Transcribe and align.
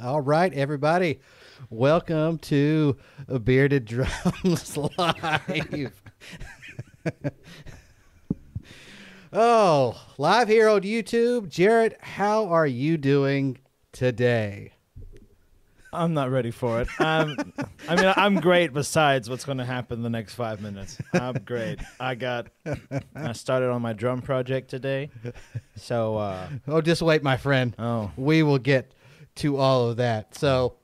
All 0.00 0.20
right, 0.20 0.52
everybody. 0.52 1.20
Welcome 1.70 2.38
to 2.38 2.96
Bearded 3.44 3.86
Drums 3.86 4.76
Live. 4.98 6.02
oh, 9.32 10.00
live 10.18 10.48
here 10.48 10.68
on 10.68 10.82
YouTube. 10.82 11.48
Jarrett, 11.48 11.96
how 12.00 12.46
are 12.48 12.66
you 12.66 12.96
doing 12.98 13.58
today? 13.92 14.72
I'm 15.92 16.12
not 16.12 16.30
ready 16.30 16.50
for 16.50 16.82
it. 16.82 16.88
Um, 17.00 17.54
I 17.88 17.96
mean, 17.96 18.12
I'm 18.16 18.34
great. 18.40 18.74
Besides 18.74 19.30
what's 19.30 19.46
going 19.46 19.58
to 19.58 19.64
happen 19.64 20.02
the 20.02 20.10
next 20.10 20.34
five 20.34 20.60
minutes, 20.60 20.98
I'm 21.14 21.34
great. 21.44 21.78
I 21.98 22.14
got. 22.16 22.48
I 23.14 23.32
started 23.32 23.70
on 23.70 23.80
my 23.80 23.94
drum 23.94 24.20
project 24.20 24.68
today, 24.68 25.10
so. 25.76 26.18
Uh, 26.18 26.48
Oh, 26.68 26.82
just 26.82 27.00
wait, 27.00 27.22
my 27.22 27.38
friend. 27.38 27.74
oh, 27.78 28.10
we 28.18 28.42
will 28.42 28.58
get 28.58 28.92
to 29.36 29.56
all 29.56 29.88
of 29.88 29.96
that. 29.98 30.34
So, 30.34 30.76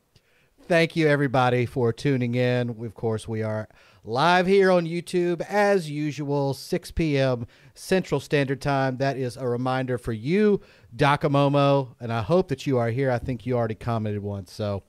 thank 0.69 0.97
you 0.97 1.09
everybody 1.09 1.67
for 1.67 1.93
tuning 1.93 2.35
in. 2.35 2.71
Of 2.71 2.95
course, 2.95 3.27
we 3.27 3.43
are 3.43 3.69
live 4.05 4.47
here 4.47 4.71
on 4.71 4.87
YouTube 4.87 5.41
as 5.43 5.91
usual, 5.91 6.55
6 6.55 6.91
p.m. 6.93 7.47
Central 7.75 8.21
Standard 8.21 8.61
Time. 8.61 8.97
That 8.99 9.17
is 9.17 9.37
a 9.37 9.49
reminder 9.49 9.99
for 9.99 10.13
you, 10.13 10.61
Dakamomo, 10.95 11.95
and 12.01 12.13
I 12.13 12.23
hope 12.23 12.49
that 12.49 12.67
you 12.67 12.79
are 12.79 12.91
here. 12.91 13.11
I 13.11 13.19
think 13.19 13.47
you 13.47 13.57
already 13.57 13.75
commented 13.75 14.23
once. 14.23 14.53
So, 14.53 14.83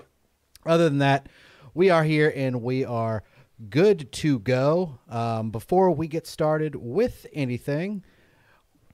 other 0.66 0.90
than 0.90 1.00
that, 1.00 1.28
we 1.74 1.90
are 1.90 2.04
here 2.04 2.32
and 2.36 2.62
we 2.62 2.86
are 2.86 3.24
good 3.70 4.12
to 4.12 4.40
go. 4.40 5.00
Um, 5.10 5.52
before 5.52 5.92
we 5.92 6.08
get 6.08 6.28
started 6.28 6.76
with 6.76 7.26
anything, 7.34 8.04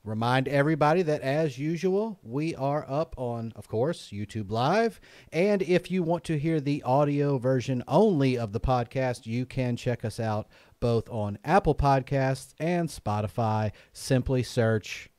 Remind 0.04 0.48
everybody 0.48 1.02
that, 1.02 1.22
as 1.22 1.60
usual, 1.60 2.20
we 2.24 2.56
are 2.56 2.86
up 2.90 3.14
on, 3.18 3.52
of 3.56 3.68
course, 3.68 4.12
YouTube 4.14 4.50
Live. 4.50 5.02
And 5.34 5.62
if 5.62 5.92
you 5.92 6.04
want 6.04 6.24
to 6.26 6.40
hear 6.40 6.62
the 6.62 6.82
audio 6.84 7.38
version 7.38 7.84
only 7.88 8.38
of 8.38 8.54
the 8.54 8.62
podcast, 8.62 9.26
you 9.26 9.46
can 9.46 9.76
check 9.76 10.06
us 10.06 10.20
out 10.20 10.48
both 10.80 11.10
on 11.10 11.38
Apple 11.44 11.76
Podcasts 11.76 12.54
and 12.60 12.88
Spotify. 12.88 13.72
Simply 13.92 14.42
search 14.42 15.10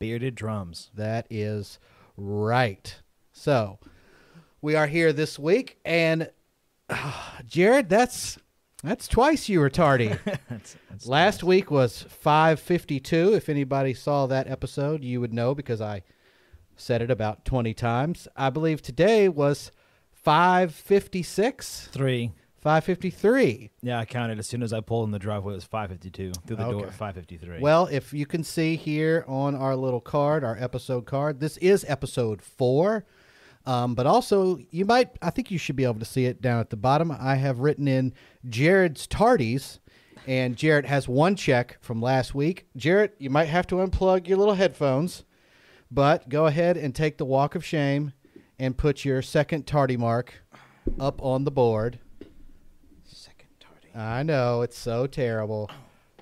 bearded 0.00 0.34
drums. 0.34 0.90
that 0.94 1.26
is 1.30 1.78
right. 2.16 3.00
So 3.32 3.78
we 4.60 4.74
are 4.74 4.88
here 4.88 5.12
this 5.12 5.38
week, 5.38 5.78
and 5.84 6.28
ah, 6.90 7.38
Jared, 7.46 7.88
that's 7.88 8.38
that's 8.84 9.08
twice 9.08 9.48
you 9.48 9.58
were 9.60 9.70
tardy. 9.70 10.08
That's- 10.24 10.76
that's 10.90 11.06
Last 11.06 11.36
nice. 11.38 11.42
week 11.44 11.70
was 11.70 12.02
552. 12.02 13.34
If 13.34 13.48
anybody 13.48 13.94
saw 13.94 14.26
that 14.26 14.48
episode, 14.48 15.02
you 15.02 15.20
would 15.20 15.32
know 15.32 15.54
because 15.54 15.80
I 15.80 16.02
said 16.76 17.02
it 17.02 17.10
about 17.10 17.44
20 17.44 17.74
times. 17.74 18.28
I 18.36 18.50
believe 18.50 18.82
today 18.82 19.28
was 19.28 19.72
556, 20.12 21.88
three. 21.92 22.32
553. 22.60 23.70
Yeah, 23.82 23.98
I 23.98 24.06
counted 24.06 24.38
as 24.38 24.46
soon 24.46 24.62
as 24.62 24.72
I 24.72 24.80
pulled 24.80 25.04
in 25.06 25.10
the 25.10 25.18
driveway. 25.18 25.52
It 25.52 25.56
was 25.56 25.66
5:52 25.66 26.32
through 26.46 26.56
the 26.56 26.70
door 26.70 26.86
at 26.86 26.94
5:53. 26.94 27.60
Well, 27.60 27.86
if 27.88 28.14
you 28.14 28.24
can 28.24 28.42
see 28.42 28.76
here 28.76 29.22
on 29.28 29.54
our 29.54 29.76
little 29.76 30.00
card, 30.00 30.42
our 30.44 30.56
episode 30.58 31.04
card, 31.04 31.40
this 31.40 31.58
is 31.58 31.84
episode 31.88 32.40
four. 32.40 33.04
Um, 33.66 33.94
but 33.94 34.06
also, 34.06 34.58
you 34.70 34.84
might, 34.84 35.10
I 35.22 35.30
think 35.30 35.50
you 35.50 35.58
should 35.58 35.76
be 35.76 35.84
able 35.84 35.98
to 35.98 36.04
see 36.04 36.26
it 36.26 36.42
down 36.42 36.60
at 36.60 36.70
the 36.70 36.76
bottom. 36.76 37.10
I 37.10 37.36
have 37.36 37.60
written 37.60 37.88
in 37.88 38.12
Jared's 38.48 39.06
tardies, 39.06 39.78
and 40.26 40.56
Jared 40.56 40.84
has 40.84 41.08
one 41.08 41.34
check 41.34 41.78
from 41.80 42.02
last 42.02 42.34
week. 42.34 42.66
Jared, 42.76 43.12
you 43.18 43.30
might 43.30 43.46
have 43.46 43.66
to 43.68 43.76
unplug 43.76 44.28
your 44.28 44.36
little 44.36 44.54
headphones, 44.54 45.24
but 45.90 46.28
go 46.28 46.46
ahead 46.46 46.76
and 46.76 46.94
take 46.94 47.16
the 47.16 47.24
walk 47.24 47.54
of 47.54 47.64
shame 47.64 48.12
and 48.58 48.76
put 48.76 49.04
your 49.04 49.22
second 49.22 49.66
tardy 49.66 49.96
mark 49.96 50.34
up 51.00 51.22
on 51.22 51.44
the 51.44 51.50
board. 51.50 51.98
second 53.04 53.48
tardy. 53.60 53.88
I 53.96 54.22
know 54.22 54.60
it's 54.62 54.78
so 54.78 55.06
terrible. 55.06 55.70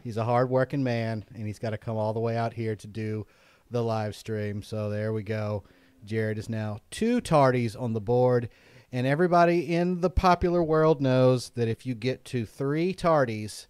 He's 0.03 0.17
a 0.17 0.25
hardworking 0.25 0.83
man, 0.83 1.25
and 1.35 1.47
he's 1.47 1.59
got 1.59 1.71
to 1.71 1.79
come 1.79 1.97
all 1.97 2.13
the 2.13 2.21
way 2.21 2.37
out 2.37 2.53
here 2.53 2.77
to 2.77 2.87
do 2.87 3.27
the 3.71 3.83
live 3.83 4.15
stream. 4.15 4.63
So 4.63 4.91
there 4.91 5.13
we 5.13 5.23
go. 5.23 5.65
Jared 6.05 6.39
is 6.39 6.49
now 6.49 6.79
two 6.91 7.21
tardies 7.21 7.81
on 7.81 7.93
the 7.93 8.01
board, 8.01 8.49
and 8.91 9.07
everybody 9.07 9.75
in 9.75 10.01
the 10.01 10.11
popular 10.11 10.63
world 10.63 11.01
knows 11.01 11.51
that 11.51 11.69
if 11.69 11.87
you 11.87 11.95
get 11.95 12.25
to 12.27 12.45
three 12.45 12.93
tardies, 12.95 13.67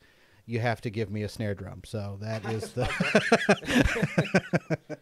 you 0.46 0.60
have 0.60 0.80
to 0.82 0.90
give 0.90 1.10
me 1.10 1.22
a 1.22 1.28
snare 1.28 1.54
drum. 1.54 1.82
So 1.84 2.18
that 2.20 2.44
is 2.46 2.72
the. 2.72 2.88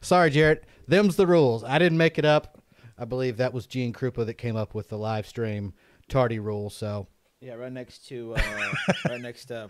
Sorry, 0.00 0.30
Jared. 0.30 0.66
Them's 0.86 1.16
the 1.16 1.26
rules. 1.26 1.64
I 1.64 1.78
didn't 1.78 1.98
make 1.98 2.18
it 2.18 2.24
up. 2.24 2.62
I 2.98 3.04
believe 3.04 3.38
that 3.38 3.52
was 3.52 3.66
Gene 3.66 3.92
Krupa 3.92 4.24
that 4.26 4.34
came 4.34 4.56
up 4.56 4.74
with 4.74 4.88
the 4.88 4.98
live 4.98 5.26
stream 5.26 5.72
tardy 6.08 6.38
rule. 6.38 6.70
So 6.70 7.06
Yeah, 7.40 7.54
right 7.54 7.72
next 7.72 8.06
to 8.08 8.34
uh, 8.36 8.72
right 9.08 9.20
next 9.20 9.46
to 9.46 9.68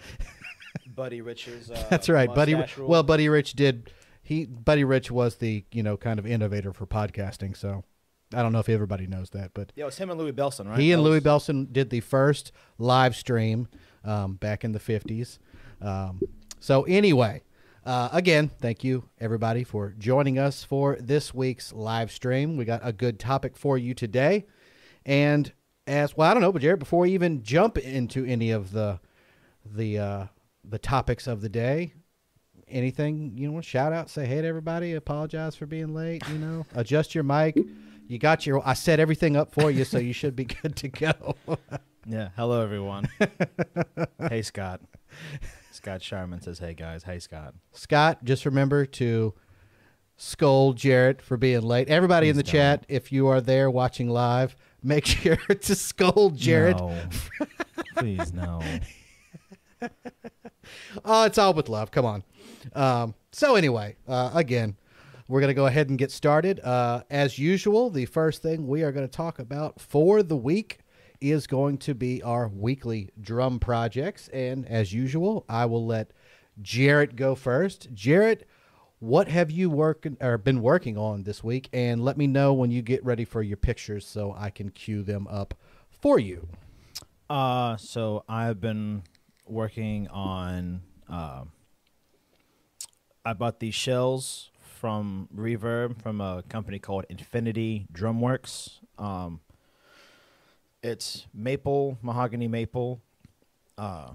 Buddy 0.94 1.20
Rich's. 1.20 1.70
Uh, 1.70 1.86
That's 1.90 2.08
right, 2.08 2.32
Buddy. 2.32 2.54
rule. 2.54 2.88
Well, 2.88 3.02
Buddy 3.02 3.28
Rich 3.28 3.54
did. 3.54 3.90
He 4.24 4.46
Buddy 4.46 4.84
Rich 4.84 5.10
was 5.10 5.36
the 5.36 5.64
you 5.70 5.82
know 5.82 5.96
kind 5.96 6.18
of 6.18 6.26
innovator 6.26 6.72
for 6.72 6.86
podcasting. 6.86 7.56
So 7.56 7.84
I 8.32 8.42
don't 8.42 8.52
know 8.52 8.58
if 8.58 8.70
everybody 8.70 9.06
knows 9.06 9.30
that, 9.30 9.52
but 9.54 9.70
yeah, 9.76 9.84
it 9.84 9.86
was 9.86 9.98
him 9.98 10.10
and 10.10 10.18
Louie 10.18 10.32
Bellson, 10.32 10.66
right? 10.66 10.78
he 10.78 10.92
and 10.92 11.02
Louie 11.02 11.20
Bellson 11.20 11.70
did 11.72 11.90
the 11.90 12.00
first 12.00 12.50
live 12.78 13.14
stream 13.14 13.68
um, 14.02 14.34
back 14.34 14.64
in 14.64 14.72
the 14.72 14.80
fifties. 14.80 15.38
Um, 15.80 16.20
so 16.58 16.84
anyway, 16.84 17.42
uh, 17.84 18.08
again, 18.12 18.50
thank 18.60 18.82
you 18.82 19.04
everybody 19.20 19.62
for 19.62 19.94
joining 19.98 20.38
us 20.38 20.64
for 20.64 20.96
this 20.98 21.34
week's 21.34 21.72
live 21.74 22.10
stream. 22.10 22.56
We 22.56 22.64
got 22.64 22.80
a 22.82 22.92
good 22.92 23.20
topic 23.20 23.58
for 23.58 23.76
you 23.76 23.92
today, 23.92 24.46
and 25.04 25.52
as 25.86 26.16
well, 26.16 26.30
I 26.30 26.34
don't 26.34 26.40
know, 26.40 26.50
but 26.50 26.62
Jared, 26.62 26.78
before 26.78 27.00
we 27.00 27.12
even 27.12 27.42
jump 27.42 27.76
into 27.76 28.24
any 28.24 28.50
of 28.50 28.72
the 28.72 29.00
the 29.66 29.98
uh, 29.98 30.26
the 30.64 30.78
topics 30.78 31.26
of 31.26 31.42
the 31.42 31.50
day, 31.50 31.92
anything 32.68 33.32
you 33.36 33.52
want 33.52 33.64
to 33.64 33.70
shout 33.70 33.92
out, 33.92 34.10
say 34.10 34.26
hey 34.26 34.40
to 34.42 34.46
everybody, 34.46 34.94
apologize 34.94 35.54
for 35.56 35.66
being 35.66 35.94
late, 35.94 36.22
you 36.28 36.38
know, 36.38 36.66
adjust 36.74 37.14
your 37.14 37.24
mic. 37.24 37.58
You 38.06 38.18
got 38.18 38.46
your. 38.46 38.66
I 38.66 38.74
set 38.74 39.00
everything 39.00 39.36
up 39.36 39.52
for 39.52 39.70
you, 39.70 39.84
so 39.84 39.98
you 39.98 40.12
should 40.12 40.36
be 40.36 40.44
good 40.62 40.76
to 40.76 40.88
go. 40.88 41.36
Yeah. 42.06 42.28
Hello, 42.36 42.62
everyone. 42.62 43.08
hey, 44.28 44.42
Scott. 44.42 44.82
Scott 45.72 46.02
Sharman 46.02 46.42
says, 46.42 46.58
"Hey 46.58 46.74
guys, 46.74 47.04
hey 47.04 47.18
Scott." 47.18 47.54
Scott, 47.72 48.22
just 48.24 48.44
remember 48.44 48.84
to 48.84 49.34
scold 50.16 50.76
Jarrett 50.76 51.22
for 51.22 51.36
being 51.36 51.62
late. 51.62 51.88
Everybody 51.88 52.28
in 52.28 52.36
Please 52.36 52.44
the 52.44 52.50
chat, 52.50 52.84
if 52.88 53.10
you 53.10 53.26
are 53.28 53.40
there 53.40 53.70
watching 53.70 54.08
live, 54.08 54.54
make 54.82 55.06
sure 55.06 55.36
to 55.36 55.74
scold 55.74 56.36
Jarrett. 56.36 56.76
No. 56.76 56.94
Please 57.96 58.32
no. 58.32 58.60
Oh, 61.04 61.24
it's 61.24 61.38
all 61.38 61.54
with 61.54 61.68
love. 61.68 61.90
Come 61.90 62.04
on. 62.04 62.24
Um, 62.72 63.14
so 63.32 63.56
anyway, 63.56 63.96
uh, 64.08 64.30
again, 64.34 64.76
we're 65.28 65.40
going 65.40 65.48
to 65.48 65.54
go 65.54 65.66
ahead 65.66 65.88
and 65.88 65.98
get 65.98 66.10
started. 66.10 66.60
Uh, 66.60 67.02
as 67.10 67.38
usual, 67.38 67.90
the 67.90 68.04
first 68.06 68.42
thing 68.42 68.66
we 68.66 68.82
are 68.82 68.92
going 68.92 69.06
to 69.06 69.16
talk 69.16 69.38
about 69.38 69.80
for 69.80 70.22
the 70.22 70.36
week 70.36 70.80
is 71.20 71.46
going 71.46 71.78
to 71.78 71.94
be 71.94 72.22
our 72.22 72.48
weekly 72.48 73.08
drum 73.20 73.58
projects. 73.58 74.28
And 74.28 74.68
as 74.68 74.92
usual, 74.92 75.44
I 75.48 75.64
will 75.66 75.86
let 75.86 76.12
Jarrett 76.60 77.16
go 77.16 77.34
first. 77.34 77.88
Jarrett, 77.94 78.46
what 78.98 79.28
have 79.28 79.50
you 79.50 79.70
working 79.70 80.16
or 80.20 80.36
been 80.36 80.60
working 80.60 80.98
on 80.98 81.22
this 81.22 81.42
week? 81.42 81.68
And 81.72 82.04
let 82.04 82.18
me 82.18 82.26
know 82.26 82.52
when 82.52 82.70
you 82.70 82.82
get 82.82 83.04
ready 83.04 83.24
for 83.24 83.42
your 83.42 83.56
pictures 83.56 84.06
so 84.06 84.34
I 84.36 84.50
can 84.50 84.70
cue 84.70 85.02
them 85.02 85.26
up 85.28 85.54
for 85.90 86.18
you. 86.18 86.46
Uh, 87.30 87.76
so 87.78 88.24
I've 88.28 88.60
been 88.60 89.02
working 89.46 90.08
on. 90.08 90.82
Uh, 91.08 91.44
I 93.24 93.32
bought 93.32 93.60
these 93.60 93.74
shells 93.74 94.50
from 94.60 95.28
Reverb 95.34 96.02
from 96.02 96.20
a 96.20 96.42
company 96.48 96.78
called 96.78 97.06
Infinity 97.08 97.86
Drumworks. 97.92 98.80
Um, 98.98 99.40
it's 100.82 101.26
maple, 101.32 101.98
mahogany 102.02 102.48
maple, 102.48 103.00
uh, 103.78 104.10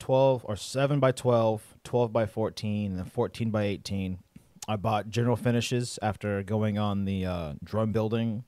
12 0.00 0.44
or 0.44 0.56
7 0.56 0.98
by 0.98 1.12
12, 1.12 1.62
12 1.84 2.12
by 2.12 2.26
14, 2.26 2.98
and 2.98 3.12
14 3.12 3.50
by 3.50 3.64
18. 3.64 4.18
I 4.66 4.76
bought 4.76 5.08
General 5.08 5.36
Finishes 5.36 5.98
after 6.02 6.42
going 6.42 6.78
on 6.78 7.04
the 7.04 7.24
uh, 7.24 7.52
drum 7.62 7.92
building 7.92 8.44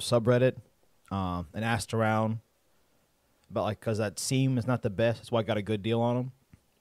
subreddit 0.00 0.56
um, 1.10 1.48
and 1.52 1.64
asked 1.64 1.92
around 1.92 2.38
but 3.50 3.62
like 3.62 3.80
because 3.80 3.98
that 3.98 4.18
seam 4.18 4.58
is 4.58 4.66
not 4.66 4.82
the 4.82 4.90
best, 4.90 5.20
that's 5.20 5.32
why 5.32 5.40
I 5.40 5.42
got 5.42 5.56
a 5.56 5.62
good 5.62 5.82
deal 5.82 6.00
on 6.00 6.16
them. 6.16 6.32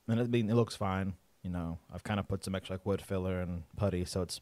And 0.07 0.35
it, 0.35 0.49
it 0.49 0.55
looks 0.55 0.75
fine. 0.75 1.13
You 1.43 1.49
know, 1.51 1.79
I've 1.93 2.03
kind 2.03 2.19
of 2.19 2.27
put 2.27 2.43
some 2.43 2.55
extra 2.55 2.75
like 2.75 2.85
wood 2.85 3.01
filler 3.01 3.39
and 3.39 3.63
putty, 3.77 4.03
so 4.05 4.21
it's 4.21 4.41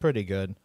pretty 0.00 0.24
good. 0.24 0.56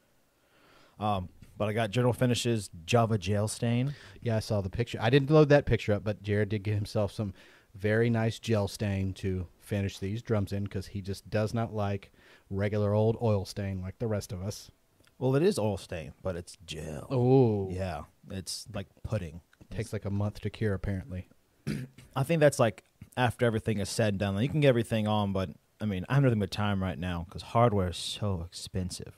Um, 0.99 1.29
but 1.57 1.69
I 1.69 1.73
got 1.73 1.91
General 1.91 2.13
Finishes 2.13 2.69
Java 2.85 3.17
Gel 3.17 3.47
Stain. 3.47 3.93
Yeah, 4.21 4.37
I 4.37 4.39
saw 4.39 4.61
the 4.61 4.69
picture. 4.69 4.97
I 5.01 5.09
didn't 5.09 5.29
load 5.29 5.49
that 5.49 5.65
picture 5.65 5.93
up, 5.93 6.03
but 6.03 6.23
Jared 6.23 6.49
did 6.49 6.63
get 6.63 6.75
himself 6.75 7.11
some 7.11 7.33
very 7.75 8.09
nice 8.09 8.39
gel 8.39 8.67
stain 8.67 9.13
to 9.13 9.47
finish 9.59 9.97
these 9.97 10.21
drums 10.21 10.51
in 10.51 10.63
because 10.63 10.87
he 10.87 11.01
just 11.01 11.29
does 11.29 11.53
not 11.53 11.73
like 11.73 12.11
regular 12.49 12.93
old 12.93 13.17
oil 13.21 13.45
stain 13.45 13.81
like 13.81 13.97
the 13.99 14.07
rest 14.07 14.31
of 14.31 14.43
us. 14.43 14.69
Well, 15.17 15.35
it 15.35 15.43
is 15.43 15.57
oil 15.57 15.77
stain, 15.77 16.13
but 16.21 16.35
it's 16.35 16.57
gel. 16.65 17.07
Oh, 17.09 17.69
Yeah, 17.71 18.03
it's 18.29 18.67
like 18.73 18.87
pudding. 19.03 19.41
It 19.61 19.75
takes 19.75 19.93
like 19.93 20.05
a 20.05 20.11
month 20.11 20.41
to 20.41 20.49
cure 20.49 20.73
apparently. 20.73 21.27
I 22.15 22.23
think 22.23 22.39
that's 22.39 22.59
like 22.59 22.83
after 23.17 23.45
everything 23.45 23.79
is 23.79 23.89
said 23.89 24.09
and 24.09 24.19
done. 24.19 24.35
Like, 24.35 24.43
you 24.43 24.49
can 24.49 24.61
get 24.61 24.69
everything 24.69 25.07
on, 25.07 25.33
but 25.33 25.49
I 25.81 25.85
mean, 25.85 26.05
I 26.09 26.15
have 26.15 26.23
nothing 26.23 26.39
but 26.39 26.51
time 26.51 26.81
right 26.81 26.97
now 26.97 27.25
because 27.27 27.41
hardware 27.41 27.89
is 27.89 27.97
so 27.97 28.43
expensive. 28.45 29.17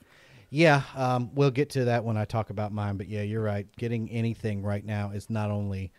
Yeah, 0.50 0.84
um, 0.96 1.32
we'll 1.34 1.52
get 1.52 1.70
to 1.72 1.86
that 1.86 2.04
when 2.04 2.18
I 2.18 2.26
talk 2.26 2.50
about 2.50 2.72
mine. 2.72 2.98
But 2.98 3.10
yeah, 3.10 3.22
you're 3.22 3.44
right. 3.44 3.68
Getting 3.78 4.10
anything 4.10 4.64
right 4.64 4.86
now 4.86 5.12
is 5.12 5.30
not 5.30 5.52
only 5.52 5.92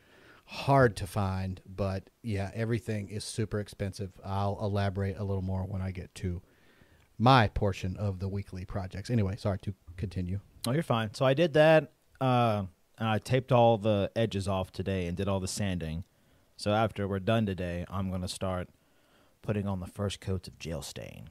hard 0.47 0.97
to 0.97 1.07
find, 1.07 1.61
but 1.67 2.09
yeah, 2.23 2.51
everything 2.55 3.09
is 3.09 3.25
super 3.25 3.61
expensive. 3.61 4.13
I'll 4.25 4.59
elaborate 4.61 5.19
a 5.19 5.25
little 5.25 5.43
more 5.43 5.63
when 5.65 5.83
I 5.83 5.91
get 5.91 6.15
to 6.17 6.43
my 7.19 7.49
portion 7.49 7.97
of 7.97 8.19
the 8.19 8.29
weekly 8.29 8.65
projects. 8.65 9.11
Anyway, 9.11 9.37
sorry 9.37 9.59
to 9.61 9.75
continue. 9.97 10.41
Oh, 10.67 10.73
you're 10.73 10.83
fine. 10.83 11.15
So 11.15 11.25
I 11.25 11.35
did 11.35 11.55
that, 11.55 11.93
uh, 12.21 12.65
and 12.99 13.09
I 13.09 13.19
taped 13.19 13.53
all 13.53 13.79
the 13.79 14.11
edges 14.17 14.49
off 14.49 14.73
today 14.73 15.07
and 15.07 15.17
did 15.17 15.29
all 15.29 15.41
the 15.41 15.49
sanding. 15.49 16.05
So 16.57 16.73
after 16.73 17.07
we're 17.07 17.19
done 17.19 17.47
today, 17.47 17.85
I'm 17.91 18.11
gonna 18.11 18.29
start 18.29 18.69
putting 19.43 19.67
on 19.67 19.81
the 19.81 19.87
first 19.87 20.21
coats 20.21 20.49
of 20.49 20.59
gel 20.59 20.83
stain, 20.83 21.29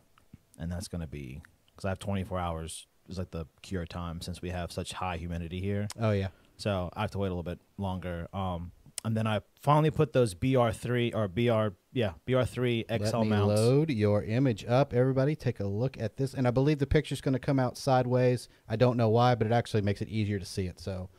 and 0.58 0.72
that's 0.72 0.88
gonna 0.88 1.08
be 1.08 1.42
because 1.68 1.86
I 1.86 1.90
have 1.90 2.00
24 2.00 2.40
hours 2.40 2.88
is 3.10 3.18
like 3.18 3.32
the 3.32 3.46
cure 3.62 3.86
time 3.86 4.22
since 4.22 4.42
we 4.42 4.50
have 4.50 4.72
such 4.72 4.94
high 4.94 5.18
humidity 5.18 5.60
here. 5.62 5.88
Oh 6.00 6.12
yeah, 6.12 6.30
So 6.58 6.90
I 6.94 7.02
have 7.02 7.12
to 7.12 7.18
wait 7.20 7.28
a 7.28 7.30
little 7.30 7.44
bit 7.44 7.60
longer. 7.78 8.28
Um, 8.34 8.72
and 9.04 9.16
then 9.16 9.28
I 9.28 9.42
finally 9.62 9.92
put 9.92 10.14
those 10.14 10.34
BR3 10.34 11.14
or 11.14 11.28
BR 11.28 11.76
yeah 11.94 12.14
BR3 12.28 12.86
XL 12.88 13.18
Let 13.18 13.24
me 13.24 13.30
mounts. 13.30 13.62
load 13.62 13.92
your 13.92 14.24
image 14.24 14.66
up. 14.66 14.94
Everybody, 14.94 15.36
take 15.36 15.60
a 15.60 15.68
look 15.68 16.00
at 16.00 16.18
this. 16.18 16.34
And 16.34 16.48
I 16.48 16.52
believe 16.52 16.80
the 16.80 16.88
picture's 16.88 17.22
going 17.22 17.34
to 17.34 17.40
come 17.40 17.60
out 17.60 17.78
sideways. 17.78 18.50
I 18.68 18.76
don't 18.76 18.98
know 18.98 19.10
why, 19.10 19.36
but 19.36 19.46
it 19.46 19.54
actually 19.54 19.82
makes 19.84 20.02
it 20.02 20.10
easier 20.10 20.40
to 20.40 20.46
see 20.46 20.66
it. 20.66 20.80
So 20.80 21.10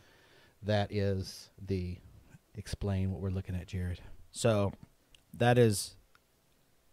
that 0.64 0.92
is 0.92 1.50
the 1.64 1.98
explain 2.56 3.12
what 3.12 3.20
we're 3.20 3.30
looking 3.30 3.54
at, 3.54 3.66
Jared. 3.66 4.00
So 4.30 4.72
that 5.34 5.58
is 5.58 5.96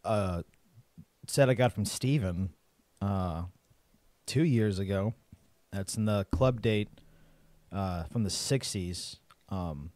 a 0.04 0.44
set 1.27 1.50
I 1.50 1.54
got 1.54 1.74
from 1.74 1.86
Steven 1.86 2.50
uh, 3.01 3.44
two 4.25 4.44
years 4.44 4.80
ago. 4.80 5.13
That's 5.71 5.95
in 5.95 6.06
the 6.06 6.25
club 6.31 6.62
date 6.62 6.89
uh, 7.71 8.04
from 8.06 8.24
the 8.24 8.30
60s. 8.30 9.18
Um, 9.50 9.92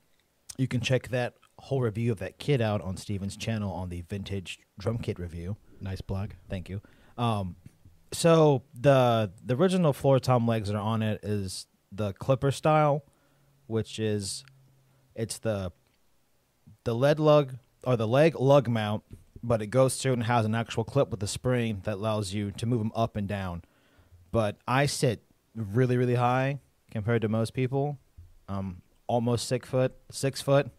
you 0.58 0.68
can 0.68 0.81
check 0.81 1.10
that 1.10 1.36
whole 1.60 1.81
review 1.81 2.12
of 2.12 2.19
that 2.19 2.40
kit 2.40 2.62
out 2.62 2.81
on 2.81 2.98
Steven's 2.98 3.38
channel 3.38 3.72
on 3.72 3.90
the 3.90 4.02
Vintage 4.02 4.60
Drum 4.80 4.98
Kit 4.98 5.19
Review. 5.19 5.58
Nice 5.81 6.02
plug. 6.02 6.34
Thank 6.50 6.69
you. 6.69 6.81
Um, 7.18 7.56
so 8.12 8.64
the 8.74 9.31
the 9.44 9.56
original 9.56 9.92
floor 9.94 10.19
tom 10.19 10.48
legs 10.48 10.69
that 10.69 10.75
are 10.75 10.81
on 10.81 11.02
it 11.04 11.19
is 11.24 11.68
the 11.92 12.14
clipper 12.14 12.52
style, 12.52 13.04
which 13.68 14.00
is 14.00 14.44
it's 15.18 15.40
the 15.40 15.74
the 16.84 16.96
lead 16.96 17.19
lug 17.19 17.56
or 17.84 17.98
the 17.98 18.08
leg 18.08 18.40
lug 18.40 18.69
mount, 18.69 19.04
but 19.44 19.62
it 19.62 19.68
goes 19.68 19.98
through 19.98 20.14
and 20.14 20.24
has 20.24 20.46
an 20.46 20.56
actual 20.56 20.86
clip 20.86 21.10
with 21.10 21.22
a 21.24 21.28
spring 21.28 21.81
that 21.84 21.96
allows 21.96 22.34
you 22.34 22.52
to 22.52 22.66
move 22.66 22.80
them 22.80 22.92
up 22.96 23.18
and 23.18 23.28
down. 23.28 23.64
But 24.31 24.58
I 24.68 24.86
sit 24.86 25.24
really 25.56 25.98
really 25.98 26.16
high 26.16 26.60
compared 26.92 27.24
to 27.24 27.28
most 27.28 27.54
people. 27.54 27.98
Um, 28.48 28.81
almost 29.08 29.48
six 29.48 29.68
foot, 29.68 29.94
six 30.10 30.42
foot, 30.42 30.69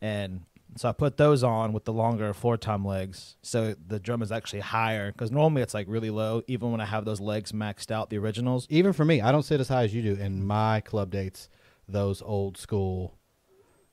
and 0.00 0.42
so 0.76 0.88
I 0.88 0.92
put 0.92 1.16
those 1.16 1.42
on 1.42 1.72
with 1.72 1.84
the 1.84 1.92
longer 1.92 2.32
floor 2.34 2.56
tom 2.56 2.84
legs, 2.84 3.36
so 3.42 3.74
the 3.86 3.98
drum 3.98 4.22
is 4.22 4.30
actually 4.32 4.60
higher. 4.60 5.12
Because 5.12 5.30
normally 5.30 5.62
it's 5.62 5.74
like 5.74 5.86
really 5.88 6.10
low, 6.10 6.42
even 6.46 6.70
when 6.72 6.80
I 6.80 6.84
have 6.84 7.04
those 7.04 7.20
legs 7.20 7.52
maxed 7.52 7.90
out, 7.90 8.10
the 8.10 8.18
originals. 8.18 8.66
Even 8.70 8.92
for 8.92 9.04
me, 9.04 9.20
I 9.20 9.32
don't 9.32 9.44
sit 9.44 9.60
as 9.60 9.68
high 9.68 9.84
as 9.84 9.94
you 9.94 10.02
do. 10.02 10.14
In 10.14 10.46
my 10.46 10.80
club 10.80 11.10
dates, 11.10 11.48
those 11.88 12.22
old 12.22 12.56
school. 12.56 13.17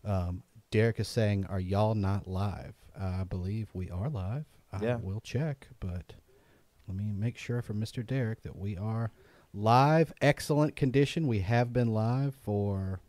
Um, 0.05 0.43
Derek 0.71 0.99
is 0.99 1.07
saying, 1.07 1.45
"Are 1.45 1.59
y'all 1.59 1.95
not 1.95 2.27
live?" 2.27 2.75
I 2.99 3.23
believe 3.23 3.69
we 3.73 3.89
are 3.89 4.09
live. 4.09 4.45
I 4.71 4.83
Yeah. 4.83 4.95
will 4.97 5.19
check, 5.21 5.67
but 5.79 6.13
let 6.87 6.95
me 6.95 7.11
make 7.11 7.37
sure 7.37 7.61
for 7.61 7.73
Mr. 7.73 8.05
Derek 8.05 8.41
that 8.43 8.55
we 8.57 8.77
are 8.77 9.11
live. 9.53 10.13
Excellent 10.21 10.75
condition. 10.75 11.27
We 11.27 11.39
have 11.39 11.73
been 11.73 11.87
live 11.93 12.35
for 12.35 12.99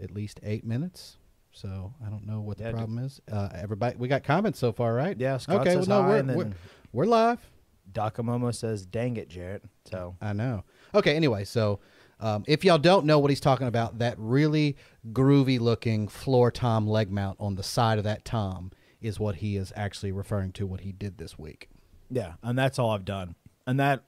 at 0.00 0.10
least 0.10 0.40
eight 0.42 0.64
minutes. 0.64 1.18
So 1.52 1.94
I 2.04 2.10
don't 2.10 2.26
know 2.26 2.40
what 2.40 2.58
the 2.58 2.64
Yeah, 2.64 2.70
dude. 2.70 2.78
problem 2.78 2.98
is. 2.98 3.20
Uh, 3.30 3.48
everybody, 3.54 3.96
we 3.96 4.08
got 4.08 4.22
comments 4.24 4.58
so 4.58 4.72
far, 4.72 4.94
right? 4.94 5.18
Yeah, 5.18 5.38
Scott 5.38 5.62
okay. 5.62 5.72
says 5.72 5.88
well, 5.88 6.02
no, 6.02 6.04
hi, 6.04 6.08
we're, 6.10 6.18
and 6.18 6.36
we're 6.36 6.52
we're 6.92 7.06
live. 7.06 7.50
Dakamomo 7.92 8.54
says, 8.54 8.84
"Dang 8.84 9.16
it, 9.16 9.28
Jarrett." 9.28 9.64
So 9.84 10.16
I 10.20 10.32
know. 10.34 10.64
Okay, 10.94 11.14
anyway, 11.16 11.44
so 11.44 11.80
um, 12.20 12.44
if 12.46 12.64
y'all 12.64 12.78
don't 12.78 13.04
know 13.06 13.18
what 13.18 13.30
he's 13.30 13.40
talking 13.40 13.66
about, 13.66 13.98
that 13.98 14.14
really 14.18 14.76
groovy 15.12 15.60
looking 15.60 16.08
floor 16.08 16.50
tom 16.50 16.86
leg 16.86 17.10
mount 17.10 17.36
on 17.40 17.54
the 17.56 17.62
side 17.62 17.98
of 17.98 18.04
that 18.04 18.24
tom 18.24 18.70
is 19.00 19.20
what 19.20 19.36
he 19.36 19.56
is 19.56 19.72
actually 19.76 20.10
referring 20.12 20.50
to 20.52 20.66
what 20.66 20.80
he 20.80 20.92
did 20.92 21.18
this 21.18 21.38
week. 21.38 21.68
yeah, 22.10 22.34
and 22.42 22.58
that's 22.58 22.78
all 22.78 22.90
I've 22.90 23.04
done, 23.04 23.34
and 23.66 23.78
that 23.78 24.04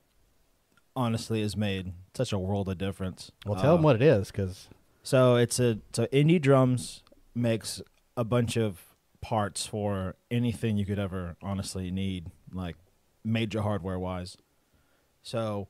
honestly 0.96 1.42
has 1.42 1.56
made 1.56 1.92
such 2.14 2.32
a 2.32 2.38
world 2.38 2.68
of 2.68 2.78
difference. 2.78 3.30
Well, 3.46 3.60
tell 3.60 3.74
Uh, 3.74 3.76
him 3.76 3.82
what 3.82 3.96
it 3.96 4.02
is, 4.02 4.30
because 4.32 4.68
So 5.02 5.36
it's 5.36 5.60
a 5.60 5.78
so 5.92 6.06
indie 6.06 6.40
drums 6.40 7.02
makes 7.34 7.80
a 8.16 8.24
bunch 8.24 8.56
of 8.56 8.82
parts 9.20 9.66
for 9.66 10.16
anything 10.30 10.76
you 10.76 10.84
could 10.86 10.98
ever 10.98 11.36
honestly 11.42 11.90
need, 11.90 12.26
like 12.52 12.76
major 13.24 13.62
hardware 13.62 13.98
wise. 13.98 14.36
So 15.22 15.68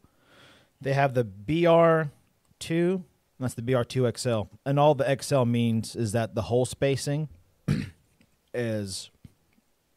they 0.80 0.92
have 0.94 1.14
the 1.14 1.24
BR 1.24 2.10
two, 2.58 3.04
that's 3.40 3.54
the 3.54 3.62
BR 3.62 3.82
two 3.82 4.10
XL, 4.16 4.42
and 4.66 4.78
all 4.78 4.94
the 4.94 5.16
XL 5.22 5.44
means 5.44 5.94
is 5.96 6.12
that 6.12 6.34
the 6.34 6.42
hole 6.42 6.66
spacing 6.66 7.28
is 8.54 9.10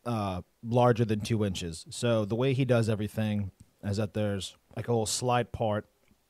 uh, 0.05 0.41
larger 0.63 1.05
than 1.05 1.21
two 1.21 1.45
inches. 1.45 1.85
So 1.89 2.25
the 2.25 2.35
way 2.35 2.53
he 2.53 2.65
does 2.65 2.89
everything 2.89 3.51
is 3.83 3.97
that 3.97 4.13
there's 4.13 4.55
like 4.75 4.87
a 4.87 4.91
little 4.91 5.05
slide 5.05 5.51
part 5.51 5.85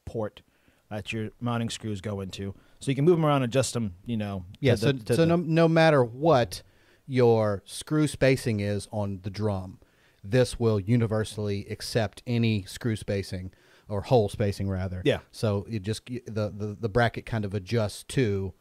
port 0.06 0.42
that 0.90 1.14
your 1.14 1.30
mounting 1.40 1.70
screws 1.70 2.02
go 2.02 2.20
into, 2.22 2.54
so 2.80 2.92
you 2.92 2.96
can 2.96 3.06
move 3.06 3.16
them 3.18 3.26
around 3.26 3.44
and 3.44 3.52
adjust 3.52 3.74
them. 3.74 3.96
You 4.06 4.18
know, 4.18 4.46
yeah. 4.60 4.74
the- 4.74 4.78
so 4.78 4.92
to 4.94 5.14
so 5.16 5.22
the- 5.22 5.26
no, 5.28 5.36
no 5.38 5.68
matter 5.68 6.04
what 6.04 6.62
your 7.08 7.62
screw 7.66 8.08
spacing 8.08 8.60
is 8.60 8.88
on 8.92 9.20
the 9.24 9.30
drum, 9.30 9.80
this 10.24 10.60
will 10.60 10.80
universally 10.80 11.66
accept 11.70 12.22
any 12.28 12.64
screw 12.64 12.96
spacing 12.96 13.52
or 13.92 14.02
hole 14.02 14.30
spacing 14.30 14.70
rather. 14.70 15.02
Yeah. 15.06 15.20
So 15.32 15.66
it 15.70 15.82
just 15.84 16.06
the 16.06 16.52
the, 16.56 16.78
the 16.80 16.90
bracket 16.90 17.26
kind 17.26 17.46
of 17.46 17.54
adjusts 17.54 18.04
to 18.10 18.54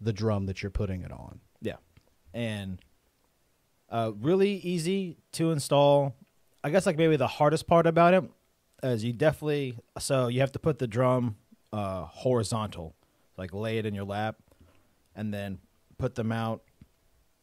the 0.00 0.12
drum 0.12 0.46
that 0.46 0.62
you're 0.62 0.70
putting 0.70 1.02
it 1.02 1.12
on. 1.12 1.40
Yeah, 1.60 1.76
and 2.32 2.78
uh, 3.88 4.12
really 4.20 4.52
easy 4.56 5.18
to 5.32 5.50
install. 5.52 6.14
I 6.62 6.70
guess 6.70 6.86
like 6.86 6.96
maybe 6.96 7.16
the 7.16 7.26
hardest 7.26 7.66
part 7.66 7.86
about 7.86 8.14
it 8.14 8.24
is 8.82 9.04
you 9.04 9.12
definitely 9.12 9.76
so 9.98 10.28
you 10.28 10.40
have 10.40 10.52
to 10.52 10.58
put 10.58 10.78
the 10.78 10.86
drum 10.86 11.36
uh, 11.72 12.04
horizontal, 12.04 12.94
like 13.36 13.52
lay 13.52 13.78
it 13.78 13.86
in 13.86 13.94
your 13.94 14.04
lap, 14.04 14.36
and 15.14 15.32
then 15.32 15.58
put 15.98 16.14
them 16.14 16.32
out 16.32 16.62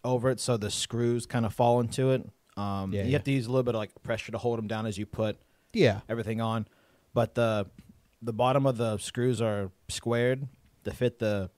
over 0.04 0.30
it 0.30 0.40
so 0.40 0.58
the 0.58 0.72
screws 0.72 1.26
kind 1.26 1.46
of 1.46 1.54
fall 1.54 1.80
into 1.80 2.12
it. 2.12 2.28
Um, 2.56 2.92
Yeah, 2.94 3.02
you 3.04 3.10
yeah. 3.10 3.14
have 3.18 3.24
to 3.26 3.32
use 3.32 3.46
a 3.46 3.50
little 3.50 3.64
bit 3.64 3.76
of 3.76 3.80
like 3.80 3.92
pressure 4.04 4.32
to 4.32 4.38
hold 4.38 4.58
them 4.58 4.68
down 4.68 4.86
as 4.86 4.98
you 4.98 5.06
put 5.06 5.38
Yeah. 5.74 6.02
everything 6.10 6.42
on, 6.42 6.68
but 7.18 7.34
the 7.34 7.66
the 8.22 8.32
bottom 8.32 8.68
of 8.68 8.78
the 8.78 9.00
screws 9.00 9.42
are 9.42 9.72
squared 9.90 10.48
to 10.84 10.92
fit 10.92 11.18
the 11.18 11.50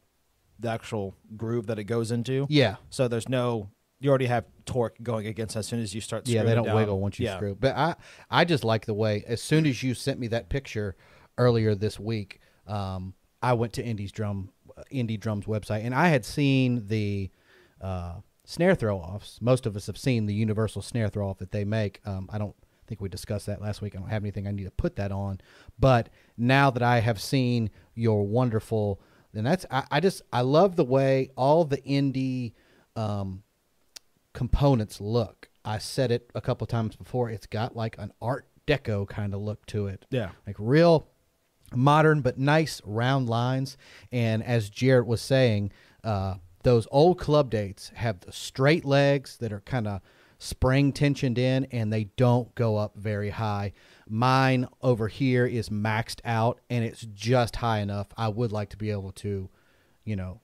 the 0.58 0.70
actual 0.70 1.18
groove 1.36 1.68
that 1.68 1.78
it 1.78 1.84
goes 1.84 2.12
into. 2.12 2.48
Yeah. 2.50 2.78
So 2.90 3.10
there's 3.10 3.28
no 3.28 3.70
you 4.00 4.10
already 4.10 4.28
have 4.28 4.46
torque 4.64 4.96
going 5.04 5.28
against 5.28 5.58
as 5.58 5.68
soon 5.68 5.82
as 5.82 5.94
you 5.94 6.00
start. 6.00 6.30
Yeah, 6.30 6.44
they 6.44 6.56
don't 6.56 6.64
down. 6.64 6.78
wiggle 6.78 7.02
once 7.02 7.20
you 7.20 7.26
yeah. 7.26 7.36
screw. 7.36 7.58
But 7.60 7.76
I, 7.76 7.96
I 8.32 8.46
just 8.46 8.64
like 8.64 8.86
the 8.86 8.94
way. 8.94 9.26
As 9.28 9.42
soon 9.42 9.66
as 9.66 9.84
you 9.84 9.94
sent 9.94 10.18
me 10.18 10.28
that 10.28 10.48
picture 10.48 10.96
earlier 11.38 11.76
this 11.76 12.00
week, 12.00 12.40
um, 12.66 13.14
I 13.44 13.52
went 13.52 13.74
to 13.74 13.84
Indie's 13.84 14.14
drum, 14.14 14.52
Indie 14.94 15.20
Drums 15.20 15.46
website, 15.46 15.84
and 15.84 15.94
I 15.94 16.08
had 16.08 16.24
seen 16.24 16.88
the 16.88 17.32
uh, 17.82 18.22
snare 18.46 18.76
throw 18.76 18.98
offs. 18.98 19.40
Most 19.42 19.66
of 19.66 19.76
us 19.76 19.88
have 19.88 19.98
seen 19.98 20.26
the 20.26 20.34
universal 20.34 20.82
snare 20.82 21.10
throw 21.10 21.30
off 21.30 21.40
that 21.40 21.52
they 21.52 21.66
make. 21.66 22.00
Um, 22.06 22.30
I 22.32 22.38
don't 22.38 22.56
think 22.90 23.02
we 23.02 23.08
discussed 23.08 23.46
that 23.46 23.62
last 23.62 23.82
week. 23.82 23.96
I 23.96 24.00
don't 24.00 24.10
have 24.10 24.24
anything 24.24 24.48
I 24.48 24.52
need 24.52 24.66
to 24.66 24.72
put 24.72 24.98
that 24.98 25.12
on. 25.12 25.40
But 25.80 26.10
now 26.38 26.70
that 26.72 26.84
I 26.84 27.00
have 27.00 27.22
seen 27.22 27.70
your 27.96 28.28
wonderful, 28.28 29.00
and 29.34 29.46
that's 29.46 29.66
I, 29.72 29.86
I 29.92 30.00
just 30.00 30.22
I 30.34 30.42
love 30.42 30.76
the 30.76 30.84
way 30.86 31.30
all 31.38 31.64
the 31.64 31.78
indie. 31.78 32.54
Um, 32.96 33.44
components 34.34 35.02
look. 35.02 35.50
I 35.66 35.78
said 35.78 36.12
it 36.12 36.30
a 36.36 36.42
couple 36.42 36.66
times 36.68 36.96
before. 36.96 37.30
It's 37.30 37.46
got 37.46 37.76
like 37.76 37.98
an 37.98 38.12
Art 38.22 38.48
Deco 38.68 39.08
kind 39.08 39.34
of 39.34 39.42
look 39.42 39.66
to 39.68 39.88
it. 39.88 40.06
Yeah. 40.10 40.30
Like 40.46 40.56
real 40.60 41.08
modern 41.76 42.22
but 42.22 42.38
nice 42.38 42.82
round 42.86 43.30
lines. 43.30 43.78
And 44.12 44.44
as 44.44 44.70
Jarrett 44.70 45.08
was 45.08 45.22
saying, 45.22 45.72
uh, 46.04 46.36
those 46.64 46.88
old 46.92 47.20
club 47.20 47.50
dates 47.50 47.92
have 47.96 48.20
the 48.22 48.32
straight 48.32 48.86
legs 48.86 49.38
that 49.38 49.52
are 49.52 49.62
kind 49.62 49.88
of 49.88 50.02
spring 50.40 50.92
tensioned 50.92 51.38
in 51.38 51.66
and 51.66 51.92
they 51.94 52.06
don't 52.16 52.54
go 52.56 52.78
up 52.78 52.96
very 52.96 53.30
high. 53.30 53.74
Mine 54.08 54.68
over 54.82 55.08
here 55.08 55.46
is 55.46 55.70
maxed 55.70 56.22
out 56.26 56.60
and 56.70 56.84
it's 56.84 57.06
just 57.14 57.58
high 57.58 57.80
enough. 57.80 58.08
I 58.18 58.30
would 58.30 58.52
like 58.52 58.70
to 58.70 58.78
be 58.78 58.90
able 58.90 59.12
to, 59.14 59.50
you 60.06 60.16
know, 60.16 60.40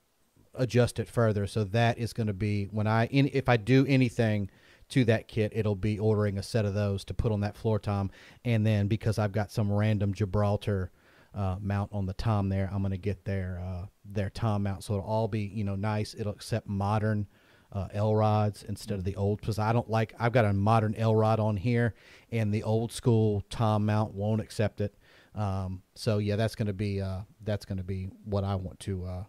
adjust 0.54 1.00
it 1.00 1.08
further. 1.08 1.48
So 1.48 1.64
that 1.64 1.98
is 1.98 2.14
going 2.14 2.28
to 2.28 2.34
be 2.34 2.66
when 2.66 2.88
I 2.88 3.08
in, 3.08 3.30
if 3.34 3.50
I 3.50 3.58
do 3.58 3.86
anything 3.88 4.50
to 4.90 5.06
that 5.06 5.28
kit, 5.28 5.52
it'll 5.56 5.76
be 5.76 5.98
ordering 5.98 6.38
a 6.38 6.44
set 6.44 6.66
of 6.66 6.74
those 6.74 7.04
to 7.06 7.14
put 7.14 7.32
on 7.32 7.42
that 7.42 7.58
floor 7.58 7.80
tom, 7.80 8.12
and 8.44 8.66
then 8.66 8.88
because 8.88 9.18
I've 9.18 9.32
got 9.32 9.52
some 9.52 9.72
random 9.72 10.14
Gibraltar 10.14 10.92
uh, 11.34 11.58
mount 11.60 11.92
on 11.92 12.06
the 12.06 12.14
tom 12.14 12.50
there, 12.50 12.70
I'm 12.72 12.82
going 12.82 12.92
to 12.92 12.98
get 12.98 13.26
their 13.26 13.62
uh, 13.66 13.88
their 14.06 14.30
tom 14.30 14.64
mount. 14.64 14.84
So 14.84 14.94
it'll 14.94 15.06
all 15.06 15.28
be 15.28 15.42
you 15.42 15.64
know 15.64 15.76
nice. 15.76 16.16
It'll 16.18 16.34
accept 16.34 16.68
modern. 16.68 17.28
Uh, 17.76 17.90
L 17.92 18.16
rods 18.16 18.64
instead 18.64 18.98
of 18.98 19.04
the 19.04 19.18
old 19.18 19.42
because 19.42 19.60
I 19.60 19.74
don't 19.74 19.90
like 19.90 20.14
I've 20.18 20.32
got 20.32 20.46
a 20.46 20.54
modern 20.54 20.96
L 20.96 21.14
rod 21.14 21.42
on 21.42 21.58
here 21.58 21.94
and 22.32 22.54
the 22.54 22.64
old 22.64 22.94
school 22.94 23.44
Tom 23.50 23.86
mount 23.86 24.14
won't 24.14 24.40
accept 24.40 24.80
it. 24.80 24.96
Um, 25.36 25.82
so 25.94 26.20
yeah, 26.20 26.38
that's 26.38 26.56
gonna 26.56 26.72
be 26.72 27.02
uh, 27.02 27.24
that's 27.44 27.66
gonna 27.66 27.84
be 27.84 28.08
what 28.24 28.46
I 28.46 28.56
want 28.56 28.80
to 28.82 29.06
uh, 29.06 29.24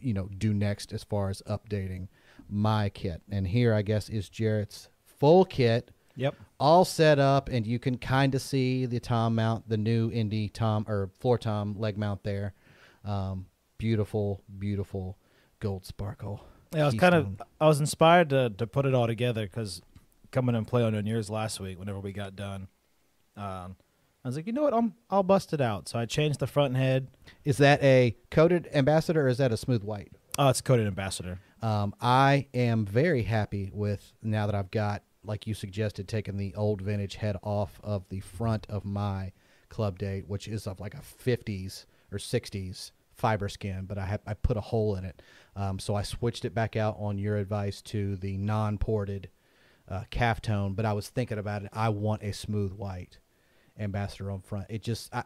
you 0.00 0.12
know 0.12 0.28
do 0.38 0.52
next 0.52 0.92
as 0.92 1.04
far 1.04 1.30
as 1.30 1.40
updating 1.48 2.08
my 2.48 2.88
kit. 2.88 3.22
And 3.30 3.46
here 3.46 3.72
I 3.72 3.82
guess 3.82 4.08
is 4.08 4.28
Jarrett's 4.28 4.88
full 5.04 5.44
kit, 5.44 5.92
Yep. 6.16 6.34
all 6.58 6.84
set 6.84 7.20
up, 7.20 7.48
and 7.48 7.64
you 7.64 7.78
can 7.78 7.96
kind 7.96 8.34
of 8.34 8.42
see 8.42 8.86
the 8.86 8.98
Tom 8.98 9.36
mount, 9.36 9.68
the 9.68 9.76
new 9.76 10.10
Indy 10.10 10.48
Tom 10.48 10.84
or 10.88 11.10
floor 11.20 11.38
Tom 11.38 11.76
leg 11.78 11.96
mount 11.96 12.24
there. 12.24 12.54
Um, 13.04 13.46
beautiful, 13.78 14.42
beautiful 14.58 15.16
gold 15.60 15.86
sparkle. 15.86 16.44
Yeah, 16.74 16.82
I 16.82 16.86
was 16.86 16.94
kind 16.94 17.14
of 17.14 17.42
I 17.60 17.66
was 17.66 17.80
inspired 17.80 18.30
to 18.30 18.50
to 18.50 18.66
put 18.66 18.86
it 18.86 18.94
all 18.94 19.06
together 19.06 19.42
because 19.42 19.82
coming 20.30 20.54
and 20.54 20.66
play 20.66 20.82
on 20.82 20.92
New 20.92 21.10
Year's 21.10 21.30
last 21.30 21.60
week, 21.60 21.78
whenever 21.78 22.00
we 22.00 22.12
got 22.12 22.34
done, 22.34 22.68
um, 23.36 23.76
I 24.24 24.28
was 24.28 24.36
like, 24.36 24.46
you 24.46 24.52
know 24.52 24.62
what, 24.62 24.74
I'm 24.74 24.94
I'll 25.10 25.22
bust 25.22 25.52
it 25.52 25.60
out. 25.60 25.88
So 25.88 25.98
I 25.98 26.06
changed 26.06 26.40
the 26.40 26.46
front 26.46 26.76
head. 26.76 27.08
Is 27.44 27.58
that 27.58 27.82
a 27.82 28.16
coated 28.30 28.68
ambassador 28.72 29.26
or 29.26 29.28
is 29.28 29.38
that 29.38 29.52
a 29.52 29.56
smooth 29.56 29.82
white? 29.82 30.12
Oh, 30.38 30.48
it's 30.48 30.60
coated 30.60 30.86
ambassador. 30.86 31.38
Um, 31.60 31.94
I 32.00 32.48
am 32.54 32.86
very 32.86 33.22
happy 33.22 33.70
with 33.72 34.12
now 34.22 34.46
that 34.46 34.54
I've 34.54 34.70
got, 34.70 35.02
like 35.24 35.46
you 35.46 35.54
suggested, 35.54 36.08
taking 36.08 36.36
the 36.36 36.54
old 36.54 36.80
vintage 36.80 37.16
head 37.16 37.36
off 37.42 37.80
of 37.84 38.08
the 38.08 38.20
front 38.20 38.66
of 38.68 38.84
my 38.84 39.32
club 39.68 39.98
date, 39.98 40.28
which 40.28 40.48
is 40.48 40.66
of 40.66 40.80
like 40.80 40.94
a 40.94 40.98
50s 40.98 41.86
or 42.10 42.18
60s 42.18 42.90
fiber 43.22 43.48
skin, 43.48 43.84
but 43.86 43.96
I 43.98 44.04
have 44.06 44.20
I 44.26 44.34
put 44.34 44.56
a 44.56 44.60
hole 44.60 44.96
in 44.96 45.04
it, 45.04 45.22
um, 45.54 45.78
so 45.78 45.94
I 45.94 46.02
switched 46.02 46.44
it 46.44 46.54
back 46.54 46.74
out 46.76 46.96
on 46.98 47.18
your 47.18 47.36
advice 47.36 47.80
to 47.82 48.16
the 48.16 48.36
non-ported 48.36 49.30
uh, 49.88 50.02
calf 50.10 50.42
tone. 50.42 50.74
But 50.74 50.84
I 50.86 50.92
was 50.92 51.08
thinking 51.08 51.38
about 51.38 51.62
it. 51.62 51.70
I 51.72 51.88
want 51.88 52.22
a 52.24 52.32
smooth 52.32 52.72
white 52.72 53.18
ambassador 53.78 54.30
on 54.30 54.40
front. 54.42 54.66
It 54.68 54.82
just, 54.82 55.14
I, 55.14 55.22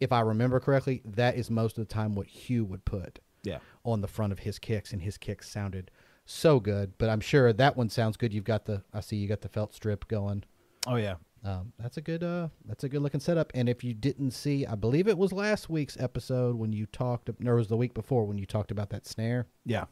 if 0.00 0.10
I 0.12 0.20
remember 0.20 0.58
correctly, 0.60 1.00
that 1.04 1.36
is 1.36 1.48
most 1.48 1.78
of 1.78 1.86
the 1.86 1.94
time 1.94 2.14
what 2.16 2.26
Hugh 2.26 2.64
would 2.64 2.84
put 2.84 3.20
Yeah. 3.44 3.58
on 3.84 4.00
the 4.00 4.08
front 4.08 4.32
of 4.32 4.40
his 4.40 4.58
kicks, 4.58 4.92
and 4.92 5.00
his 5.02 5.16
kicks 5.16 5.48
sounded 5.48 5.90
so 6.24 6.58
good. 6.60 6.98
But 6.98 7.08
I'm 7.08 7.20
sure 7.20 7.52
that 7.52 7.76
one 7.76 7.88
sounds 7.88 8.16
good. 8.16 8.34
You've 8.34 8.44
got 8.44 8.64
the 8.64 8.82
I 8.92 9.00
see 9.00 9.16
you 9.16 9.28
got 9.28 9.42
the 9.42 9.48
felt 9.48 9.72
strip 9.74 10.08
going. 10.08 10.42
Oh 10.88 10.96
yeah. 10.96 11.14
Um, 11.44 11.72
that's 11.78 11.96
a 11.96 12.00
good 12.00 12.22
uh, 12.22 12.48
that's 12.64 12.84
a 12.84 12.88
good 12.88 13.02
looking 13.02 13.20
setup. 13.20 13.50
And 13.54 13.68
if 13.68 13.82
you 13.82 13.94
didn't 13.94 14.30
see, 14.30 14.64
I 14.64 14.74
believe 14.76 15.08
it 15.08 15.18
was 15.18 15.32
last 15.32 15.68
week's 15.68 15.96
episode 15.98 16.54
when 16.56 16.72
you 16.72 16.86
talked, 16.86 17.28
or 17.28 17.54
it 17.54 17.56
was 17.56 17.66
the 17.68 17.76
week 17.76 17.94
before 17.94 18.24
when 18.24 18.38
you 18.38 18.46
talked 18.46 18.70
about 18.70 18.90
that 18.90 19.06
snare. 19.06 19.46
Yeah. 19.64 19.86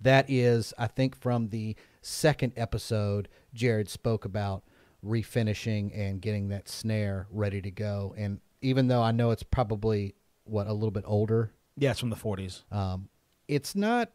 That 0.00 0.26
is, 0.28 0.74
I 0.76 0.88
think, 0.88 1.16
from 1.16 1.48
the 1.48 1.74
second 2.02 2.52
episode, 2.56 3.28
Jared 3.54 3.88
spoke 3.88 4.24
about 4.24 4.62
refinishing 5.04 5.96
and 5.96 6.20
getting 6.20 6.48
that 6.48 6.68
snare 6.68 7.26
ready 7.30 7.62
to 7.62 7.70
go. 7.70 8.14
And 8.16 8.40
even 8.60 8.88
though 8.88 9.02
I 9.02 9.12
know 9.12 9.30
it's 9.30 9.42
probably 9.42 10.14
what 10.44 10.66
a 10.66 10.72
little 10.72 10.90
bit 10.90 11.04
older 11.06 11.52
Yeah, 11.76 11.92
it's 11.92 12.00
from 12.00 12.10
the 12.10 12.16
40s. 12.16 12.62
um, 12.72 13.08
it's 13.48 13.74
not 13.74 14.10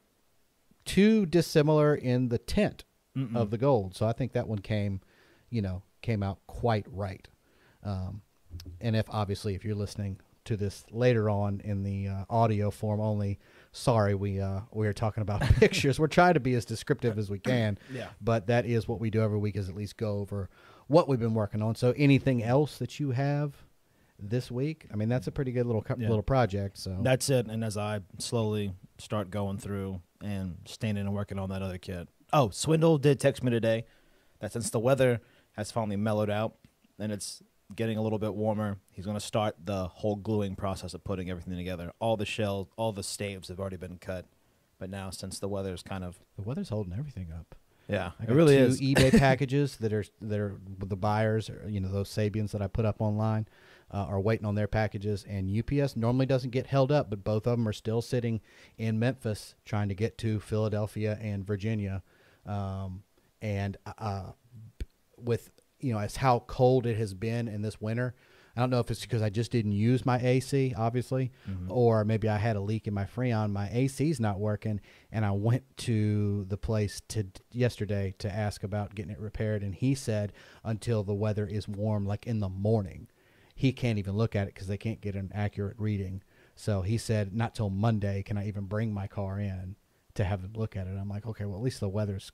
too 0.86 1.26
dissimilar 1.26 1.96
in 1.96 2.30
the 2.30 2.38
tint 2.38 2.84
Mm-mm. 3.18 3.36
of 3.36 3.50
the 3.50 3.58
gold. 3.58 3.96
So 3.96 4.06
I 4.06 4.14
think 4.14 4.34
that 4.34 4.48
one 4.48 4.60
came, 4.60 5.02
you 5.50 5.62
know, 5.62 5.84
came 6.02 6.24
out 6.24 6.40
quite 6.48 6.86
right. 6.92 7.28
Um, 7.84 8.22
and 8.80 8.96
if 8.96 9.06
obviously 9.10 9.56
if 9.56 9.64
you're 9.64 9.76
listening 9.76 10.20
to 10.44 10.58
this 10.58 10.84
later 10.92 11.30
on 11.30 11.62
in 11.64 11.84
the 11.84 12.08
uh, 12.08 12.26
audio 12.30 12.72
form 12.72 13.00
only, 13.00 13.40
sorry 13.72 14.16
we 14.16 14.40
uh, 14.42 14.62
we 14.72 14.88
are 14.88 14.94
talking 14.94 15.22
about 15.22 15.42
pictures. 15.60 16.00
We're 16.00 16.08
trying 16.08 16.34
to 16.34 16.40
be 16.40 16.54
as 16.56 16.66
descriptive 16.66 17.18
as 17.18 17.30
we 17.30 17.40
can. 17.40 17.78
Yeah. 17.94 18.10
But 18.22 18.48
that 18.48 18.66
is 18.66 18.88
what 18.88 19.00
we 19.00 19.10
do 19.10 19.22
every 19.22 19.40
week 19.40 19.56
is 19.56 19.70
at 19.70 19.76
least 19.76 19.98
go 19.98 20.20
over 20.20 20.50
what 20.88 21.08
we've 21.08 21.20
been 21.20 21.34
working 21.34 21.62
on. 21.62 21.76
So 21.76 21.94
anything 21.96 22.44
else 22.44 22.78
that 22.80 23.00
you 23.00 23.12
have 23.12 23.54
this 24.20 24.52
week? 24.52 24.86
I 24.92 24.96
mean, 24.96 25.10
that's 25.10 25.28
a 25.28 25.32
pretty 25.32 25.52
good 25.52 25.66
little 25.66 25.82
co- 25.82 25.96
Yeah. 25.98 26.10
little 26.10 26.24
project. 26.24 26.78
So 26.78 26.98
That's 27.02 27.30
it. 27.30 27.48
And 27.48 27.64
as 27.64 27.78
I 27.78 28.02
slowly 28.18 28.74
start 28.98 29.32
going 29.32 29.58
through 29.58 30.02
and 30.22 30.58
standing 30.66 31.06
and 31.06 31.16
working 31.16 31.40
on 31.40 31.50
that 31.50 31.62
other 31.62 31.78
kit. 31.78 32.08
Oh, 32.34 32.50
Swindle 32.50 32.98
did 32.98 33.20
text 33.20 33.44
me 33.44 33.50
today 33.52 33.86
that 34.40 34.52
since 34.54 34.70
the 34.70 34.80
weather 34.80 35.22
has 35.54 35.72
finally 35.72 35.98
mellowed 35.98 36.30
out 36.30 36.56
and 37.00 37.12
it's 37.12 37.42
getting 37.76 37.98
a 37.98 38.02
little 38.02 38.20
bit 38.20 38.34
warmer, 38.34 38.78
he's 38.92 39.06
going 39.06 39.18
to 39.18 39.26
start 39.26 39.56
the 39.64 39.88
whole 39.88 40.16
gluing 40.16 40.56
process 40.56 40.94
of 40.94 41.04
putting 41.04 41.30
everything 41.30 41.56
together. 41.56 41.92
All 42.00 42.18
the 42.18 42.26
shells, 42.26 42.68
all 42.78 42.92
the 42.92 43.04
staves 43.04 43.48
have 43.48 43.60
already 43.60 43.78
been 43.78 43.98
cut. 43.98 44.26
But 44.80 44.90
now, 44.90 45.12
since 45.12 45.38
the 45.40 45.48
weather's 45.48 45.84
kind 45.84 46.04
of 46.04 46.20
the 46.36 46.42
weather's 46.42 46.70
holding 46.70 46.94
everything 46.98 47.32
up. 47.32 47.56
yeah, 47.88 48.12
I 48.20 48.24
it 48.24 48.32
really 48.32 48.58
two 48.58 48.64
is. 48.64 48.82
eBay 48.82 49.12
packages 49.20 49.78
that 49.78 49.94
are 49.94 50.04
that 50.22 50.40
are 50.40 50.60
the 50.80 50.96
buyers, 50.96 51.52
or, 51.52 51.64
you 51.70 51.80
know, 51.80 51.92
those 51.92 52.10
Sabians 52.10 52.50
that 52.52 52.64
I 52.64 52.68
put 52.68 52.84
up 52.84 53.00
online, 53.00 53.46
uh, 53.94 54.06
are 54.06 54.20
waiting 54.20 54.46
on 54.46 54.56
their 54.56 54.68
packages. 54.68 55.24
And 55.30 55.56
UPS 55.56 55.96
normally 55.96 56.26
doesn't 56.26 56.50
get 56.50 56.66
held 56.66 56.92
up, 56.92 57.12
but 57.12 57.24
both 57.24 57.46
of 57.46 57.58
them 57.58 57.68
are 57.68 57.74
still 57.74 58.02
sitting 58.02 58.42
in 58.78 58.98
Memphis 58.98 59.54
trying 59.66 59.90
to 59.90 59.96
get 59.96 60.18
to 60.20 60.40
Philadelphia 60.40 61.20
and 61.22 61.46
Virginia. 61.46 62.02
Um, 62.46 63.04
and 63.40 63.78
uh, 64.00 64.32
with 65.24 65.52
you 65.82 65.94
know, 65.94 66.00
as 66.00 66.18
how 66.18 66.40
cold 66.48 66.86
it 66.86 66.98
has 66.98 67.14
been 67.14 67.48
in 67.48 67.62
this 67.62 67.82
winter. 67.82 68.16
I 68.56 68.60
don't 68.60 68.70
know 68.70 68.80
if 68.80 68.92
it's 68.92 69.02
because 69.02 69.22
I 69.22 69.30
just 69.30 69.52
didn't 69.52 69.72
use 69.72 70.06
my 70.06 70.20
AC, 70.20 70.74
obviously, 70.78 71.32
mm-hmm. 71.50 71.72
or 71.72 72.04
maybe 72.04 72.28
I 72.28 72.38
had 72.38 72.58
a 72.58 72.62
leak 72.62 72.86
in 72.86 72.94
my 72.94 73.06
Freon. 73.06 73.52
My 73.52 73.70
AC's 73.70 74.20
not 74.20 74.40
working, 74.40 74.82
and 75.10 75.26
I 75.26 75.32
went 75.32 75.64
to 75.78 76.46
the 76.50 76.58
place 76.58 77.02
to 77.10 77.26
yesterday 77.54 78.14
to 78.20 78.32
ask 78.32 78.64
about 78.64 78.94
getting 78.94 79.12
it 79.12 79.20
repaired, 79.20 79.64
and 79.64 79.74
he 79.74 79.96
said 79.96 80.34
until 80.66 81.04
the 81.04 81.14
weather 81.14 81.48
is 81.48 81.68
warm, 81.68 82.06
like 82.06 82.28
in 82.28 82.40
the 82.40 82.50
morning, 82.50 83.08
he 83.56 83.72
can't 83.72 84.00
even 84.00 84.16
look 84.16 84.36
at 84.36 84.48
it 84.48 84.54
because 84.54 84.68
they 84.68 84.78
can't 84.78 85.02
get 85.02 85.16
an 85.16 85.32
accurate 85.34 85.78
reading. 85.78 86.22
So 86.56 86.82
he 86.82 86.98
said 86.98 87.34
not 87.34 87.56
till 87.56 87.70
Monday 87.70 88.22
can 88.22 88.38
I 88.38 88.48
even 88.48 88.66
bring 88.66 88.94
my 88.94 89.08
car 89.08 89.40
in 89.40 89.76
to 90.16 90.26
have 90.26 90.42
him 90.42 90.54
look 90.56 90.76
at 90.76 90.88
it. 90.88 90.98
I'm 91.00 91.10
like, 91.10 91.26
okay, 91.26 91.46
well 91.46 91.58
at 91.58 91.64
least 91.64 91.80
the 91.80 91.88
weather's 91.88 92.32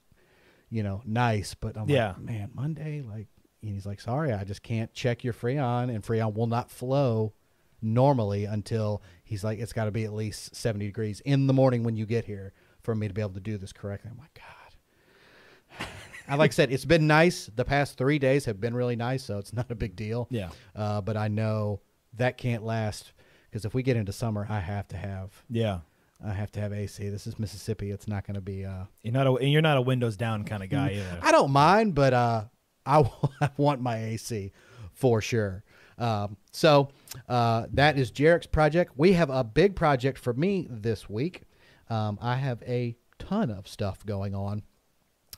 you 0.70 0.84
know, 0.84 1.02
nice. 1.06 1.54
But 1.54 1.78
I'm 1.78 1.90
Yeah. 1.90 2.10
like, 2.10 2.20
man, 2.20 2.52
Monday, 2.54 3.02
like, 3.02 3.28
and 3.62 3.74
he's 3.74 3.86
like, 3.86 4.00
sorry, 4.00 4.32
I 4.34 4.44
just 4.44 4.64
can't 4.64 4.94
check 4.94 5.24
your 5.24 5.34
Freon, 5.34 5.90
and 5.94 6.04
Freon 6.04 6.34
will 6.34 6.48
not 6.48 6.70
flow 6.72 7.34
normally 7.82 8.46
until 8.46 9.02
he's 9.24 9.44
like, 9.44 9.60
it's 9.60 9.74
got 9.74 9.86
to 9.86 9.92
be 9.92 10.04
at 10.04 10.14
least 10.14 10.56
70 10.56 10.86
degrees 10.86 11.20
in 11.22 11.48
the 11.48 11.54
morning 11.54 11.84
when 11.84 11.96
you 11.96 12.06
get 12.06 12.26
here 12.26 12.54
for 12.82 12.96
me 12.96 13.08
to 13.08 13.14
be 13.14 13.22
able 13.22 13.34
to 13.34 13.40
do 13.40 13.58
this 13.58 13.74
correctly. 13.74 14.10
I'm 14.12 14.18
like, 14.18 14.34
God. 14.34 15.88
I 16.28 16.36
like 16.36 16.52
I 16.52 16.54
said, 16.54 16.72
it's 16.72 16.86
been 16.86 17.08
nice. 17.08 17.50
The 17.56 17.64
past 17.66 17.98
three 17.98 18.20
days 18.20 18.46
have 18.46 18.60
been 18.60 18.74
really 18.76 18.96
nice, 18.96 19.24
so 19.24 19.38
it's 19.38 19.54
not 19.54 19.72
a 19.72 19.76
big 19.76 19.96
deal. 19.96 20.28
Yeah. 20.30 20.50
Uh, 20.76 21.02
but 21.02 21.16
I 21.18 21.28
know 21.30 21.82
that 22.14 22.38
can't 22.38 22.64
last 22.64 23.14
because 23.50 23.64
if 23.64 23.74
we 23.74 23.82
get 23.84 23.96
into 23.96 24.12
summer, 24.12 24.46
I 24.50 24.60
have 24.60 24.88
to 24.90 24.98
have 24.98 25.44
Yeah. 25.50 25.80
I 26.26 26.34
have 26.34 26.52
to 26.54 26.60
have 26.60 26.74
AC. 26.74 27.10
This 27.10 27.28
is 27.28 27.38
Mississippi. 27.38 27.92
It's 27.92 28.08
not 28.08 28.26
going 28.26 28.36
to 28.36 28.42
be. 28.42 28.66
Uh, 28.66 28.86
You're 29.04 29.14
not 29.14 29.28
a 29.28 29.34
and 29.36 29.52
you're 29.52 29.62
not 29.62 29.78
a 29.78 29.82
windows 29.82 30.18
down 30.18 30.44
kind 30.46 30.64
of 30.64 30.70
guy 30.70 30.92
either. 30.94 31.20
I 31.22 31.32
don't 31.32 31.52
mind, 31.52 31.94
but 31.96 32.14
uh, 32.14 32.46
I, 32.86 33.04
w- 33.04 33.30
I 33.42 33.50
want 33.58 33.82
my 33.82 33.98
AC 34.04 34.52
for 34.94 35.22
sure. 35.22 35.64
Um, 36.00 36.38
so 36.52 36.90
uh, 37.28 37.68
that 37.74 37.98
is 37.98 38.12
Jarek's 38.12 38.48
project. 38.48 38.94
We 38.98 39.14
have 39.14 39.30
a 39.30 39.44
big 39.44 39.76
project 39.76 40.18
for 40.20 40.34
me 40.34 40.68
this 40.70 41.10
week. 41.10 41.44
Um, 41.90 42.18
I 42.22 42.36
have 42.36 42.62
a 42.64 42.96
ton 43.20 43.50
of 43.50 43.68
stuff 43.68 44.06
going 44.06 44.36
on, 44.36 44.64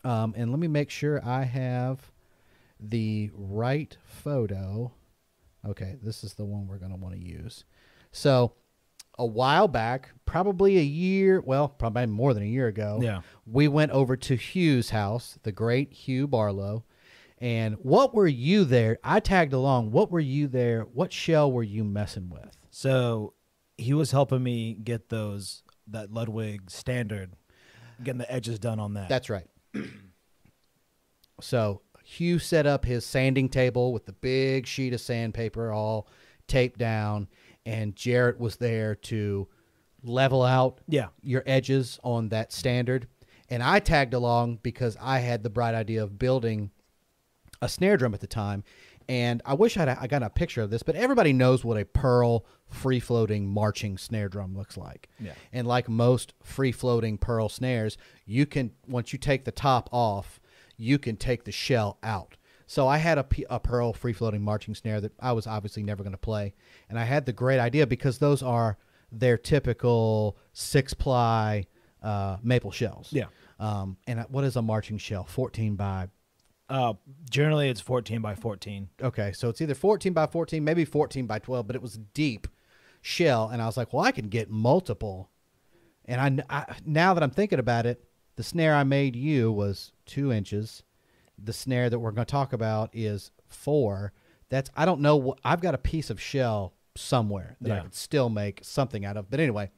um, 0.04 0.34
and 0.38 0.52
let 0.52 0.60
me 0.60 0.68
make 0.68 0.90
sure 0.90 1.24
I 1.26 1.44
have 1.44 2.12
the 2.80 3.30
right 3.34 3.96
photo. 4.04 4.92
Okay, 5.68 5.98
this 6.02 6.24
is 6.24 6.34
the 6.36 6.46
one 6.46 6.68
we're 6.68 6.78
going 6.78 6.92
to 6.92 6.98
want 6.98 7.16
to 7.16 7.22
use. 7.22 7.66
So 8.12 8.54
a 9.20 9.26
while 9.26 9.68
back, 9.68 10.10
probably 10.26 10.78
a 10.78 10.82
year, 10.84 11.42
well, 11.42 11.68
probably 11.68 12.08
more 12.08 12.34
than 12.34 12.42
a 12.42 12.48
year 12.48 12.68
ago, 12.68 13.00
Yeah. 13.02 13.22
we 13.46 13.68
went 13.68 13.92
over 13.92 14.16
to 14.18 14.36
Hugh's 14.36 14.90
house, 14.90 15.38
the 15.44 15.52
great 15.52 15.94
Hugh 15.94 16.26
Barlow. 16.28 16.86
And 17.38 17.76
what 17.84 18.16
were 18.16 18.28
you 18.28 18.66
there? 18.66 18.98
I 19.04 19.20
tagged 19.20 19.54
along. 19.54 19.92
What 19.92 20.10
were 20.12 20.20
you 20.20 20.48
there? 20.48 20.82
What 20.84 21.14
shell 21.14 21.52
were 21.52 21.64
you 21.64 21.84
messing 21.84 22.30
with? 22.30 22.58
So 22.72 23.34
he 23.78 23.94
was 23.94 24.12
helping 24.12 24.42
me 24.44 24.74
get 24.74 25.10
those 25.10 25.64
that 25.88 26.12
Ludwig 26.12 26.70
standard, 26.72 27.34
getting 28.04 28.20
the 28.20 28.32
edges 28.32 28.58
done 28.60 28.80
on 28.80 28.94
that. 28.96 29.10
That's 29.10 29.30
right. 29.30 29.48
so 31.42 31.82
Hugh 32.04 32.40
set 32.40 32.66
up 32.66 32.86
his 32.86 33.06
sanding 33.06 33.50
table 33.50 33.94
with 33.94 34.06
the 34.06 34.14
big 34.14 34.66
sheet 34.68 34.94
of 34.94 35.02
sandpaper 35.02 35.72
all 35.72 36.08
taped 36.48 36.80
down, 36.80 37.28
and 37.66 37.96
Jarrett 37.96 38.40
was 38.40 38.58
there 38.58 38.96
to 38.96 39.48
level 40.04 40.44
out 40.44 40.80
Yeah. 40.88 41.08
your 41.22 41.44
edges 41.46 42.00
on 42.04 42.30
that 42.30 42.52
standard. 42.54 43.08
And 43.50 43.62
I 43.64 43.80
tagged 43.80 44.14
along 44.14 44.60
because 44.64 44.96
I 45.02 45.20
had 45.20 45.44
the 45.44 45.50
bright 45.50 45.76
idea 45.76 46.04
of 46.04 46.18
building 46.20 46.72
a 47.62 47.68
snare 47.68 47.98
drum 47.98 48.14
at 48.14 48.20
the 48.22 48.28
time. 48.28 48.64
And 49.10 49.42
I 49.44 49.56
wish 49.56 49.76
I'd 49.76 49.90
I 49.90 50.06
got 50.06 50.22
a 50.22 50.30
picture 50.30 50.62
of 50.62 50.70
this, 50.70 50.84
but 50.84 50.96
everybody 50.96 51.34
knows 51.34 51.66
what 51.66 51.78
a 51.80 51.84
pearl 51.86 52.46
free 52.68 53.00
floating 53.00 53.48
marching 53.48 53.98
snare 53.98 54.30
drum 54.30 54.56
looks 54.56 54.78
like. 54.78 55.10
Yeah. 55.20 55.34
And 55.52 55.68
like 55.68 55.90
most 55.90 56.34
free 56.44 56.72
floating 56.72 57.18
pearl 57.18 57.50
snares, 57.50 57.98
you 58.26 58.46
can 58.46 58.72
once 58.88 59.12
you 59.12 59.18
take 59.18 59.46
the 59.46 59.52
top 59.52 59.90
off, 59.92 60.40
you 60.78 61.00
can 61.00 61.18
take 61.18 61.44
the 61.44 61.52
shell 61.52 61.98
out. 62.04 62.38
So 62.70 62.88
I 62.88 62.98
had 63.00 63.18
a, 63.18 63.26
a 63.50 63.60
pearl 63.60 63.94
free 63.94 64.14
floating 64.14 64.44
marching 64.44 64.76
snare 64.76 65.02
that 65.02 65.12
I 65.20 65.32
was 65.32 65.48
obviously 65.48 65.82
never 65.82 66.04
going 66.04 66.12
to 66.14 66.20
play, 66.20 66.54
and 66.88 67.00
I 67.00 67.04
had 67.04 67.26
the 67.26 67.34
great 67.34 67.58
idea 67.58 67.88
because 67.88 68.20
those 68.20 68.44
are 68.44 68.78
their 69.12 69.40
typical 69.40 70.38
six 70.54 70.94
ply 70.94 71.66
uh, 72.04 72.38
maple 72.44 72.70
shells. 72.70 73.12
Yeah. 73.12 73.26
Um, 73.60 73.98
and 74.06 74.24
what 74.30 74.44
is 74.44 74.56
a 74.56 74.62
marching 74.62 75.00
shell? 75.00 75.24
Fourteen 75.24 75.76
by 75.76 76.10
Uh, 76.70 76.94
generally, 77.32 77.70
it's 77.70 77.82
14 77.82 78.22
by 78.22 78.36
14. 78.36 78.90
Okay, 79.02 79.32
so 79.32 79.50
it's 79.50 79.60
either 79.62 79.74
14 79.74 80.14
by 80.14 80.28
14, 80.28 80.64
maybe 80.64 80.86
14 80.86 81.26
by 81.26 81.40
12, 81.40 81.66
but 81.66 81.76
it 81.76 81.82
was 81.82 81.98
deep 82.14 82.48
shell, 83.02 83.50
and 83.50 83.64
I 83.64 83.66
was 83.66 83.78
like, 83.78 83.92
well, 83.94 84.06
I 84.06 84.12
can 84.12 84.30
get 84.30 84.52
multiple. 84.52 85.32
And 86.06 86.44
I, 86.48 86.60
I 86.60 86.76
now 86.86 87.16
that 87.16 87.24
I'm 87.24 87.32
thinking 87.32 87.58
about 87.58 87.88
it, 87.88 88.04
the 88.36 88.44
snare 88.44 88.76
I 88.76 88.84
made 88.84 89.16
you 89.16 89.52
was 89.52 89.92
two 90.06 90.32
inches. 90.32 90.84
The 91.44 91.54
snare 91.54 91.90
that 91.90 92.00
we're 92.00 92.12
going 92.12 92.26
to 92.26 92.32
talk 92.32 92.54
about 92.54 92.90
is 92.94 93.32
four. 93.48 94.14
That's 94.50 94.70
I 94.76 94.86
don't 94.86 95.02
know. 95.02 95.16
what 95.18 95.40
I've 95.44 95.62
got 95.62 95.74
a 95.76 95.80
piece 95.80 96.10
of 96.10 96.20
shell 96.22 96.74
somewhere 96.96 97.56
that 97.62 97.72
I 97.72 97.82
could 97.82 97.96
still 97.96 98.30
make 98.30 98.60
something 98.64 99.06
out 99.06 99.16
of. 99.18 99.30
But 99.30 99.40
anyway, 99.40 99.70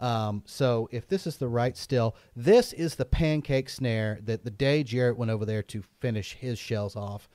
um, 0.00 0.42
so 0.46 0.88
if 0.92 1.06
this 1.08 1.26
is 1.26 1.36
the 1.36 1.48
right 1.48 1.76
still, 1.76 2.16
this 2.34 2.72
is 2.72 2.94
the 2.94 3.04
pancake 3.04 3.68
snare 3.68 4.18
that 4.24 4.44
the 4.44 4.50
day 4.50 4.82
Jarrett 4.82 5.16
went 5.18 5.30
over 5.30 5.44
there 5.44 5.62
to 5.64 5.82
finish 6.00 6.34
his 6.34 6.58
shells 6.58 6.96
off. 6.96 7.28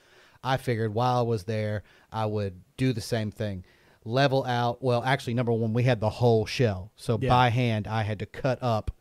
I 0.44 0.58
figured 0.58 0.94
while 0.94 1.20
I 1.20 1.22
was 1.24 1.44
there, 1.44 1.84
I 2.12 2.26
would 2.26 2.62
do 2.78 2.94
the 2.94 3.02
same 3.02 3.32
thing. 3.32 3.66
Level 4.06 4.46
out. 4.46 4.82
Well, 4.82 5.04
actually, 5.04 5.34
number 5.34 5.52
one, 5.52 5.74
we 5.74 5.84
had 5.84 6.00
the 6.00 6.10
whole 6.10 6.46
shell. 6.46 6.92
So 6.96 7.18
Yeah. 7.22 7.30
by 7.30 7.50
hand, 7.50 7.88
I 7.88 8.04
had 8.04 8.20
to 8.20 8.26
cut 8.26 8.60
up 8.62 8.92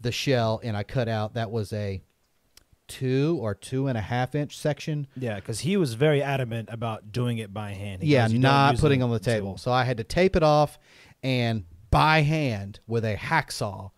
the 0.00 0.10
shell 0.12 0.60
and 0.64 0.76
I 0.76 0.82
cut 0.82 1.08
out, 1.08 1.34
that 1.34 1.50
was 1.50 1.72
a 1.72 2.02
two 2.90 3.38
or 3.40 3.54
two 3.54 3.86
and 3.86 3.96
a 3.96 4.00
half 4.00 4.34
inch 4.34 4.58
section. 4.58 5.06
Yeah, 5.16 5.36
because 5.36 5.60
he 5.60 5.76
was 5.76 5.94
very 5.94 6.22
adamant 6.22 6.68
about 6.72 7.12
doing 7.12 7.38
it 7.38 7.54
by 7.54 7.72
hand. 7.72 8.02
He 8.02 8.12
yeah, 8.12 8.28
goes, 8.28 8.38
don't 8.38 8.80
putting 8.80 9.02
on 9.02 9.10
the 9.10 9.20
table. 9.20 9.52
tool." 9.52 9.58
So 9.58 9.72
I 9.72 9.84
had 9.84 9.96
to 9.98 10.04
tape 10.04 10.34
it 10.34 10.42
off 10.42 10.78
and 11.22 11.64
by 11.90 12.22
hand 12.22 12.80
with 12.86 13.04
a 13.04 13.16
hacksaw 13.16 13.90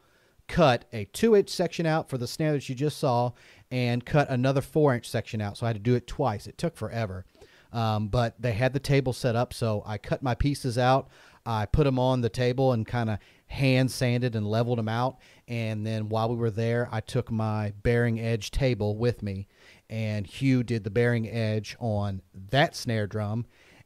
cut 0.49 0.85
a 0.93 1.07
two 1.07 1.35
inch 1.35 1.49
section 1.49 1.87
out 1.87 2.11
for 2.11 2.19
the 2.19 2.27
snare 2.27 2.53
that 2.53 2.69
you 2.69 2.75
just 2.75 2.99
saw 2.99 3.33
and 3.71 4.05
cut 4.05 4.29
another 4.29 4.61
four 4.61 4.95
inch 4.95 5.09
section 5.09 5.41
out. 5.41 5.57
So 5.57 5.65
I 5.65 5.71
had 5.71 5.77
to 5.77 5.83
do 5.83 5.95
it 5.95 6.07
twice. 6.07 6.47
It 6.47 6.59
took 6.59 6.77
forever. 6.77 7.25
Um, 7.73 8.09
but 8.09 8.41
they 8.41 8.53
had 8.53 8.75
the 8.75 8.81
table 8.81 9.15
set 9.15 9.35
up, 9.35 9.55
so 9.55 9.83
I 9.87 9.97
cut 9.97 10.23
my 10.23 10.35
pieces 10.35 10.77
out. 10.77 11.09
I 11.47 11.65
put 11.65 11.85
them 11.85 11.99
on 11.99 12.21
the 12.21 12.29
table 12.29 12.73
and 12.73 12.87
kind 12.87 13.09
of 13.09 13.19
hand 13.53 13.91
sanded 13.91 14.35
and 14.35 14.47
leveled 14.47 14.79
them 14.79 14.89
out. 14.89 15.19
And 15.47 15.87
then 15.87 16.09
while 16.09 16.29
we 16.29 16.37
were 16.37 16.51
there, 16.51 16.89
I 16.91 17.01
took 17.01 17.31
my 17.31 17.73
bearing 17.83 18.19
edge 18.19 18.51
table 18.51 18.97
with 18.97 19.23
me, 19.23 19.47
and 19.91 20.27
Hugh 20.27 20.63
did 20.63 20.85
the 20.85 20.91
bearing 20.91 21.29
edge 21.29 21.77
on 21.79 22.23
that 22.51 22.75
snare 22.75 23.07
drum, 23.07 23.45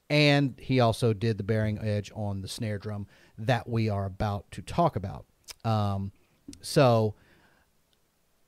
and 0.09 0.55
he 0.61 0.79
also 0.79 1.13
did 1.13 1.37
the 1.37 1.45
bearing 1.45 1.79
edge 1.79 2.13
on 2.15 2.43
the 2.43 2.49
snare 2.49 2.79
drum 2.79 3.09
that 3.39 3.69
we 3.69 3.89
are 3.89 4.07
about 4.07 4.51
to 4.53 4.63
talk 4.63 4.95
about. 4.95 5.27
Um, 5.65 6.13
so 6.61 7.15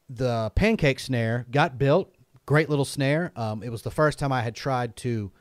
the 0.08 0.52
pancake 0.54 1.00
snare 1.00 1.46
got 1.50 1.78
built. 1.78 2.14
Great 2.46 2.70
little 2.70 2.84
snare. 2.84 3.32
Um, 3.34 3.62
it 3.62 3.70
was 3.70 3.82
the 3.82 3.90
first 3.90 4.18
time 4.18 4.32
I 4.32 4.42
had 4.42 4.54
tried 4.54 4.96
to 4.98 5.32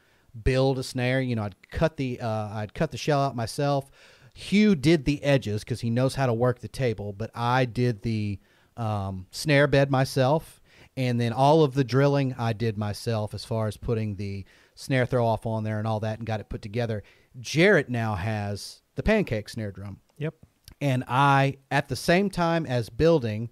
build 0.44 0.80
a 0.80 0.84
snare. 0.84 1.22
You 1.22 1.36
know, 1.36 1.44
I'd 1.44 1.70
cut 1.70 1.98
the 1.98 2.20
uh, 2.20 2.50
I'd 2.50 2.74
cut 2.74 2.92
the 2.92 2.98
shell 2.98 3.22
out 3.22 3.36
myself. 3.36 3.92
Hugh 4.38 4.76
did 4.76 5.06
the 5.06 5.24
edges 5.24 5.64
because 5.64 5.82
he 5.82 5.90
knows 5.90 6.14
how 6.14 6.28
to 6.28 6.34
work 6.34 6.60
the 6.60 6.68
table, 6.68 7.12
but 7.12 7.32
I 7.34 7.66
did 7.66 8.04
the 8.04 8.40
um, 8.78 9.26
snare 9.32 9.66
bed 9.66 9.90
myself, 9.90 10.62
and 10.96 11.20
then 11.20 11.34
all 11.34 11.64
of 11.64 11.74
the 11.74 11.84
drilling 11.84 12.36
I 12.38 12.54
did 12.54 12.78
myself 12.78 13.34
as 13.34 13.44
far 13.44 13.66
as 13.66 13.78
putting 13.78 14.16
the 14.16 14.46
snare 14.76 15.08
throw 15.08 15.26
off 15.26 15.48
on 15.48 15.64
there 15.64 15.80
and 15.80 15.88
all 15.88 16.00
that, 16.02 16.20
and 16.20 16.28
got 16.28 16.40
it 16.40 16.50
put 16.50 16.62
together. 16.62 17.02
Jarrett 17.40 17.90
now 17.90 18.14
has 18.14 18.82
the 18.94 19.02
pancake 19.02 19.50
snare 19.50 19.72
drum 19.72 20.00
Yep. 20.20 20.36
and 20.82 21.04
I 21.08 21.58
at 21.72 21.88
the 21.88 21.96
same 21.96 22.30
time 22.30 22.66
as 22.68 22.90
building 22.90 23.50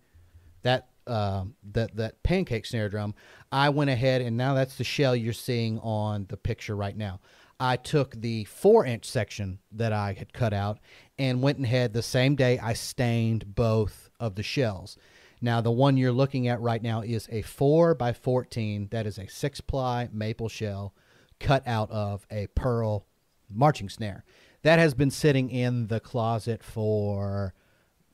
that 0.62 0.90
um 1.08 1.56
that 1.72 1.96
that 1.96 2.22
pancake 2.24 2.66
snare 2.68 2.90
drum, 2.90 3.16
I 3.52 3.70
went 3.70 3.90
ahead 3.90 4.22
and 4.22 4.38
now 4.38 4.54
that's 4.54 4.76
the 4.76 4.84
shell 4.84 5.16
you're 5.16 5.34
seeing 5.34 5.80
on 5.80 6.26
the 6.30 6.38
picture 6.38 6.76
right 6.76 6.96
now. 6.98 7.20
I 7.60 7.78
took 7.78 8.20
the 8.20 8.44
four 8.46 8.86
inch 8.86 9.06
section 9.06 9.60
that 9.72 9.94
I 9.94 10.14
had 10.14 10.34
cut 10.34 10.54
out 10.54 10.80
and 11.18 11.42
went 11.42 11.64
ahead 11.64 11.94
the 11.94 12.02
same 12.02 12.36
day 12.36 12.60
I 12.60 12.74
stained 12.74 13.56
both 13.56 14.10
of 14.20 14.36
the 14.36 14.44
shells. 14.44 14.98
Now 15.42 15.62
the 15.62 15.72
one 15.72 15.98
you're 15.98 16.12
looking 16.12 16.48
at 16.48 16.60
right 16.60 16.82
now 16.82 17.02
is 17.02 17.28
a 17.32 17.42
four 17.42 17.96
by 17.96 18.14
fourteen. 18.14 18.88
That 18.92 19.06
is 19.06 19.18
a 19.18 19.28
six 19.28 19.62
ply 19.62 20.10
maple 20.12 20.50
shell 20.50 20.94
cut 21.40 21.66
out 21.68 21.92
of 21.92 22.26
a 22.32 22.48
pearl 22.56 23.06
marching 23.50 23.90
snare. 23.90 24.26
That 24.64 24.80
has 24.80 24.94
been 24.94 25.12
sitting 25.12 25.50
in 25.50 25.88
the 25.88 26.00
closet 26.00 26.64
for 26.64 27.54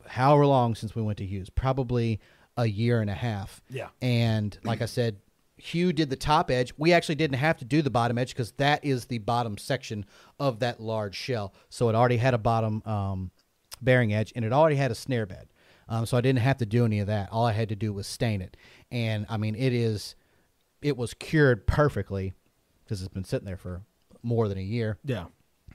however 0.06 0.45
long 0.45 0.75
since 0.75 0.95
we 0.95 1.01
went 1.01 1.17
to 1.19 1.25
Hugh's, 1.25 1.49
probably 1.49 2.19
a 2.58 2.65
year 2.65 3.01
and 3.01 3.10
a 3.10 3.15
half. 3.15 3.62
Yeah. 3.69 3.89
And 4.01 4.58
like 4.63 4.82
I 4.82 4.86
said, 4.86 5.17
Hugh 5.62 5.93
did 5.93 6.10
the 6.10 6.15
top 6.15 6.50
edge. 6.50 6.74
We 6.78 6.91
actually 6.91 7.15
didn't 7.15 7.38
have 7.38 7.58
to 7.58 7.65
do 7.65 7.84
the 7.84 7.91
bottom 7.91 8.17
edge 8.17 8.30
because 8.30 8.52
that 8.54 8.84
is 8.84 9.06
the 9.06 9.19
bottom 9.19 9.58
section 9.58 10.06
of 10.39 10.60
that 10.60 10.80
large 10.80 11.15
shell. 11.15 11.54
So 11.69 11.88
it 11.88 11.95
already 11.95 12.17
had 12.17 12.34
a 12.34 12.39
bottom 12.39 12.82
um, 12.86 13.32
bearing 13.80 14.12
edge 14.12 14.34
and 14.36 14.43
it 14.43 14.52
already 14.52 14.76
had 14.76 14.89
a 14.89 14.95
snare 14.95 15.28
bed. 15.28 15.47
Um, 15.88 16.08
so 16.08 16.17
I 16.17 16.21
didn't 16.21 16.39
have 16.39 16.58
to 16.58 16.65
do 16.65 16.84
any 16.84 17.00
of 17.00 17.08
that. 17.08 17.30
All 17.32 17.45
I 17.45 17.52
had 17.52 17.69
to 17.69 17.76
do 17.76 17.93
was 17.93 18.08
stain 18.08 18.41
it. 18.41 18.58
And 18.91 19.28
I 19.30 19.38
mean, 19.38 19.56
it 19.56 19.71
is, 19.71 20.15
it 20.82 20.97
was 20.97 21.13
cured 21.13 21.67
perfectly 21.67 22.34
because 22.84 23.02
it's 23.02 23.13
been 23.13 23.24
sitting 23.24 23.45
there 23.45 23.58
for 23.58 23.84
more 24.24 24.47
than 24.47 24.58
a 24.58 24.62
year. 24.63 24.97
Yeah. 25.06 25.26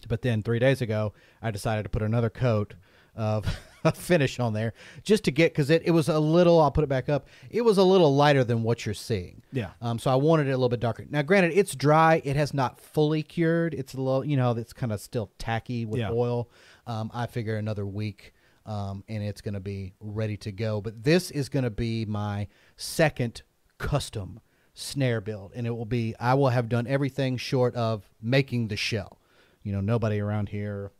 But 0.08 0.22
then 0.22 0.42
three 0.42 0.58
days 0.58 0.80
ago, 0.80 1.12
I 1.40 1.52
decided 1.52 1.84
to 1.84 1.88
put 1.88 2.02
another 2.02 2.30
coat 2.30 2.74
of 3.14 3.46
finish 3.96 4.38
on 4.40 4.52
there 4.52 4.72
just 5.02 5.24
to 5.24 5.30
get 5.30 5.52
because 5.52 5.70
it, 5.70 5.82
it 5.84 5.90
was 5.90 6.08
a 6.08 6.18
little. 6.18 6.60
I'll 6.60 6.70
put 6.70 6.84
it 6.84 6.88
back 6.88 7.08
up. 7.08 7.28
It 7.50 7.62
was 7.62 7.78
a 7.78 7.82
little 7.82 8.14
lighter 8.14 8.44
than 8.44 8.62
what 8.62 8.84
you're 8.86 8.94
seeing. 8.94 9.42
Yeah. 9.52 9.70
Um. 9.80 9.98
So 9.98 10.10
I 10.10 10.14
wanted 10.16 10.46
it 10.48 10.50
a 10.50 10.56
little 10.56 10.68
bit 10.68 10.80
darker. 10.80 11.04
Now, 11.08 11.22
granted, 11.22 11.52
it's 11.54 11.74
dry. 11.74 12.20
It 12.24 12.36
has 12.36 12.52
not 12.54 12.80
fully 12.80 13.22
cured. 13.22 13.74
It's 13.74 13.94
a 13.94 13.98
little. 14.00 14.24
You 14.24 14.36
know, 14.36 14.52
it's 14.52 14.72
kind 14.72 14.92
of 14.92 15.00
still 15.00 15.30
tacky 15.38 15.84
with 15.84 16.00
Yeah. 16.00 16.10
oil. 16.10 16.50
Um. 16.86 17.10
I 17.14 17.26
figure 17.26 17.56
another 17.56 17.86
week. 17.86 18.32
Um. 18.64 19.04
And 19.08 19.22
it's 19.22 19.40
going 19.40 19.54
to 19.54 19.60
be 19.60 19.92
ready 20.00 20.36
to 20.38 20.52
go. 20.52 20.80
But 20.80 21.04
this 21.04 21.30
is 21.30 21.48
going 21.48 21.64
to 21.64 21.70
be 21.70 22.04
my 22.04 22.48
second 22.76 23.42
custom 23.78 24.40
snare 24.78 25.20
build, 25.22 25.52
and 25.54 25.66
it 25.66 25.70
will 25.70 25.86
be. 25.86 26.14
I 26.20 26.34
will 26.34 26.50
have 26.50 26.68
done 26.68 26.86
everything 26.86 27.36
short 27.38 27.74
of 27.74 28.08
making 28.20 28.68
the 28.68 28.76
shell. 28.76 29.18
You 29.62 29.72
know, 29.72 29.80
nobody 29.80 30.20
around 30.20 30.50
here, 30.50 30.92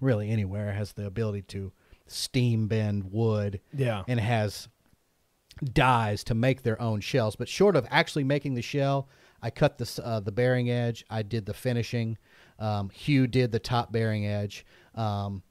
really 0.00 0.30
anywhere, 0.30 0.72
has 0.72 0.92
the 0.92 1.06
ability 1.06 1.42
to 1.42 1.72
steam 2.06 2.68
bend 2.68 3.04
wood 3.12 3.60
Yeah. 3.74 4.02
and 4.08 4.20
has 4.20 4.68
dies 5.72 6.22
to 6.24 6.34
make 6.34 6.62
their 6.62 6.80
own 6.80 7.00
shells. 7.00 7.36
But 7.36 7.48
short 7.48 7.76
of 7.76 7.86
actually 7.90 8.24
making 8.24 8.54
the 8.54 8.62
shell, 8.62 9.08
I 9.42 9.50
cut 9.50 9.78
the 9.78 10.02
uh, 10.04 10.20
the 10.20 10.32
bearing 10.32 10.70
edge. 10.70 11.04
I 11.10 11.22
did 11.22 11.46
the 11.46 11.54
finishing. 11.54 12.18
Um, 12.58 12.90
Hugh 12.90 13.26
did 13.26 13.52
the 13.52 13.58
top 13.58 13.92
bearing 13.92 14.26
edge. 14.26 14.64
Um, 14.94 15.42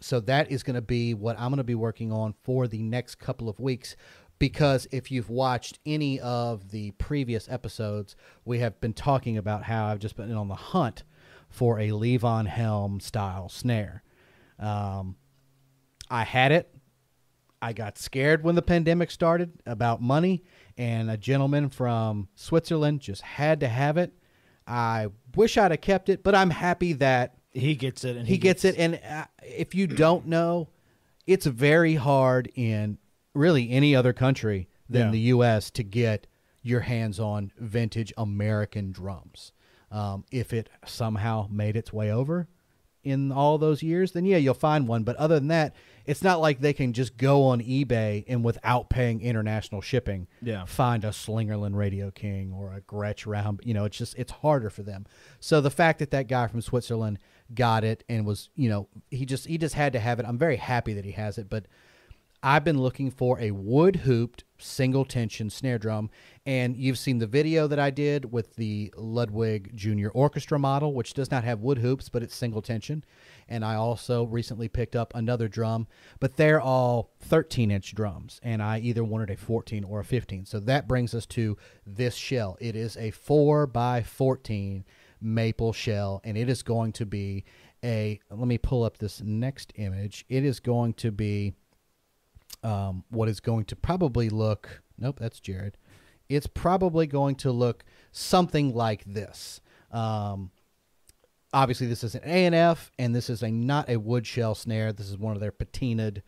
so 0.00 0.20
that 0.20 0.50
is 0.50 0.62
going 0.62 0.74
to 0.76 0.82
be 0.82 1.12
what 1.14 1.38
I'm 1.38 1.50
going 1.50 1.58
to 1.58 1.64
be 1.64 1.74
working 1.74 2.10
on 2.12 2.34
for 2.42 2.66
the 2.68 2.82
next 2.82 3.16
couple 3.16 3.48
of 3.48 3.60
weeks. 3.60 3.96
Because 4.38 4.86
if 4.90 5.10
you've 5.10 5.28
watched 5.28 5.78
any 5.84 6.18
of 6.20 6.70
the 6.70 6.92
previous 6.92 7.46
episodes, 7.50 8.16
we 8.46 8.60
have 8.60 8.80
been 8.80 8.94
talking 8.94 9.36
about 9.36 9.64
how 9.64 9.86
I've 9.86 9.98
just 9.98 10.16
been 10.16 10.32
on 10.32 10.48
the 10.48 10.54
hunt 10.54 11.02
for 11.50 11.78
a 11.78 11.88
Levon 11.88 12.46
Helm 12.46 13.00
style 13.00 13.50
snare. 13.50 14.02
Um, 14.58 15.16
I 16.10 16.24
had 16.24 16.52
it. 16.52 16.74
I 17.62 17.72
got 17.72 17.98
scared 17.98 18.42
when 18.42 18.54
the 18.54 18.62
pandemic 18.62 19.10
started 19.10 19.52
about 19.66 20.00
money, 20.02 20.42
and 20.78 21.10
a 21.10 21.16
gentleman 21.16 21.68
from 21.68 22.28
Switzerland 22.34 23.00
just 23.00 23.22
had 23.22 23.60
to 23.60 23.68
have 23.68 23.96
it. 23.96 24.12
I 24.66 25.08
wish 25.36 25.58
I'd 25.58 25.70
have 25.70 25.80
kept 25.80 26.08
it, 26.08 26.22
but 26.22 26.34
I'm 26.34 26.50
happy 26.50 26.94
that 26.94 27.34
He 27.50 27.74
gets 27.74 28.04
it, 28.04 28.16
and 28.16 28.26
he, 28.26 28.38
gets, 28.38 28.64
it. 28.64 28.76
And 28.78 28.98
uh, 29.08 29.26
if 29.42 29.74
you 29.74 29.86
don't 29.86 30.26
know, 30.26 30.68
it's 31.26 31.44
very 31.46 31.96
hard 31.96 32.50
in 32.54 32.98
really 33.34 33.70
any 33.70 33.94
other 33.94 34.12
country 34.12 34.68
than 34.88 35.06
Yeah. 35.06 35.10
the 35.12 35.20
U.S. 35.20 35.70
to 35.72 35.82
get 35.82 36.26
your 36.62 36.80
hands 36.80 37.20
on 37.20 37.52
vintage 37.58 38.12
American 38.16 38.90
drums. 38.92 39.52
Um, 39.90 40.24
if 40.30 40.52
it 40.52 40.70
somehow 40.86 41.48
made 41.50 41.76
its 41.76 41.92
way 41.92 42.12
over 42.12 42.48
in 43.02 43.32
all 43.32 43.56
those 43.58 43.82
years, 43.82 44.12
then 44.12 44.24
yeah, 44.24 44.36
you'll 44.36 44.54
find 44.54 44.86
one. 44.86 45.02
But 45.04 45.16
other 45.16 45.36
than 45.38 45.48
that, 45.48 45.74
it's 46.06 46.22
not 46.22 46.40
like 46.40 46.60
they 46.60 46.72
can 46.72 46.92
just 46.92 47.16
go 47.16 47.44
on 47.44 47.60
eBay 47.60 48.24
and 48.28 48.44
without 48.44 48.90
paying 48.90 49.20
international 49.22 49.80
shipping, 49.80 50.26
Yeah. 50.42 50.64
find 50.66 51.04
a 51.04 51.08
Slingerland 51.08 51.76
Radio 51.76 52.10
King 52.10 52.52
or 52.52 52.72
a 52.74 52.80
Gretsch 52.80 53.26
round. 53.26 53.60
You 53.64 53.74
know, 53.74 53.84
it's 53.84 53.96
just 53.96 54.18
it's 54.18 54.32
harder 54.32 54.70
for 54.70 54.82
them. 54.82 55.06
So 55.40 55.60
the 55.60 55.70
fact 55.70 55.98
that 56.00 56.10
that 56.10 56.28
guy 56.28 56.46
from 56.46 56.60
Switzerland 56.60 57.18
got 57.54 57.84
it 57.84 58.04
and 58.08 58.26
was, 58.26 58.48
you 58.54 58.68
know, 58.68 58.88
he 59.10 59.24
just 59.24 59.46
he 59.46 59.56
just 59.58 59.74
had 59.74 59.92
to 59.94 60.00
have 60.00 60.20
it. 60.20 60.26
I'm 60.26 60.38
very 60.38 60.56
happy 60.56 60.92
that 60.94 61.04
he 61.04 61.12
has 61.12 61.38
it, 61.38 61.48
but 61.48 61.66
I've 62.42 62.64
been 62.64 62.78
looking 62.80 63.10
for 63.10 63.38
a 63.40 63.50
wood 63.50 63.96
hooped 63.96 64.44
single 64.60 65.04
tension 65.04 65.50
snare 65.50 65.78
drum, 65.78 66.10
and 66.46 66.76
you've 66.76 66.98
seen 66.98 67.18
the 67.18 67.26
video 67.26 67.66
that 67.66 67.78
I 67.78 67.90
did 67.90 68.32
with 68.32 68.56
the 68.56 68.92
Ludwig 68.96 69.76
Junior 69.76 70.10
Orchestra 70.10 70.58
model, 70.58 70.94
which 70.94 71.14
does 71.14 71.30
not 71.30 71.44
have 71.44 71.60
wood 71.60 71.78
hoops, 71.78 72.08
but 72.08 72.22
it's 72.22 72.34
single 72.34 72.62
tension. 72.62 73.04
And 73.48 73.64
I 73.64 73.74
also 73.74 74.24
recently 74.24 74.68
picked 74.68 74.94
up 74.94 75.12
another 75.14 75.48
drum, 75.48 75.86
but 76.20 76.36
they're 76.36 76.60
all 76.60 77.10
13 77.20 77.70
inch 77.70 77.94
drums, 77.94 78.40
and 78.42 78.62
I 78.62 78.78
either 78.78 79.04
wanted 79.04 79.30
a 79.30 79.36
14 79.36 79.84
or 79.84 80.00
a 80.00 80.04
15. 80.04 80.46
So 80.46 80.60
that 80.60 80.88
brings 80.88 81.14
us 81.14 81.26
to 81.26 81.56
this 81.86 82.14
shell. 82.14 82.56
It 82.60 82.76
is 82.76 82.96
a 82.96 83.10
4 83.10 83.66
by 83.66 84.02
14 84.02 84.84
maple 85.20 85.72
shell, 85.72 86.20
and 86.24 86.36
it 86.36 86.48
is 86.48 86.62
going 86.62 86.92
to 86.92 87.06
be 87.06 87.44
a. 87.84 88.20
Let 88.30 88.46
me 88.46 88.58
pull 88.58 88.84
up 88.84 88.98
this 88.98 89.20
next 89.20 89.72
image. 89.76 90.24
It 90.28 90.44
is 90.44 90.60
going 90.60 90.94
to 90.94 91.10
be 91.10 91.54
um, 92.62 93.04
what 93.10 93.28
is 93.28 93.40
going 93.40 93.64
to 93.66 93.76
probably 93.76 94.28
look. 94.28 94.82
Nope, 94.98 95.18
that's 95.18 95.40
Jared. 95.40 95.76
It's 96.28 96.46
probably 96.46 97.06
going 97.06 97.34
to 97.36 97.50
look 97.50 97.84
something 98.12 98.74
like 98.74 99.04
this. 99.04 99.60
Um, 99.90 100.50
obviously, 101.52 101.86
this 101.86 102.04
is 102.04 102.14
an 102.14 102.22
A 102.24 102.46
and 102.46 102.54
F, 102.54 102.92
and 102.98 103.14
this 103.14 103.28
is 103.28 103.42
a 103.42 103.50
not 103.50 103.88
a 103.88 103.96
wood 103.96 104.26
shell 104.26 104.54
snare. 104.54 104.92
This 104.92 105.10
is 105.10 105.18
one 105.18 105.34
of 105.34 105.40
their 105.40 105.52
patinaed 105.52 106.22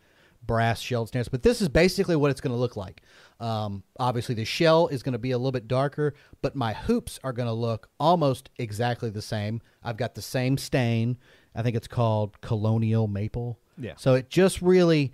brass 0.45 0.81
shelled 0.81 1.09
snares. 1.09 1.29
But 1.29 1.43
this 1.43 1.61
is 1.61 1.69
basically 1.69 2.15
what 2.15 2.31
it's 2.31 2.41
going 2.41 2.53
to 2.53 2.59
look 2.59 2.75
like. 2.75 3.01
Um, 3.39 3.83
obviously, 3.99 4.35
the 4.35 4.45
shell 4.45 4.87
is 4.87 5.03
going 5.03 5.13
to 5.13 5.19
be 5.19 5.31
a 5.31 5.37
little 5.37 5.51
bit 5.51 5.67
darker, 5.67 6.13
but 6.41 6.55
my 6.55 6.73
hoops 6.73 7.19
are 7.23 7.33
going 7.33 7.47
to 7.47 7.53
look 7.53 7.89
almost 7.99 8.49
exactly 8.57 9.09
the 9.09 9.21
same. 9.21 9.61
I've 9.83 9.97
got 9.97 10.15
the 10.15 10.21
same 10.21 10.57
stain. 10.57 11.17
I 11.55 11.61
think 11.61 11.75
it's 11.75 11.87
called 11.87 12.41
colonial 12.41 13.07
maple. 13.07 13.59
Yeah. 13.77 13.93
So 13.97 14.15
it 14.15 14.29
just 14.29 14.61
really, 14.61 15.13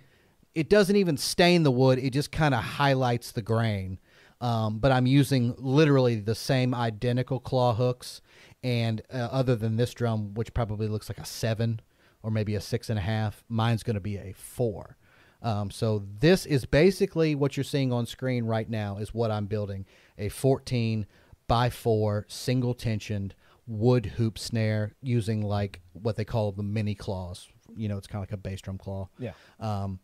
it 0.54 0.68
doesn't 0.68 0.96
even 0.96 1.16
stain 1.16 1.62
the 1.62 1.70
wood. 1.70 1.98
It 1.98 2.10
just 2.10 2.32
kind 2.32 2.54
of 2.54 2.62
highlights 2.62 3.32
the 3.32 3.42
grain. 3.42 3.98
Um, 4.40 4.78
but 4.78 4.90
I'm 4.90 5.06
using 5.06 5.54
literally 5.58 6.16
the 6.16 6.34
same 6.34 6.74
identical 6.74 7.40
claw 7.40 7.74
hooks, 7.74 8.22
and 8.62 9.02
uh, 9.12 9.28
other 9.30 9.54
than 9.54 9.76
this 9.76 9.92
drum, 9.92 10.32
which 10.34 10.54
probably 10.54 10.88
looks 10.88 11.10
like 11.10 11.18
a 11.18 11.26
seven 11.26 11.80
or 12.22 12.30
maybe 12.30 12.54
a 12.54 12.60
six 12.60 12.90
and 12.90 12.98
a 12.98 13.02
half, 13.02 13.44
mine's 13.48 13.82
going 13.82 13.94
to 13.94 14.00
be 14.00 14.16
a 14.16 14.32
four. 14.32 14.96
Um, 15.42 15.70
so 15.70 16.04
this 16.20 16.44
is 16.46 16.66
basically 16.66 17.34
what 17.34 17.56
you're 17.56 17.64
seeing 17.64 17.92
on 17.92 18.06
screen 18.06 18.44
right 18.44 18.68
now 18.68 18.98
is 18.98 19.14
what 19.14 19.30
I'm 19.30 19.46
building 19.46 19.86
a 20.18 20.28
14 20.28 21.06
by 21.48 21.70
four 21.70 22.26
single 22.28 22.74
tensioned 22.74 23.34
wood 23.66 24.06
hoop 24.06 24.38
snare 24.38 24.94
using 25.02 25.42
like 25.42 25.80
what 25.92 26.16
they 26.16 26.24
call 26.24 26.52
the 26.52 26.62
mini 26.62 26.94
claws. 26.94 27.48
You 27.74 27.88
know, 27.88 27.96
it's 27.96 28.06
kind 28.06 28.22
of 28.22 28.30
like 28.30 28.34
a 28.34 28.36
bass 28.36 28.60
drum 28.60 28.78
claw. 28.78 29.08
Yeah. 29.18 29.32
Um, 29.58 30.00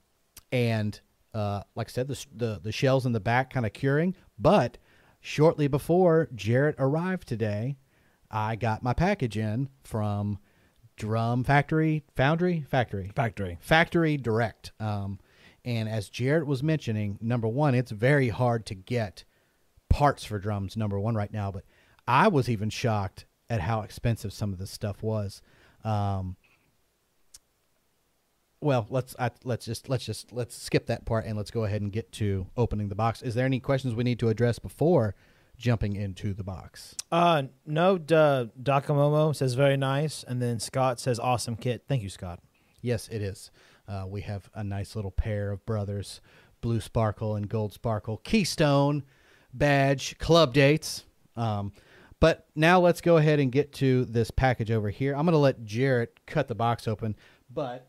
and 0.53 0.99
uh, 1.35 1.63
like 1.75 1.89
I 1.89 1.91
said, 1.91 2.09
the, 2.09 2.27
the 2.35 2.61
the 2.63 2.73
shells 2.73 3.05
in 3.07 3.13
the 3.13 3.21
back 3.21 3.53
kind 3.53 3.67
of 3.67 3.73
curing. 3.73 4.15
But 4.39 4.79
shortly 5.21 5.69
before 5.69 6.29
Jarrett 6.35 6.77
arrived 6.79 7.29
today, 7.29 7.77
I 8.31 8.57
got 8.57 8.83
my 8.83 8.93
package 8.93 9.37
in 9.37 9.69
from 9.83 10.39
Drum 10.97 11.45
Factory, 11.45 12.05
Foundry, 12.17 12.65
Factory, 12.69 13.13
Factory. 13.15 13.59
Factory 13.61 14.17
Direct. 14.17 14.73
Um, 14.81 15.21
and 15.65 15.89
as 15.89 16.09
Jarrett 16.09 16.47
was 16.47 16.63
mentioning, 16.63 17.19
number 17.21 17.49
one, 17.49 17.75
it's 17.75 17.91
very 17.91 18.29
hard 18.29 18.65
to 18.67 18.75
get 18.75 19.25
parts 19.91 20.25
for 20.25 20.39
drums. 20.39 20.77
Number 20.77 20.99
one 20.99 21.15
right 21.15 21.33
now, 21.33 21.51
but 21.51 21.65
I 22.09 22.29
was 22.29 22.49
even 22.49 22.71
shocked 22.71 23.27
at 23.51 23.61
how 23.61 23.83
expensive 23.83 24.33
some 24.33 24.53
of 24.53 24.59
this 24.59 24.71
stuff 24.71 25.03
was. 25.03 25.43
Um, 25.85 26.37
well, 28.67 28.85
let's 28.91 29.15
I, 29.17 29.31
let's 29.45 29.65
just 29.65 29.89
let's 29.89 30.05
just 30.05 30.33
let's 30.33 30.57
skip 30.57 30.87
that 30.87 31.05
part 31.05 31.25
and 31.25 31.37
let's 31.37 31.53
go 31.53 31.65
ahead 31.65 31.83
and 31.83 31.93
get 31.93 32.11
to 32.13 32.49
opening 32.57 32.89
the 32.89 32.97
box. 32.97 33.23
Is 33.23 33.37
there 33.37 33.47
any 33.47 33.61
questions 33.61 33.95
we 33.95 34.03
need 34.03 34.19
to 34.19 34.29
address 34.29 34.59
before 34.59 35.15
jumping 35.57 35.95
into 35.95 36.35
the 36.35 36.43
box? 36.43 36.97
Uh, 37.13 37.45
no, 37.65 37.97
duh, 37.97 38.47
Dakamomo 38.61 39.35
says 39.35 39.55
very 39.55 39.77
nice, 39.77 40.25
and 40.25 40.43
then 40.43 40.59
Scott 40.59 40.99
says 40.99 41.21
awesome 41.21 41.55
kit. 41.55 41.85
Thank 41.89 42.03
you, 42.03 42.11
Scott. 42.11 42.41
Yes, 42.83 43.09
it 43.09 43.23
is. 43.23 43.53
Uh, 43.87 44.05
we 44.09 44.23
have 44.23 44.51
a 44.53 44.65
nice 44.65 44.97
little 44.97 45.13
pair 45.13 45.53
of 45.53 45.65
brothers, 45.65 46.21
Blue 46.61 46.81
Sparkle 46.81 47.37
and 47.37 47.49
Gold 47.49 47.73
Sparkle, 47.73 48.17
Keystone 48.19 49.05
badge, 49.55 50.19
club 50.19 50.53
dates. 50.53 51.05
Um, 51.37 51.73
but 52.19 52.47
now 52.57 52.81
let's 52.81 53.01
go 53.01 53.17
ahead 53.17 53.39
and 53.39 53.53
get 53.53 53.73
to 53.75 54.07
this 54.07 54.33
package 54.33 54.73
over 54.73 54.91
here. 54.91 55.15
I'm 55.15 55.25
going 55.25 55.35
to 55.35 55.39
let 55.39 55.65
Jarrett 55.65 56.19
cut 56.27 56.49
the 56.49 56.55
box 56.57 56.89
open, 56.89 57.15
but 57.49 57.89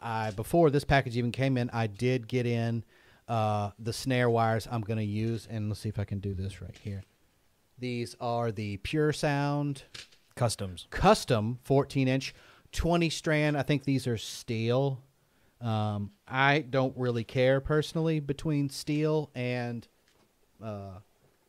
I 0.00 0.30
before 0.30 0.70
this 0.70 0.84
package 0.84 1.16
even 1.16 1.32
came 1.32 1.56
in, 1.58 1.68
I 1.70 1.86
did 1.86 2.28
get 2.28 2.46
in 2.46 2.84
uh, 3.28 3.70
the 3.78 3.92
snare 3.92 4.30
wires 4.30 4.66
I'm 4.70 4.80
going 4.82 4.98
to 4.98 5.04
use, 5.04 5.46
and 5.50 5.68
let's 5.68 5.80
see 5.80 5.88
if 5.88 5.98
I 5.98 6.04
can 6.04 6.18
do 6.20 6.34
this 6.34 6.60
right 6.62 6.76
here. 6.82 7.02
These 7.78 8.14
are 8.20 8.52
the 8.52 8.76
Pure 8.78 9.12
Sound 9.14 9.82
Customs. 10.34 10.86
custom 10.90 11.58
14 11.64 12.08
inch 12.08 12.34
20 12.72 13.10
strand 13.10 13.54
i 13.58 13.62
think 13.62 13.84
these 13.84 14.06
are 14.06 14.16
steel 14.16 15.02
um, 15.60 16.10
i 16.26 16.60
don't 16.60 16.96
really 16.96 17.22
care 17.22 17.60
personally 17.60 18.18
between 18.18 18.70
steel 18.70 19.30
and 19.34 19.86
uh, 20.64 20.94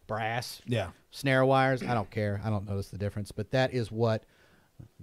brass 0.05 0.61
Yeah. 0.67 0.89
snare 1.11 1.45
wires 1.45 1.81
i 1.81 1.93
don't 1.93 2.11
care 2.11 2.41
i 2.43 2.49
don't 2.49 2.67
notice 2.67 2.89
the 2.89 2.97
difference 2.97 3.31
but 3.31 3.51
that 3.51 3.73
is 3.73 3.89
what 3.89 4.25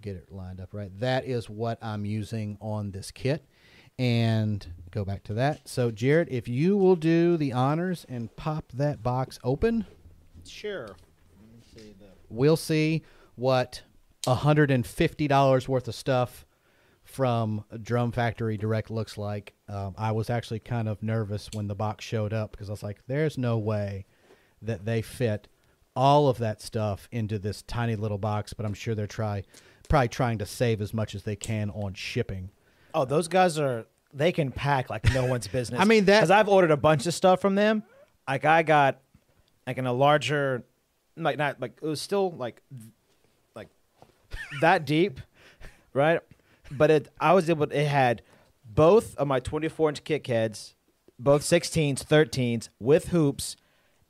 get 0.01 0.17
it 0.17 0.33
lined 0.33 0.61
up 0.61 0.71
right 0.73 0.91
that 1.01 1.25
is 1.25 1.49
what 1.51 1.79
i'm 1.83 2.05
using 2.05 2.57
on 2.61 2.91
this 2.91 3.11
kit 3.11 3.45
and 3.99 4.67
go 4.91 5.05
back 5.05 5.23
to 5.23 5.35
that 5.35 5.69
so 5.69 5.91
jared 5.91 6.29
if 6.31 6.49
you 6.49 6.77
will 6.77 6.97
do 6.97 7.37
the 7.37 7.53
honors 7.53 8.07
and 8.09 8.35
pop 8.37 8.73
that 8.73 9.03
box 9.03 9.39
open 9.45 9.85
Sure. 10.47 10.97
we'll 12.31 12.57
see 12.57 13.03
what 13.37 13.83
$150 14.27 15.69
worth 15.69 15.89
of 15.89 15.95
stuff 15.95 16.47
from 17.05 17.65
Drum 17.83 18.13
Factory 18.13 18.57
Direct 18.57 18.91
looks 18.91 19.19
like. 19.19 19.55
Um, 19.69 19.95
I 19.99 20.13
was 20.13 20.31
actually 20.31 20.61
kind 20.61 20.89
of 20.89 21.03
nervous 21.03 21.49
when 21.53 21.67
the 21.67 21.75
box 21.75 22.05
showed 22.05 22.33
up 22.33 22.53
because 22.53 22.69
I 22.69 22.73
was 22.73 22.83
like, 22.83 23.01
there's 23.07 23.37
no 23.37 23.59
way 23.59 24.07
that 24.63 24.85
they 24.85 25.03
fit 25.03 25.49
all 25.97 26.29
of 26.29 26.39
that 26.39 26.63
stuff 26.63 27.09
into 27.13 27.39
this 27.39 27.63
tiny 27.63 27.97
little 27.97 28.19
box, 28.19 28.53
but 28.53 28.65
I'm 28.67 28.75
sure 28.75 28.95
they're 28.95 29.07
try 29.07 29.43
probably 29.89 30.09
trying 30.09 30.39
to 30.39 30.47
save 30.47 30.81
as 30.81 30.95
much 30.95 31.15
as 31.17 31.25
they 31.25 31.35
can 31.37 31.69
on 31.71 31.95
shipping. 31.95 32.51
Oh, 32.95 33.05
those 33.05 33.29
guys 33.29 33.59
are. 33.59 33.87
They 34.13 34.33
can 34.33 34.51
pack 34.51 34.91
like 34.91 35.13
no 35.13 35.27
one's 35.27 35.47
business. 35.47 35.81
I 35.81 35.85
mean, 35.85 36.05
that- 36.07 36.21
because 36.21 36.31
I've 36.31 36.49
ordered 36.49 36.71
a 36.73 36.77
bunch 36.77 37.07
of 37.07 37.15
stuff 37.15 37.41
from 37.41 37.55
them. 37.55 37.83
Like 38.29 38.45
I 38.45 38.63
got, 38.63 39.01
like 39.67 39.79
in 39.79 39.87
a 39.87 39.93
larger, 39.93 40.65
like 41.17 41.39
not 41.39 41.61
like 41.61 41.79
it 41.83 41.87
was 41.87 42.01
still 42.01 42.31
like, 42.33 42.61
like 43.55 43.69
that 44.61 44.85
deep, 44.85 45.21
right? 45.93 46.21
But 46.71 46.91
it, 46.91 47.09
I 47.21 47.33
was 47.33 47.49
able. 47.51 47.65
It 47.71 47.87
had 47.87 48.23
both 48.65 49.17
of 49.17 49.27
my 49.29 49.41
24 49.41 49.89
inch 49.91 50.05
kick 50.05 50.27
heads, 50.29 50.75
both 51.19 51.43
16s, 51.43 52.05
13s 52.05 52.69
with 52.79 53.09
hoops, 53.09 53.57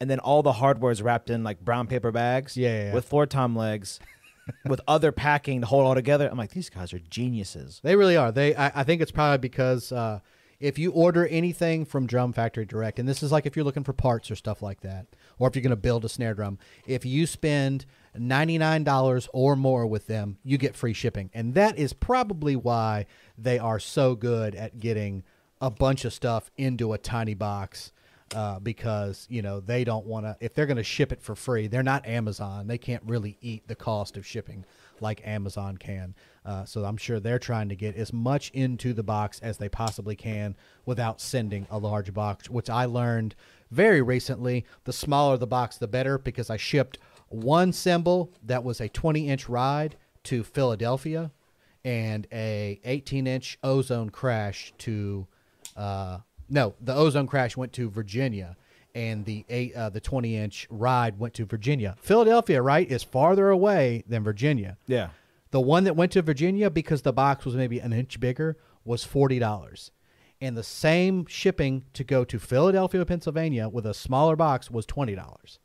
and 0.01 0.09
then 0.09 0.19
all 0.19 0.43
the 0.43 0.55
hardware 0.55 0.91
is 0.91 1.03
wrapped 1.03 1.31
in 1.31 1.45
like 1.45 1.61
brown 1.61 1.87
paper 1.87 2.11
bags. 2.11 2.57
Yeah, 2.57 2.69
yeah, 2.69 2.85
yeah. 2.87 2.95
with 2.95 3.05
floor 3.05 3.27
tom 3.27 3.55
legs. 3.55 4.01
with 4.65 4.81
other 4.89 5.13
packing 5.13 5.61
to 5.61 5.67
hold 5.67 5.87
all 5.87 5.95
together, 5.95 6.29
I'm 6.29 6.39
like, 6.39 6.51
these 6.51 6.71
guys 6.71 6.93
are 6.93 6.99
geniuses. 6.99 7.81
They 7.85 7.95
really 7.95 8.17
are. 8.17 8.33
They. 8.33 8.55
I, 8.55 8.81
I 8.81 8.85
think 8.85 9.01
it's 9.01 9.13
probably 9.13 9.39
because 9.39 9.93
uh, 9.93 10.21
if 10.59 10.79
you 10.79 10.93
order 10.93 11.27
anything 11.27 11.85
from 11.85 12.07
Drum 12.07 12.33
Factory 12.33 12.67
Direct, 12.67 12.99
and 12.99 13.09
this 13.09 13.23
is 13.23 13.33
like 13.33 13.47
if 13.47 13.57
you're 13.57 13.65
looking 13.65 13.85
for 13.85 13.93
parts 13.93 14.31
or 14.31 14.37
stuff 14.37 14.63
like 14.63 14.81
that, 14.81 15.07
or 15.39 15.49
if 15.49 15.55
you're 15.55 15.63
going 15.63 15.71
to 15.71 15.77
build 15.77 16.05
a 16.05 16.09
snare 16.09 16.35
drum, 16.35 16.59
if 16.87 17.05
you 17.07 17.27
spend 17.27 17.87
ninety 18.17 18.59
nine 18.59 18.85
dollars 18.85 19.29
or 19.33 19.57
more 19.57 19.87
with 19.87 20.07
them, 20.07 20.39
you 20.43 20.59
get 20.59 20.77
free 20.77 20.93
shipping, 20.93 21.31
and 21.33 21.55
that 21.55 21.79
is 21.79 21.93
probably 21.93 22.57
why 22.57 23.07
they 23.39 23.59
are 23.59 23.79
so 23.79 24.15
good 24.15 24.55
at 24.55 24.79
getting 24.79 25.23
a 25.61 25.71
bunch 25.71 26.05
of 26.05 26.13
stuff 26.13 26.51
into 26.57 26.93
a 26.93 26.99
tiny 26.99 27.35
box. 27.35 27.93
Uh, 28.33 28.61
because 28.61 29.27
you 29.29 29.43
know 29.43 29.59
they 29.59 29.83
don't 29.83 30.07
want 30.07 30.25
to 30.25 30.37
if 30.39 30.55
they're 30.55 30.67
going 30.67 30.77
to 30.77 30.85
ship 30.85 31.11
it 31.11 31.21
for 31.21 31.35
free 31.35 31.67
they're 31.67 31.83
not 31.83 32.07
amazon. 32.07 32.69
They 32.69 32.79
can't 32.79 33.03
really 33.05 33.37
eat 33.41 33.67
the 33.67 33.75
cost 33.75 34.17
of 34.17 34.25
shipping 34.25 34.65
like 35.01 35.27
amazon 35.27 35.77
can. 35.77 36.15
Uh, 36.47 36.65
so 36.65 36.85
i'm 36.85 36.97
sure 36.97 37.19
they're 37.19 37.41
trying 37.41 37.69
to 37.69 37.75
get 37.75 37.97
as 37.97 38.13
much 38.13 38.51
into 38.51 38.93
the 38.93 39.03
box 39.03 39.41
as 39.41 39.59
they 39.59 39.69
possibly 39.69 40.15
can 40.15 40.55
without 40.87 41.21
sending 41.21 41.67
a 41.73 41.79
large 41.79 42.15
box 42.15 42.49
which 42.49 42.71
i 42.71 42.85
learned 42.85 43.35
very 43.71 44.03
recently, 44.03 44.67
the 44.85 44.93
smaller 44.93 45.37
the 45.37 45.47
box, 45.47 45.79
the 45.79 45.87
better, 45.87 46.19
because 46.19 46.51
I 46.51 46.57
shipped 46.57 46.99
one 47.29 47.73
cymbal 47.73 48.33
that 48.43 48.65
was 48.65 48.81
a 48.81 48.89
20 48.89 49.29
inch 49.29 49.49
ride 49.49 49.97
to 50.25 50.43
Philadelphia 50.43 51.31
and 51.85 52.27
a 52.33 52.81
18 52.85 53.27
inch 53.27 53.59
O-Zone 53.63 54.11
crash 54.11 54.73
to 54.79 55.27
uh, 55.77 56.19
no 56.51 56.75
the 56.81 56.95
O-Zone 56.95 57.27
crash 57.27 57.57
went 57.57 57.73
to 57.75 57.89
virginia 57.89 58.57
and 58.95 59.25
the 59.25 59.45
eight 59.49 59.75
uh, 59.75 59.89
the 59.89 60.01
20 60.01 60.37
inch 60.37 60.67
ride 60.69 61.19
went 61.19 61.33
to 61.35 61.45
virginia. 61.47 61.97
Philadelphia 62.01 62.61
right 62.61 62.91
is 62.91 63.03
farther 63.03 63.49
away 63.49 64.03
than 64.09 64.25
virginia. 64.25 64.77
Yeah. 64.87 65.11
the 65.53 65.61
one 65.61 65.85
that 65.85 65.95
went 65.97 66.13
to 66.13 66.23
virginia 66.23 66.69
because 66.71 67.03
the 67.03 67.13
box 67.13 67.45
was 67.45 67.55
maybe 67.55 67.79
an 67.79 67.93
inch 67.93 68.19
bigger 68.21 68.57
was 68.85 69.07
$40 69.07 69.91
and 70.41 70.57
the 70.57 70.63
same 70.63 71.27
shipping 71.27 71.85
to 71.93 72.03
go 72.03 72.25
to 72.25 72.39
philadelphia 72.39 73.05
pennsylvania 73.05 73.69
with 73.69 73.87
a 73.87 73.95
smaller 73.95 74.37
box 74.37 74.71
was 74.71 74.87
$20 74.87 75.59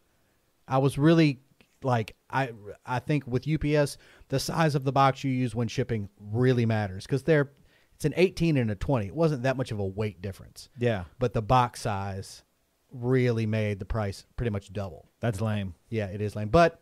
I 0.67 0.77
was 0.79 0.97
really 0.97 1.39
like 1.83 2.15
I 2.29 2.51
I 2.85 2.99
think 2.99 3.25
with 3.27 3.47
UPS 3.47 3.97
the 4.29 4.39
size 4.39 4.75
of 4.75 4.83
the 4.83 4.91
box 4.91 5.23
you 5.23 5.31
use 5.31 5.53
when 5.55 5.67
shipping 5.67 6.09
really 6.19 6.65
matters 6.65 7.05
because 7.05 7.23
they're 7.23 7.51
it's 7.95 8.05
an 8.05 8.13
18 8.15 8.57
and 8.57 8.69
a 8.71 8.75
20. 8.75 9.07
It 9.07 9.15
wasn't 9.15 9.43
that 9.43 9.57
much 9.57 9.71
of 9.71 9.79
a 9.79 9.85
weight 9.85 10.21
difference, 10.21 10.69
Yeah. 10.77 11.05
but 11.19 11.33
the 11.33 11.41
box 11.41 11.81
size 11.81 12.43
really 12.91 13.45
made 13.45 13.79
the 13.79 13.85
price 13.85 14.25
pretty 14.37 14.51
much 14.51 14.71
double. 14.71 15.09
That's 15.19 15.41
lame. 15.41 15.73
Yeah, 15.89 16.05
it 16.07 16.21
is 16.21 16.35
lame, 16.35 16.49
but 16.49 16.81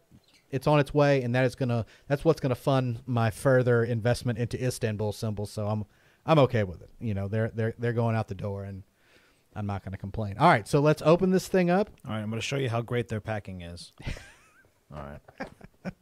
it's 0.51 0.67
on 0.67 0.79
its 0.79 0.93
way, 0.93 1.23
and 1.23 1.33
that 1.33 1.45
is 1.45 1.55
gonna 1.55 1.85
that's 2.07 2.23
what's 2.25 2.39
gonna 2.39 2.53
fund 2.55 3.01
my 3.05 3.31
further 3.31 3.83
investment 3.83 4.37
into 4.37 4.63
Istanbul 4.63 5.11
cymbals. 5.11 5.49
So 5.51 5.67
I'm 5.67 5.85
I'm 6.25 6.37
okay 6.39 6.63
with 6.63 6.81
it. 6.81 6.89
You 6.99 7.13
know, 7.13 7.27
they're 7.27 7.49
they're 7.55 7.73
they're 7.79 7.93
going 7.93 8.15
out 8.15 8.27
the 8.27 8.35
door, 8.35 8.63
and 8.63 8.83
I'm 9.55 9.65
not 9.65 9.83
gonna 9.83 9.97
complain. 9.97 10.37
All 10.37 10.47
right, 10.49 10.67
so 10.67 10.79
let's 10.79 11.01
open 11.03 11.31
this 11.31 11.47
thing 11.47 11.69
up. 11.71 11.89
All 12.05 12.11
right, 12.13 12.21
I'm 12.21 12.29
going 12.29 12.39
to 12.41 12.45
show 12.45 12.57
you 12.57 12.69
how 12.69 12.81
great 12.81 13.07
their 13.07 13.21
packing 13.21 13.61
is. 13.61 13.91
All 14.95 15.01
right. 15.03 15.93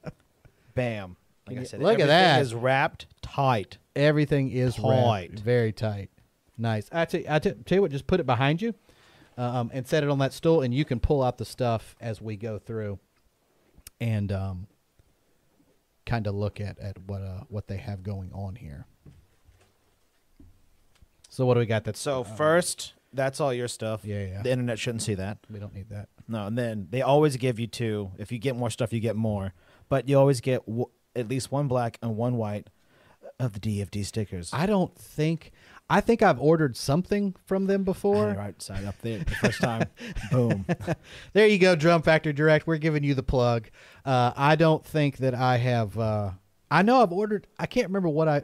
Bam. 0.76 1.16
Like 1.56 1.62
I 1.62 1.64
said, 1.64 1.80
look 1.82 1.94
at 1.96 2.02
everything 2.02 2.08
that. 2.08 2.42
is 2.42 2.54
wrapped 2.56 3.06
tight. 3.22 3.78
Everything 3.96 4.50
is 4.52 4.76
Tight. 4.76 5.30
wrapped, 5.32 5.40
very 5.40 5.72
tight, 5.74 6.10
nice. 6.58 6.88
I 6.92 7.06
tell, 7.06 7.22
I 7.30 7.40
tell, 7.40 7.54
tell 7.66 7.76
you 7.78 7.82
what, 7.82 7.92
just 7.92 8.08
put 8.08 8.20
it 8.20 8.26
behind 8.26 8.62
you, 8.62 8.74
um, 9.38 9.70
and 9.74 9.86
set 9.88 10.04
it 10.04 10.10
on 10.10 10.20
that 10.20 10.32
stool, 10.34 10.62
and 10.62 10.74
you 10.74 10.86
can 10.86 11.00
pull 11.00 11.22
out 11.22 11.38
the 11.38 11.46
stuff 11.46 11.96
as 12.00 12.22
we 12.22 12.38
go 12.38 12.58
through, 12.58 13.00
and 14.00 14.32
um, 14.32 14.68
kind 16.06 16.26
of 16.28 16.36
look 16.36 16.60
at 16.62 16.80
at 16.80 16.98
what 17.06 17.22
uh 17.22 17.42
what 17.50 17.68
they 17.68 17.78
have 17.78 18.02
going 18.04 18.32
on 18.34 18.56
here. 18.56 18.86
So 21.30 21.46
what 21.46 21.54
do 21.56 21.60
we 21.60 21.66
got? 21.66 21.84
That's 21.84 22.00
So 22.00 22.22
uh, 22.22 22.24
first, 22.24 22.94
that's 23.14 23.40
all 23.40 23.54
your 23.54 23.68
stuff. 23.68 24.02
Yeah, 24.04 24.26
yeah. 24.26 24.42
The 24.42 24.52
internet 24.52 24.80
shouldn't 24.80 25.02
see 25.02 25.16
that. 25.16 25.38
we 25.50 25.60
don't 25.60 25.74
need 25.74 25.90
that. 25.90 26.10
No, 26.28 26.48
and 26.48 26.58
then 26.58 26.88
they 26.90 27.02
always 27.02 27.38
give 27.38 27.60
you 27.60 27.68
two. 27.68 28.12
If 28.18 28.32
you 28.32 28.40
get 28.40 28.56
more 28.56 28.70
stuff, 28.70 28.92
you 28.94 29.00
get 29.00 29.16
more. 29.16 29.54
But 29.90 30.08
you 30.10 30.18
always 30.18 30.42
get 30.42 30.66
w- 30.66 30.90
at 31.16 31.28
least 31.28 31.52
one 31.52 31.68
black 31.68 31.98
and 32.02 32.16
one 32.16 32.38
white 32.38 32.68
of 33.40 33.54
the 33.54 33.60
DFD 33.60 34.06
stickers. 34.06 34.52
I 34.54 34.66
don't 34.66 34.96
think. 34.98 35.52
I 35.90 36.00
think 36.00 36.22
I've 36.22 36.40
ordered 36.40 36.78
something 36.78 37.36
from 37.46 37.66
them 37.66 37.84
before. 37.84 38.34
right 38.34 38.60
side 38.62 38.86
up 38.86 38.96
there 39.02 39.20
the 39.20 39.36
first 39.36 39.60
time. 39.60 39.88
Boom. 40.32 40.66
There 41.34 41.48
you 41.48 41.58
go, 41.58 41.76
Drum 41.76 42.02
Factory 42.02 42.32
Direct. 42.34 42.66
We're 42.66 42.78
giving 42.78 43.04
you 43.04 43.14
the 43.14 43.24
plug. 43.24 43.70
Uh, 44.06 44.32
I 44.36 44.56
don't 44.56 44.86
think 44.86 45.18
that 45.18 45.36
I 45.36 45.58
have. 45.58 45.98
Uh, 46.00 46.32
I 46.70 46.82
know 46.82 47.02
I've 47.02 47.12
ordered. 47.12 47.48
I 47.60 47.66
can't 47.66 47.88
remember 47.88 48.10
what 48.10 48.28
I. 48.30 48.44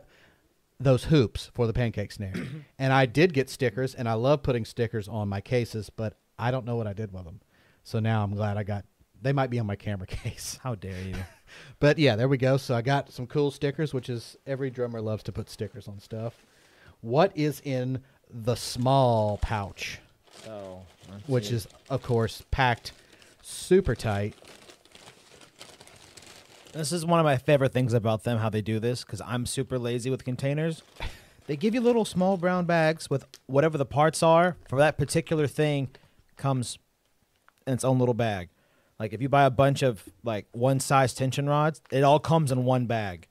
Those 0.79 1.05
hoops 1.05 1.49
for 1.53 1.65
the 1.67 1.73
pancake 1.73 2.11
snare, 2.11 2.33
and 2.79 2.91
I 2.93 3.05
did 3.05 3.33
get 3.33 3.49
stickers, 3.49 3.95
and 3.95 4.07
I 4.09 4.13
love 4.13 4.43
putting 4.43 4.65
stickers 4.65 5.07
on 5.07 5.27
my 5.29 5.41
cases, 5.41 5.89
but 5.89 6.17
I 6.37 6.51
don't 6.51 6.65
know 6.65 6.75
what 6.75 6.85
I 6.87 6.93
did 6.93 7.11
with 7.13 7.23
them. 7.25 7.39
So 7.83 7.99
now 7.99 8.23
I'm 8.23 8.35
glad 8.35 8.57
I 8.57 8.63
got. 8.63 8.83
They 9.21 9.31
might 9.33 9.49
be 9.49 9.59
on 9.59 9.65
my 9.65 9.75
camera 9.77 10.05
case, 10.07 10.59
How 10.61 10.75
dare 10.75 11.01
you? 11.01 11.15
But 11.79 11.97
yeah, 11.97 12.15
there 12.15 12.27
we 12.27 12.37
go. 12.37 12.57
So 12.57 12.75
I 12.75 12.81
got 12.81 13.11
some 13.11 13.27
cool 13.27 13.51
stickers, 13.51 13.93
which 13.93 14.09
is 14.09 14.37
every 14.45 14.69
drummer 14.69 15.01
loves 15.01 15.23
to 15.23 15.31
put 15.31 15.49
stickers 15.49 15.87
on 15.87 15.99
stuff. 15.99 16.43
What 17.01 17.31
is 17.35 17.61
in 17.63 18.01
the 18.29 18.55
small 18.55 19.37
pouch? 19.41 19.99
So, 20.43 20.81
let's 21.09 21.27
which 21.27 21.47
see. 21.49 21.55
is 21.55 21.67
of 21.89 22.03
course 22.03 22.43
packed 22.51 22.91
super 23.41 23.95
tight. 23.95 24.35
This 26.73 26.91
is 26.91 27.05
one 27.05 27.19
of 27.19 27.23
my 27.23 27.37
favorite 27.37 27.73
things 27.73 27.93
about 27.93 28.23
them, 28.23 28.37
how 28.37 28.49
they 28.49 28.61
do 28.61 28.79
this, 28.79 29.03
because 29.03 29.21
I'm 29.21 29.45
super 29.45 29.79
lazy 29.79 30.09
with 30.09 30.23
containers. 30.23 30.83
They 31.47 31.55
give 31.55 31.73
you 31.73 31.79
little 31.79 32.03
small 32.03 32.35
brown 32.35 32.65
bags 32.65 33.09
with 33.09 33.25
whatever 33.45 33.77
the 33.77 33.85
parts 33.85 34.21
are 34.21 34.57
for 34.67 34.77
that 34.79 34.97
particular 34.97 35.47
thing 35.47 35.87
comes 36.35 36.77
in 37.65 37.71
its 37.71 37.85
own 37.85 37.99
little 37.99 38.13
bag. 38.13 38.49
Like 38.99 39.13
if 39.13 39.21
you 39.21 39.29
buy 39.29 39.43
a 39.43 39.51
bunch 39.51 39.83
of 39.83 40.03
like 40.23 40.47
one 40.51 40.79
size 40.79 41.13
tension 41.13 41.47
rods, 41.47 41.81
it 41.91 42.03
all 42.03 42.19
comes 42.19 42.51
in 42.51 42.65
one 42.65 42.87
bag. 42.87 43.27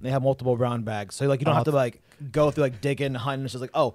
They 0.00 0.10
have 0.10 0.22
multiple 0.22 0.56
brown 0.56 0.82
bags. 0.82 1.14
So 1.14 1.26
like 1.26 1.40
you 1.40 1.46
don't 1.46 1.54
have 1.54 1.64
to 1.64 1.70
like 1.70 2.02
go 2.32 2.50
through 2.50 2.64
like 2.64 2.80
digging, 2.80 3.06
and 3.06 3.16
hunting. 3.16 3.44
It's 3.44 3.52
just 3.52 3.62
like, 3.62 3.70
oh, 3.74 3.94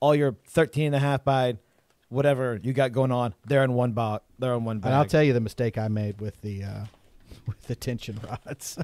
all 0.00 0.14
your 0.14 0.36
13 0.48 0.86
and 0.86 0.94
a 0.94 0.98
half 0.98 1.24
by 1.24 1.58
whatever 2.08 2.58
you 2.62 2.72
got 2.72 2.92
going 2.92 3.12
on, 3.12 3.34
they're 3.46 3.64
in 3.64 3.74
one 3.74 3.92
box. 3.92 4.24
They're 4.38 4.54
in 4.54 4.64
one 4.64 4.78
bag. 4.80 4.88
And 4.88 4.96
I'll 4.96 5.04
tell 5.04 5.22
you 5.22 5.32
the 5.32 5.40
mistake 5.40 5.78
I 5.78 5.88
made 5.88 6.20
with 6.20 6.40
the 6.42 6.64
uh, 6.64 6.84
with 7.46 7.62
the 7.66 7.74
tension 7.76 8.18
rods. 8.28 8.78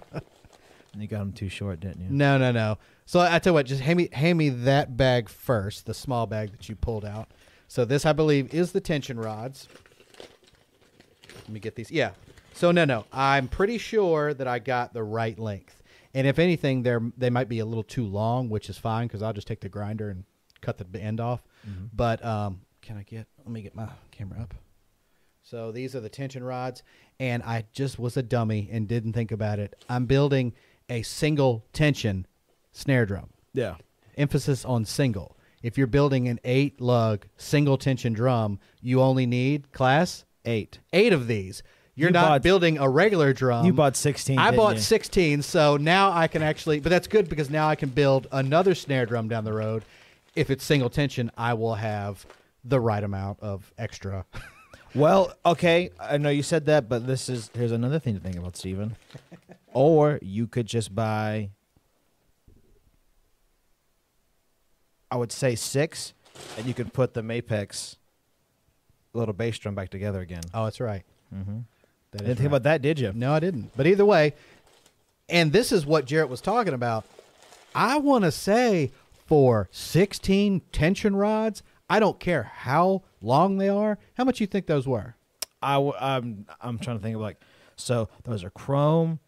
And 0.92 1.00
you 1.00 1.08
got 1.08 1.20
them 1.20 1.32
too 1.32 1.48
short, 1.48 1.80
didn't 1.80 2.02
you? 2.02 2.08
no, 2.10 2.36
no, 2.36 2.52
no. 2.52 2.78
So 3.06 3.20
I 3.20 3.38
tell 3.38 3.52
you 3.52 3.54
what, 3.54 3.66
just 3.66 3.80
hand 3.80 3.96
me 3.96 4.08
hand 4.12 4.38
me 4.38 4.50
that 4.50 4.96
bag 4.96 5.28
first, 5.28 5.86
the 5.86 5.94
small 5.94 6.26
bag 6.26 6.52
that 6.52 6.68
you 6.68 6.76
pulled 6.76 7.04
out. 7.04 7.30
So 7.66 7.86
this, 7.86 8.04
I 8.04 8.12
believe, 8.12 8.52
is 8.52 8.72
the 8.72 8.80
tension 8.80 9.18
rods. 9.18 9.68
Let 11.42 11.50
me 11.50 11.60
get 11.60 11.74
these. 11.74 11.90
Yeah. 11.90 12.12
So 12.54 12.70
no, 12.70 12.84
no. 12.84 13.06
I'm 13.12 13.48
pretty 13.48 13.78
sure 13.78 14.34
that 14.34 14.46
I 14.46 14.58
got 14.58 14.92
the 14.92 15.02
right 15.02 15.38
length. 15.38 15.82
And 16.14 16.26
if 16.26 16.38
anything, 16.38 16.82
they're 16.82 17.02
they 17.16 17.30
might 17.30 17.48
be 17.48 17.60
a 17.60 17.64
little 17.64 17.82
too 17.82 18.04
long, 18.04 18.48
which 18.48 18.68
is 18.68 18.78
fine 18.78 19.06
because 19.06 19.22
I'll 19.22 19.32
just 19.32 19.46
take 19.46 19.60
the 19.60 19.68
grinder 19.68 20.10
and 20.10 20.24
cut 20.60 20.78
the 20.78 21.00
end 21.00 21.20
off. 21.20 21.42
But 21.94 22.24
um, 22.24 22.60
can 22.82 22.96
I 22.96 23.02
get? 23.02 23.26
Let 23.38 23.48
me 23.48 23.62
get 23.62 23.74
my 23.74 23.88
camera 24.10 24.40
up. 24.40 24.54
So 25.42 25.72
these 25.72 25.96
are 25.96 26.00
the 26.00 26.08
tension 26.08 26.44
rods, 26.44 26.82
and 27.18 27.42
I 27.42 27.64
just 27.72 27.98
was 27.98 28.16
a 28.16 28.22
dummy 28.22 28.68
and 28.70 28.86
didn't 28.86 29.12
think 29.12 29.32
about 29.32 29.58
it. 29.58 29.74
I'm 29.88 30.06
building 30.06 30.52
a 30.88 31.02
single 31.02 31.64
tension 31.72 32.26
snare 32.72 33.06
drum. 33.06 33.30
Yeah. 33.52 33.76
Emphasis 34.16 34.64
on 34.64 34.84
single. 34.84 35.36
If 35.62 35.78
you're 35.78 35.86
building 35.86 36.28
an 36.28 36.40
eight 36.44 36.80
lug 36.80 37.26
single 37.36 37.78
tension 37.78 38.12
drum, 38.12 38.58
you 38.80 39.00
only 39.00 39.26
need 39.26 39.72
class 39.72 40.24
Eight. 40.44 40.78
eight 40.92 41.12
of 41.12 41.26
these. 41.28 41.62
You're 41.94 42.08
You 42.08 42.12
not 42.14 42.28
bought- 42.28 42.42
building 42.42 42.78
a 42.78 42.88
regular 42.88 43.32
drum. 43.32 43.66
you 43.66 43.72
bought 43.72 43.96
16. 43.96 44.38
I 44.38 44.50
bought 44.56 44.76
you? 44.76 44.80
16, 44.80 45.42
so 45.42 45.76
now 45.76 46.10
I 46.10 46.26
can 46.26 46.42
actually, 46.42 46.80
but 46.80 46.88
that's 46.90 47.06
good 47.06 47.28
because 47.28 47.50
now 47.50 47.68
I 47.68 47.74
can 47.76 47.90
build 47.90 48.26
another 48.32 48.74
snare 48.74 49.04
drum 49.06 49.28
down 49.28 49.44
the 49.44 49.52
road. 49.52 49.84
If 50.34 50.50
it's 50.50 50.64
single 50.64 50.88
tension, 50.88 51.30
I 51.36 51.52
will 51.54 51.74
have 51.74 52.24
the 52.64 52.80
right 52.80 53.02
amount 53.04 53.40
of 53.40 53.72
extra. 53.78 54.24
Well, 54.94 55.32
okay, 55.46 55.88
I 55.98 56.18
know 56.18 56.28
you 56.28 56.42
said 56.42 56.66
that, 56.66 56.86
but 56.86 57.06
this 57.06 57.30
is 57.30 57.50
here's 57.54 57.72
another 57.72 57.98
thing 57.98 58.12
to 58.12 58.20
think 58.20 58.36
about, 58.36 58.58
Steven. 58.58 58.94
or 59.72 60.18
you 60.20 60.46
could 60.46 60.66
just 60.66 60.94
buy 60.94 61.48
I 65.10 65.16
would 65.16 65.32
say 65.32 65.54
six, 65.54 66.12
and 66.58 66.66
you 66.66 66.74
could 66.74 66.92
put 66.92 67.14
the 67.14 67.22
Mapex 67.22 67.96
little 69.14 69.34
bass 69.34 69.58
drum 69.58 69.74
back 69.74 69.90
together 69.90 70.20
again. 70.20 70.42
Oh, 70.54 70.64
that's 70.64 70.80
right. 70.80 71.02
Mm-hmm. 71.34 71.58
That 72.12 72.18
Didn't 72.18 72.36
think 72.36 72.40
right. 72.40 72.46
about 72.46 72.62
that, 72.64 72.82
did 72.82 72.98
you? 72.98 73.12
No, 73.14 73.32
I 73.32 73.40
didn't. 73.40 73.70
But 73.76 73.86
either 73.86 74.04
way, 74.04 74.34
and 75.28 75.52
this 75.52 75.72
is 75.72 75.86
what 75.86 76.04
Jarrett 76.04 76.28
was 76.28 76.40
talking 76.40 76.74
about. 76.74 77.04
I 77.74 77.98
want 77.98 78.24
to 78.24 78.30
say 78.32 78.90
for 79.26 79.68
16 79.72 80.60
tension 80.72 81.16
rods, 81.16 81.62
I 81.88 82.00
don't 82.00 82.20
care 82.20 82.42
how 82.42 83.02
long 83.22 83.56
they 83.58 83.68
are. 83.68 83.98
How 84.14 84.24
much 84.24 84.40
you 84.40 84.46
think 84.46 84.66
those 84.66 84.86
were? 84.86 85.14
I 85.62 85.74
w- 85.74 85.94
I'm 85.98 86.46
I'm 86.60 86.78
trying 86.78 86.98
to 86.98 87.02
think 87.02 87.14
of 87.14 87.22
like 87.22 87.38
so 87.76 88.08
those 88.24 88.42
are 88.44 88.50
chrome. 88.50 89.20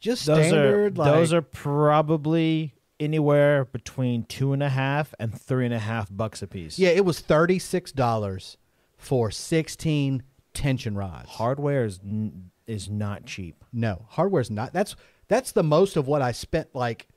Just 0.00 0.26
Those 0.26 0.46
standard. 0.48 0.98
are 0.98 1.02
like, 1.02 1.12
those 1.12 1.32
are 1.32 1.40
probably 1.40 2.74
anywhere 3.00 3.64
between 3.64 4.24
two 4.24 4.52
and 4.52 4.62
a 4.62 4.68
half 4.68 5.14
and 5.18 5.38
three 5.38 5.64
and 5.64 5.72
a 5.72 5.78
half 5.78 6.08
bucks 6.10 6.42
a 6.42 6.46
piece. 6.46 6.78
Yeah, 6.78 6.90
it 6.90 7.04
was 7.04 7.20
thirty 7.20 7.58
six 7.58 7.92
dollars 7.92 8.56
for 9.04 9.30
16 9.30 10.22
tension 10.52 10.96
rods. 10.96 11.28
hardware 11.28 11.84
is 11.84 12.00
n- 12.04 12.50
is 12.66 12.88
not 12.88 13.26
cheap. 13.26 13.64
No, 13.72 14.06
hardware's 14.10 14.50
not. 14.50 14.72
That's 14.72 14.96
that's 15.28 15.52
the 15.52 15.62
most 15.62 15.96
of 15.96 16.06
what 16.06 16.22
I 16.22 16.32
spent. 16.32 16.74
Like 16.74 17.08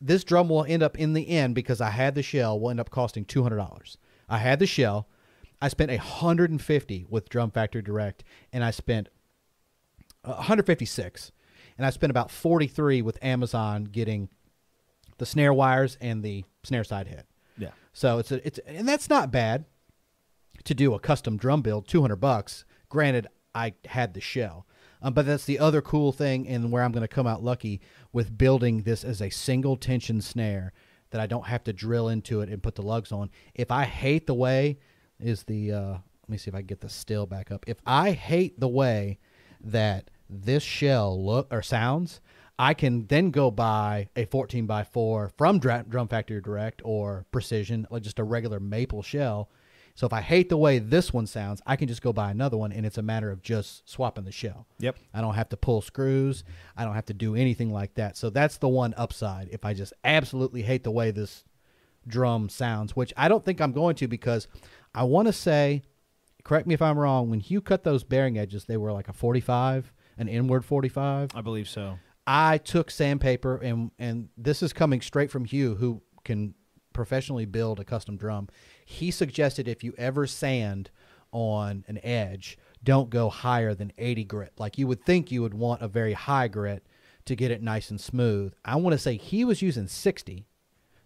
this 0.00 0.24
drum 0.24 0.48
will 0.48 0.64
end 0.64 0.82
up 0.82 0.98
in 0.98 1.12
the 1.12 1.28
end 1.28 1.54
because 1.54 1.80
I 1.80 1.90
had 1.90 2.14
the 2.14 2.22
shell 2.22 2.58
will 2.58 2.70
end 2.70 2.80
up 2.80 2.90
costing 2.90 3.24
two 3.24 3.42
hundred 3.42 3.56
dollars. 3.56 3.98
I 4.28 4.38
had 4.38 4.58
the 4.58 4.66
shell. 4.66 5.08
I 5.60 5.68
spent 5.68 5.90
a 5.90 5.98
hundred 5.98 6.50
and 6.50 6.60
fifty 6.60 7.06
with 7.08 7.28
Drum 7.28 7.50
Factory 7.50 7.82
Direct, 7.82 8.24
and 8.52 8.62
I 8.62 8.70
spent 8.70 9.08
one 10.22 10.36
hundred 10.36 10.66
fifty 10.66 10.84
six, 10.84 11.32
and 11.76 11.86
I 11.86 11.90
spent 11.90 12.10
about 12.10 12.30
forty 12.30 12.66
three 12.66 13.02
with 13.02 13.18
Amazon 13.22 13.84
getting 13.84 14.28
the 15.18 15.26
snare 15.26 15.52
wires 15.52 15.96
and 16.00 16.22
the 16.22 16.44
snare 16.62 16.84
side 16.84 17.08
head. 17.08 17.24
Yeah. 17.58 17.70
So 17.92 18.18
it's 18.18 18.32
a, 18.32 18.46
it's 18.46 18.58
and 18.66 18.86
that's 18.88 19.08
not 19.08 19.30
bad. 19.30 19.64
To 20.66 20.74
do 20.74 20.94
a 20.94 21.00
custom 21.00 21.36
drum 21.36 21.62
build, 21.62 21.88
200 21.88 22.16
bucks. 22.16 22.64
Granted, 22.88 23.26
I 23.54 23.74
had 23.86 24.14
the 24.14 24.20
shell. 24.20 24.66
Um, 25.02 25.12
but 25.12 25.26
that's 25.26 25.44
the 25.44 25.58
other 25.58 25.82
cool 25.82 26.12
thing, 26.12 26.48
and 26.48 26.72
where 26.72 26.82
I'm 26.82 26.92
going 26.92 27.02
to 27.02 27.08
come 27.08 27.26
out 27.26 27.42
lucky 27.42 27.80
with 28.12 28.36
building 28.36 28.82
this 28.82 29.04
as 29.04 29.20
a 29.20 29.30
single 29.30 29.76
tension 29.76 30.20
snare 30.20 30.72
that 31.10 31.20
I 31.20 31.26
don't 31.26 31.46
have 31.46 31.64
to 31.64 31.72
drill 31.72 32.08
into 32.08 32.40
it 32.40 32.48
and 32.48 32.62
put 32.62 32.74
the 32.74 32.82
lugs 32.82 33.12
on. 33.12 33.30
If 33.54 33.70
I 33.70 33.84
hate 33.84 34.26
the 34.26 34.34
way, 34.34 34.78
is 35.20 35.44
the 35.44 35.72
uh, 35.72 35.90
let 35.90 36.28
me 36.28 36.38
see 36.38 36.48
if 36.48 36.54
I 36.54 36.58
can 36.58 36.66
get 36.66 36.80
the 36.80 36.88
still 36.88 37.26
back 37.26 37.50
up. 37.50 37.64
If 37.68 37.78
I 37.86 38.12
hate 38.12 38.58
the 38.58 38.68
way 38.68 39.18
that 39.60 40.10
this 40.28 40.62
shell 40.62 41.24
look 41.24 41.46
or 41.50 41.62
sounds, 41.62 42.20
I 42.58 42.74
can 42.74 43.06
then 43.06 43.30
go 43.30 43.50
buy 43.50 44.08
a 44.16 44.24
14 44.24 44.66
by 44.66 44.82
4 44.82 45.30
from 45.36 45.60
Drum 45.60 46.08
Factory 46.08 46.40
Direct 46.40 46.82
or 46.84 47.26
Precision, 47.30 47.86
like 47.90 48.02
just 48.02 48.18
a 48.18 48.24
regular 48.24 48.58
maple 48.58 49.02
shell. 49.02 49.50
So 49.96 50.06
if 50.06 50.12
I 50.12 50.20
hate 50.20 50.50
the 50.50 50.58
way 50.58 50.78
this 50.78 51.12
one 51.12 51.26
sounds, 51.26 51.62
I 51.66 51.74
can 51.74 51.88
just 51.88 52.02
go 52.02 52.12
buy 52.12 52.30
another 52.30 52.58
one, 52.58 52.70
and 52.70 52.84
it's 52.84 52.98
a 52.98 53.02
matter 53.02 53.30
of 53.30 53.42
just 53.42 53.88
swapping 53.90 54.24
the 54.24 54.30
shell. 54.30 54.66
Yep. 54.78 54.96
I 55.14 55.22
don't 55.22 55.34
have 55.34 55.48
to 55.48 55.56
pull 55.56 55.80
screws. 55.80 56.44
I 56.76 56.84
don't 56.84 56.94
have 56.94 57.06
to 57.06 57.14
do 57.14 57.34
anything 57.34 57.72
like 57.72 57.94
that. 57.94 58.18
So 58.18 58.28
that's 58.28 58.58
the 58.58 58.68
one 58.68 58.92
upside. 58.98 59.48
If 59.50 59.64
I 59.64 59.72
just 59.72 59.94
absolutely 60.04 60.62
hate 60.62 60.84
the 60.84 60.90
way 60.90 61.10
this 61.10 61.44
drum 62.06 62.50
sounds, 62.50 62.94
which 62.94 63.12
I 63.16 63.28
don't 63.28 63.42
think 63.42 63.60
I'm 63.60 63.72
going 63.72 63.96
to 63.96 64.06
because 64.06 64.48
I 64.94 65.04
want 65.04 65.28
to 65.28 65.32
say, 65.32 65.82
correct 66.44 66.66
me 66.66 66.74
if 66.74 66.82
I'm 66.82 66.98
wrong, 66.98 67.30
when 67.30 67.40
Hugh 67.40 67.62
cut 67.62 67.82
those 67.82 68.04
bearing 68.04 68.36
edges, 68.36 68.66
they 68.66 68.76
were 68.76 68.92
like 68.92 69.08
a 69.08 69.14
45, 69.14 69.94
an 70.18 70.28
inward 70.28 70.64
45. 70.64 71.30
I 71.34 71.40
believe 71.40 71.70
so. 71.70 71.98
I 72.26 72.58
took 72.58 72.90
sandpaper 72.90 73.56
and 73.56 73.92
and 73.98 74.28
this 74.36 74.62
is 74.62 74.72
coming 74.72 75.00
straight 75.00 75.30
from 75.30 75.44
Hugh 75.44 75.76
who 75.76 76.02
can 76.24 76.54
professionally 76.92 77.44
build 77.44 77.78
a 77.78 77.84
custom 77.84 78.16
drum. 78.16 78.48
He 78.88 79.10
suggested 79.10 79.66
if 79.68 79.82
you 79.84 79.92
ever 79.98 80.26
sand 80.28 80.90
on 81.32 81.84
an 81.88 81.98
edge, 82.04 82.56
don't 82.84 83.10
go 83.10 83.28
higher 83.28 83.74
than 83.74 83.92
80 83.98 84.24
grit. 84.24 84.52
Like 84.58 84.78
you 84.78 84.86
would 84.86 85.04
think 85.04 85.30
you 85.32 85.42
would 85.42 85.54
want 85.54 85.82
a 85.82 85.88
very 85.88 86.12
high 86.12 86.46
grit 86.48 86.86
to 87.24 87.34
get 87.34 87.50
it 87.50 87.60
nice 87.60 87.90
and 87.90 88.00
smooth. 88.00 88.54
I 88.64 88.76
want 88.76 88.94
to 88.94 88.98
say 88.98 89.16
he 89.16 89.44
was 89.44 89.60
using 89.60 89.88
60 89.88 90.46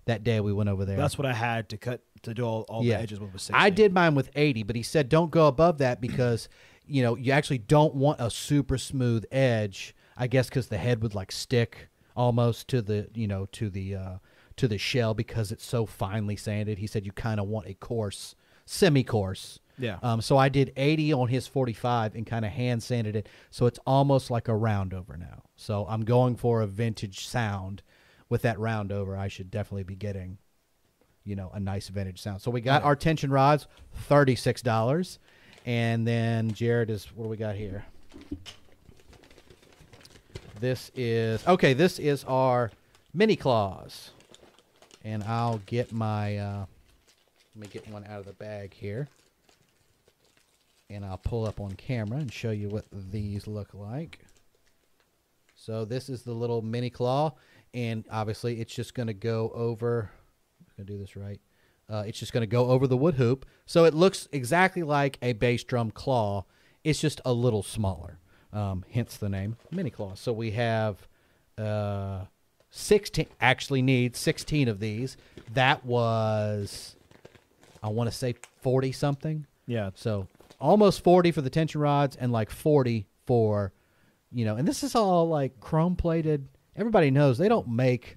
that 0.04 0.22
day 0.22 0.40
we 0.40 0.52
went 0.52 0.68
over 0.68 0.84
there. 0.84 0.98
That's 0.98 1.16
what 1.16 1.26
I 1.26 1.32
had 1.32 1.70
to 1.70 1.78
cut 1.78 2.02
to 2.22 2.34
do 2.34 2.44
all, 2.44 2.66
all 2.68 2.84
Yeah. 2.84 2.98
the 2.98 3.02
edges 3.04 3.18
with 3.20 3.32
was 3.32 3.42
60. 3.42 3.54
I 3.58 3.70
did 3.70 3.94
mine 3.94 4.14
with 4.14 4.30
80, 4.36 4.62
but 4.64 4.76
he 4.76 4.82
said 4.82 5.08
don't 5.08 5.30
go 5.30 5.46
above 5.46 5.78
that 5.78 6.02
because, 6.02 6.50
you 6.86 7.02
know, 7.02 7.16
you 7.16 7.32
actually 7.32 7.58
don't 7.58 7.94
want 7.94 8.20
a 8.20 8.30
super 8.30 8.76
smooth 8.76 9.24
edge. 9.32 9.94
I 10.18 10.26
guess 10.26 10.50
because 10.50 10.66
the 10.68 10.76
head 10.76 11.02
would 11.02 11.14
like 11.14 11.32
stick 11.32 11.88
almost 12.14 12.68
to 12.68 12.82
the, 12.82 13.08
you 13.14 13.26
know, 13.26 13.46
to 13.52 13.70
the 13.70 13.94
uh, 13.94 14.16
to 14.60 14.68
the 14.68 14.78
shell 14.78 15.14
because 15.14 15.52
it's 15.52 15.64
so 15.64 15.86
finely 15.86 16.36
sanded. 16.36 16.78
He 16.78 16.86
said 16.86 17.04
you 17.04 17.12
kind 17.12 17.40
of 17.40 17.48
want 17.48 17.66
a 17.66 17.74
coarse, 17.74 18.34
semi-coarse. 18.66 19.58
Yeah. 19.78 19.98
Um, 20.02 20.20
so 20.20 20.36
I 20.36 20.48
did 20.48 20.72
80 20.76 21.12
on 21.14 21.28
his 21.28 21.46
45 21.46 22.14
and 22.14 22.26
kind 22.26 22.44
of 22.44 22.52
hand 22.52 22.82
sanded 22.82 23.16
it, 23.16 23.28
so 23.50 23.66
it's 23.66 23.78
almost 23.86 24.30
like 24.30 24.48
a 24.48 24.54
round 24.54 24.92
over 24.94 25.16
now. 25.16 25.42
So 25.56 25.86
I'm 25.88 26.04
going 26.04 26.36
for 26.36 26.60
a 26.60 26.66
vintage 26.66 27.26
sound 27.26 27.82
with 28.28 28.42
that 28.42 28.58
round 28.58 28.92
over. 28.92 29.16
I 29.16 29.28
should 29.28 29.50
definitely 29.50 29.84
be 29.84 29.96
getting 29.96 30.38
you 31.24 31.36
know, 31.36 31.50
a 31.52 31.60
nice 31.60 31.88
vintage 31.88 32.20
sound. 32.20 32.42
So 32.42 32.50
we 32.50 32.60
got 32.60 32.82
our 32.82 32.96
tension 32.96 33.30
rods, 33.30 33.66
thirty 33.94 34.34
six 34.34 34.62
dollars, 34.62 35.18
and 35.66 36.06
then 36.06 36.52
Jared 36.52 36.90
is 36.90 37.06
what 37.14 37.24
do 37.24 37.30
we 37.30 37.36
got 37.36 37.54
here? 37.54 37.84
This 40.58 40.90
is 40.94 41.46
okay. 41.46 41.72
This 41.72 41.98
is 41.98 42.24
our 42.24 42.70
mini 43.14 43.36
claws, 43.36 44.10
and 45.04 45.22
I'll 45.24 45.60
get 45.66 45.92
my. 45.92 46.36
Uh, 46.36 46.66
let 47.54 47.62
me 47.62 47.68
get 47.72 47.88
one 47.88 48.04
out 48.04 48.20
of 48.20 48.26
the 48.26 48.32
bag 48.32 48.72
here, 48.72 49.08
and 50.88 51.04
I'll 51.04 51.18
pull 51.18 51.46
up 51.46 51.60
on 51.60 51.72
camera 51.72 52.18
and 52.18 52.32
show 52.32 52.50
you 52.50 52.68
what 52.68 52.84
these 52.92 53.46
look 53.46 53.74
like. 53.74 54.20
So 55.56 55.84
this 55.84 56.08
is 56.08 56.22
the 56.22 56.32
little 56.32 56.62
mini 56.62 56.90
claw, 56.90 57.34
and 57.74 58.04
obviously 58.10 58.60
it's 58.60 58.74
just 58.74 58.94
going 58.94 59.08
to 59.08 59.14
go 59.14 59.50
over. 59.54 60.10
I'm 60.60 60.66
going 60.76 60.86
to 60.86 60.92
do 60.92 60.98
this 60.98 61.16
right. 61.16 61.40
Uh, 61.88 62.04
it's 62.06 62.18
just 62.18 62.32
going 62.32 62.42
to 62.42 62.46
go 62.46 62.68
over 62.68 62.86
the 62.86 62.96
wood 62.96 63.16
hoop, 63.16 63.44
so 63.66 63.84
it 63.84 63.94
looks 63.94 64.28
exactly 64.32 64.82
like 64.82 65.18
a 65.22 65.32
bass 65.32 65.64
drum 65.64 65.90
claw. 65.90 66.44
It's 66.84 67.00
just 67.00 67.20
a 67.24 67.32
little 67.32 67.64
smaller, 67.64 68.18
um, 68.52 68.84
hence 68.92 69.16
the 69.16 69.28
name 69.28 69.56
mini 69.72 69.90
claw. 69.90 70.14
So 70.14 70.32
we 70.32 70.52
have 70.52 71.08
uh, 71.58 72.26
sixteen. 72.70 73.26
Actually, 73.40 73.82
need 73.82 74.16
sixteen 74.16 74.68
of 74.68 74.80
these. 74.80 75.16
That 75.54 75.84
was, 75.84 76.96
I 77.82 77.88
want 77.88 78.10
to 78.10 78.16
say 78.16 78.34
forty 78.62 78.92
something. 78.92 79.46
Yeah. 79.66 79.90
So 79.94 80.26
almost 80.60 81.02
40 81.04 81.30
for 81.32 81.40
the 81.42 81.48
tension 81.50 81.80
rods 81.80 82.16
and 82.16 82.32
like 82.32 82.50
40 82.50 83.06
for, 83.26 83.72
you 84.32 84.44
know, 84.44 84.56
and 84.56 84.66
this 84.68 84.82
is 84.82 84.94
all 84.94 85.28
like 85.28 85.58
chrome 85.60 85.96
plated. 85.96 86.48
Everybody 86.76 87.10
knows 87.10 87.38
they 87.38 87.48
don't 87.48 87.68
make 87.68 88.16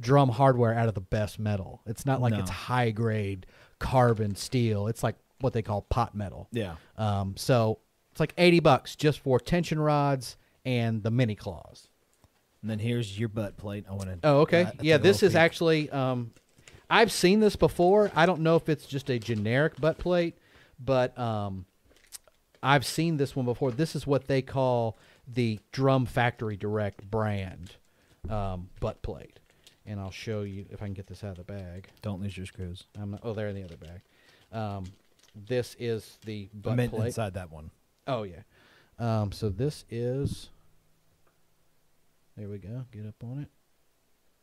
drum 0.00 0.28
hardware 0.28 0.74
out 0.74 0.88
of 0.88 0.94
the 0.94 1.00
best 1.00 1.38
metal. 1.38 1.80
It's 1.86 2.04
not 2.06 2.20
like 2.20 2.32
No. 2.32 2.40
it's 2.40 2.50
high 2.50 2.90
grade 2.90 3.46
carbon 3.78 4.36
steel. 4.36 4.86
It's 4.88 5.02
like 5.02 5.16
what 5.40 5.52
they 5.52 5.62
call 5.62 5.82
pot 5.82 6.14
metal. 6.14 6.48
Yeah. 6.52 6.76
Um, 6.96 7.34
so 7.36 7.78
it's 8.12 8.20
like 8.20 8.34
80 8.38 8.60
bucks 8.60 8.94
just 8.94 9.20
for 9.20 9.40
tension 9.40 9.80
rods 9.80 10.36
and 10.64 11.02
the 11.02 11.10
mini 11.10 11.34
claws. 11.34 11.88
And 12.64 12.70
then 12.70 12.78
here's 12.78 13.18
your 13.18 13.28
butt 13.28 13.58
plate. 13.58 13.84
I 13.86 13.92
want 13.92 14.04
to. 14.04 14.18
Oh, 14.24 14.38
okay. 14.38 14.70
yeah, 14.80 14.96
this 14.96 15.22
is 15.22 15.36
actually. 15.36 15.90
Um, 15.90 16.30
I've 16.88 17.12
seen 17.12 17.40
this 17.40 17.56
before. 17.56 18.10
I 18.14 18.24
don't 18.24 18.40
know 18.40 18.56
if 18.56 18.70
it's 18.70 18.86
just 18.86 19.10
a 19.10 19.18
generic 19.18 19.78
butt 19.78 19.98
plate, 19.98 20.38
but 20.82 21.16
um, 21.18 21.66
I've 22.62 22.86
seen 22.86 23.18
this 23.18 23.36
one 23.36 23.44
before. 23.44 23.70
This 23.70 23.94
is 23.94 24.06
what 24.06 24.28
they 24.28 24.40
call 24.40 24.96
the 25.28 25.60
Drum 25.72 26.06
Factory 26.06 26.56
Direct 26.56 27.02
brand 27.10 27.76
um, 28.30 28.70
butt 28.80 29.02
plate, 29.02 29.40
and 29.84 30.00
I'll 30.00 30.10
show 30.10 30.40
you 30.40 30.64
if 30.70 30.80
I 30.80 30.86
can 30.86 30.94
get 30.94 31.06
this 31.06 31.22
out 31.22 31.38
of 31.38 31.46
the 31.46 31.52
bag. 31.52 31.88
Don't 32.00 32.22
lose 32.22 32.34
your 32.34 32.46
screws. 32.46 32.84
I'm 32.98 33.10
not, 33.10 33.20
oh, 33.24 33.34
they're 33.34 33.48
in 33.48 33.56
the 33.56 33.64
other 33.64 33.76
bag. 33.76 34.00
Um, 34.58 34.84
this 35.34 35.76
is 35.78 36.16
the 36.24 36.48
butt 36.54 36.76
plate. 36.76 37.08
inside 37.08 37.34
that 37.34 37.52
one. 37.52 37.70
Oh 38.06 38.22
yeah. 38.22 38.40
Um, 38.98 39.32
so 39.32 39.50
this 39.50 39.84
is. 39.90 40.48
There 42.36 42.48
we 42.48 42.58
go. 42.58 42.84
Get 42.92 43.06
up 43.06 43.22
on 43.22 43.38
it. 43.40 43.48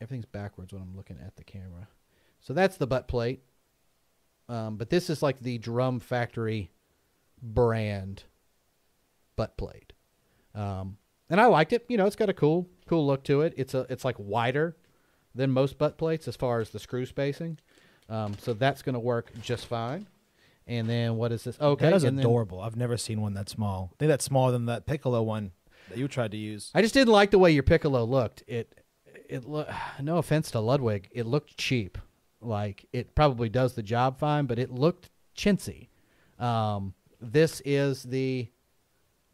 Everything's 0.01 0.25
backwards 0.25 0.73
when 0.73 0.81
I'm 0.81 0.95
looking 0.95 1.17
at 1.23 1.35
the 1.35 1.43
camera. 1.43 1.87
So 2.39 2.53
that's 2.53 2.77
the 2.77 2.87
butt 2.87 3.07
plate. 3.07 3.43
Um, 4.49 4.77
but 4.77 4.89
this 4.89 5.09
is 5.09 5.21
like 5.21 5.39
the 5.39 5.57
Drum 5.57 5.99
Factory 5.99 6.71
brand 7.41 8.23
butt 9.35 9.57
plate. 9.57 9.93
Um, 10.55 10.97
and 11.29 11.39
I 11.39 11.45
liked 11.45 11.73
it. 11.73 11.85
You 11.87 11.97
know, 11.97 12.05
it's 12.05 12.15
got 12.15 12.29
a 12.29 12.33
cool, 12.33 12.67
cool 12.87 13.05
look 13.05 13.23
to 13.25 13.41
it. 13.41 13.53
It's 13.57 13.73
a, 13.73 13.85
it's 13.89 14.03
like 14.03 14.15
wider 14.17 14.75
than 15.35 15.51
most 15.51 15.77
butt 15.77 15.97
plates 15.97 16.27
as 16.27 16.35
far 16.35 16.59
as 16.59 16.71
the 16.71 16.79
screw 16.79 17.05
spacing. 17.05 17.59
Um, 18.09 18.35
so 18.39 18.53
that's 18.53 18.81
going 18.81 18.93
to 18.93 18.99
work 18.99 19.31
just 19.41 19.67
fine. 19.67 20.07
And 20.67 20.89
then 20.89 21.15
what 21.15 21.31
is 21.31 21.43
this? 21.43 21.59
Okay, 21.59 21.89
that 21.89 21.95
is 21.95 22.03
and 22.03 22.17
then- 22.17 22.25
adorable. 22.25 22.59
I've 22.59 22.75
never 22.75 22.97
seen 22.97 23.21
one 23.21 23.33
that 23.35 23.49
small. 23.49 23.91
I 23.93 23.95
think 23.99 24.09
that's 24.09 24.25
smaller 24.25 24.51
than 24.51 24.65
that 24.65 24.85
Piccolo 24.85 25.21
one 25.21 25.51
that 25.91 25.99
you 25.99 26.07
tried 26.07 26.31
to 26.31 26.37
use. 26.37 26.71
I 26.73 26.81
just 26.81 26.93
didn't 26.93 27.13
like 27.13 27.31
the 27.31 27.39
way 27.39 27.51
your 27.51 27.63
piccolo 27.63 28.03
looked. 28.03 28.43
It 28.47 28.73
it 29.29 29.45
look 29.47 29.67
no 30.01 30.17
offense 30.17 30.51
to 30.51 30.59
Ludwig, 30.59 31.09
it 31.11 31.25
looked 31.25 31.57
cheap. 31.57 31.97
Like 32.41 32.85
it 32.91 33.13
probably 33.13 33.49
does 33.49 33.73
the 33.73 33.83
job 33.83 34.17
fine, 34.17 34.45
but 34.45 34.59
it 34.59 34.71
looked 34.71 35.09
chintzy. 35.37 35.89
Um, 36.39 36.93
this 37.19 37.61
is 37.65 38.03
the 38.03 38.47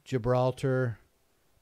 Gibraltar 0.03 0.99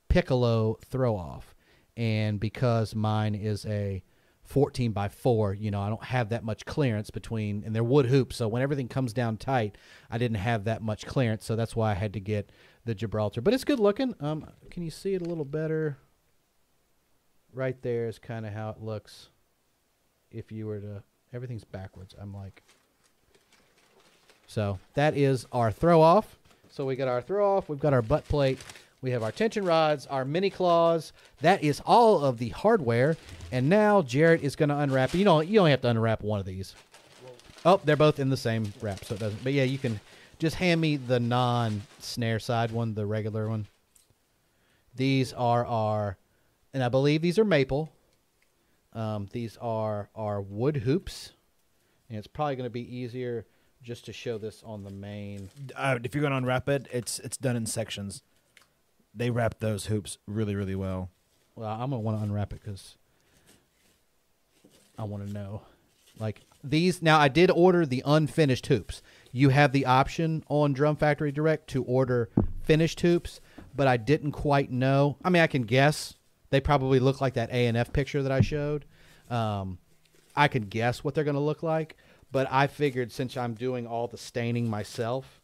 piccolo 0.09 0.79
throw 0.85 1.15
off, 1.15 1.55
and 1.95 2.39
because 2.39 2.95
mine 2.95 3.35
is 3.35 3.65
a 3.65 4.03
14 4.45 4.91
by 4.91 5.09
4 5.09 5.53
you 5.53 5.71
know 5.71 5.81
i 5.81 5.89
don't 5.89 6.03
have 6.03 6.29
that 6.29 6.43
much 6.43 6.65
clearance 6.65 7.09
between 7.09 7.63
and 7.65 7.75
they're 7.75 7.83
wood 7.83 8.05
hoops 8.05 8.35
so 8.35 8.47
when 8.47 8.61
everything 8.61 8.87
comes 8.87 9.11
down 9.11 9.37
tight 9.37 9.75
i 10.09 10.17
didn't 10.17 10.37
have 10.37 10.65
that 10.65 10.81
much 10.81 11.05
clearance 11.05 11.43
so 11.43 11.55
that's 11.55 11.75
why 11.75 11.91
i 11.91 11.93
had 11.95 12.13
to 12.13 12.19
get 12.19 12.51
the 12.85 12.95
gibraltar. 12.95 13.41
But 13.41 13.53
it's 13.53 13.63
good 13.63 13.79
looking. 13.79 14.15
Um 14.19 14.47
can 14.71 14.83
you 14.83 14.91
see 14.91 15.13
it 15.13 15.21
a 15.21 15.25
little 15.25 15.45
better? 15.45 15.97
Right 17.53 17.81
there 17.81 18.07
is 18.07 18.19
kind 18.19 18.45
of 18.45 18.53
how 18.53 18.69
it 18.69 18.81
looks. 18.81 19.29
If 20.31 20.51
you 20.51 20.67
were 20.67 20.79
to 20.79 21.03
everything's 21.33 21.65
backwards 21.65 22.15
i'm 22.19 22.33
like. 22.33 22.63
So 24.47 24.79
that 24.93 25.17
is 25.17 25.45
our 25.51 25.71
throw 25.71 26.01
off. 26.01 26.37
So 26.69 26.85
we 26.85 26.95
got 26.95 27.07
our 27.07 27.21
throw 27.21 27.57
off 27.57 27.67
we've 27.67 27.79
got 27.79 27.93
our 27.93 28.01
butt 28.01 28.27
plate 28.27 28.59
we 29.05 29.11
have 29.11 29.21
our 29.21 29.31
tension 29.31 29.63
rods, 29.63 30.07
our 30.07 30.25
mini 30.25 30.49
claws. 30.49 31.13
That 31.41 31.63
is 31.63 31.79
all 31.85 32.25
of 32.25 32.39
the 32.39 32.49
hardware. 32.49 33.15
And 33.51 33.69
now 33.69 34.01
Jarrett 34.01 34.41
is 34.41 34.55
going 34.55 34.69
to 34.69 34.77
unwrap. 34.79 35.13
You 35.13 35.23
know, 35.23 35.41
you 35.41 35.59
only 35.59 35.69
have 35.69 35.81
to 35.81 35.89
unwrap 35.89 36.23
one 36.23 36.39
of 36.39 36.45
these. 36.47 36.73
Oh, 37.63 37.79
they're 37.85 37.95
both 37.95 38.19
in 38.19 38.29
the 38.29 38.35
same 38.35 38.73
wrap, 38.81 39.05
so 39.05 39.13
it 39.13 39.19
doesn't. 39.19 39.43
But 39.43 39.53
yeah, 39.53 39.63
you 39.63 39.77
can 39.77 39.99
just 40.39 40.55
hand 40.55 40.81
me 40.81 40.97
the 40.97 41.19
non-snare 41.19 42.39
side 42.39 42.71
one, 42.71 42.95
the 42.95 43.05
regular 43.05 43.47
one. 43.47 43.67
These 44.95 45.33
are 45.33 45.63
our, 45.65 46.17
and 46.73 46.83
I 46.83 46.89
believe 46.89 47.21
these 47.21 47.37
are 47.37 47.45
maple. 47.45 47.91
Um, 48.93 49.27
these 49.31 49.55
are 49.61 50.09
our 50.15 50.41
wood 50.41 50.77
hoops, 50.77 51.31
and 52.09 52.17
it's 52.17 52.27
probably 52.27 52.55
going 52.55 52.65
to 52.65 52.71
be 52.71 52.95
easier 52.97 53.45
just 53.83 54.05
to 54.05 54.13
show 54.13 54.39
this 54.39 54.63
on 54.65 54.83
the 54.83 54.89
main. 54.89 55.49
Uh, 55.75 55.99
if 56.03 56.15
you're 56.15 56.21
going 56.21 56.31
to 56.31 56.37
unwrap 56.37 56.67
it, 56.69 56.87
it's 56.91 57.19
it's 57.19 57.37
done 57.37 57.55
in 57.55 57.67
sections. 57.67 58.23
They 59.15 59.29
wrap 59.29 59.59
those 59.59 59.85
hoops 59.85 60.17
really 60.27 60.55
really 60.55 60.75
well. 60.75 61.09
Well, 61.55 61.69
I'm 61.69 61.89
gonna 61.89 61.99
want 61.99 62.17
to 62.17 62.23
unwrap 62.23 62.53
it 62.53 62.61
because 62.61 62.95
I 64.97 65.03
want 65.03 65.25
to 65.27 65.33
know. 65.33 65.61
Like 66.19 66.41
these 66.63 67.01
now, 67.01 67.19
I 67.19 67.27
did 67.27 67.51
order 67.51 67.85
the 67.85 68.03
unfinished 68.05 68.67
hoops. 68.67 69.01
You 69.31 69.49
have 69.49 69.71
the 69.71 69.85
option 69.85 70.43
on 70.47 70.73
Drum 70.73 70.95
Factory 70.95 71.31
Direct 71.31 71.67
to 71.69 71.83
order 71.83 72.29
finished 72.63 73.01
hoops, 73.01 73.41
but 73.75 73.87
I 73.87 73.97
didn't 73.97 74.31
quite 74.31 74.71
know. 74.71 75.17
I 75.23 75.29
mean, 75.29 75.41
I 75.41 75.47
can 75.47 75.63
guess 75.63 76.15
they 76.49 76.61
probably 76.61 76.99
look 76.99 77.21
like 77.21 77.33
that 77.35 77.49
A 77.51 77.67
and 77.67 77.77
F 77.77 77.91
picture 77.93 78.23
that 78.23 78.31
I 78.31 78.41
showed. 78.41 78.85
Um, 79.29 79.77
I 80.35 80.47
can 80.47 80.63
guess 80.63 81.03
what 81.03 81.15
they're 81.15 81.23
going 81.23 81.35
to 81.35 81.41
look 81.41 81.63
like, 81.63 81.97
but 82.31 82.47
I 82.51 82.67
figured 82.67 83.11
since 83.11 83.37
I'm 83.37 83.53
doing 83.53 83.87
all 83.87 84.07
the 84.07 84.17
staining 84.17 84.69
myself, 84.69 85.41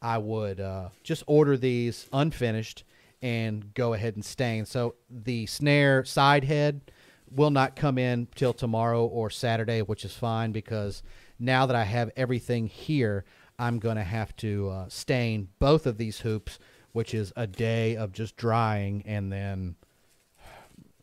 I 0.00 0.18
would 0.18 0.60
uh, 0.60 0.90
just 1.02 1.22
order 1.26 1.56
these 1.56 2.06
unfinished 2.12 2.84
and 3.24 3.72
go 3.72 3.94
ahead 3.94 4.16
and 4.16 4.24
stain. 4.24 4.66
So 4.66 4.96
the 5.08 5.46
snare 5.46 6.04
side 6.04 6.44
head 6.44 6.82
will 7.30 7.48
not 7.48 7.74
come 7.74 7.96
in 7.96 8.28
till 8.34 8.52
tomorrow 8.52 9.06
or 9.06 9.30
Saturday, 9.30 9.80
which 9.80 10.04
is 10.04 10.12
fine 10.14 10.52
because 10.52 11.02
now 11.38 11.64
that 11.64 11.74
I 11.74 11.84
have 11.84 12.10
everything 12.18 12.66
here, 12.66 13.24
I'm 13.58 13.78
going 13.78 13.96
to 13.96 14.04
have 14.04 14.36
to 14.36 14.68
uh, 14.68 14.88
stain 14.90 15.48
both 15.58 15.86
of 15.86 15.96
these 15.96 16.20
hoops, 16.20 16.58
which 16.92 17.14
is 17.14 17.32
a 17.34 17.46
day 17.46 17.96
of 17.96 18.12
just 18.12 18.36
drying 18.36 19.02
and 19.06 19.32
then, 19.32 19.76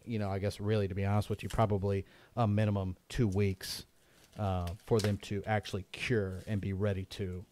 you 0.05 0.19
know, 0.19 0.29
I 0.29 0.37
guess 0.37 0.59
really 0.59 0.87
to 0.87 0.93
be 0.93 1.03
honest 1.03 1.27
with 1.27 1.41
you, 1.41 1.49
probably 1.49 2.05
a 2.37 2.47
minimum 2.47 2.97
two 3.09 3.27
weeks 3.27 3.87
uh, 4.37 4.67
for 4.85 4.99
them 4.99 5.17
to 5.23 5.41
actually 5.47 5.85
cure 5.91 6.43
and 6.45 6.61
be 6.61 6.73
ready 6.73 7.05
to, 7.05 7.43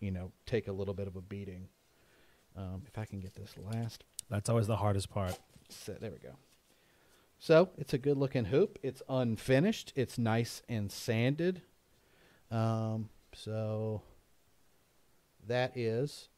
you 0.00 0.10
know, 0.10 0.32
take 0.46 0.68
a 0.68 0.72
little 0.72 0.94
bit 0.94 1.06
of 1.06 1.16
a 1.16 1.20
beating. 1.20 1.68
Um, 2.56 2.82
if 2.86 2.96
I 2.98 3.04
can 3.04 3.20
get 3.20 3.34
this 3.34 3.54
last 3.72 4.04
That's 4.30 4.48
always 4.48 4.66
the 4.66 4.76
hardest 4.76 5.10
part. 5.10 5.38
set, 5.68 6.00
there 6.00 6.10
we 6.10 6.18
go. 6.18 6.36
So 7.38 7.68
it's 7.76 7.92
a 7.92 7.98
good 7.98 8.16
looking 8.16 8.46
hoop. 8.46 8.78
It's 8.82 9.02
unfinished. 9.08 9.92
It's 9.94 10.16
nice 10.16 10.62
and 10.68 10.90
sanded. 10.90 11.60
Um, 12.50 13.10
so 13.34 14.02
that 15.46 15.76
is 15.76 16.28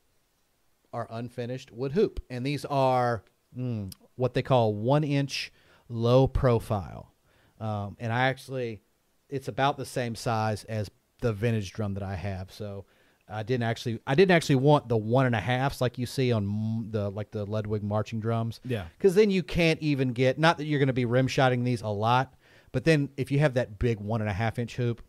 our 0.93 1.07
unfinished 1.11 1.71
wood 1.71 1.93
hoop, 1.93 2.21
and 2.31 2.45
these 2.45 2.65
are 2.65 3.23
mm, 3.57 3.93
what 4.17 4.35
they 4.35 4.43
call 4.43 4.75
one 4.75 5.05
inch 5.05 5.53
low 5.89 6.27
profile. 6.27 7.13
Um, 7.61 7.97
and 8.01 8.13
I 8.13 8.29
actually, 8.29 8.83
it's 9.29 9.49
about 9.49 9.77
the 9.77 9.85
same 9.85 10.15
size 10.15 10.65
as 10.65 10.91
the 11.21 11.33
vintage 11.33 11.73
drum 11.73 11.95
that 11.95 12.03
I 12.03 12.15
have. 12.15 12.53
So 12.53 12.87
I 13.31 13.43
didn't 13.43 13.65
actually, 13.65 14.01
I 14.07 14.15
didn't 14.15 14.33
actually 14.33 14.57
want 14.57 14.89
the 14.89 14.97
one 14.97 15.27
and 15.27 15.35
a 15.35 15.41
halfs 15.41 15.81
like 15.81 15.99
you 15.99 16.07
see 16.07 16.33
on 16.33 16.89
the 16.91 17.11
like 17.11 17.31
the 17.31 17.45
Ludwig 17.45 17.83
marching 17.83 18.21
drums. 18.21 18.61
Yeah. 18.65 18.87
Because 18.97 19.15
then 19.15 19.31
you 19.31 19.43
can't 19.43 19.81
even 19.81 20.13
get. 20.13 20.39
Not 20.39 20.59
that 20.59 20.65
you're 20.65 20.79
going 20.79 20.89
to 20.89 20.93
be 20.93 21.05
rim 21.05 21.29
shotting 21.29 21.65
these 21.65 21.83
a 21.83 21.89
lot, 21.89 22.35
but 22.73 22.85
then 22.85 23.11
if 23.17 23.31
you 23.31 23.39
have 23.41 23.55
that 23.55 23.79
big 23.79 24.01
one 24.01 24.21
and 24.21 24.31
a 24.31 24.33
half 24.33 24.59
inch 24.59 24.77
hoop, 24.77 25.03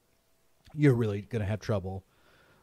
you're 0.75 0.93
really 0.93 1.21
going 1.21 1.41
to 1.41 1.47
have 1.47 1.59
trouble 1.59 2.05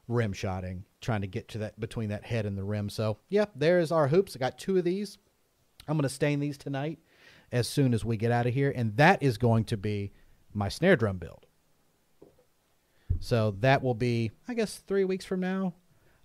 rim 0.09 0.33
shotting 0.33 0.85
trying 1.01 1.21
to 1.21 1.27
get 1.27 1.49
to 1.49 1.59
that 1.59 1.79
between 1.81 2.11
that 2.11 2.25
head 2.25 2.47
and 2.47 2.57
the 2.57 2.65
rim. 2.65 2.89
So 2.89 3.19
yeah, 3.29 3.47
there's 3.55 3.93
our 3.93 4.09
hoops. 4.09 4.37
I 4.37 4.39
got 4.39 4.59
two 4.59 4.77
of 4.77 4.85
these. 4.85 5.19
I'm 5.89 5.97
going 5.97 6.03
to 6.03 6.09
stain 6.09 6.41
these 6.41 6.59
tonight 6.59 6.99
as 7.53 7.69
soon 7.69 7.95
as 7.95 8.05
we 8.05 8.17
get 8.17 8.33
out 8.33 8.47
of 8.47 8.55
here, 8.55 8.73
and 8.75 8.97
that 8.97 9.23
is 9.23 9.39
going 9.39 9.65
to 9.65 9.77
be 9.77 10.13
my 10.53 10.69
snare 10.69 10.97
drum 10.97 11.19
build. 11.19 11.46
So 13.21 13.57
that 13.61 13.83
will 13.83 13.95
be, 13.95 14.31
I 14.49 14.55
guess, 14.55 14.79
three 14.79 15.05
weeks 15.05 15.25
from 15.25 15.41
now. 15.41 15.75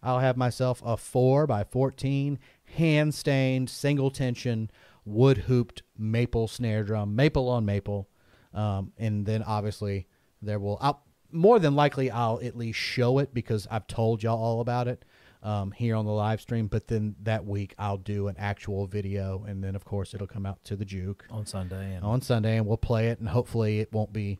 I'll 0.03 0.19
have 0.19 0.37
myself 0.37 0.81
a 0.83 0.97
four 0.97 1.45
by 1.45 1.63
fourteen 1.63 2.39
hand 2.75 3.13
stained 3.13 3.69
single 3.69 4.09
tension 4.09 4.71
wood 5.05 5.37
hooped 5.37 5.83
maple 5.97 6.47
snare 6.47 6.83
drum, 6.83 7.15
maple 7.15 7.49
on 7.49 7.65
maple, 7.65 8.09
um, 8.53 8.93
and 8.97 9.25
then 9.25 9.43
obviously 9.43 10.07
there 10.41 10.59
will. 10.59 10.77
I'll, 10.81 11.03
more 11.31 11.59
than 11.59 11.75
likely, 11.75 12.11
I'll 12.11 12.39
at 12.43 12.57
least 12.57 12.79
show 12.79 13.19
it 13.19 13.33
because 13.33 13.67
I've 13.69 13.87
told 13.87 14.23
y'all 14.23 14.41
all 14.41 14.59
about 14.59 14.87
it 14.87 15.05
um, 15.43 15.71
here 15.71 15.95
on 15.95 16.05
the 16.05 16.11
live 16.11 16.41
stream. 16.41 16.67
But 16.67 16.87
then 16.87 17.15
that 17.23 17.45
week 17.45 17.75
I'll 17.77 17.97
do 17.97 18.27
an 18.27 18.35
actual 18.39 18.87
video, 18.87 19.45
and 19.47 19.63
then 19.63 19.75
of 19.75 19.85
course 19.85 20.13
it'll 20.13 20.27
come 20.27 20.45
out 20.45 20.63
to 20.65 20.75
the 20.75 20.85
juke 20.85 21.25
On 21.29 21.45
Sunday 21.45 21.95
and 21.95 22.03
on 22.03 22.21
Sunday, 22.21 22.57
and 22.57 22.65
we'll 22.65 22.77
play 22.77 23.09
it, 23.09 23.19
and 23.19 23.29
hopefully 23.29 23.79
it 23.79 23.93
won't 23.93 24.11
be, 24.11 24.39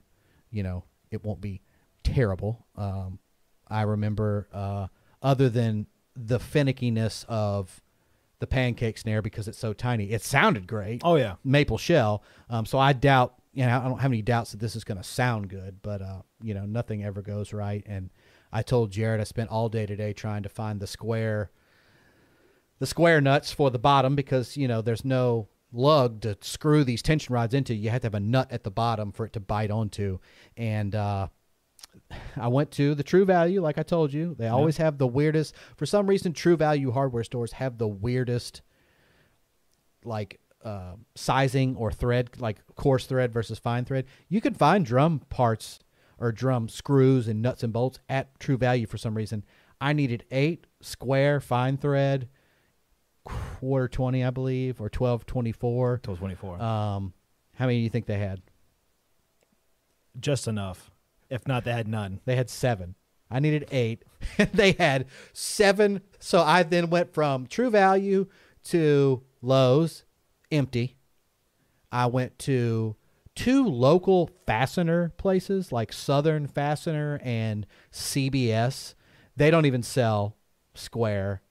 you 0.49 0.63
know, 0.63 0.85
it 1.11 1.23
won't 1.23 1.39
be 1.39 1.61
terrible. 2.03 2.65
Um, 2.75 3.19
I 3.67 3.83
remember, 3.83 4.47
uh, 4.53 4.87
other 5.21 5.49
than 5.49 5.87
the 6.15 6.39
finickiness 6.39 7.25
of 7.27 7.81
the 8.39 8.47
pancake 8.47 8.97
snare 8.97 9.21
because 9.21 9.47
it's 9.47 9.57
so 9.57 9.73
tiny, 9.73 10.11
it 10.11 10.21
sounded 10.21 10.67
great. 10.67 11.01
oh 11.03 11.15
yeah, 11.15 11.35
Maple 11.43 11.77
shell. 11.77 12.23
Um, 12.49 12.65
so 12.65 12.79
I 12.79 12.93
doubt, 12.93 13.35
you 13.53 13.65
know, 13.65 13.77
I 13.77 13.83
don't 13.87 13.99
have 13.99 14.11
any 14.11 14.21
doubts 14.21 14.51
that 14.51 14.59
this 14.59 14.75
is 14.75 14.83
going 14.83 14.97
to 14.97 15.03
sound 15.03 15.49
good, 15.49 15.81
but 15.81 16.01
uh, 16.01 16.21
you 16.41 16.53
know, 16.53 16.65
nothing 16.65 17.03
ever 17.03 17.21
goes 17.21 17.53
right. 17.53 17.83
And 17.85 18.09
I 18.51 18.61
told 18.63 18.91
Jared 18.91 19.21
I 19.21 19.25
spent 19.25 19.49
all 19.49 19.69
day 19.69 19.85
today 19.85 20.13
trying 20.13 20.43
to 20.43 20.49
find 20.49 20.79
the 20.79 20.87
square 20.87 21.51
the 22.79 22.87
square 22.87 23.21
nuts 23.21 23.51
for 23.51 23.69
the 23.69 23.77
bottom 23.77 24.15
because 24.15 24.57
you 24.57 24.67
know 24.67 24.81
there's 24.81 25.05
no 25.05 25.47
lug 25.71 26.21
to 26.21 26.37
screw 26.41 26.83
these 26.83 27.01
tension 27.01 27.33
rods 27.33 27.53
into. 27.53 27.73
You 27.73 27.89
have 27.91 28.01
to 28.01 28.07
have 28.07 28.15
a 28.15 28.19
nut 28.19 28.47
at 28.51 28.63
the 28.63 28.71
bottom 28.71 29.11
for 29.11 29.25
it 29.25 29.33
to 29.33 29.39
bite 29.39 29.71
onto. 29.71 30.19
And 30.57 30.95
uh, 30.95 31.27
I 32.37 32.47
went 32.47 32.71
to 32.71 32.95
the 32.95 33.03
True 33.03 33.25
Value, 33.25 33.61
like 33.61 33.77
I 33.77 33.83
told 33.83 34.13
you. 34.13 34.35
They 34.37 34.47
always 34.47 34.77
have 34.77 34.97
the 34.97 35.07
weirdest. 35.07 35.55
For 35.77 35.85
some 35.85 36.07
reason, 36.07 36.33
True 36.33 36.57
Value 36.57 36.91
hardware 36.91 37.23
stores 37.23 37.53
have 37.53 37.77
the 37.77 37.87
weirdest, 37.87 38.61
like 40.03 40.39
uh, 40.63 40.93
sizing 41.15 41.75
or 41.75 41.91
thread, 41.91 42.29
like 42.39 42.57
coarse 42.75 43.05
thread 43.05 43.31
versus 43.33 43.59
fine 43.59 43.85
thread. 43.85 44.05
You 44.29 44.41
can 44.41 44.53
find 44.53 44.85
drum 44.85 45.19
parts 45.29 45.79
or 46.19 46.31
drum 46.31 46.69
screws 46.69 47.27
and 47.27 47.41
nuts 47.41 47.63
and 47.63 47.73
bolts 47.73 47.99
at 48.09 48.39
True 48.39 48.57
Value 48.57 48.85
for 48.85 48.97
some 48.97 49.15
reason. 49.15 49.43
I 49.79 49.93
needed 49.93 50.23
eight 50.29 50.67
square 50.81 51.39
fine 51.39 51.77
thread, 51.77 52.29
quarter 53.23 53.87
twenty, 53.87 54.23
I 54.23 54.29
believe, 54.29 54.79
or 54.79 54.89
twelve 54.89 55.25
twenty 55.25 55.51
four. 55.51 55.99
till 56.03 56.15
twenty 56.15 56.35
four, 56.35 56.61
Um, 56.61 57.13
how 57.55 57.65
many 57.65 57.79
do 57.79 57.83
you 57.83 57.89
think 57.89 58.05
they 58.05 58.19
had? 58.19 58.41
just 60.19 60.45
enough. 60.47 60.90
If 61.31 61.47
not, 61.47 61.63
they 61.63 61.71
had 61.71 61.87
none. 61.87 62.19
They 62.25 62.35
had 62.35 62.49
seven. 62.49 62.95
I 63.31 63.39
needed 63.39 63.69
eight. 63.71 64.03
they 64.53 64.73
had 64.73 65.05
seven. 65.31 66.01
So 66.19 66.41
I 66.41 66.63
then 66.63 66.89
went 66.89 67.13
from 67.13 67.47
True 67.47 67.69
Value 67.69 68.27
to 68.65 69.23
Lowe's, 69.41 70.03
empty. 70.51 70.97
I 71.89 72.07
went 72.07 72.37
to 72.39 72.97
two 73.33 73.65
local 73.65 74.29
fastener 74.45 75.13
places 75.17 75.71
like 75.71 75.93
Southern 75.93 76.47
Fastener 76.47 77.21
and 77.23 77.65
CBS. 77.93 78.93
They 79.37 79.49
don't 79.49 79.65
even 79.65 79.83
sell 79.83 80.35
square. 80.73 81.41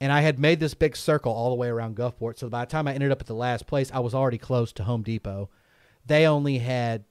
And 0.00 0.10
I 0.10 0.22
had 0.22 0.38
made 0.38 0.60
this 0.60 0.74
big 0.74 0.96
circle 0.96 1.32
all 1.32 1.50
the 1.50 1.56
way 1.56 1.68
around 1.68 1.96
Gulfport. 1.96 2.38
So 2.38 2.48
by 2.48 2.64
the 2.64 2.70
time 2.70 2.88
I 2.88 2.94
ended 2.94 3.10
up 3.10 3.20
at 3.20 3.26
the 3.26 3.34
last 3.34 3.66
place, 3.66 3.90
I 3.92 3.98
was 3.98 4.14
already 4.14 4.38
close 4.38 4.72
to 4.74 4.84
Home 4.84 5.02
Depot. 5.02 5.50
They 6.06 6.26
only 6.26 6.58
had 6.58 7.04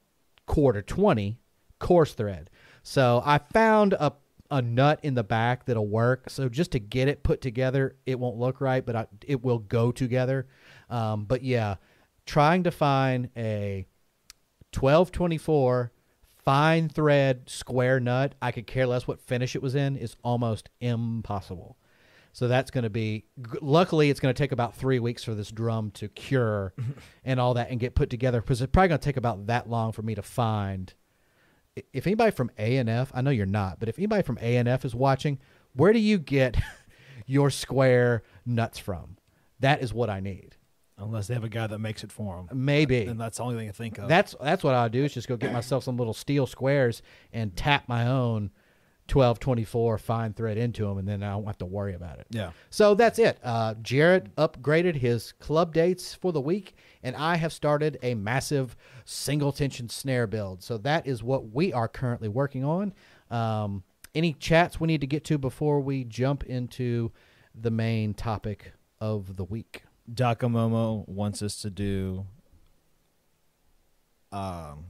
quarter 0.46 0.82
20 0.82 1.38
coarse 1.78 2.14
thread. 2.14 2.50
So 2.82 3.22
I 3.24 3.38
found 3.38 3.92
a 3.94 4.12
a 4.50 4.62
nut 4.62 5.00
in 5.02 5.14
the 5.14 5.24
back 5.24 5.66
that'll 5.66 5.86
work. 5.86 6.30
So 6.30 6.48
just 6.48 6.72
to 6.72 6.78
get 6.78 7.08
it 7.08 7.22
put 7.22 7.40
together, 7.40 7.96
it 8.06 8.18
won't 8.18 8.38
look 8.38 8.60
right, 8.60 8.84
but 8.84 8.96
I, 8.96 9.06
it 9.26 9.44
will 9.44 9.58
go 9.58 9.92
together. 9.92 10.46
Um, 10.88 11.24
but 11.24 11.42
yeah, 11.42 11.76
trying 12.24 12.62
to 12.62 12.70
find 12.70 13.28
a 13.36 13.86
1224 14.72 15.92
fine 16.44 16.88
thread 16.88 17.42
square 17.48 18.00
nut, 18.00 18.34
I 18.40 18.52
could 18.52 18.66
care 18.66 18.86
less 18.86 19.06
what 19.06 19.20
finish 19.20 19.54
it 19.54 19.62
was 19.62 19.74
in, 19.74 19.96
is 19.96 20.16
almost 20.24 20.70
impossible. 20.80 21.76
So 22.32 22.48
that's 22.48 22.70
going 22.70 22.84
to 22.84 22.90
be. 22.90 23.24
Luckily, 23.60 24.10
it's 24.10 24.20
going 24.20 24.34
to 24.34 24.38
take 24.38 24.52
about 24.52 24.76
three 24.76 24.98
weeks 24.98 25.24
for 25.24 25.34
this 25.34 25.50
drum 25.50 25.90
to 25.92 26.08
cure 26.08 26.72
and 27.24 27.40
all 27.40 27.54
that 27.54 27.70
and 27.70 27.80
get 27.80 27.94
put 27.94 28.10
together 28.10 28.40
because 28.40 28.62
it's 28.62 28.70
probably 28.70 28.88
going 28.88 29.00
to 29.00 29.04
take 29.04 29.16
about 29.16 29.46
that 29.48 29.68
long 29.68 29.92
for 29.92 30.02
me 30.02 30.14
to 30.14 30.22
find. 30.22 30.94
If 31.92 32.06
anybody 32.06 32.30
from 32.30 32.50
A 32.58 32.76
and 32.76 32.88
F, 32.88 33.10
I 33.14 33.20
know 33.20 33.30
you're 33.30 33.46
not, 33.46 33.78
but 33.78 33.88
if 33.88 33.98
anybody 33.98 34.22
from 34.22 34.38
A 34.40 34.56
and 34.56 34.68
F 34.68 34.84
is 34.84 34.94
watching, 34.94 35.38
where 35.74 35.92
do 35.92 35.98
you 35.98 36.18
get 36.18 36.56
your 37.26 37.50
square 37.50 38.22
nuts 38.46 38.78
from? 38.78 39.16
That 39.60 39.82
is 39.82 39.92
what 39.92 40.10
I 40.10 40.20
need. 40.20 40.56
Unless 41.00 41.28
they 41.28 41.34
have 41.34 41.44
a 41.44 41.48
guy 41.48 41.66
that 41.68 41.78
makes 41.78 42.02
it 42.02 42.10
for 42.10 42.44
them. 42.48 42.64
Maybe 42.64 43.04
And 43.04 43.20
that's 43.20 43.36
the 43.38 43.44
only 43.44 43.56
thing 43.56 43.68
I 43.68 43.72
think 43.72 43.98
of. 43.98 44.08
that's 44.08 44.34
that's 44.40 44.64
what 44.64 44.74
I'll 44.74 44.88
do 44.88 45.04
is 45.04 45.14
just 45.14 45.28
go 45.28 45.36
get 45.36 45.52
myself 45.52 45.84
some 45.84 45.96
little 45.96 46.12
steel 46.14 46.46
squares 46.46 47.02
and 47.32 47.54
tap 47.54 47.88
my 47.88 48.06
own 48.06 48.50
1224 49.10 49.98
fine 49.98 50.32
thread 50.34 50.58
into 50.58 50.84
them, 50.84 50.98
and 50.98 51.08
then 51.08 51.22
I 51.22 51.30
don't 51.30 51.46
have 51.46 51.58
to 51.58 51.66
worry 51.66 51.94
about 51.94 52.18
it. 52.18 52.26
yeah. 52.30 52.50
So 52.70 52.94
that's 52.94 53.18
it. 53.18 53.38
Uh, 53.42 53.74
Jarrett 53.82 54.34
upgraded 54.36 54.96
his 54.96 55.32
club 55.32 55.72
dates 55.72 56.14
for 56.14 56.32
the 56.32 56.40
week, 56.40 56.74
and 57.02 57.16
I 57.16 57.36
have 57.36 57.52
started 57.52 57.98
a 58.02 58.14
massive 58.14 58.76
single 59.04 59.52
tension 59.52 59.88
snare 59.88 60.26
build. 60.26 60.62
So 60.62 60.78
that 60.78 61.06
is 61.06 61.22
what 61.22 61.54
we 61.54 61.72
are 61.72 61.88
currently 61.88 62.28
working 62.28 62.64
on. 62.64 62.92
Um, 63.30 63.82
any 64.14 64.32
chats 64.34 64.80
we 64.80 64.88
need 64.88 65.00
to 65.00 65.06
get 65.06 65.24
to 65.24 65.38
before 65.38 65.80
we 65.80 66.04
jump 66.04 66.44
into 66.44 67.12
the 67.54 67.70
main 67.70 68.14
topic 68.14 68.72
of 69.00 69.36
the 69.36 69.44
week? 69.44 69.84
Dakamomo 70.12 71.06
wants 71.08 71.42
us 71.42 71.60
to 71.62 71.70
do 71.70 72.26
um 74.30 74.86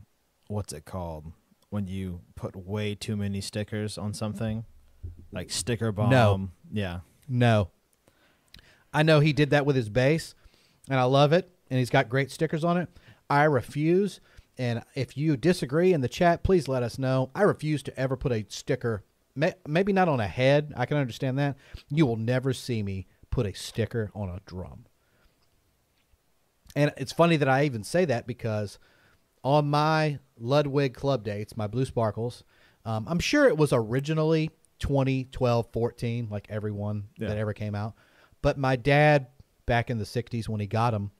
what's 0.48 0.72
it 0.72 0.84
called 0.84 1.32
when 1.70 1.86
you 1.86 2.20
put 2.34 2.56
way 2.56 2.94
too 2.94 3.16
many 3.16 3.40
stickers 3.40 3.98
on 3.98 4.14
something 4.14 4.64
like 5.32 5.50
sticker 5.50 5.92
bomb 5.92 6.10
No. 6.10 6.48
yeah 6.72 7.00
No. 7.28 7.70
I 8.92 9.02
know 9.02 9.20
he 9.20 9.32
did 9.34 9.50
that 9.50 9.66
with 9.66 9.76
his 9.76 9.90
bass, 9.90 10.34
and 10.88 10.98
I 10.98 11.02
love 11.04 11.34
it, 11.34 11.50
and 11.68 11.78
he's 11.78 11.90
got 11.90 12.08
great 12.08 12.30
stickers 12.30 12.64
on 12.64 12.78
it. 12.78 12.88
I 13.28 13.44
refuse, 13.44 14.20
and 14.56 14.82
if 14.94 15.14
you 15.14 15.36
disagree 15.36 15.92
in 15.92 16.00
the 16.00 16.08
chat, 16.08 16.42
please 16.42 16.68
let 16.68 16.82
us 16.82 16.98
know. 16.98 17.30
I 17.34 17.42
refuse 17.42 17.82
to 17.82 18.00
ever 18.00 18.16
put 18.16 18.32
a 18.32 18.46
sticker, 18.48 19.04
may, 19.34 19.52
maybe 19.66 19.92
not 19.92 20.08
on 20.08 20.20
a 20.20 20.26
head. 20.26 20.72
I 20.74 20.86
can 20.86 20.96
understand 20.96 21.38
that. 21.38 21.56
You 21.90 22.06
will 22.06 22.16
never 22.16 22.54
see 22.54 22.82
me 22.82 23.06
put 23.30 23.44
a 23.44 23.52
sticker 23.52 24.10
on 24.14 24.30
a 24.30 24.40
drum. 24.46 24.86
And 26.74 26.92
it's 26.96 27.12
funny 27.12 27.36
that 27.36 27.48
I 27.48 27.64
even 27.64 27.84
say 27.84 28.06
that 28.06 28.26
because 28.26 28.78
on 29.48 29.66
my 29.70 30.18
Ludwig 30.38 30.92
club 30.92 31.24
dates, 31.24 31.56
my 31.56 31.66
Blue 31.66 31.86
Sparkles, 31.86 32.44
um, 32.84 33.06
I'm 33.08 33.18
sure 33.18 33.46
it 33.48 33.56
was 33.56 33.72
originally 33.72 34.50
2012, 34.78 35.68
14, 35.72 36.28
like 36.30 36.46
everyone 36.50 37.04
Yeah. 37.16 37.28
that 37.28 37.38
ever 37.38 37.54
came 37.54 37.74
out. 37.74 37.94
But 38.42 38.58
my 38.58 38.76
dad, 38.76 39.28
back 39.64 39.88
in 39.88 39.96
the 39.96 40.04
60s 40.04 40.50
when 40.50 40.60
he 40.60 40.66
got 40.66 40.90
them, 40.90 41.12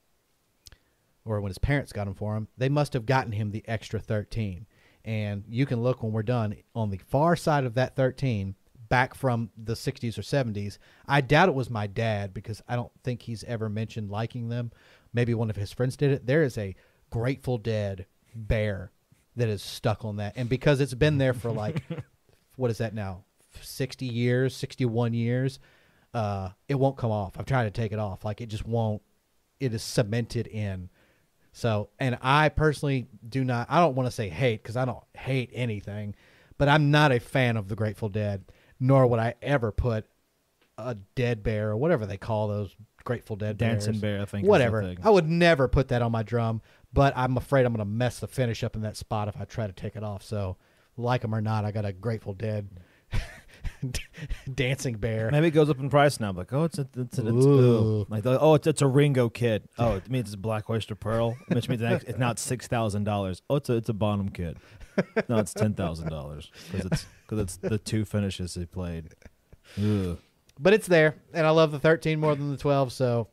or 1.25 1.41
when 1.41 1.49
his 1.49 1.57
parents 1.59 1.91
got 1.91 2.05
them 2.05 2.13
for 2.13 2.37
him, 2.37 2.49
they 2.59 2.69
must 2.69 2.93
have 2.93 3.07
gotten 3.07 3.33
him 3.33 3.51
the 3.51 3.67
extra 3.67 3.99
13. 3.99 4.67
And 5.07 5.45
you 5.49 5.65
can 5.65 5.83
look 5.83 6.03
when 6.03 6.13
we're 6.13 6.23
done 6.23 6.55
on 6.75 6.91
the 6.91 6.99
far 6.99 7.35
side 7.35 7.65
of 7.65 7.75
that 7.75 7.97
13, 7.97 8.57
back 8.91 9.15
from 9.15 9.51
the 9.57 9.75
60s 9.75 10.19
or 10.19 10.23
70s. 10.23 10.77
I 11.07 11.23
doubt 11.23 11.49
it 11.49 11.55
was 11.55 11.71
my 11.71 11.87
dad 11.87 12.35
because 12.35 12.61
I 12.69 12.77
don't 12.77 12.93
think 13.03 13.23
he's 13.23 13.43
ever 13.45 13.71
mentioned 13.71 14.11
liking 14.11 14.51
them. 14.51 14.71
Maybe 15.15 15.33
one 15.33 15.49
of 15.49 15.57
his 15.57 15.73
friends 15.73 15.97
did 15.97 16.11
it. 16.11 16.27
There 16.27 16.43
is 16.43 16.59
a 16.59 16.77
Grateful 17.11 17.57
Dead 17.57 18.05
bear 18.47 18.91
that 19.37 19.49
is 19.49 19.63
stuck 19.63 20.05
on 20.05 20.17
that. 20.17 20.35
And 20.37 20.49
because 20.49 20.81
it's 20.81 20.95
been 20.95 21.19
there 21.19 21.35
for 21.35 21.51
like, 21.51 21.83
what 22.57 22.71
is 22.71 22.79
that 22.79 22.95
now? 22.95 23.25
60 23.61 24.07
years, 24.07 24.55
61 24.55 25.15
years, 25.15 25.59
uh, 26.15 26.51
it 26.69 26.75
won't 26.75 26.97
come 26.97 27.11
off. 27.11 27.39
I've 27.39 27.47
tried 27.47 27.65
to 27.65 27.71
take 27.71 27.93
it 27.93 27.99
off. 27.99 28.25
Like 28.25 28.41
it 28.41 28.47
just 28.47 28.67
won't, 28.67 29.03
it 29.61 29.73
is 29.73 29.83
cemented 29.83 30.47
in. 30.47 30.91
So, 31.53 31.89
and 31.99 32.19
I 32.23 32.51
personally 32.51 33.09
do 33.29 33.43
not, 33.45 33.67
I 33.71 33.81
don't 33.81 33.95
want 33.95 34.07
to 34.07 34.15
say 34.15 34.29
hate 34.29 34.63
because 34.63 34.77
I 34.77 34.85
don't 34.85 35.03
hate 35.17 35.51
anything, 35.53 36.15
but 36.57 36.69
I'm 36.69 36.91
not 36.91 37.11
a 37.13 37.19
fan 37.19 37.57
of 37.57 37.69
the 37.69 37.75
Grateful 37.75 38.09
Dead, 38.09 38.45
nor 38.79 39.07
would 39.07 39.19
I 39.19 39.35
ever 39.43 39.73
put 39.73 40.07
a 40.77 40.95
dead 41.17 41.43
bear 41.43 41.71
or 41.71 41.77
whatever 41.77 42.07
they 42.07 42.17
call 42.17 42.49
those 42.49 42.77
Grateful 43.05 43.37
Dead 43.37 43.57
dancing 43.57 43.93
bears. 43.93 44.01
bear 44.01 44.23
i 44.23 44.25
think 44.27 44.47
Whatever. 44.47 44.95
I 45.03 45.11
would 45.11 45.29
never 45.29 45.67
put 45.67 45.89
that 45.89 46.03
on 46.03 46.13
my 46.13 46.23
drum, 46.23 46.61
but 46.93 47.13
I'm 47.17 47.37
afraid 47.37 47.67
I'm 47.67 47.73
going 47.73 47.87
to 47.87 47.91
mess 47.91 48.19
the 48.21 48.27
finish 48.27 48.65
up 48.65 48.77
in 48.77 48.83
that 48.83 48.97
spot 48.97 49.29
if 49.29 49.41
I 49.41 49.45
try 49.45 49.67
to 49.67 49.73
take 49.73 49.97
it 49.97 50.03
off. 50.03 50.23
So, 50.23 50.57
like 50.97 51.23
them 51.23 51.35
or 51.35 51.41
not, 51.41 51.65
I 51.65 51.71
got 51.71 51.85
a 51.85 51.93
Grateful 51.93 52.35
Dead 52.35 52.69
dancing 54.55 54.97
bear. 54.97 55.31
maybe 55.31 55.49
it 55.49 55.53
goes 55.53 55.71
up 55.71 55.79
in 55.79 55.89
price 55.89 56.19
now 56.21 56.33
like 56.33 56.53
oh 56.53 56.65
it's 56.65 56.79
a, 56.79 56.87
it's, 56.97 57.19
a, 57.19 57.27
it's 57.27 57.47
Ooh. 57.47 57.49
ooh. 57.49 58.07
like 58.09 58.27
oh 58.27 58.55
it's, 58.55 58.67
it's 58.67 58.83
a 58.83 58.87
ringo 58.87 59.29
kit 59.29 59.63
oh 59.79 59.95
it 59.95 60.11
means 60.11 60.27
it's 60.27 60.35
a 60.35 60.39
black 60.39 60.69
oyster 60.69 60.95
pearl 60.95 61.37
which 61.49 61.69
means 61.69 61.81
it's 61.81 62.19
not 62.19 62.39
six 62.39 62.67
thousand 62.67 63.05
dollars 63.05 63.41
oh 63.49 63.57
it's 63.57 63.69
a 63.69 63.75
it's 63.77 63.89
a 63.89 63.93
bonham 63.95 64.29
kit 64.29 64.57
no 65.29 65.39
it's 65.39 65.55
ten 65.55 65.75
thousand 65.75 66.11
dollars 66.11 66.51
because 66.71 66.87
it's 66.87 67.07
because 67.23 67.43
it's 67.43 67.57
the 67.57 67.79
two 67.79 68.05
finishes 68.05 68.55
he 68.55 68.65
played. 68.67 69.15
But 70.59 70.73
it's 70.73 70.87
there, 70.89 71.15
and 71.35 71.47
I 71.47 71.51
love 71.51 71.71
the 71.73 71.79
13 71.79 72.19
more 72.19 72.35
than 72.35 72.51
the 72.51 72.57
12, 72.57 72.93
so 72.93 73.29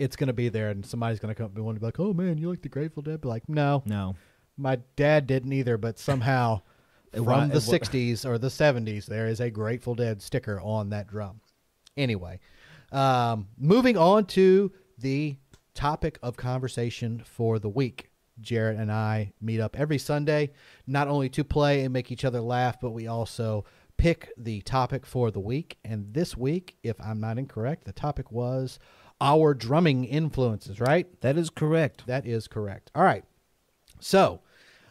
it's 0.00 0.16
going 0.16 0.28
to 0.28 0.32
be 0.32 0.48
there, 0.48 0.70
and 0.70 0.84
somebody's 0.84 1.20
going 1.20 1.32
to 1.32 1.36
come 1.36 1.46
up 1.46 1.54
and 1.54 1.64
want 1.64 1.76
to 1.76 1.80
be 1.80 1.86
like, 1.86 2.00
oh 2.00 2.12
man, 2.12 2.38
you 2.38 2.48
like 2.48 2.62
the 2.62 2.68
Grateful 2.68 3.02
Dead? 3.02 3.20
Be 3.20 3.28
like, 3.28 3.48
no, 3.48 3.82
no 3.86 4.16
my 4.60 4.78
dad 4.96 5.26
didn't 5.26 5.52
either, 5.52 5.76
but 5.78 5.98
somehow 5.98 6.60
from 7.12 7.48
the 7.48 7.58
60s 7.58 8.24
or 8.24 8.38
the 8.38 8.48
70s, 8.48 9.06
there 9.06 9.26
is 9.26 9.40
a 9.40 9.50
Grateful 9.50 9.94
Dead 9.94 10.22
sticker 10.22 10.60
on 10.60 10.90
that 10.90 11.08
drum. 11.08 11.40
Anyway, 11.96 12.38
um, 12.92 13.48
moving 13.58 13.96
on 13.96 14.26
to 14.26 14.72
the 14.98 15.36
topic 15.74 16.18
of 16.22 16.36
conversation 16.36 17.22
for 17.24 17.58
the 17.58 17.68
week. 17.68 18.10
Jarrett 18.40 18.78
and 18.78 18.90
I 18.90 19.32
meet 19.40 19.60
up 19.60 19.78
every 19.78 19.98
Sunday, 19.98 20.52
not 20.86 21.08
only 21.08 21.28
to 21.30 21.44
play 21.44 21.82
and 21.82 21.92
make 21.92 22.10
each 22.10 22.24
other 22.24 22.40
laugh, 22.40 22.80
but 22.80 22.90
we 22.90 23.06
also 23.06 23.66
pick 23.98 24.32
the 24.38 24.62
topic 24.62 25.04
for 25.04 25.30
the 25.30 25.40
week. 25.40 25.76
And 25.84 26.14
this 26.14 26.36
week, 26.36 26.76
if 26.82 26.98
I'm 27.02 27.20
not 27.20 27.36
incorrect, 27.36 27.84
the 27.84 27.92
topic 27.92 28.32
was 28.32 28.78
our 29.20 29.54
drumming 29.54 30.04
influences, 30.04 30.80
right? 30.80 31.06
that 31.20 31.36
is 31.36 31.50
correct 31.50 32.06
That 32.06 32.26
is 32.26 32.48
correct. 32.48 32.90
All 32.94 33.02
right. 33.04 33.24
So, 34.00 34.40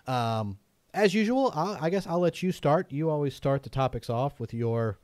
um, 0.07 0.57
as 0.93 1.13
usual, 1.13 1.51
I'll, 1.55 1.77
I 1.81 1.89
guess 1.89 2.05
I'll 2.07 2.19
let 2.19 2.43
you 2.43 2.51
start. 2.51 2.91
You 2.91 3.09
always 3.09 3.35
start 3.35 3.63
the 3.63 3.69
topics 3.69 4.09
off 4.09 4.39
with 4.39 4.53
your 4.53 4.99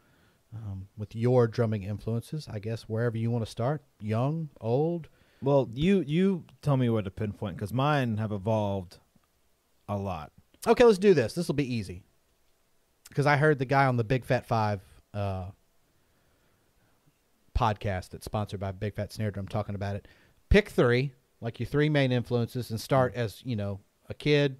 um, 0.53 0.87
with 0.97 1.15
your 1.15 1.47
drumming 1.47 1.83
influences. 1.83 2.47
I 2.49 2.59
guess 2.59 2.83
wherever 2.83 3.17
you 3.17 3.29
want 3.29 3.43
to 3.43 3.51
start, 3.51 3.83
young, 3.99 4.49
old. 4.61 5.09
well 5.41 5.69
you 5.73 6.03
you 6.07 6.45
tell 6.61 6.77
me 6.77 6.89
where 6.89 7.01
to 7.01 7.11
pinpoint 7.11 7.57
because 7.57 7.73
mine 7.73 8.17
have 8.17 8.31
evolved 8.31 8.99
a 9.87 9.97
lot 9.97 10.31
Okay, 10.67 10.83
let's 10.83 10.97
do 10.97 11.13
this. 11.13 11.33
This 11.33 11.47
will 11.47 11.55
be 11.55 11.73
easy 11.73 12.03
because 13.09 13.25
I 13.25 13.37
heard 13.37 13.59
the 13.59 13.65
guy 13.65 13.85
on 13.85 13.97
the 13.97 14.03
Big 14.03 14.25
Fat 14.25 14.45
Five 14.47 14.81
uh, 15.13 15.45
podcast 17.55 18.09
that's 18.09 18.25
sponsored 18.25 18.59
by 18.59 18.71
Big 18.71 18.93
Fat 18.95 19.11
Snare 19.11 19.31
Drum 19.31 19.47
talking 19.47 19.75
about 19.75 19.95
it. 19.95 20.07
Pick 20.49 20.69
three, 20.69 21.13
like 21.41 21.59
your 21.59 21.67
three 21.67 21.89
main 21.89 22.11
influences, 22.11 22.69
and 22.69 22.79
start 22.79 23.15
as 23.15 23.41
you 23.43 23.55
know 23.55 23.79
a 24.09 24.13
kid, 24.13 24.57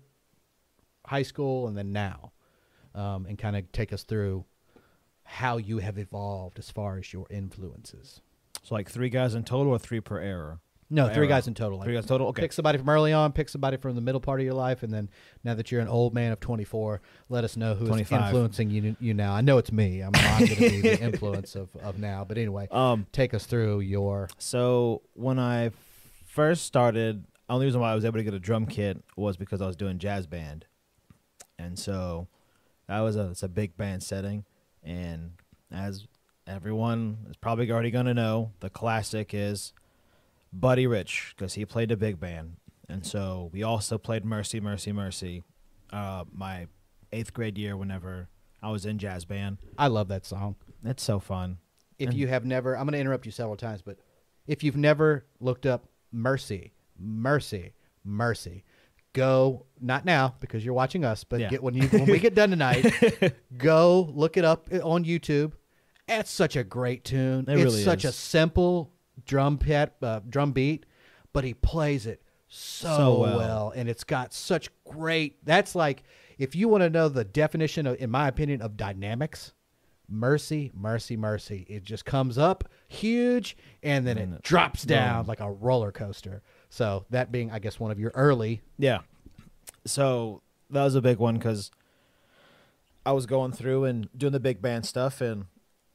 high 1.06 1.22
school, 1.22 1.68
and 1.68 1.78
then 1.78 1.92
now, 1.92 2.32
um, 2.96 3.26
and 3.28 3.38
kind 3.38 3.56
of 3.56 3.72
take 3.72 3.94
us 3.94 4.04
through 4.04 4.46
how 5.24 5.58
you 5.58 5.80
have 5.80 5.98
evolved 5.98 6.60
as 6.60 6.70
far 6.70 6.98
as 6.98 7.12
your 7.12 7.26
influences. 7.30 8.22
so 8.64 8.76
like 8.76 8.90
three 8.90 9.10
guys 9.10 9.36
in 9.36 9.44
total 9.44 9.74
or 9.74 9.80
three 9.80 10.00
per 10.00 10.20
era 10.20 10.60
No, 10.90 11.10
three 11.10 11.28
guys 11.28 11.48
in 11.48 11.56
total. 11.56 11.80
Like, 11.80 11.86
three 11.88 11.96
guys 11.96 12.06
total 12.06 12.28
okay 12.28 12.44
Pick 12.44 12.54
somebody 12.54 12.78
from 12.78 12.88
early 12.90 13.12
on, 13.12 13.32
pick 13.32 13.50
somebody 13.50 13.78
from 13.78 13.96
the 13.96 14.02
middle 14.02 14.22
part 14.22 14.40
of 14.40 14.46
your 14.46 14.54
life, 14.54 14.84
and 14.84 14.94
then 14.94 15.10
now 15.44 15.56
that 15.56 15.72
you're 15.72 15.82
an 15.82 15.88
old 15.88 16.14
man 16.14 16.32
of 16.32 16.40
24, 16.40 17.02
let 17.30 17.44
us 17.44 17.58
know 17.58 17.74
who 17.74 17.86
is 17.86 17.90
25. 17.90 18.22
influencing 18.22 18.70
you, 18.70 18.96
you 19.00 19.14
now. 19.14 19.34
I 19.34 19.42
know 19.42 19.58
it's 19.58 19.72
me. 19.72 20.02
I'm 20.02 20.12
not 20.12 20.40
going 20.40 20.48
to 20.50 20.56
be 20.60 20.82
the 20.82 21.02
influence 21.02 21.56
of, 21.56 21.76
of 21.78 21.98
now. 21.98 22.24
But 22.24 22.38
anyway, 22.38 22.68
um 22.72 23.08
take 23.12 23.34
us 23.34 23.46
through 23.46 23.80
your. 23.80 24.30
So 24.38 25.02
when 25.14 25.40
I 25.40 25.72
first 26.28 26.66
started, 26.66 27.26
only 27.50 27.66
reason 27.66 27.82
why 27.82 27.92
I 27.92 27.96
was 27.96 28.06
able 28.06 28.20
to 28.20 28.24
get 28.24 28.34
a 28.36 28.40
drum 28.40 28.68
kit 28.68 29.04
was 29.16 29.38
because 29.38 29.62
I 29.62 29.68
was 29.68 29.76
doing 29.76 29.98
jazz 29.98 30.28
band, 30.28 30.66
and 31.58 31.80
so 31.80 32.28
that 32.88 33.00
was 33.00 33.16
a 33.16 33.32
it's 33.32 33.44
a 33.44 33.50
big 33.50 33.76
band 33.76 34.04
setting, 34.04 34.46
and 34.84 35.32
as 35.72 36.06
everyone 36.46 37.26
is 37.28 37.38
probably 37.38 37.72
already 37.72 37.90
gonna 37.90 38.14
know, 38.14 38.52
the 38.60 38.70
classic 38.70 39.34
is 39.34 39.74
Buddy 40.58 40.88
Rich 40.88 41.34
because 41.36 41.54
he 41.56 41.66
played 41.66 41.90
the 41.90 41.98
big 41.98 42.20
band, 42.20 42.58
and 42.88 43.06
so 43.06 43.50
we 43.54 43.62
also 43.64 43.98
played 43.98 44.24
Mercy, 44.26 44.60
Mercy, 44.60 44.92
Mercy. 44.92 45.44
Uh, 45.92 46.24
my 46.32 46.68
eighth 47.12 47.34
grade 47.34 47.58
year, 47.58 47.76
whenever 47.78 48.30
I 48.62 48.72
was 48.72 48.86
in 48.86 48.98
jazz 48.98 49.26
band, 49.26 49.58
I 49.78 49.88
love 49.88 50.08
that 50.10 50.26
song. 50.26 50.56
it's 50.84 51.04
so 51.04 51.20
fun. 51.20 51.58
If 52.00 52.10
And- 52.10 52.18
you 52.18 52.28
have 52.28 52.46
never, 52.46 52.76
I'm 52.78 52.86
going 52.86 52.94
to 52.94 53.00
interrupt 53.00 53.26
you 53.26 53.32
several 53.32 53.56
times, 53.58 53.82
but 53.82 53.98
if 54.48 54.64
you've 54.64 54.76
never 54.78 55.26
looked 55.40 55.66
up 55.66 55.88
Mercy, 56.12 56.74
Mercy, 56.98 57.74
Mercy, 58.04 58.64
go 59.14 59.66
not 59.80 60.04
now 60.06 60.36
because 60.40 60.64
you're 60.66 60.74
watching 60.74 61.06
us, 61.06 61.24
but 61.24 61.40
Yeah. 61.40 61.50
get 61.50 61.64
when 61.64 61.74
you 61.74 61.88
when 61.88 62.06
we 62.06 62.20
get 62.20 62.36
done 62.36 62.50
tonight, 62.50 62.86
go 63.58 64.12
look 64.14 64.38
it 64.38 64.44
up 64.46 64.70
on 64.84 65.06
YouTube. 65.06 65.54
It's 66.08 66.30
such 66.30 66.56
a 66.56 66.64
great 66.64 67.04
tune. 67.04 67.46
It 67.48 67.54
it's 67.54 67.64
really 67.64 67.84
such 67.84 68.04
a 68.06 68.12
simple 68.12 68.92
drum 69.26 69.58
pet, 69.58 69.96
uh, 70.02 70.22
drum 70.30 70.52
beat, 70.52 70.86
but 71.34 71.44
he 71.44 71.54
plays 71.54 72.06
it 72.06 72.22
so, 72.48 72.88
So 72.96 73.20
well. 73.20 73.38
well. 73.38 73.74
and 73.76 73.90
it's 73.90 74.04
got 74.04 74.34
such 74.34 74.70
great. 74.86 75.44
That's 75.46 75.76
like 75.76 76.04
if 76.38 76.56
you 76.56 76.68
want 76.68 76.82
to 76.84 76.90
know 76.90 77.08
the 77.10 77.24
definition 77.24 77.88
of, 77.88 77.98
in 78.00 78.10
my 78.12 78.28
opinion, 78.28 78.62
of 78.62 78.78
dynamics. 78.78 79.54
Mercy, 80.08 80.72
mercy, 80.76 81.18
mercy. 81.18 81.66
It 81.68 81.84
just 81.84 82.06
comes 82.06 82.38
up 82.38 82.70
huge 82.88 83.58
and 83.82 84.06
then 84.06 84.20
And 84.20 84.34
it 84.34 84.36
it- 84.38 84.42
drops 84.44 84.84
down 84.84 85.24
boom. 85.24 85.28
like 85.30 85.40
a 85.40 85.52
roller 85.52 85.92
coaster. 85.92 86.44
So 86.70 87.06
that 87.10 87.32
being, 87.32 87.50
I 87.52 87.58
guess, 87.58 87.80
one 87.80 87.90
of 87.90 88.00
your 88.00 88.12
early. 88.14 88.62
Yeah. 88.78 89.00
So 89.86 90.44
that 90.70 90.84
was 90.84 90.94
a 90.94 91.02
big 91.02 91.18
one 91.18 91.36
because 91.40 91.72
I 93.04 93.14
was 93.14 93.26
going 93.26 93.52
through 93.52 93.86
and 93.86 94.08
doing 94.16 94.34
the 94.34 94.40
big 94.40 94.62
band 94.62 94.86
stuff, 94.86 95.22
and 95.22 95.46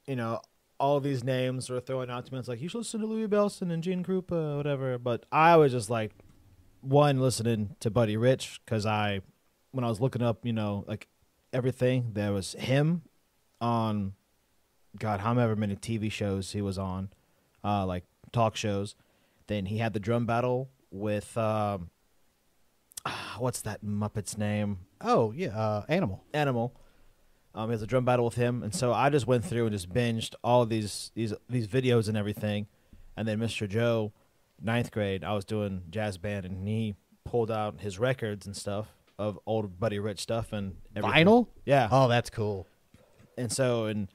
you 0.06 0.16
know, 0.16 0.40
all 0.80 0.98
these 0.98 1.22
names 1.22 1.70
were 1.70 1.78
throwing 1.78 2.10
out 2.10 2.26
to 2.26 2.32
me. 2.32 2.38
It's 2.38 2.48
like 2.48 2.60
you 2.60 2.68
should 2.68 2.78
listen 2.78 3.00
to 3.00 3.06
Louie 3.06 3.28
Bellson 3.28 3.70
and 3.70 3.82
Gene 3.82 4.02
Krupa, 4.02 4.56
whatever. 4.56 4.98
But 4.98 5.26
I 5.30 5.56
was 5.56 5.72
just 5.72 5.90
like, 5.90 6.12
one 6.80 7.20
listening 7.20 7.76
to 7.80 7.90
Buddy 7.90 8.16
Rich 8.16 8.60
because 8.64 8.86
I, 8.86 9.20
when 9.70 9.84
I 9.84 9.88
was 9.88 10.00
looking 10.00 10.22
up, 10.22 10.44
you 10.44 10.52
know, 10.52 10.84
like 10.88 11.08
everything, 11.52 12.12
there 12.14 12.32
was 12.32 12.54
him 12.54 13.02
on, 13.60 14.14
God, 14.98 15.20
however 15.20 15.54
many 15.54 15.76
TV 15.76 16.10
shows 16.10 16.52
he 16.52 16.62
was 16.62 16.78
on, 16.78 17.10
uh, 17.62 17.86
like 17.86 18.04
talk 18.32 18.56
shows. 18.56 18.96
Then 19.46 19.66
he 19.66 19.78
had 19.78 19.92
the 19.92 20.00
drum 20.00 20.26
battle 20.26 20.70
with 20.90 21.36
um, 21.36 21.90
ah, 23.04 23.36
what's 23.38 23.60
that 23.62 23.82
Muppet's 23.82 24.38
name? 24.38 24.78
Oh 25.00 25.32
yeah, 25.32 25.56
uh, 25.56 25.84
Animal. 25.88 26.24
Animal. 26.32 26.74
Um, 27.54 27.68
he 27.68 27.72
has 27.72 27.82
a 27.82 27.86
drum 27.86 28.04
battle 28.04 28.24
with 28.24 28.36
him, 28.36 28.62
and 28.62 28.74
so 28.74 28.92
I 28.92 29.10
just 29.10 29.26
went 29.26 29.44
through 29.44 29.66
and 29.66 29.72
just 29.72 29.92
binged 29.92 30.34
all 30.44 30.64
these 30.66 31.10
these 31.14 31.34
these 31.48 31.66
videos 31.66 32.08
and 32.08 32.16
everything. 32.16 32.66
And 33.16 33.26
then 33.26 33.38
Mr. 33.38 33.68
Joe, 33.68 34.12
ninth 34.62 34.92
grade, 34.92 35.24
I 35.24 35.34
was 35.34 35.44
doing 35.44 35.82
jazz 35.90 36.16
band, 36.16 36.46
and 36.46 36.66
he 36.66 36.94
pulled 37.24 37.50
out 37.50 37.80
his 37.80 37.98
records 37.98 38.46
and 38.46 38.56
stuff 38.56 38.88
of 39.18 39.38
old 39.46 39.78
Buddy 39.78 39.98
Rich 39.98 40.20
stuff 40.20 40.52
and 40.52 40.76
everything. 40.96 41.26
Vinyl. 41.26 41.48
Yeah. 41.64 41.88
Oh, 41.90 42.08
that's 42.08 42.30
cool. 42.30 42.66
And 43.36 43.52
so, 43.52 43.84
and 43.84 44.08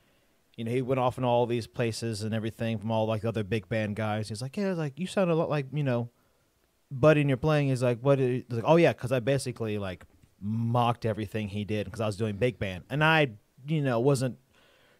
you 0.55 0.63
know, 0.63 0.71
he 0.71 0.81
went 0.81 0.99
off 0.99 1.17
in 1.17 1.23
all 1.23 1.45
these 1.45 1.67
places 1.67 2.23
and 2.23 2.33
everything 2.33 2.79
from 2.79 2.89
all 2.89 3.05
like 3.05 3.21
the 3.21 3.27
other 3.27 3.43
big 3.43 3.67
band 3.67 3.95
guys. 3.95 4.29
He's 4.29 4.41
like, 4.41 4.57
yeah, 4.57 4.73
like 4.73 4.97
you 4.99 5.07
sound 5.07 5.29
a 5.29 5.35
lot 5.35 5.49
like 5.49 5.67
you 5.73 5.83
know, 5.83 6.09
Buddy, 6.89 7.21
and 7.21 7.29
you're 7.29 7.37
playing. 7.37 7.67
He's 7.67 7.83
like, 7.83 7.99
what? 7.99 8.17
He's 8.17 8.43
like, 8.49 8.63
oh 8.65 8.77
yeah, 8.77 8.93
because 8.93 9.11
I 9.11 9.19
basically 9.19 9.77
like 9.77 10.05
mocked 10.41 11.05
everything 11.05 11.47
he 11.49 11.65
did 11.65 11.85
because 11.85 12.01
I 12.01 12.05
was 12.05 12.17
doing 12.17 12.37
big 12.37 12.59
band, 12.59 12.83
and 12.89 13.03
I, 13.03 13.31
you 13.67 13.81
know, 13.81 13.99
wasn't 13.99 14.37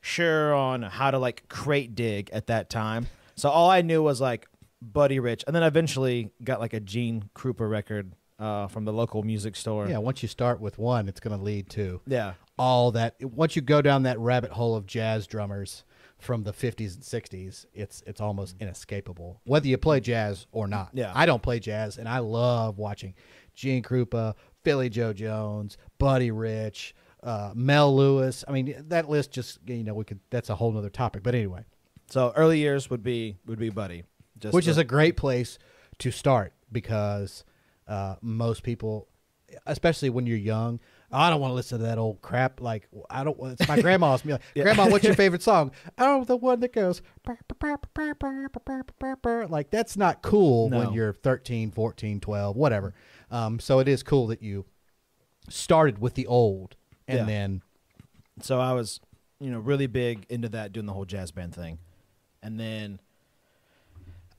sure 0.02 0.54
on 0.54 0.84
how 0.84 1.12
to 1.12 1.20
like 1.20 1.48
crate 1.50 1.96
dig 1.96 2.30
at 2.32 2.48
that 2.48 2.70
time. 2.70 3.08
So 3.36 3.50
all 3.50 3.70
I 3.70 3.82
knew 3.82 4.02
was 4.04 4.22
like 4.22 4.48
Buddy 4.82 5.20
Rich, 5.20 5.44
and 5.48 5.56
then 5.56 5.64
eventually 5.64 6.32
got 6.44 6.60
like 6.60 6.74
a 6.74 6.80
Gene 6.80 7.30
Krupa 7.36 7.70
record 7.70 8.14
uh, 8.40 8.68
from 8.68 8.86
the 8.86 8.94
local 8.94 9.24
music 9.24 9.56
store. 9.56 9.88
Yeah, 9.88 9.98
once 9.98 10.22
you 10.22 10.30
start 10.30 10.60
with 10.60 10.78
one, 10.78 11.08
it's 11.08 11.20
going 11.20 11.38
to 11.38 11.44
lead 11.44 11.70
to 11.72 12.02
yeah. 12.08 12.34
all 12.58 12.92
that. 12.92 13.16
Once 13.22 13.56
you 13.56 13.62
go 13.62 13.82
down 13.82 14.04
that 14.04 14.20
rabbit 14.20 14.52
hole 14.52 14.76
of 14.76 14.86
jazz 14.86 15.28
drummers 15.28 15.84
from 16.18 16.44
the 16.44 16.54
50s 16.54 16.96
and 16.96 17.04
60s, 17.04 17.66
it's 17.74 18.04
it's 18.06 18.22
almost 18.22 18.56
inescapable, 18.60 19.42
whether 19.46 19.68
you 19.68 19.78
play 19.78 20.00
jazz 20.00 20.48
or 20.52 20.68
not. 20.68 20.90
Yeah. 20.94 21.12
I 21.16 21.26
don't 21.26 21.42
play 21.42 21.60
jazz, 21.60 21.98
and 21.98 22.08
I 22.08 22.20
love 22.20 22.78
watching 22.78 23.16
Gene 23.54 23.84
Krupa, 23.84 24.36
Philly 24.66 24.89
Joe 24.89 25.13
Jones, 25.13 25.78
Buddy 25.99 26.32
Rich, 26.32 26.93
uh, 27.24 27.51
Mel 27.55 27.95
Lewis. 27.95 28.43
I 28.47 28.51
mean, 28.51 28.76
that 28.89 29.07
list 29.09 29.32
just 29.32 29.59
you 29.66 29.84
know 29.84 29.93
we 29.93 30.03
could. 30.03 30.20
That's 30.30 30.49
a 30.49 30.55
whole 30.55 30.72
nother 30.74 30.89
topic. 30.89 31.24
But 31.24 31.36
anyway, 31.36 31.63
So 32.09 32.34
early 32.36 32.59
years 32.59 32.89
would 32.89 33.03
be 33.03 33.38
would 33.45 33.59
be 33.59 33.70
Buddy, 33.70 34.03
just 34.39 34.53
which 34.53 34.66
the- 34.66 34.72
is 34.72 34.78
a 34.78 34.84
great 34.84 35.16
place 35.16 35.57
to 35.99 36.11
start 36.11 36.51
because 36.72 37.45
uh, 37.88 38.16
most 38.22 38.63
people, 38.63 39.07
especially 39.66 40.09
when 40.09 40.26
you're 40.26 40.36
young, 40.38 40.80
I 41.11 41.30
don't 41.30 41.39
want 41.39 41.51
to 41.51 41.55
listen 41.55 41.78
to 41.80 41.86
that 41.86 41.97
old 41.97 42.22
crap. 42.22 42.59
Like 42.59 42.88
I 43.09 43.24
don't. 43.24 43.38
It's 43.51 43.68
my 43.68 43.80
grandma's 43.80 44.26
music. 44.26 44.41
Grandma, 44.55 44.89
what's 44.89 45.05
your 45.05 45.13
favorite 45.16 45.43
song? 45.51 45.72
Oh, 45.97 46.24
the 46.26 46.36
one 46.36 46.59
that 46.61 46.74
goes. 46.74 47.01
Like 49.49 49.70
that's 49.70 49.97
not 49.97 50.22
cool 50.22 50.70
when 50.70 50.93
you're 50.93 51.13
13, 51.13 51.72
14, 51.72 52.20
12, 52.20 52.55
whatever. 52.55 52.93
Um, 53.32 53.59
so 53.59 53.80
it 53.80 53.88
is 53.88 54.03
cool 54.03 54.28
that 54.28 54.41
you 54.41 54.65
started 55.49 55.99
with 55.99 56.13
the 56.15 56.26
old 56.28 56.76
and 57.07 57.19
Yeah. 57.19 57.26
then 57.26 57.61
so 58.41 58.59
I 58.59 58.73
was, 58.73 58.99
you 59.39 59.49
know, 59.51 59.59
really 59.59 59.88
big 59.88 60.26
into 60.30 60.49
that, 60.49 60.71
doing 60.73 60.86
the 60.86 60.93
whole 60.93 61.05
jazz 61.05 61.32
band 61.32 61.55
thing, 61.55 61.80
and 62.43 62.59
then 62.59 62.99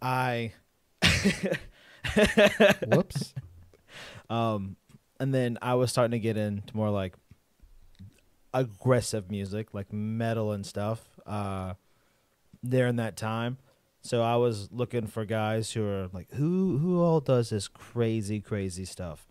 I, 0.02 0.52
whoops. 2.86 3.34
um, 4.28 4.76
and 5.18 5.32
then 5.34 5.58
I 5.62 5.74
was 5.74 5.90
starting 5.90 6.12
to 6.12 6.18
get 6.18 6.36
into 6.36 6.76
more 6.76 6.90
like 6.90 7.14
aggressive 8.52 9.30
music, 9.30 9.72
like 9.74 9.92
metal 9.92 10.52
and 10.52 10.64
stuff. 10.64 11.00
Uh, 11.26 11.74
there 12.62 12.86
in 12.86 12.96
that 12.96 13.16
time, 13.16 13.58
so 14.06 14.22
I 14.22 14.36
was 14.36 14.70
looking 14.72 15.06
for 15.06 15.24
guys 15.24 15.72
who 15.72 15.84
are 15.86 16.08
like, 16.12 16.30
who 16.32 16.78
who 16.78 17.02
all 17.02 17.20
does 17.20 17.50
this 17.50 17.68
crazy, 17.68 18.40
crazy 18.40 18.84
stuff. 18.84 19.26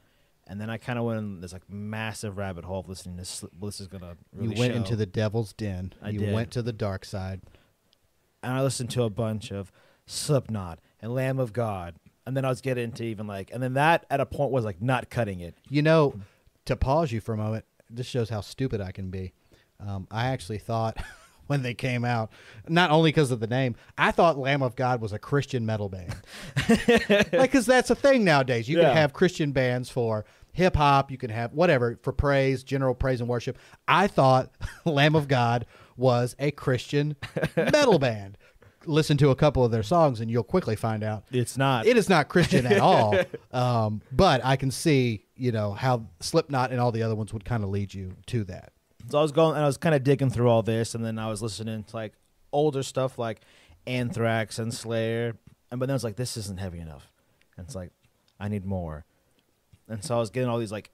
And 0.47 0.61
then 0.61 0.69
I 0.69 0.77
kind 0.77 0.99
of 0.99 1.05
went 1.05 1.17
in 1.19 1.41
this 1.41 1.53
like 1.53 1.67
massive 1.69 2.37
rabbit 2.37 2.65
hole 2.65 2.81
of 2.81 2.87
listening 2.89 3.17
to. 3.17 3.25
Sl- 3.25 3.47
This 3.61 3.79
is 3.79 3.87
gonna 3.87 4.15
really 4.33 4.53
you 4.55 4.59
went 4.59 4.73
show. 4.73 4.77
into 4.77 4.95
the 4.95 5.05
devil's 5.07 5.53
den. 5.53 5.93
I 6.01 6.09
you 6.09 6.19
did. 6.19 6.33
went 6.33 6.51
to 6.51 6.61
the 6.61 6.73
dark 6.73 7.03
side. 7.05 7.41
and 8.43 8.53
I 8.53 8.61
listened 8.61 8.91
to 8.91 9.03
a 9.03 9.09
bunch 9.09 9.51
of 9.51 9.71
Slipknot 10.05 10.79
and 11.01 11.13
Lamb 11.15 11.39
of 11.39 11.51
God, 11.51 11.95
and 12.27 12.37
then 12.37 12.45
I 12.45 12.49
was 12.49 12.61
getting 12.61 12.83
into 12.85 13.03
even 13.03 13.25
like, 13.25 13.49
and 13.51 13.61
then 13.63 13.73
that 13.73 14.05
at 14.11 14.19
a 14.19 14.25
point 14.25 14.51
was 14.51 14.63
like 14.65 14.81
not 14.81 15.09
cutting 15.09 15.39
it. 15.39 15.55
You 15.67 15.81
know, 15.81 16.13
to 16.65 16.75
pause 16.75 17.11
you 17.11 17.21
for 17.21 17.33
a 17.33 17.37
moment, 17.37 17.65
this 17.89 18.05
shows 18.05 18.29
how 18.29 18.41
stupid 18.41 18.81
I 18.81 18.91
can 18.91 19.09
be. 19.09 19.33
Um, 19.79 20.07
I 20.11 20.27
actually 20.27 20.59
thought 20.59 20.97
when 21.47 21.61
they 21.61 21.73
came 21.73 22.03
out, 22.05 22.31
not 22.67 22.91
only 22.91 23.09
because 23.09 23.31
of 23.31 23.39
the 23.39 23.47
name, 23.47 23.75
I 23.97 24.11
thought 24.11 24.37
Lamb 24.37 24.61
of 24.61 24.75
God 24.75 25.01
was 25.01 25.13
a 25.13 25.19
Christian 25.19 25.65
metal 25.65 25.89
band. 25.89 26.15
like, 26.69 27.31
because 27.31 27.65
that's 27.65 27.89
a 27.89 27.95
thing 27.95 28.23
nowadays. 28.23 28.67
You 28.69 28.77
Yeah. 28.77 28.85
can 28.89 28.97
have 28.97 29.13
Christian 29.13 29.51
bands 29.51 29.89
for 29.89 30.25
hip 30.53 30.75
hop, 30.75 31.11
you 31.11 31.17
can 31.17 31.29
have 31.29 31.51
whatever 31.53 31.99
for 32.01 32.13
praise, 32.13 32.63
general 32.63 32.95
praise 32.95 33.19
and 33.19 33.29
worship. 33.29 33.57
I 33.87 34.07
thought 34.07 34.51
Lamb 34.85 35.15
of 35.15 35.27
God 35.27 35.65
was 35.97 36.35
a 36.39 36.51
Christian 36.51 37.15
metal 37.55 37.99
band. 37.99 38.37
Listen 38.87 39.17
to 39.17 39.31
a 39.31 39.35
couple 39.35 39.65
of 39.65 39.71
their 39.71 39.81
songs, 39.83 40.19
and 40.21 40.29
you'll 40.29 40.43
quickly 40.43 40.75
find 40.75 41.03
out 41.03 41.23
It's 41.31 41.57
not. 41.57 41.87
it 41.87 41.97
is 41.97 42.07
not 42.07 42.27
Christian 42.29 42.65
at 42.67 42.79
all. 42.79 43.15
Um, 43.51 44.01
but 44.11 44.43
I 44.43 44.57
can 44.57 44.69
see, 44.69 45.25
you 45.37 45.51
know, 45.53 45.71
how 45.71 46.07
Slipknot 46.19 46.71
and 46.71 46.79
all 46.81 46.91
the 46.91 47.03
other 47.03 47.15
ones 47.15 47.31
would 47.33 47.45
kind 47.45 47.63
of 47.63 47.69
lead 47.69 47.93
you 47.93 48.15
to 48.27 48.43
that. 48.45 48.73
So 49.09 49.19
I 49.19 49.21
was 49.21 49.31
going, 49.31 49.55
and 49.55 49.63
I 49.63 49.67
was 49.67 49.77
kind 49.77 49.95
of 49.95 50.03
digging 50.03 50.29
through 50.29 50.49
all 50.49 50.63
this, 50.63 50.95
and 50.95 51.03
then 51.03 51.19
I 51.19 51.29
was 51.29 51.41
listening 51.41 51.83
to 51.83 51.95
like 51.95 52.13
older 52.51 52.83
stuff 52.83 53.17
like 53.17 53.41
Anthrax 53.87 54.59
and 54.59 54.73
Slayer, 54.73 55.37
and 55.71 55.79
but 55.79 55.87
then 55.87 55.91
I 55.91 55.95
was 55.95 56.03
like, 56.03 56.15
this 56.15 56.37
isn't 56.37 56.59
heavy 56.59 56.79
enough, 56.79 57.11
and 57.57 57.65
it's 57.65 57.75
like, 57.75 57.91
I 58.39 58.47
need 58.47 58.65
more, 58.65 59.05
and 59.87 60.03
so 60.03 60.15
I 60.15 60.19
was 60.19 60.29
getting 60.29 60.49
all 60.49 60.59
these 60.59 60.71
like 60.71 60.91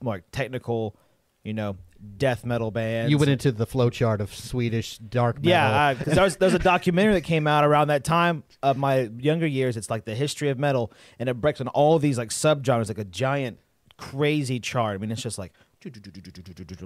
more 0.00 0.14
like, 0.14 0.24
technical, 0.32 0.96
you 1.44 1.54
know, 1.54 1.76
death 2.16 2.44
metal 2.44 2.70
bands. 2.70 3.10
You 3.10 3.18
went 3.18 3.30
into 3.30 3.52
the 3.52 3.66
flowchart 3.66 4.20
of 4.20 4.34
Swedish 4.34 4.98
dark 4.98 5.36
metal. 5.36 5.50
Yeah, 5.50 5.94
because 5.94 6.14
there 6.14 6.24
was 6.24 6.36
there's 6.36 6.54
a 6.54 6.58
documentary 6.60 7.14
that 7.14 7.22
came 7.22 7.46
out 7.46 7.64
around 7.64 7.88
that 7.88 8.04
time 8.04 8.42
of 8.62 8.76
my 8.76 9.10
younger 9.18 9.46
years. 9.46 9.76
It's 9.76 9.90
like 9.90 10.04
the 10.04 10.14
history 10.14 10.48
of 10.48 10.58
metal, 10.58 10.92
and 11.18 11.28
it 11.28 11.34
breaks 11.34 11.60
on 11.60 11.68
all 11.68 11.98
these 11.98 12.18
like 12.18 12.30
subgenres, 12.30 12.88
like 12.88 12.98
a 12.98 13.04
giant 13.04 13.58
crazy 13.96 14.58
chart. 14.58 14.94
I 14.94 14.98
mean, 14.98 15.12
it's 15.12 15.22
just 15.22 15.38
like 15.38 15.52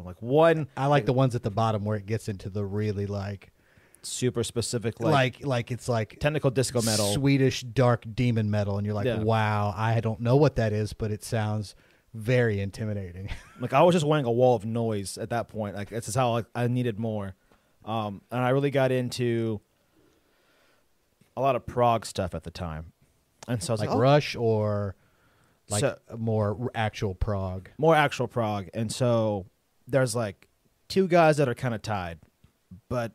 like 0.04 0.20
one 0.20 0.68
I 0.76 0.86
like 0.86 1.06
the 1.06 1.12
ones 1.12 1.34
at 1.34 1.42
the 1.42 1.50
bottom 1.50 1.84
where 1.84 1.96
it 1.96 2.06
gets 2.06 2.28
into 2.28 2.48
the 2.48 2.64
really 2.64 3.06
like, 3.06 3.52
super 4.02 4.44
specific 4.44 5.00
like, 5.00 5.12
like, 5.40 5.46
like, 5.46 5.70
it's 5.70 5.88
like 5.88 6.18
technical 6.20 6.50
disco 6.50 6.80
metal. 6.82 7.12
Swedish 7.12 7.62
dark 7.62 8.04
demon 8.14 8.50
metal, 8.50 8.78
and 8.78 8.86
you're 8.86 8.94
like, 8.94 9.06
Yeah. 9.06 9.22
wow, 9.22 9.74
I 9.76 10.00
don't 10.00 10.20
know 10.20 10.36
what 10.36 10.56
that 10.56 10.72
is, 10.72 10.92
but 10.92 11.10
it 11.10 11.24
sounds 11.24 11.74
very 12.14 12.60
intimidating. 12.60 13.28
Like 13.60 13.72
I 13.72 13.82
was 13.82 13.94
just 13.94 14.06
wanting 14.06 14.26
a 14.26 14.30
wall 14.30 14.54
of 14.54 14.64
noise 14.64 15.18
at 15.18 15.30
that 15.30 15.48
point. 15.48 15.74
Like 15.76 15.90
that's 15.90 16.06
just 16.06 16.16
how 16.16 16.32
like, 16.32 16.46
I 16.54 16.66
needed 16.68 16.98
more, 16.98 17.34
um, 17.84 18.22
and 18.30 18.40
I 18.40 18.50
really 18.50 18.70
got 18.70 18.92
into 18.92 19.60
a 21.36 21.40
lot 21.40 21.56
of 21.56 21.66
prog 21.66 22.06
stuff 22.06 22.34
at 22.34 22.44
the 22.44 22.50
time, 22.50 22.92
and 23.48 23.62
so 23.62 23.72
I 23.72 23.74
was 23.74 23.80
like 23.80 23.88
like, 23.88 23.96
oh, 23.96 24.00
Rush 24.00 24.36
or 24.36 24.94
like 25.68 25.80
So- 25.80 25.98
more 26.16 26.70
actual 26.74 27.14
prog. 27.14 27.68
more 27.78 27.94
actual 27.94 28.28
prog 28.28 28.68
and 28.74 28.90
so 28.92 29.46
there's 29.88 30.14
like 30.14 30.48
two 30.88 31.08
guys 31.08 31.36
that 31.38 31.48
are 31.48 31.54
kind 31.54 31.74
of 31.74 31.82
tied 31.82 32.18
but 32.88 33.12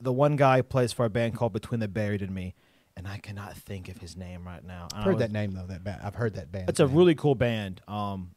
the 0.00 0.12
one 0.12 0.36
guy 0.36 0.62
plays 0.62 0.92
for 0.92 1.04
a 1.04 1.10
band 1.10 1.34
called 1.36 1.52
between 1.52 1.80
the 1.80 1.88
buried 1.88 2.22
and 2.22 2.34
me 2.34 2.54
and 2.96 3.06
i 3.06 3.18
cannot 3.18 3.56
think 3.56 3.88
of 3.88 3.98
his 3.98 4.16
name 4.16 4.46
right 4.46 4.64
now 4.64 4.88
I've 4.94 5.04
heard 5.04 5.18
that 5.18 5.32
name 5.32 5.52
though. 5.52 5.66
That 5.66 5.82
band. 5.84 6.00
I've 6.02 6.14
heard 6.16 6.34
that 6.34 6.50
band. 6.52 6.68
it's 6.68 6.80
a 6.80 6.86
really 6.86 7.14
cool 7.14 7.34
band 7.34 7.80
um 7.88 8.32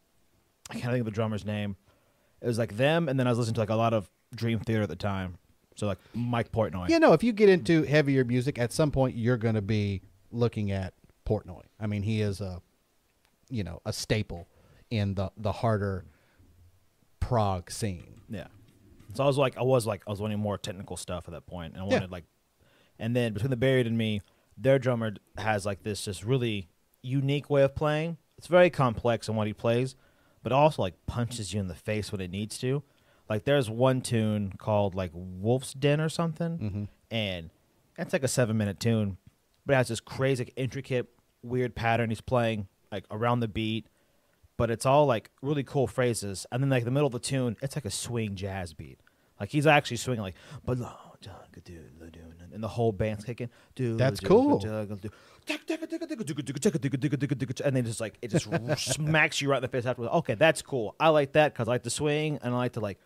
i 0.69 0.73
can't 0.73 0.85
think 0.91 0.99
of 0.99 1.05
the 1.05 1.11
drummer's 1.11 1.45
name 1.45 1.75
it 2.41 2.47
was 2.47 2.57
like 2.57 2.77
them 2.77 3.09
and 3.09 3.19
then 3.19 3.27
i 3.27 3.31
was 3.31 3.37
listening 3.39 3.55
to 3.55 3.59
like 3.61 3.69
a 3.69 3.75
lot 3.75 3.93
of 3.93 4.09
dream 4.35 4.59
theater 4.59 4.83
at 4.83 4.89
the 4.89 4.95
time 4.95 5.37
so 5.75 5.87
like 5.87 5.97
mike 6.13 6.51
portnoy 6.51 6.87
Yeah, 6.89 6.99
no. 6.99 7.13
if 7.13 7.23
you 7.23 7.33
get 7.33 7.49
into 7.49 7.83
heavier 7.83 8.23
music, 8.23 8.57
at 8.57 8.71
some 8.71 8.91
point 8.91 9.15
you're 9.15 9.37
going 9.37 9.55
to 9.55 9.61
be 9.61 10.01
looking 10.31 10.71
at 10.71 10.93
Portnoy. 11.25 11.63
I 11.79 11.87
mean, 11.87 12.01
he 12.03 12.21
is 12.21 12.39
a, 12.39 12.61
you 13.49 13.63
know, 13.63 13.81
a 13.85 13.93
staple 13.93 14.47
in 14.89 15.15
the 15.15 15.31
the 15.37 15.51
harder 15.51 16.05
prog 17.19 17.71
scene. 17.71 18.21
Yeah. 18.29 18.47
So 19.13 19.23
I 19.23 19.27
was 19.27 19.37
like, 19.37 19.57
I 19.57 19.63
was 19.63 19.85
like, 19.87 20.03
I 20.07 20.11
was 20.11 20.19
wanting 20.21 20.39
more 20.39 20.57
technical 20.57 20.97
stuff 20.97 21.25
at 21.27 21.31
that 21.33 21.47
point, 21.47 21.73
and 21.73 21.81
I 21.83 21.85
Yeah. 21.85 21.93
wanted 21.93 22.11
like, 22.11 22.25
and 22.99 23.15
then 23.15 23.33
between 23.33 23.49
the 23.51 23.57
buried 23.57 23.87
and 23.87 23.97
me, 23.97 24.21
their 24.57 24.79
drummer 24.79 25.13
has 25.37 25.65
like 25.65 25.83
this 25.83 26.05
just 26.05 26.23
really 26.23 26.69
unique 27.01 27.49
way 27.49 27.63
of 27.63 27.75
playing. 27.75 28.17
It's 28.37 28.47
very 28.47 28.69
complex 28.69 29.29
in 29.29 29.35
what 29.35 29.47
he 29.47 29.53
plays, 29.53 29.95
but 30.43 30.51
also 30.51 30.81
like 30.81 31.05
punches 31.05 31.53
you 31.53 31.59
in 31.59 31.67
the 31.67 31.75
face 31.75 32.11
when 32.11 32.21
it 32.21 32.29
needs 32.31 32.57
to. 32.59 32.83
Like 33.29 33.43
there's 33.45 33.69
one 33.69 34.01
tune 34.01 34.53
called 34.57 34.95
like 34.95 35.11
Wolf's 35.13 35.73
Den 35.73 35.99
or 36.01 36.09
something, 36.09 36.57
Mhm. 36.59 36.87
and 37.09 37.49
it's 37.97 38.13
like 38.13 38.23
a 38.23 38.27
seven 38.27 38.57
minute 38.57 38.79
tune, 38.79 39.17
but 39.65 39.73
it 39.73 39.77
has 39.77 39.87
this 39.87 39.99
crazy, 39.99 40.51
intricate, 40.55 41.07
weird 41.41 41.75
pattern 41.75 42.09
he's 42.09 42.21
playing 42.21 42.67
like 42.95 43.05
around 43.11 43.41
the 43.41 43.47
beat 43.47 43.87
but 44.57 44.71
it's 44.71 44.85
all 44.85 45.05
like 45.05 45.31
really 45.41 45.63
cool 45.63 45.87
phrases. 45.87 46.45
And 46.51 46.61
then 46.63 46.69
like 46.69 46.85
the 46.85 46.91
middle 46.91 47.07
of 47.07 47.13
the 47.13 47.19
tune, 47.19 47.57
it's 47.61 47.75
like 47.75 47.85
a 47.85 47.91
swing 47.91 48.35
jazz 48.35 48.73
beat. 48.73 48.99
Like 49.39 49.49
he's 49.49 49.67
actually 49.67 49.97
swinging 49.97 50.21
like, 50.23 50.35
but 50.63 50.77
and 52.53 52.63
the 52.63 52.67
whole 52.69 52.93
band's 52.93 53.25
kicking. 53.25 53.49
Dude. 53.75 53.97
That's 53.97 54.21
cool. 54.21 54.63
And 54.63 55.01
then 57.75 57.85
just 57.85 57.99
like 57.99 58.17
it 58.21 58.29
just 58.29 58.47
smacks 58.77 59.41
you 59.41 59.49
right 59.49 59.57
in 59.57 59.61
the 59.61 59.67
face 59.67 59.85
afterwards. 59.85 60.13
Okay, 60.13 60.35
that's 60.35 60.61
cool. 60.61 60.95
I 60.99 61.09
like 61.09 61.33
that 61.33 61.53
because 61.53 61.67
I 61.67 61.71
like 61.71 61.83
to 61.83 61.89
swing 61.89 62.39
and 62.41 62.53
I 62.53 62.57
like 62.57 62.73
to 62.73 62.79
like, 62.79 62.97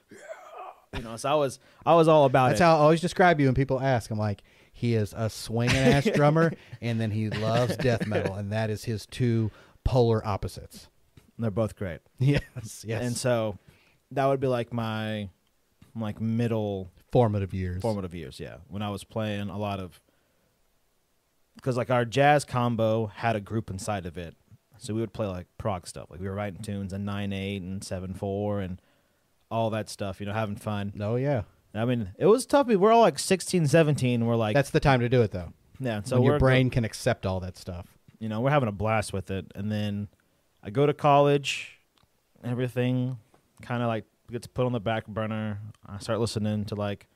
you 0.95 1.01
know. 1.01 1.17
So 1.17 1.29
I 1.29 1.35
was 1.35 1.59
I 1.83 1.95
was 1.95 2.07
all 2.07 2.25
about 2.25 2.49
That's 2.49 2.61
it. 2.61 2.63
how 2.63 2.75
I 2.75 2.79
always 2.79 3.01
describe 3.01 3.39
you 3.39 3.47
when 3.47 3.55
people 3.55 3.81
ask. 3.81 4.11
I'm 4.11 4.19
like, 4.19 4.43
he 4.71 4.93
is 4.93 5.13
a 5.17 5.31
swinging 5.31 5.75
ass 5.75 6.07
drummer, 6.13 6.53
and 6.79 7.01
then 7.01 7.09
he 7.09 7.31
loves 7.31 7.75
death 7.77 8.05
metal, 8.05 8.35
and 8.35 8.51
that 8.51 8.69
is 8.69 8.83
his 8.83 9.07
two 9.07 9.49
polar 9.83 10.25
opposites. 10.25 10.87
They're 11.37 11.51
both 11.51 11.75
great. 11.75 12.01
Yes, 12.19 12.83
yes. 12.85 13.01
And 13.01 13.15
so 13.15 13.57
that 14.11 14.25
would 14.25 14.39
be 14.39 14.47
like 14.47 14.73
my 14.73 15.29
like 15.95 16.19
middle 16.19 16.91
formative 17.11 17.53
years. 17.53 17.81
formative 17.81 18.13
years, 18.13 18.39
yeah. 18.39 18.57
When 18.67 18.81
I 18.81 18.89
was 18.89 19.03
playing 19.03 19.49
a 19.49 19.57
lot 19.57 19.79
of 19.79 19.99
because 21.55 21.77
like 21.77 21.89
our 21.89 22.05
jazz 22.05 22.45
combo 22.45 23.07
had 23.07 23.35
a 23.35 23.39
group 23.41 23.69
inside 23.69 24.05
of 24.05 24.17
it. 24.17 24.35
So 24.77 24.93
we 24.93 25.01
would 25.01 25.11
play 25.13 25.27
like 25.27 25.47
prog 25.57 25.87
stuff. 25.87 26.09
Like 26.09 26.21
we 26.21 26.27
were 26.27 26.35
writing 26.35 26.61
tunes 26.61 26.93
in 26.93 27.03
nine 27.05 27.33
eight 27.33 27.61
and 27.61 27.83
seven 27.83 28.13
four 28.13 28.61
and 28.61 28.81
all 29.51 29.69
that 29.71 29.89
stuff, 29.89 30.19
you 30.19 30.25
know, 30.25 30.33
having 30.33 30.55
fun. 30.55 30.93
oh 31.01 31.15
yeah, 31.15 31.41
I 31.73 31.85
mean, 31.85 32.11
it 32.17 32.25
was 32.27 32.45
tough. 32.45 32.67
We're 32.67 32.91
all 32.91 33.01
like 33.01 33.19
16, 33.19 33.67
17. 33.67 34.25
We're 34.25 34.35
like, 34.35 34.53
that's 34.55 34.69
the 34.69 34.79
time 34.79 34.99
to 35.01 35.09
do 35.09 35.21
it 35.21 35.31
though. 35.31 35.53
yeah. 35.79 36.01
So 36.03 36.23
your 36.23 36.39
brain 36.39 36.69
can 36.69 36.85
accept 36.85 37.25
all 37.25 37.39
that 37.41 37.57
stuff. 37.57 37.87
You 38.19 38.29
know, 38.29 38.41
we're 38.41 38.49
having 38.51 38.69
a 38.69 38.73
blast 38.73 39.13
with 39.13 39.31
it. 39.31 39.45
And 39.55 39.71
then 39.71 40.07
I 40.63 40.69
go 40.69 40.85
to 40.85 40.93
college, 40.93 41.79
everything 42.43 43.17
kind 43.61 43.81
of 43.81 43.87
like 43.87 44.05
gets 44.31 44.47
put 44.47 44.65
on 44.65 44.71
the 44.71 44.79
back 44.79 45.07
burner. 45.07 45.59
I 45.85 45.97
start 45.99 46.19
listening 46.19 46.65
to 46.65 46.75
like 46.75 47.07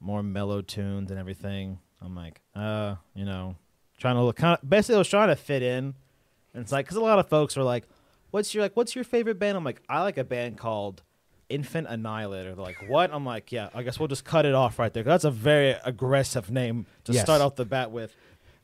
more 0.00 0.22
mellow 0.22 0.62
tunes 0.62 1.10
and 1.10 1.18
everything. 1.18 1.78
I'm 2.00 2.14
like, 2.14 2.40
uh, 2.54 2.96
you 3.14 3.24
know, 3.24 3.56
trying 3.98 4.16
to 4.16 4.22
look 4.22 4.36
kind 4.36 4.58
of 4.60 4.68
basically 4.68 4.96
I 4.96 4.98
was 4.98 5.08
trying 5.08 5.28
to 5.28 5.36
fit 5.36 5.62
in. 5.62 5.94
And 6.54 6.62
it's 6.62 6.72
like, 6.72 6.86
because 6.86 6.96
a 6.96 7.00
lot 7.00 7.18
of 7.18 7.28
folks 7.28 7.56
are 7.56 7.62
like, 7.62 7.84
what's 8.30 8.54
your 8.54 8.62
like, 8.62 8.76
what's 8.76 8.94
your 8.94 9.04
favorite 9.04 9.38
band? 9.38 9.56
I'm 9.56 9.64
like, 9.64 9.82
I 9.88 10.02
like 10.02 10.18
a 10.18 10.24
band 10.24 10.58
called 10.58 11.02
Infant 11.48 11.86
Annihilator. 11.88 12.54
They're 12.54 12.64
like, 12.64 12.88
what? 12.88 13.12
I'm 13.12 13.24
like, 13.24 13.52
yeah, 13.52 13.68
I 13.74 13.82
guess 13.82 13.98
we'll 13.98 14.08
just 14.08 14.24
cut 14.24 14.46
it 14.46 14.54
off 14.54 14.78
right 14.78 14.92
there. 14.92 15.02
'Cause 15.02 15.10
that's 15.10 15.24
a 15.24 15.30
very 15.30 15.76
aggressive 15.84 16.50
name 16.50 16.86
to 17.04 17.12
Yes. 17.12 17.22
start 17.24 17.40
off 17.40 17.56
the 17.56 17.64
bat 17.64 17.90
with. 17.90 18.14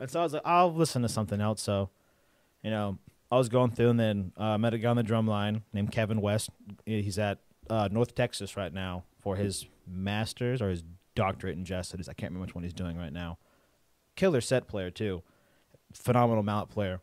And 0.03 0.11
so 0.11 0.19
I 0.19 0.25
was 0.25 0.33
like, 0.33 0.43
I'll 0.45 0.75
listen 0.75 1.03
to 1.03 1.09
something 1.09 1.41
else. 1.41 1.63
So, 1.63 1.89
you 2.65 2.71
know, 2.71 2.99
I 3.31 3.39
was 3.39 3.49
going 3.49 3.71
through 3.71 3.91
and 3.91 4.01
then 4.01 4.33
uh, 4.37 4.59
met 4.59 4.75
a 4.75 4.79
guy 4.79 4.91
on 4.91 4.97
the 4.97 5.05
drum 5.05 5.29
line 5.29 5.63
named 5.73 5.93
Kevin 5.93 6.21
West. 6.21 6.51
He's 6.85 7.21
at 7.21 7.39
uh, 7.71 7.89
North 7.89 8.17
Texas 8.17 8.57
right 8.57 8.75
now 8.75 9.05
for 9.21 9.37
his 9.37 9.65
master's 9.87 10.61
or 10.61 10.71
his 10.71 10.83
doctorate 11.15 11.57
in 11.57 11.65
jazz 11.65 11.87
studies. 11.87 12.09
I 12.09 12.15
can't 12.15 12.33
remember 12.33 12.47
which 12.47 12.55
one 12.57 12.65
he's 12.65 12.75
doing 12.75 12.99
right 12.99 13.13
now. 13.13 13.39
Killer 14.17 14.41
set 14.41 14.67
player 14.67 14.91
too, 14.91 15.23
phenomenal 15.95 16.43
mallet 16.43 16.69
player. 16.69 17.01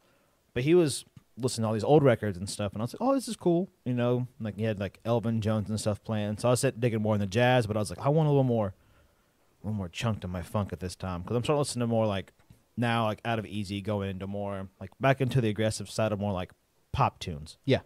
But 0.54 0.64
he 0.64 0.76
was 0.76 1.06
listening 1.38 1.64
to 1.64 1.68
all 1.68 1.74
these 1.74 1.86
old 1.86 2.04
records 2.04 2.38
and 2.38 2.50
stuff, 2.50 2.74
and 2.74 2.82
I 2.82 2.84
was 2.84 2.94
like, 2.94 3.02
"Oh, 3.02 3.16
this 3.16 3.30
is 3.30 3.38
cool," 3.38 3.70
you 3.86 3.94
know. 3.94 4.28
Like 4.42 4.58
he 4.58 4.64
had 4.64 4.78
like 4.78 5.00
Elvin 5.06 5.40
Jones 5.40 5.70
and 5.70 5.80
stuff 5.80 6.04
playing. 6.04 6.38
So 6.40 6.50
I 6.50 6.52
was 6.52 6.66
digging 6.78 7.02
more 7.02 7.16
in 7.16 7.22
the 7.22 7.28
jazz, 7.28 7.66
but 7.66 7.78
I 7.78 7.80
was 7.80 7.90
like, 7.90 8.00
I 8.00 8.10
want 8.10 8.28
a 8.28 8.32
little 8.32 8.44
more, 8.44 8.74
a 9.64 9.68
little 9.68 9.78
more 9.78 9.88
chunk 9.88 10.20
to 10.22 10.28
my 10.28 10.42
funk 10.42 10.74
at 10.74 10.82
this 10.82 10.98
time 10.98 11.22
because 11.22 11.38
I'm 11.38 11.44
starting 11.46 11.58
to 11.58 11.62
listen 11.62 11.80
to 11.80 11.88
more 11.88 12.06
like 12.06 12.34
now, 12.80 13.06
like 13.06 13.22
out 13.26 13.40
of 13.40 13.46
easy, 13.46 13.82
going 13.82 14.10
into 14.10 14.28
more 14.28 14.68
like 14.80 14.92
back 15.00 15.22
into 15.22 15.42
the 15.42 15.50
aggressive 15.50 15.90
side 15.90 16.12
of 16.12 16.20
more 16.20 16.34
like 16.34 16.52
pop 16.92 17.20
tunes. 17.20 17.58
Yeah. 17.66 17.82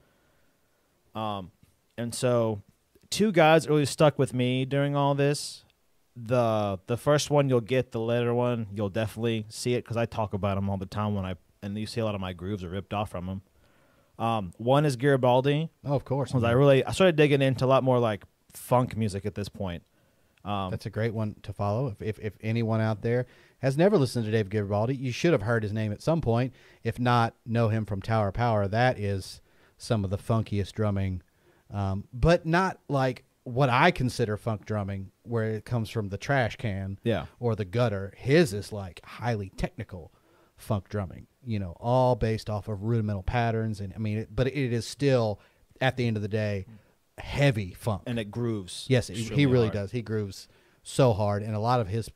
Um, 1.16 1.52
and 1.98 2.14
so 2.14 2.62
two 3.10 3.32
guys 3.32 3.68
really 3.68 3.86
stuck 3.86 4.18
with 4.18 4.34
me 4.34 4.66
during 4.66 4.96
all 4.96 5.16
this. 5.16 5.64
The 6.16 6.80
the 6.86 6.98
first 6.98 7.32
one 7.32 7.50
you'll 7.50 7.62
get, 7.62 7.92
the 7.92 8.00
later 8.00 8.34
one 8.34 8.68
you'll 8.74 8.90
definitely 8.90 9.46
see 9.50 9.74
it 9.74 9.84
because 9.84 9.98
I 9.98 10.06
talk 10.06 10.34
about 10.34 10.56
them 10.56 10.70
all 10.70 10.78
the 10.78 10.86
time 10.86 11.16
when 11.16 11.26
I 11.26 11.36
and 11.62 11.78
you 11.78 11.88
see 11.88 12.02
a 12.02 12.06
lot 12.06 12.14
of 12.14 12.22
my 12.22 12.34
grooves 12.34 12.64
are 12.64 12.70
ripped 12.70 12.94
off 12.94 13.10
from 13.10 13.26
them. 13.26 13.42
Um, 14.20 14.54
one 14.58 14.86
is 14.86 14.96
Garibaldi. 14.96 15.70
Oh, 15.84 15.96
of 15.96 16.06
course. 16.06 16.34
Was 16.34 16.44
I 16.44 16.52
really 16.52 16.86
I 16.86 16.92
started 16.92 17.16
digging 17.16 17.42
into 17.42 17.66
a 17.66 17.68
lot 17.68 17.84
more 17.84 17.98
like 17.98 18.26
funk 18.54 18.96
music 18.96 19.26
at 19.26 19.34
this 19.34 19.50
point. 19.50 19.84
Um, 20.46 20.72
That's 20.72 20.86
a 20.86 20.90
great 20.90 21.14
one 21.14 21.36
to 21.44 21.54
follow. 21.54 21.88
If, 21.88 22.02
if 22.02 22.20
if 22.20 22.34
anyone 22.42 22.82
out 22.82 23.02
there 23.02 23.26
has 23.64 23.78
never 23.78 23.98
listened 23.98 24.26
to 24.26 24.32
Dave 24.32 24.50
Garibaldi, 24.50 24.94
you 24.94 25.14
should 25.14 25.32
have 25.32 25.42
heard 25.42 25.64
his 25.64 25.72
name 25.72 25.94
at 25.94 26.02
some 26.02 26.20
point. 26.20 26.54
If 26.84 27.00
not, 27.00 27.34
know 27.46 27.70
him 27.70 27.86
from 27.86 28.02
Tower 28.02 28.28
of 28.28 28.34
Power. 28.34 28.68
That 28.68 29.00
is 29.00 29.42
some 29.78 30.04
of 30.04 30.10
the 30.10 30.18
funkiest 30.18 30.74
drumming, 30.74 31.24
um, 31.72 32.04
but 32.14 32.46
not 32.46 32.80
like 32.90 33.24
what 33.46 33.70
I 33.70 33.92
consider 33.92 34.36
funk 34.36 34.66
drumming, 34.66 35.12
where 35.24 35.46
it 35.46 35.64
comes 35.64 35.90
from 35.90 36.10
the 36.10 36.18
trash 36.18 36.58
can 36.58 37.00
yeah. 37.04 37.28
or 37.40 37.56
the 37.56 37.64
gutter. 37.64 38.14
His 38.18 38.54
is 38.54 38.74
like 38.74 39.00
highly 39.06 39.50
technical 39.56 40.12
funk 40.58 40.90
drumming. 40.90 41.28
You 41.46 41.60
know, 41.60 41.78
all 41.80 42.16
based 42.16 42.50
off 42.50 42.68
of 42.68 42.84
rudimental 42.84 43.24
patterns, 43.24 43.80
and 43.80 43.94
I 43.96 43.98
mean, 43.98 44.20
it, 44.20 44.36
but 44.36 44.48
it 44.48 44.74
is 44.74 44.86
still 44.86 45.40
at 45.80 45.96
the 45.96 46.06
end 46.06 46.18
of 46.18 46.22
the 46.22 46.28
day 46.28 46.66
heavy 47.18 47.74
funk. 47.74 48.04
And 48.08 48.20
it 48.20 48.30
grooves. 48.30 48.88
Yes, 48.90 49.08
he, 49.08 49.24
he 49.24 49.46
really 49.46 49.68
hard. 49.68 49.74
does. 49.74 49.92
He 49.92 50.02
grooves 50.02 50.50
so 50.84 51.14
hard, 51.14 51.44
and 51.44 51.56
a 51.56 51.60
lot 51.60 51.80
of 51.80 51.88
his 51.88 52.10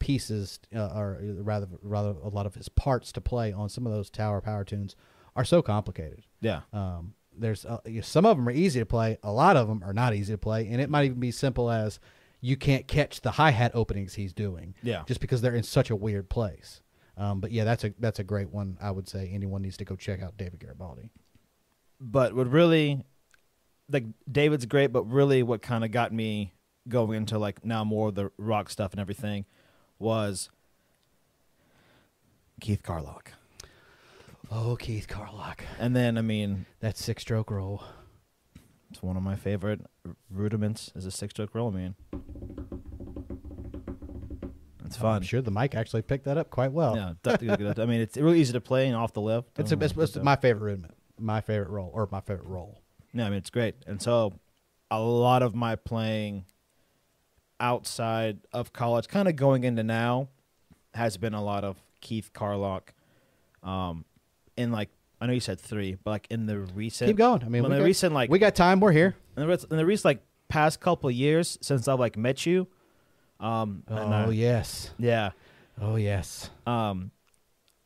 pieces, 0.00 0.58
uh, 0.74 0.88
or 0.94 1.20
rather, 1.22 1.68
rather, 1.82 2.10
a 2.10 2.28
lot 2.28 2.46
of 2.46 2.56
his 2.56 2.68
parts 2.68 3.12
to 3.12 3.20
play 3.20 3.52
on 3.52 3.68
some 3.68 3.86
of 3.86 3.92
those 3.92 4.10
tower 4.10 4.40
power 4.40 4.64
tunes 4.64 4.96
are 5.36 5.44
so 5.44 5.62
complicated. 5.62 6.24
Yeah. 6.40 6.62
Um, 6.72 7.14
there's 7.38 7.64
uh, 7.64 7.78
some 8.02 8.26
of 8.26 8.36
them 8.36 8.48
are 8.48 8.52
easy 8.52 8.80
to 8.80 8.86
play, 8.86 9.16
a 9.22 9.30
lot 9.32 9.56
of 9.56 9.68
them 9.68 9.82
are 9.84 9.92
not 9.92 10.14
easy 10.14 10.32
to 10.34 10.38
play, 10.38 10.66
and 10.68 10.80
it 10.80 10.90
might 10.90 11.04
even 11.04 11.20
be 11.20 11.30
simple 11.30 11.70
as 11.70 12.00
you 12.40 12.56
can't 12.56 12.88
catch 12.88 13.20
the 13.20 13.30
hi 13.32 13.50
hat 13.50 13.70
openings 13.74 14.14
he's 14.14 14.32
doing, 14.32 14.74
Yeah. 14.82 15.04
just 15.06 15.20
because 15.20 15.40
they're 15.40 15.54
in 15.54 15.62
such 15.62 15.90
a 15.90 15.96
weird 15.96 16.28
place. 16.28 16.80
Um, 17.16 17.40
but 17.40 17.52
yeah, 17.52 17.64
that's 17.64 17.84
a 17.84 17.94
that's 18.00 18.18
a 18.18 18.24
great 18.24 18.50
one. 18.50 18.78
I 18.80 18.90
would 18.90 19.08
say 19.08 19.30
anyone 19.32 19.62
needs 19.62 19.76
to 19.76 19.84
go 19.84 19.94
check 19.94 20.22
out 20.22 20.36
David 20.36 20.58
Garibaldi. 20.58 21.10
but 22.00 22.34
what 22.34 22.48
really 22.50 23.04
like 23.90 24.04
David's 24.30 24.66
great, 24.66 24.92
but 24.92 25.04
really 25.04 25.42
what 25.42 25.62
kind 25.62 25.84
of 25.84 25.90
got 25.90 26.12
me 26.12 26.54
going 26.88 27.16
into 27.16 27.38
like 27.38 27.64
now 27.64 27.84
more 27.84 28.08
of 28.08 28.14
the 28.14 28.30
rock 28.38 28.70
stuff 28.70 28.92
and 28.92 29.00
everything 29.00 29.44
was 30.00 30.50
Keith 32.60 32.82
Carlock. 32.82 33.32
Oh, 34.50 34.74
Keith 34.76 35.06
Carlock, 35.06 35.62
And 35.78 35.94
then 35.94 36.18
I 36.18 36.22
mean, 36.22 36.66
that 36.80 36.96
six 36.98 37.22
stroke 37.22 37.50
roll. 37.52 37.84
it's 38.90 39.00
one 39.02 39.16
of 39.16 39.22
my 39.22 39.36
favorite 39.36 39.80
r- 40.04 40.16
rudiments 40.28 40.90
is 40.96 41.06
a 41.06 41.10
six 41.12 41.32
stroke 41.34 41.54
roll, 41.54 41.70
man. 41.70 41.94
It's 44.84 44.96
fun. 44.96 45.16
I'm 45.18 45.22
sure 45.22 45.40
the 45.40 45.52
mic 45.52 45.76
actually 45.76 46.02
picked 46.02 46.24
that 46.24 46.36
up 46.36 46.50
quite 46.50 46.72
well. 46.72 46.96
Yeah, 46.96 47.32
I 47.78 47.86
mean, 47.86 48.00
it's 48.00 48.16
really 48.16 48.40
easy 48.40 48.52
to 48.54 48.60
play 48.60 48.88
and 48.88 48.96
off 48.96 49.12
the 49.12 49.20
left. 49.20 49.56
It's, 49.56 49.70
a, 49.70 49.78
it's, 49.78 49.94
it's 49.96 50.16
my 50.16 50.34
favorite 50.34 50.64
rudiment, 50.64 50.94
my 51.16 51.40
favorite 51.40 51.68
roll, 51.70 51.90
or 51.94 52.08
my 52.10 52.20
favorite 52.20 52.48
roll. 52.48 52.82
Yeah, 53.12 53.26
I 53.26 53.28
mean 53.28 53.38
it's 53.38 53.50
great. 53.50 53.76
And 53.86 54.02
so 54.02 54.32
a 54.90 54.98
lot 55.00 55.42
of 55.44 55.54
my 55.54 55.76
playing 55.76 56.44
outside 57.60 58.38
of 58.52 58.72
college, 58.72 59.06
kind 59.08 59.28
of 59.28 59.36
going 59.36 59.64
into 59.64 59.82
now, 59.82 60.28
has 60.94 61.16
been 61.16 61.34
a 61.34 61.42
lot 61.42 61.62
of 61.62 61.76
Keith 62.00 62.30
Carlock. 62.32 62.94
Um, 63.62 64.04
in 64.56 64.72
like 64.72 64.88
I 65.20 65.26
know 65.26 65.32
you 65.34 65.40
said 65.40 65.60
three, 65.60 65.96
but 66.02 66.10
like 66.10 66.26
in 66.30 66.46
the 66.46 66.58
recent, 66.58 67.08
Keep 67.10 67.18
going. 67.18 67.44
I 67.44 67.48
mean, 67.48 67.64
in 67.64 67.70
the 67.70 67.76
got, 67.78 67.84
recent 67.84 68.14
like 68.14 68.30
we 68.30 68.38
got 68.38 68.54
time. 68.54 68.80
We're 68.80 68.92
here. 68.92 69.14
in 69.36 69.46
the, 69.46 69.66
in 69.70 69.76
the 69.76 69.86
recent 69.86 70.04
like 70.06 70.22
past 70.48 70.80
couple 70.80 71.08
of 71.10 71.14
years 71.14 71.58
since 71.60 71.86
I've 71.86 72.00
like 72.00 72.16
met 72.16 72.46
you. 72.46 72.66
Um, 73.38 73.84
Oh 73.88 73.96
I- 73.96 74.30
yes. 74.30 74.90
yeah. 74.98 75.30
Oh 75.80 75.96
yes. 75.96 76.50
Um, 76.66 77.10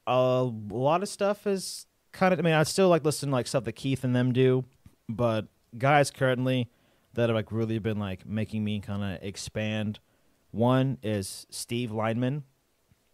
a 0.07 0.43
lot 0.70 1.03
of 1.03 1.09
stuff 1.09 1.47
is 1.47 1.87
kind 2.12 2.33
of. 2.33 2.39
I 2.39 2.43
mean, 2.43 2.55
I 2.55 2.62
still 2.62 2.89
like 2.89 3.05
listen 3.05 3.31
to 3.31 3.33
like 3.35 3.47
stuff 3.47 3.64
that 3.64 3.72
Keith 3.72 4.05
and 4.05 4.14
them 4.14 4.33
do, 4.33 4.64
but 5.09 5.47
guys 5.77 6.11
currently 6.11 6.68
that 7.14 7.28
have 7.28 7.34
like 7.36 7.50
really 7.52 7.78
been 7.78 7.98
like 7.98 8.26
making 8.26 8.64
me 8.64 8.80
kind 8.80 9.02
of 9.02 9.22
expand. 9.22 10.00
One 10.50 10.98
is 11.02 11.46
Steve 11.50 11.90
Lineman. 11.90 12.44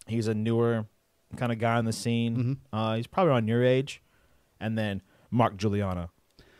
He's 0.07 0.27
a 0.27 0.35
newer 0.35 0.87
kind 1.37 1.53
of 1.53 1.59
guy 1.59 1.77
on 1.77 1.85
the 1.85 1.93
scene. 1.93 2.37
Mhm. 2.37 2.57
Uh, 2.73 2.97
he's 2.97 3.07
probably 3.07 3.31
around 3.31 3.49
your 3.49 3.65
age, 3.65 4.03
and 4.59 4.77
then 4.77 5.03
Mark 5.31 5.57
Guiliana. 5.57 6.09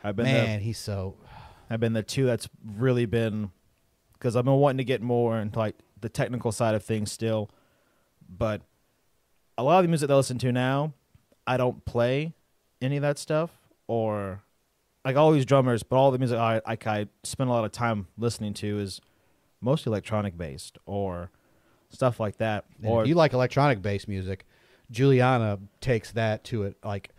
I've 0.03 0.15
been 0.15 0.25
the, 0.25 0.31
Man, 0.31 0.59
he's 0.61 0.77
so. 0.79 1.17
I've 1.69 1.79
been 1.79 1.93
the 1.93 2.03
two 2.03 2.25
that's 2.25 2.49
really 2.65 3.05
been 3.05 3.51
because 4.13 4.35
I've 4.35 4.45
been 4.45 4.55
wanting 4.55 4.77
to 4.79 4.83
get 4.83 5.01
more 5.01 5.37
into 5.39 5.59
like 5.59 5.75
the 5.99 6.09
technical 6.09 6.51
side 6.51 6.73
of 6.75 6.83
things 6.83 7.11
still, 7.11 7.49
but 8.29 8.61
a 9.57 9.63
lot 9.63 9.77
of 9.79 9.83
the 9.83 9.87
music 9.89 10.07
that 10.07 10.13
I 10.13 10.17
listen 10.17 10.37
to 10.39 10.51
now, 10.51 10.93
I 11.45 11.57
don't 11.57 11.83
play 11.85 12.33
any 12.81 12.97
of 12.97 13.01
that 13.03 13.19
stuff 13.19 13.51
or 13.87 14.41
like 15.03 15.15
all 15.15 15.31
these 15.31 15.45
drummers, 15.45 15.83
but 15.83 15.95
all 15.95 16.11
the 16.11 16.19
music 16.19 16.37
I 16.37 16.61
I, 16.65 16.77
I 16.85 17.07
spend 17.23 17.49
a 17.49 17.53
lot 17.53 17.65
of 17.65 17.71
time 17.71 18.07
listening 18.17 18.53
to 18.55 18.79
is 18.79 19.01
mostly 19.61 19.91
electronic 19.91 20.37
based 20.37 20.77
or 20.85 21.31
stuff 21.89 22.19
like 22.19 22.37
that. 22.37 22.65
and 22.81 22.91
Or 22.91 23.03
if 23.03 23.07
you 23.07 23.15
like 23.15 23.33
electronic 23.33 23.81
based 23.81 24.07
music, 24.07 24.45
Guiliana 24.91 25.59
takes 25.79 26.11
that 26.13 26.43
to 26.45 26.63
it. 26.63 26.77
Like, 26.83 27.09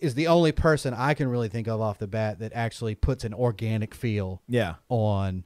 is 0.00 0.14
the 0.14 0.26
only 0.26 0.52
person 0.52 0.92
I 0.94 1.14
can 1.14 1.28
really 1.28 1.48
think 1.48 1.68
of 1.68 1.80
off 1.80 1.98
the 1.98 2.06
bat 2.06 2.38
that 2.40 2.52
actually 2.54 2.94
puts 2.94 3.24
an 3.24 3.32
organic 3.32 3.94
feel 3.94 4.42
yeah, 4.46 4.74
on 4.88 5.44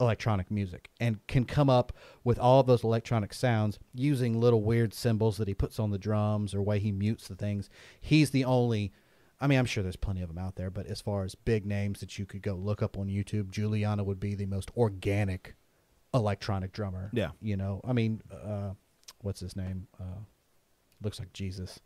electronic 0.00 0.50
music 0.50 0.88
and 0.98 1.18
can 1.26 1.44
come 1.44 1.68
up 1.68 1.92
with 2.24 2.38
all 2.38 2.62
those 2.62 2.82
electronic 2.82 3.34
sounds 3.34 3.78
using 3.94 4.40
little 4.40 4.62
weird 4.62 4.94
cymbals 4.94 5.36
that 5.36 5.46
he 5.46 5.52
puts 5.52 5.78
on 5.78 5.90
the 5.90 5.98
drums 5.98 6.54
or 6.54 6.62
way 6.62 6.78
he 6.78 6.90
mutes 6.90 7.28
the 7.28 7.36
things. 7.36 7.68
He's 8.00 8.30
the 8.30 8.44
only 8.44 8.92
I 9.40 9.46
mean, 9.46 9.58
I'm 9.58 9.64
sure 9.66 9.82
there's 9.82 9.96
plenty 9.96 10.20
of 10.22 10.28
them 10.28 10.38
out 10.38 10.56
there, 10.56 10.70
but 10.70 10.86
as 10.86 11.00
far 11.00 11.24
as 11.24 11.34
big 11.34 11.64
names 11.64 12.00
that 12.00 12.18
you 12.18 12.26
could 12.26 12.42
go 12.42 12.54
look 12.54 12.82
up 12.82 12.98
on 12.98 13.06
YouTube, 13.08 13.50
Guiliana 13.52 14.04
would 14.04 14.20
be 14.20 14.34
the 14.34 14.46
most 14.46 14.70
organic 14.76 15.54
electronic 16.12 16.72
drummer. 16.72 17.10
Yeah. 17.12 17.30
You 17.40 17.56
know, 17.56 17.80
I 17.84 17.92
mean, 17.92 18.20
uh, 18.30 18.72
what's 19.22 19.40
his 19.40 19.56
name? 19.56 19.86
Uh, 19.98 20.20
looks 21.02 21.18
like 21.18 21.32
Jesus. 21.32 21.80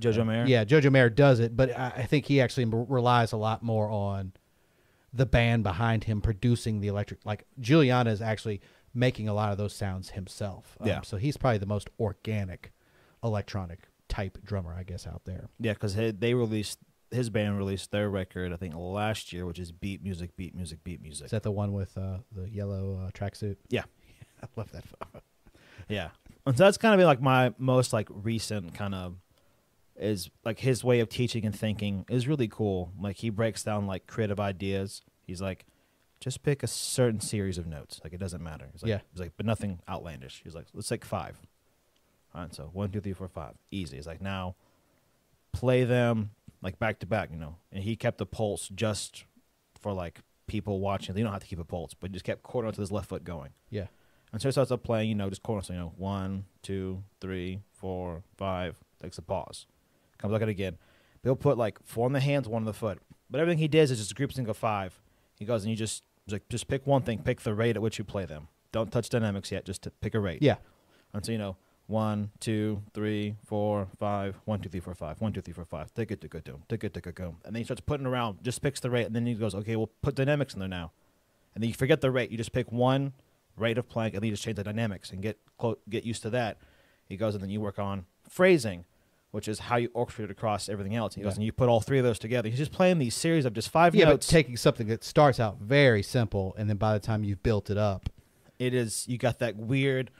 Jojo 0.00 0.20
Uh, 0.22 0.24
Mayer. 0.24 0.46
Yeah, 0.46 0.64
Jojo 0.64 0.90
Mayer 0.90 1.08
does 1.10 1.40
it, 1.40 1.56
but 1.56 1.70
I, 1.78 1.92
I 1.96 2.02
think 2.06 2.26
he 2.26 2.40
actually 2.40 2.64
m- 2.64 2.86
relies 2.88 3.32
a 3.32 3.36
lot 3.36 3.62
more 3.62 3.88
on 3.90 4.32
the 5.12 5.26
band 5.26 5.62
behind 5.62 6.04
him 6.04 6.20
producing 6.20 6.80
the 6.80 6.88
electric. 6.88 7.24
Like 7.24 7.46
Guiliana 7.60 8.08
is 8.08 8.20
actually 8.20 8.60
making 8.92 9.28
a 9.28 9.34
lot 9.34 9.52
of 9.52 9.58
those 9.58 9.74
sounds 9.74 10.10
himself. 10.10 10.76
Um, 10.80 10.88
Yeah. 10.88 11.00
So 11.02 11.16
he's 11.18 11.36
probably 11.36 11.58
the 11.58 11.66
most 11.66 11.88
organic 12.00 12.72
electronic 13.22 13.80
type 14.08 14.38
drummer, 14.44 14.74
I 14.74 14.82
guess, 14.82 15.06
out 15.06 15.22
there. 15.24 15.48
Yeah, 15.60 15.72
because 15.74 15.94
they 15.94 16.34
released 16.34 16.78
his 17.10 17.30
band 17.30 17.58
released 17.58 17.90
their 17.90 18.10
record 18.10 18.52
I 18.52 18.56
think 18.56 18.74
last 18.76 19.32
year, 19.32 19.46
which 19.46 19.58
is 19.58 19.72
Beat 19.72 20.02
Music, 20.02 20.36
Beat 20.36 20.54
Music, 20.54 20.82
Beat 20.84 21.00
Music. 21.02 21.26
Is 21.26 21.30
that 21.30 21.42
the 21.42 21.50
one 21.52 21.72
with 21.72 21.96
uh, 21.96 22.18
the 22.34 22.48
yellow 22.50 23.06
uh, 23.06 23.10
tracksuit? 23.10 23.56
Yeah. 23.68 23.84
I 24.42 24.46
love 24.56 24.70
that. 24.72 24.84
Yeah, 25.88 26.08
and 26.44 26.56
so 26.56 26.64
that's 26.64 26.78
kind 26.78 26.92
of 26.94 26.98
been 26.98 27.06
like 27.06 27.22
my 27.22 27.54
most 27.58 27.92
like 27.92 28.08
recent 28.10 28.74
kind 28.74 28.92
of 28.92 29.14
is 29.94 30.30
like 30.44 30.58
his 30.58 30.82
way 30.82 30.98
of 30.98 31.08
teaching 31.08 31.44
and 31.44 31.56
thinking 31.56 32.04
is 32.08 32.26
really 32.26 32.48
cool. 32.48 32.90
Like 33.00 33.16
he 33.18 33.30
breaks 33.30 33.62
down 33.62 33.86
like 33.86 34.06
creative 34.08 34.40
ideas. 34.40 35.02
He's 35.26 35.40
like, 35.40 35.64
just 36.18 36.42
pick 36.42 36.62
a 36.62 36.66
certain 36.66 37.20
series 37.20 37.56
of 37.56 37.66
notes. 37.66 38.00
Like 38.02 38.12
it 38.12 38.18
doesn't 38.18 38.42
matter. 38.42 38.68
He's 38.72 38.82
like, 38.82 38.90
Yeah. 38.90 39.00
He's 39.12 39.20
like, 39.20 39.32
but 39.36 39.46
nothing 39.46 39.80
outlandish. 39.88 40.40
He's 40.42 40.54
like, 40.56 40.66
let's 40.74 40.88
take 40.88 41.04
five. 41.04 41.38
All 42.34 42.42
right, 42.42 42.54
so 42.54 42.68
one, 42.72 42.90
two, 42.90 43.00
three, 43.00 43.12
four, 43.12 43.28
five. 43.28 43.54
Easy. 43.70 43.96
He's 43.96 44.06
like, 44.06 44.20
now 44.20 44.56
play 45.52 45.84
them 45.84 46.30
like 46.62 46.78
back 46.78 46.98
to 47.00 47.06
back, 47.06 47.30
you 47.30 47.38
know. 47.38 47.56
And 47.72 47.82
he 47.82 47.96
kept 47.96 48.18
the 48.18 48.26
pulse 48.26 48.68
just 48.74 49.24
for 49.80 49.92
like 49.92 50.20
people 50.46 50.80
watching. 50.80 51.16
You 51.16 51.24
don't 51.24 51.32
have 51.32 51.42
to 51.42 51.48
keep 51.48 51.58
a 51.58 51.64
pulse, 51.64 51.94
but 51.94 52.10
he 52.10 52.12
just 52.12 52.24
kept 52.24 52.42
quarter 52.42 52.70
to 52.70 52.80
his 52.80 52.92
left 52.92 53.08
foot 53.08 53.24
going. 53.24 53.50
Yeah. 53.70 53.86
And 54.32 54.42
so 54.42 54.48
he 54.48 54.52
starts 54.52 54.70
up 54.70 54.82
playing, 54.82 55.08
you 55.08 55.14
know, 55.14 55.28
just 55.28 55.42
quarter, 55.42 55.64
so, 55.64 55.72
you 55.72 55.78
know, 55.78 55.92
one, 55.96 56.44
two, 56.62 57.02
three, 57.20 57.60
four, 57.72 58.22
five, 58.36 58.76
takes 59.00 59.18
a 59.18 59.22
pause. 59.22 59.66
Comes 60.18 60.32
back 60.32 60.42
out 60.42 60.48
again. 60.48 60.78
They'll 61.22 61.36
put 61.36 61.58
like 61.58 61.78
four 61.84 62.06
on 62.06 62.12
the 62.12 62.20
hands, 62.20 62.48
one 62.48 62.62
on 62.62 62.66
the 62.66 62.72
foot. 62.72 62.98
But 63.30 63.40
everything 63.40 63.58
he 63.58 63.68
does 63.68 63.90
is 63.90 63.98
just 63.98 64.12
a 64.12 64.14
group 64.14 64.36
of 64.36 64.56
five. 64.56 65.00
He 65.38 65.44
goes 65.44 65.62
and 65.62 65.70
you 65.70 65.76
just 65.76 66.04
like 66.30 66.48
just 66.48 66.68
pick 66.68 66.86
one 66.86 67.02
thing, 67.02 67.18
pick 67.22 67.40
the 67.40 67.54
rate 67.54 67.76
at 67.76 67.82
which 67.82 67.98
you 67.98 68.04
play 68.04 68.24
them. 68.24 68.48
Don't 68.72 68.90
touch 68.90 69.08
dynamics 69.08 69.50
yet, 69.52 69.64
just 69.64 69.82
to 69.82 69.90
pick 69.90 70.14
a 70.14 70.20
rate. 70.20 70.42
Yeah. 70.42 70.56
And 71.12 71.24
so 71.24 71.32
you 71.32 71.38
know, 71.38 71.56
one, 71.86 72.30
two, 72.40 72.82
three, 72.94 73.36
four, 73.44 73.86
five, 73.98 74.36
one, 74.44 74.60
two, 74.60 74.68
three, 74.68 74.80
four, 74.80 74.94
five, 74.94 75.20
one, 75.20 75.32
two, 75.32 75.40
three, 75.40 75.52
four, 75.54 75.64
five, 75.64 75.92
tick 75.94 76.10
it, 76.10 76.20
tick 76.20 76.34
it, 76.34 76.44
doom, 76.44 76.62
tick 76.68 76.82
it, 76.84 76.92
tick 76.92 77.06
it, 77.06 77.14
go. 77.14 77.36
And 77.44 77.54
then 77.54 77.60
he 77.60 77.64
starts 77.64 77.80
putting 77.80 78.06
around, 78.06 78.38
just 78.42 78.60
picks 78.62 78.80
the 78.80 78.90
rate, 78.90 79.06
and 79.06 79.14
then 79.14 79.26
he 79.26 79.34
goes, 79.34 79.54
okay, 79.54 79.76
we'll 79.76 79.90
put 80.02 80.14
dynamics 80.16 80.54
in 80.54 80.60
there 80.60 80.68
now. 80.68 80.92
And 81.54 81.62
then 81.62 81.68
you 81.68 81.74
forget 81.74 82.00
the 82.00 82.10
rate, 82.10 82.30
you 82.30 82.36
just 82.36 82.52
pick 82.52 82.70
one 82.72 83.12
rate 83.56 83.78
of 83.78 83.88
playing, 83.88 84.14
and 84.14 84.22
then 84.22 84.26
you 84.28 84.32
just 84.32 84.42
change 84.44 84.56
the 84.56 84.64
dynamics 84.64 85.10
and 85.10 85.22
get 85.22 85.38
clo- 85.58 85.78
get 85.88 86.04
used 86.04 86.22
to 86.22 86.30
that. 86.30 86.58
He 87.08 87.16
goes, 87.16 87.34
and 87.34 87.42
then 87.42 87.50
you 87.50 87.60
work 87.60 87.78
on 87.78 88.04
phrasing, 88.28 88.84
which 89.30 89.46
is 89.48 89.60
how 89.60 89.76
you 89.76 89.88
orchestrate 89.90 90.30
across 90.30 90.68
everything 90.68 90.94
else. 90.96 91.14
He 91.14 91.22
goes, 91.22 91.34
Yeah. 91.34 91.36
and 91.36 91.44
you 91.44 91.52
put 91.52 91.68
all 91.68 91.80
three 91.80 91.98
of 91.98 92.04
those 92.04 92.18
together. 92.18 92.48
He's 92.48 92.58
just 92.58 92.72
playing 92.72 92.98
these 92.98 93.14
series 93.14 93.44
of 93.44 93.52
just 93.54 93.70
five 93.70 93.94
Yeah, 93.94 94.06
but 94.06 94.10
notes. 94.10 94.26
taking 94.26 94.56
something 94.56 94.88
that 94.88 95.04
starts 95.04 95.38
out 95.38 95.58
very 95.60 96.02
simple, 96.02 96.54
and 96.58 96.68
then 96.68 96.76
by 96.78 96.92
the 96.94 97.00
time 97.00 97.22
you've 97.22 97.42
built 97.44 97.70
it 97.70 97.78
up, 97.78 98.10
it 98.58 98.74
is 98.74 99.06
you 99.08 99.18
got 99.18 99.38
that 99.38 99.56
weird, 99.56 100.10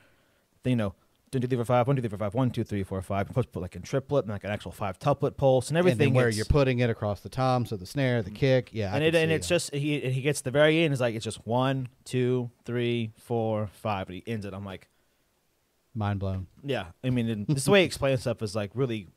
you 0.64 0.76
know, 0.76 0.94
one, 1.32 1.40
two, 1.40 1.48
three, 1.48 1.56
four, 1.56 1.64
five, 1.64 1.86
one, 1.86 1.96
two, 1.96 2.02
three, 2.02 2.08
four, 2.08 2.18
five, 2.18 2.34
one, 2.34 2.50
two, 2.50 2.64
three, 2.64 2.84
four, 2.84 3.02
five. 3.02 3.28
To 3.28 3.34
put 3.34 3.60
like 3.60 3.76
in 3.76 3.82
triplet 3.82 4.24
and 4.24 4.32
like 4.32 4.44
an 4.44 4.50
actual 4.50 4.72
five 4.72 4.98
tuplet 4.98 5.36
pulse 5.36 5.68
and 5.68 5.76
everything. 5.76 6.08
and 6.08 6.16
then 6.16 6.22
where 6.22 6.28
you're 6.28 6.44
putting 6.44 6.78
it 6.78 6.88
across 6.90 7.20
the 7.20 7.28
toms 7.28 7.72
or 7.72 7.76
the 7.76 7.86
snare, 7.86 8.22
the 8.22 8.30
mm. 8.30 8.36
kick. 8.36 8.70
Yeah, 8.72 8.92
I 8.92 8.96
and 8.96 8.98
can 8.98 9.02
it 9.02 9.14
and 9.14 9.30
see 9.30 9.34
it's 9.34 9.48
just 9.48 9.74
he 9.74 10.02
and 10.02 10.12
he 10.12 10.20
gets 10.22 10.40
to 10.40 10.44
the 10.44 10.50
very 10.50 10.82
end. 10.82 10.92
It's 10.92 11.00
like 11.00 11.14
it's 11.14 11.24
just 11.24 11.46
one, 11.46 11.88
two, 12.04 12.50
three, 12.64 13.12
four, 13.16 13.68
five, 13.72 14.08
and 14.08 14.16
he 14.16 14.24
ends 14.26 14.46
it. 14.46 14.54
I'm 14.54 14.64
like, 14.64 14.88
mind 15.94 16.20
blown. 16.20 16.46
yeah. 16.62 16.86
I 17.02 17.10
mean, 17.10 17.28
and 17.28 17.46
this 17.46 17.68
way 17.68 17.80
he 17.80 17.86
explains 17.86 18.20
stuff 18.20 18.42
is 18.42 18.54
like 18.54 18.70
really 18.74 19.08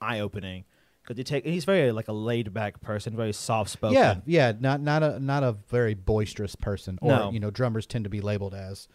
eye 0.00 0.20
opening 0.20 0.64
because 1.02 1.18
you 1.18 1.24
take. 1.24 1.44
He's 1.44 1.64
very 1.64 1.90
like 1.90 2.08
a 2.08 2.12
laid 2.12 2.52
back 2.54 2.80
person, 2.80 3.16
very 3.16 3.32
soft 3.32 3.70
spoken. 3.70 3.96
Yeah, 3.96 4.16
yeah, 4.26 4.52
not 4.58 4.80
not 4.80 5.02
a 5.02 5.18
not 5.18 5.42
a 5.42 5.56
very 5.68 5.94
boisterous 5.94 6.54
person, 6.54 6.98
or 7.02 7.10
No. 7.10 7.32
you 7.32 7.40
know, 7.40 7.50
drummers 7.50 7.86
tend 7.86 8.04
to 8.04 8.10
be 8.10 8.20
labeled 8.20 8.54
as 8.54 8.86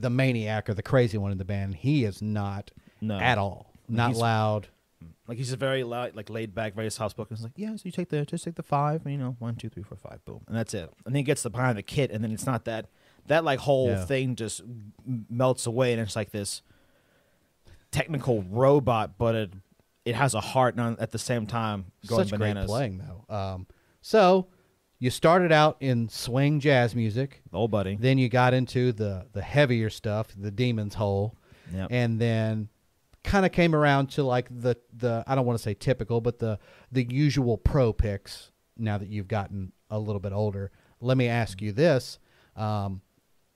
the 0.00 0.10
maniac 0.10 0.68
or 0.68 0.74
the 0.74 0.82
crazy 0.82 1.18
one 1.18 1.32
in 1.32 1.38
the 1.38 1.44
band. 1.44 1.74
He 1.76 2.04
is 2.04 2.22
not 2.22 2.70
no, 3.00 3.18
at 3.18 3.38
all. 3.38 3.72
Not 3.88 4.10
He's- 4.10 4.20
loud. 4.20 4.68
Like 5.28 5.36
he's 5.36 5.52
a 5.52 5.56
very 5.56 5.84
loud, 5.84 6.16
like 6.16 6.30
laid 6.30 6.54
back, 6.54 6.74
very 6.74 6.90
soft 6.90 7.10
spoken. 7.12 7.36
He's 7.36 7.44
like, 7.44 7.52
yeah, 7.56 7.70
so 7.76 7.82
you 7.84 7.92
take 7.92 8.08
the 8.08 8.24
just 8.24 8.44
take 8.44 8.54
the 8.54 8.62
five, 8.62 9.02
and, 9.04 9.12
you 9.12 9.18
know, 9.18 9.36
one, 9.38 9.56
two, 9.56 9.68
three, 9.68 9.82
four, 9.82 9.98
five, 9.98 10.24
boom, 10.24 10.40
and 10.48 10.56
that's 10.56 10.72
it. 10.72 10.90
And 11.04 11.14
then 11.14 11.16
he 11.16 11.22
gets 11.22 11.42
the 11.42 11.50
behind 11.50 11.76
the 11.76 11.82
kit, 11.82 12.10
and 12.10 12.24
then 12.24 12.32
it's 12.32 12.46
not 12.46 12.64
that 12.64 12.86
that 13.26 13.44
like 13.44 13.58
whole 13.60 13.88
Yeah. 13.88 14.04
thing 14.06 14.36
just 14.36 14.60
m- 14.60 15.26
melts 15.28 15.66
away, 15.66 15.92
and 15.92 16.00
it's 16.00 16.16
like 16.16 16.30
this 16.30 16.62
technical 17.90 18.42
robot, 18.42 19.18
but 19.18 19.34
it 19.34 19.52
it 20.04 20.14
has 20.14 20.32
a 20.34 20.40
heart 20.40 20.74
and 20.74 20.80
on- 20.82 20.96
at 20.98 21.10
the 21.10 21.18
same 21.18 21.46
time 21.46 21.86
going 22.06 22.26
Such 22.26 22.38
bananas. 22.38 22.64
great 22.66 22.68
playing 22.74 22.98
though. 23.28 23.34
Um, 23.34 23.66
so 24.00 24.46
you 24.98 25.10
started 25.10 25.52
out 25.52 25.76
in 25.80 26.08
swing 26.08 26.60
jazz 26.60 26.94
music, 26.94 27.42
old 27.52 27.70
buddy. 27.70 27.96
then 27.96 28.18
you 28.18 28.28
got 28.28 28.54
into 28.54 28.92
the 28.92 29.26
the 29.32 29.42
heavier 29.42 29.90
stuff, 29.90 30.28
the 30.36 30.50
Demon's 30.50 30.94
Hole, 30.94 31.36
Yep. 31.72 31.88
and 31.90 32.20
then 32.20 32.68
kind 33.24 33.44
of 33.44 33.52
came 33.52 33.74
around 33.74 34.08
to 34.10 34.22
like 34.22 34.48
the 34.50 34.76
the 34.96 35.22
I 35.26 35.34
don't 35.34 35.44
want 35.46 35.58
to 35.58 35.62
say 35.62 35.74
typical, 35.74 36.20
but 36.20 36.38
the 36.38 36.58
the 36.92 37.04
usual 37.08 37.56
pro 37.58 37.92
picks. 37.92 38.50
Now 38.76 38.96
that 38.98 39.08
you've 39.08 39.28
gotten 39.28 39.72
a 39.90 39.98
little 39.98 40.20
bit 40.20 40.32
older, 40.32 40.70
let 41.00 41.16
me 41.16 41.26
ask 41.28 41.60
you 41.60 41.72
this, 41.72 42.18
um, 42.56 43.00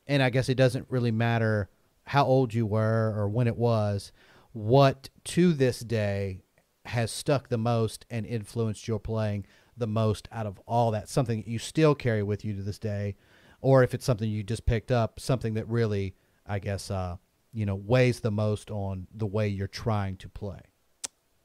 and 0.09 0.21
I 0.23 0.31
guess 0.31 0.49
it 0.49 0.57
doesn't 0.57 0.87
really 0.91 1.13
matter 1.13 1.69
how 2.05 2.25
old 2.25 2.53
you 2.53 2.67
were 2.67 3.15
or 3.17 3.29
when 3.29 3.47
it 3.47 3.57
was. 3.57 4.11
What 4.53 5.09
to 5.27 5.53
this 5.53 5.81
day 5.81 6.41
has 6.87 7.11
stuck 7.13 7.49
the 7.49 7.57
most 7.57 8.05
and 8.11 8.27
influenced 8.27 8.89
your 8.89 8.99
playing 8.99 9.47
the 9.77 9.87
most 9.87 10.29
out 10.33 10.47
of 10.47 10.61
all 10.67 10.91
that? 10.93 11.09
Something 11.09 11.39
that 11.39 11.49
you 11.49 11.59
still 11.59 11.95
carry 11.95 12.23
with 12.23 12.45
you 12.45 12.55
to 12.55 12.63
this 12.63 12.79
day, 12.79 13.17
or 13.61 13.83
if 13.83 13.95
it's 13.95 14.05
something 14.05 14.29
you 14.29 14.43
just 14.43 14.67
picked 14.67 14.91
up, 14.91 15.21
something 15.21 15.55
that 15.55 15.69
really, 15.69 16.15
I 16.47 16.59
guess, 16.59 16.91
uh, 16.91 17.17
you 17.53 17.67
know, 17.67 17.75
weighs 17.75 18.21
the 18.21 18.31
most 18.31 18.71
on 18.71 19.07
the 19.15 19.27
way 19.27 19.49
you're 19.49 19.67
trying 19.69 20.17
to 20.19 20.29
play. 20.29 20.61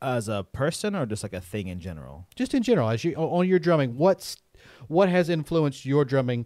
As 0.01 0.29
a 0.29 0.45
person 0.51 0.95
or 0.95 1.05
just 1.05 1.23
like 1.23 1.33
a 1.33 1.41
thing 1.41 1.67
in 1.67 1.79
general? 1.79 2.27
Just 2.35 2.53
in 2.53 2.61
general, 2.63 2.89
as 2.89 3.03
you 3.03 3.15
on 3.15 3.47
your 3.47 3.59
drumming, 3.59 3.97
what's 3.97 4.37
what 4.87 5.09
has 5.09 5.27
influenced 5.29 5.85
your 5.85 6.05
drumming 6.05 6.45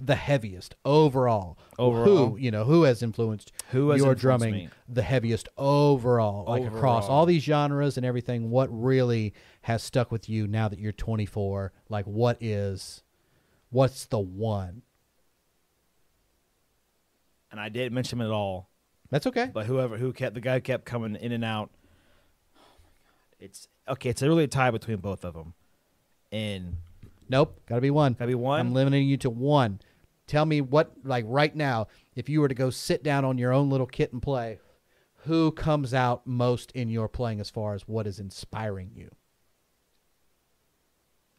the 0.00 0.14
heaviest 0.16 0.74
overall? 0.84 1.58
Overall? 1.78 2.04
who 2.04 2.36
you 2.38 2.50
know 2.50 2.64
who 2.64 2.84
has 2.84 3.02
influenced 3.02 3.52
Who 3.70 3.90
has 3.90 3.98
your 3.98 4.12
influenced 4.12 4.20
drumming 4.22 4.54
me? 4.54 4.68
the 4.88 5.02
heaviest 5.02 5.48
overall, 5.58 6.46
like 6.48 6.64
across 6.64 7.06
all 7.06 7.26
these 7.26 7.42
genres 7.42 7.96
and 7.98 8.06
everything? 8.06 8.50
What 8.50 8.68
really 8.70 9.34
has 9.64 9.82
stuck 9.82 10.10
with 10.12 10.28
you 10.28 10.46
now 10.46 10.68
that 10.68 10.78
you're 10.78 10.92
24? 10.92 11.72
Like, 11.88 12.04
what 12.06 12.36
is, 12.42 13.02
what's 13.70 14.06
the 14.06 14.18
one? 14.18 14.82
And 17.50 17.60
I 17.60 17.68
didn't 17.68 17.92
mention 17.94 18.20
him 18.20 18.26
at 18.26 18.32
all, 18.32 18.68
That's 19.10 19.26
okay. 19.28 19.50
but 19.52 19.66
whoever 19.66 19.96
who 19.96 20.12
kept 20.12 20.34
the 20.34 20.40
guy 20.40 20.60
kept 20.60 20.84
coming 20.84 21.14
in 21.16 21.30
and 21.32 21.44
out. 21.44 21.70
Oh 22.56 22.60
my 22.82 22.90
god, 23.04 23.36
it's 23.44 23.68
okay. 23.88 24.10
It's 24.10 24.22
really 24.22 24.44
a 24.44 24.48
tie 24.48 24.70
between 24.72 24.96
both 24.98 25.24
of 25.24 25.34
them, 25.34 25.54
and 26.32 26.78
Nope, 27.28 27.60
got 27.66 27.76
to 27.76 27.80
be 27.80 27.90
one. 27.90 28.14
gotta 28.14 28.26
be 28.26 28.34
one. 28.34 28.60
I'm 28.60 28.72
limiting 28.74 29.06
you 29.06 29.16
to 29.18 29.30
one. 29.30 29.80
Tell 30.26 30.44
me 30.44 30.60
what, 30.62 30.92
like 31.04 31.24
right 31.28 31.54
now, 31.54 31.86
if 32.16 32.28
you 32.28 32.40
were 32.40 32.48
to 32.48 32.54
go 32.54 32.70
sit 32.70 33.02
down 33.02 33.24
on 33.24 33.38
your 33.38 33.52
own 33.52 33.70
little 33.70 33.86
kit 33.86 34.12
and 34.12 34.20
play, 34.20 34.58
who 35.24 35.52
comes 35.52 35.94
out 35.94 36.26
most 36.26 36.70
in 36.72 36.88
your 36.90 37.08
playing 37.08 37.40
as 37.40 37.50
far 37.50 37.74
as 37.74 37.86
what 37.86 38.06
is 38.06 38.18
inspiring 38.18 38.90
you? 38.94 39.10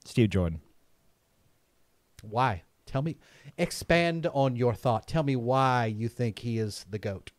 Steve 0.06 0.30
Jordan. 0.30 0.62
Why? 2.22 2.64
Tell 2.86 3.02
me, 3.02 3.18
expand 3.58 4.28
on 4.34 4.56
your 4.56 4.74
thought. 4.74 5.08
Tell 5.08 5.24
me 5.24 5.36
why 5.36 5.86
you 5.88 6.08
think 6.08 6.40
he 6.40 6.58
is 6.60 6.86
the 6.90 7.00
GOAT. 7.00 7.32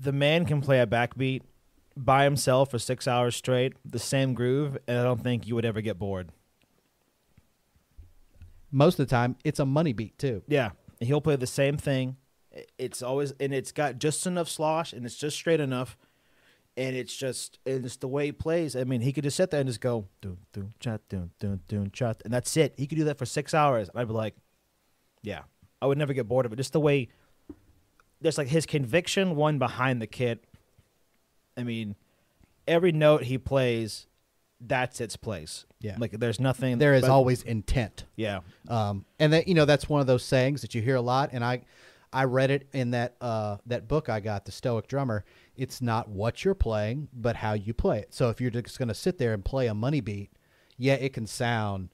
the 0.00 0.12
man 0.12 0.44
can 0.44 0.60
play 0.60 0.80
a 0.80 0.86
backbeat 0.86 1.42
by 1.96 2.24
himself 2.24 2.70
for 2.70 2.78
six 2.78 3.06
hours 3.06 3.36
straight, 3.36 3.74
the 3.84 3.98
same 3.98 4.34
groove, 4.34 4.76
and 4.88 4.98
I 4.98 5.04
don't 5.04 5.22
think 5.22 5.46
you 5.46 5.54
would 5.54 5.64
ever 5.64 5.80
get 5.80 5.98
bored. 5.98 6.30
Most 8.70 8.98
of 8.98 9.06
the 9.06 9.10
time, 9.10 9.36
it's 9.44 9.60
a 9.60 9.64
money 9.64 9.92
beat 9.92 10.18
too. 10.18 10.42
Yeah, 10.48 10.70
he'll 10.98 11.20
play 11.20 11.36
the 11.36 11.46
same 11.46 11.76
thing. 11.76 12.16
It's 12.78 13.02
always 13.02 13.32
and 13.38 13.54
it's 13.54 13.72
got 13.72 13.98
just 13.98 14.26
enough 14.26 14.48
slosh 14.48 14.92
and 14.92 15.06
it's 15.06 15.16
just 15.16 15.36
straight 15.36 15.60
enough, 15.60 15.96
and 16.76 16.96
it's 16.96 17.14
just 17.16 17.58
and 17.66 17.84
it's 17.84 17.96
the 17.96 18.08
way 18.08 18.26
he 18.26 18.32
plays. 18.32 18.74
I 18.76 18.84
mean, 18.84 19.00
he 19.00 19.12
could 19.12 19.24
just 19.24 19.36
sit 19.36 19.50
there 19.50 19.60
and 19.60 19.68
just 19.68 19.80
go 19.80 20.06
doom 20.20 20.38
doom 20.52 20.72
chat 20.80 21.00
doom 21.08 21.30
doom 21.38 21.60
doom 21.68 21.90
chat, 21.90 22.20
and 22.24 22.32
that's 22.32 22.56
it. 22.56 22.74
He 22.76 22.86
could 22.86 22.98
do 22.98 23.04
that 23.04 23.18
for 23.18 23.26
six 23.26 23.54
hours, 23.54 23.88
and 23.88 23.98
I'd 24.00 24.08
be 24.08 24.14
like, 24.14 24.34
yeah, 25.22 25.42
I 25.80 25.86
would 25.86 25.98
never 25.98 26.12
get 26.12 26.26
bored 26.28 26.46
of 26.46 26.52
it. 26.52 26.56
Just 26.56 26.72
the 26.72 26.80
way 26.80 27.08
there's 28.20 28.38
like 28.38 28.48
his 28.48 28.66
conviction 28.66 29.36
one 29.36 29.58
behind 29.58 30.00
the 30.02 30.06
kit. 30.06 30.44
I 31.56 31.62
mean, 31.62 31.94
every 32.66 32.90
note 32.92 33.24
he 33.24 33.38
plays, 33.38 34.06
that's 34.60 35.00
its 35.00 35.16
place. 35.16 35.66
Yeah. 35.80 35.96
like 35.98 36.12
there's 36.12 36.40
nothing. 36.40 36.78
There 36.78 36.94
is 36.94 37.02
but- 37.02 37.10
always 37.10 37.42
intent. 37.42 38.04
yeah, 38.16 38.40
Um, 38.68 39.04
and 39.18 39.32
that 39.34 39.46
you 39.46 39.54
know 39.54 39.66
that's 39.66 39.88
one 39.88 40.00
of 40.00 40.06
those 40.06 40.24
sayings 40.24 40.62
that 40.62 40.74
you 40.74 40.80
hear 40.80 40.96
a 40.96 41.00
lot. 41.02 41.30
And 41.32 41.44
I, 41.44 41.60
I 42.12 42.24
read 42.24 42.50
it 42.50 42.66
in 42.72 42.92
that 42.92 43.16
uh, 43.20 43.58
that 43.66 43.86
book 43.86 44.08
I 44.08 44.20
got, 44.20 44.46
The 44.46 44.52
Stoic 44.52 44.88
Drummer. 44.88 45.24
It's 45.56 45.80
not 45.80 46.08
what 46.08 46.44
you're 46.44 46.54
playing, 46.54 47.08
but 47.12 47.36
how 47.36 47.52
you 47.52 47.74
play 47.74 48.00
it. 48.00 48.12
So 48.12 48.28
if 48.28 48.40
you're 48.40 48.50
just 48.50 48.78
going 48.78 48.88
to 48.88 48.94
sit 48.94 49.18
there 49.18 49.32
and 49.32 49.44
play 49.44 49.66
a 49.66 49.74
money 49.74 50.00
beat, 50.00 50.32
yeah, 50.76 50.94
it 50.94 51.12
can 51.12 51.26
sound 51.26 51.90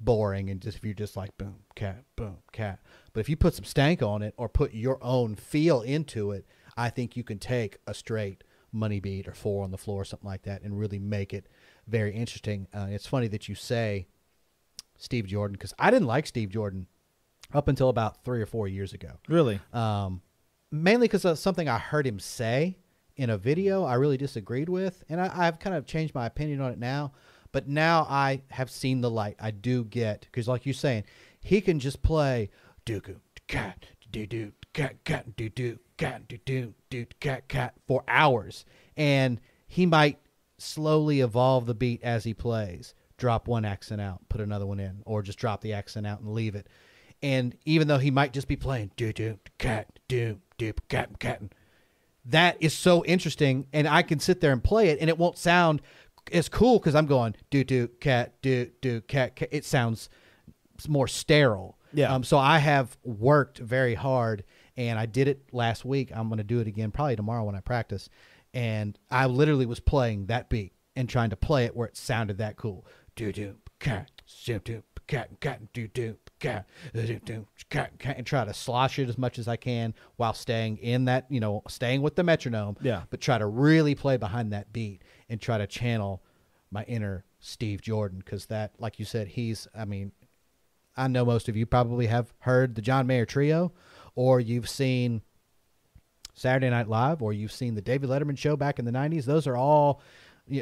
boring 0.00 0.50
and 0.50 0.60
just 0.60 0.78
if 0.78 0.84
you're 0.84 0.92
just 0.92 1.16
like 1.16 1.36
boom 1.38 1.56
cat 1.74 2.04
boom 2.16 2.38
cat. 2.52 2.80
But 3.12 3.20
if 3.20 3.28
you 3.28 3.36
put 3.36 3.54
some 3.54 3.64
stank 3.64 4.02
on 4.02 4.22
it 4.22 4.34
or 4.36 4.48
put 4.48 4.74
your 4.74 4.98
own 5.02 5.34
feel 5.36 5.82
into 5.82 6.32
it, 6.32 6.46
I 6.76 6.90
think 6.90 7.16
you 7.16 7.24
can 7.24 7.38
take 7.38 7.78
a 7.86 7.94
straight 7.94 8.42
money 8.72 9.00
beat 9.00 9.28
or 9.28 9.34
four 9.34 9.64
on 9.64 9.70
the 9.70 9.78
floor 9.78 10.02
or 10.02 10.04
something 10.04 10.28
like 10.28 10.42
that 10.42 10.62
and 10.62 10.78
really 10.78 10.98
make 10.98 11.32
it 11.32 11.46
very 11.86 12.12
interesting. 12.12 12.66
Uh, 12.74 12.88
it's 12.90 13.06
funny 13.06 13.28
that 13.28 13.48
you 13.48 13.54
say 13.54 14.06
Steve 14.96 15.26
Jordan 15.26 15.52
because 15.52 15.72
I 15.78 15.90
didn't 15.90 16.08
like 16.08 16.26
Steve 16.26 16.50
Jordan 16.50 16.86
up 17.52 17.68
until 17.68 17.88
about 17.88 18.24
three 18.24 18.42
or 18.42 18.46
four 18.46 18.66
years 18.68 18.92
ago. 18.92 19.12
really. 19.28 19.60
Um, 19.72 20.22
mainly 20.70 21.06
because 21.06 21.24
of 21.24 21.38
something 21.38 21.68
I 21.68 21.78
heard 21.78 22.06
him 22.06 22.18
say 22.18 22.78
in 23.16 23.30
a 23.30 23.38
video 23.38 23.84
I 23.84 23.94
really 23.94 24.16
disagreed 24.16 24.68
with, 24.68 25.04
and 25.08 25.20
I, 25.20 25.30
I've 25.32 25.58
kind 25.58 25.76
of 25.76 25.86
changed 25.86 26.14
my 26.14 26.26
opinion 26.26 26.60
on 26.60 26.72
it 26.72 26.78
now. 26.78 27.12
But 27.52 27.68
now 27.68 28.06
I 28.10 28.42
have 28.50 28.68
seen 28.68 29.00
the 29.00 29.10
light. 29.10 29.36
I 29.40 29.52
do 29.52 29.84
get 29.84 30.22
because, 30.22 30.48
like 30.48 30.66
you're 30.66 30.74
saying, 30.74 31.04
he 31.40 31.60
can 31.60 31.78
just 31.78 32.02
play 32.02 32.50
do 32.84 33.00
do 33.00 33.20
cat 33.46 33.86
do 34.10 34.26
do 34.26 34.52
cat 34.72 34.96
cat 35.04 35.36
do 35.36 35.48
do 35.48 35.78
cat 35.96 36.26
do 36.26 36.38
do 36.44 36.74
do 36.90 37.06
cat 37.20 37.46
cat 37.46 37.74
for 37.86 38.02
hours, 38.08 38.64
and 38.96 39.40
he 39.66 39.86
might 39.86 40.18
slowly 40.58 41.20
evolve 41.20 41.66
the 41.66 41.74
beat 41.74 42.02
as 42.02 42.24
he 42.24 42.34
plays. 42.34 42.94
Drop 43.16 43.46
one 43.46 43.64
accent 43.64 44.00
out, 44.00 44.28
put 44.28 44.40
another 44.40 44.66
one 44.66 44.80
in, 44.80 45.02
or 45.06 45.22
just 45.22 45.38
drop 45.38 45.60
the 45.60 45.72
accent 45.72 46.06
out 46.06 46.20
and 46.20 46.32
leave 46.32 46.56
it. 46.56 46.68
And 47.22 47.56
even 47.64 47.86
though 47.86 47.98
he 47.98 48.10
might 48.10 48.32
just 48.32 48.48
be 48.48 48.56
playing 48.56 48.90
do 48.96 49.12
do 49.12 49.38
cat 49.58 50.00
do 50.08 50.40
do 50.58 50.72
cat 50.88 51.20
cat, 51.20 51.40
that 52.26 52.56
is 52.60 52.72
so 52.72 53.04
interesting, 53.04 53.66
and 53.72 53.86
I 53.86 54.02
can 54.02 54.18
sit 54.18 54.40
there 54.40 54.52
and 54.52 54.62
play 54.62 54.88
it, 54.88 54.98
and 55.00 55.10
it 55.10 55.18
won't 55.18 55.38
sound 55.38 55.82
as 56.32 56.48
cool 56.48 56.78
because 56.78 56.94
I'm 56.94 57.06
going 57.06 57.36
do 57.50 57.64
do 57.64 57.88
cat 57.88 58.40
do 58.42 58.70
do 58.80 59.00
cat. 59.02 59.36
cat. 59.36 59.48
It 59.52 59.64
sounds 59.64 60.08
more 60.88 61.08
sterile. 61.08 61.78
Yeah. 61.92 62.12
Um, 62.12 62.24
so 62.24 62.38
I 62.38 62.58
have 62.58 62.96
worked 63.04 63.58
very 63.58 63.94
hard, 63.94 64.44
and 64.76 64.98
I 64.98 65.06
did 65.06 65.28
it 65.28 65.42
last 65.52 65.84
week. 65.84 66.10
I'm 66.14 66.28
going 66.28 66.38
to 66.38 66.44
do 66.44 66.60
it 66.60 66.66
again 66.66 66.90
probably 66.90 67.16
tomorrow 67.16 67.44
when 67.44 67.54
I 67.54 67.60
practice. 67.60 68.08
And 68.52 68.98
I 69.10 69.26
literally 69.26 69.66
was 69.66 69.80
playing 69.80 70.26
that 70.26 70.48
beat 70.48 70.72
and 70.96 71.08
trying 71.08 71.30
to 71.30 71.36
play 71.36 71.64
it 71.64 71.76
where 71.76 71.88
it 71.88 71.96
sounded 71.96 72.38
that 72.38 72.56
cool. 72.56 72.86
Do 73.16 73.32
do 73.32 73.56
cat 73.78 74.22
do 74.44 74.58
do 74.58 74.82
cat 75.06 75.40
cat 75.40 75.72
do 75.72 75.86
do 75.88 76.16
cat 76.38 76.66
do 76.94 77.18
do 77.24 77.46
cat 77.70 77.98
cat 77.98 78.16
and 78.16 78.26
try 78.26 78.44
to 78.44 78.54
slosh 78.54 78.98
it 78.98 79.08
as 79.08 79.18
much 79.18 79.38
as 79.38 79.48
I 79.48 79.56
can 79.56 79.94
while 80.16 80.32
staying 80.32 80.78
in 80.78 81.04
that 81.06 81.26
you 81.28 81.40
know 81.40 81.62
staying 81.68 82.02
with 82.02 82.16
the 82.16 82.22
metronome. 82.22 82.76
Yeah. 82.80 83.02
But 83.10 83.20
try 83.20 83.38
to 83.38 83.46
really 83.46 83.94
play 83.94 84.16
behind 84.16 84.52
that 84.52 84.72
beat 84.72 85.02
and 85.28 85.40
try 85.40 85.58
to 85.58 85.66
channel 85.66 86.22
my 86.70 86.84
inner 86.84 87.24
Steve 87.44 87.82
Jordan 87.82 88.18
because 88.24 88.46
that, 88.46 88.72
like 88.78 88.98
you 88.98 89.04
said, 89.04 89.28
he's. 89.28 89.68
I 89.74 89.84
mean, 89.84 90.12
I 90.96 91.08
know 91.08 91.24
most 91.24 91.48
of 91.48 91.56
you 91.56 91.66
probably 91.66 92.06
have 92.06 92.32
heard 92.40 92.74
the 92.74 92.82
John 92.82 93.06
Mayer 93.06 93.26
Trio, 93.26 93.72
or 94.14 94.40
you've 94.40 94.68
seen 94.68 95.22
Saturday 96.34 96.70
Night 96.70 96.88
Live, 96.88 97.22
or 97.22 97.32
you've 97.32 97.52
seen 97.52 97.74
the 97.74 97.82
David 97.82 98.08
Letterman 98.10 98.38
show 98.38 98.56
back 98.56 98.78
in 98.78 98.84
the 98.84 98.90
'90s. 98.90 99.24
Those 99.24 99.46
are 99.46 99.56
all, 99.56 100.00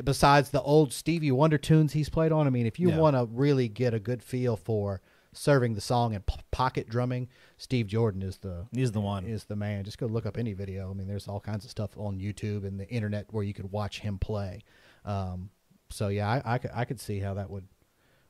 besides 0.04 0.50
the 0.50 0.62
old 0.62 0.92
Stevie 0.92 1.32
Wonder 1.32 1.58
tunes 1.58 1.92
he's 1.92 2.08
played 2.08 2.32
on. 2.32 2.46
I 2.46 2.50
mean, 2.50 2.66
if 2.66 2.78
you 2.78 2.90
Yeah. 2.90 2.98
want 2.98 3.16
to 3.16 3.26
really 3.32 3.68
get 3.68 3.94
a 3.94 3.98
good 4.00 4.22
feel 4.22 4.56
for 4.56 5.00
serving 5.34 5.74
the 5.74 5.80
song 5.80 6.14
and 6.14 6.24
p- 6.26 6.34
pocket 6.50 6.88
drumming, 6.88 7.28
Steve 7.56 7.86
Jordan 7.86 8.22
is 8.22 8.38
the 8.38 8.66
He's 8.72 8.92
the 8.92 9.00
one. 9.00 9.24
is 9.24 9.44
the 9.44 9.56
man. 9.56 9.82
Just 9.84 9.98
go 9.98 10.06
look 10.06 10.26
up 10.26 10.36
any 10.36 10.52
video. 10.52 10.90
I 10.90 10.94
mean, 10.94 11.06
there's 11.08 11.26
all 11.26 11.40
kinds 11.40 11.64
of 11.64 11.70
stuff 11.70 11.96
on 11.96 12.18
YouTube 12.18 12.64
and 12.66 12.78
the 12.78 12.88
internet 12.88 13.26
where 13.32 13.42
you 13.42 13.54
could 13.54 13.72
watch 13.72 14.00
him 14.00 14.18
play. 14.18 14.62
Um, 15.04 15.50
so 15.90 16.08
yeah, 16.08 16.28
I, 16.28 16.54
I, 16.54 16.58
could, 16.58 16.70
I 16.74 16.84
could 16.84 17.00
see 17.00 17.18
how 17.18 17.34
that 17.34 17.50
would 17.50 17.66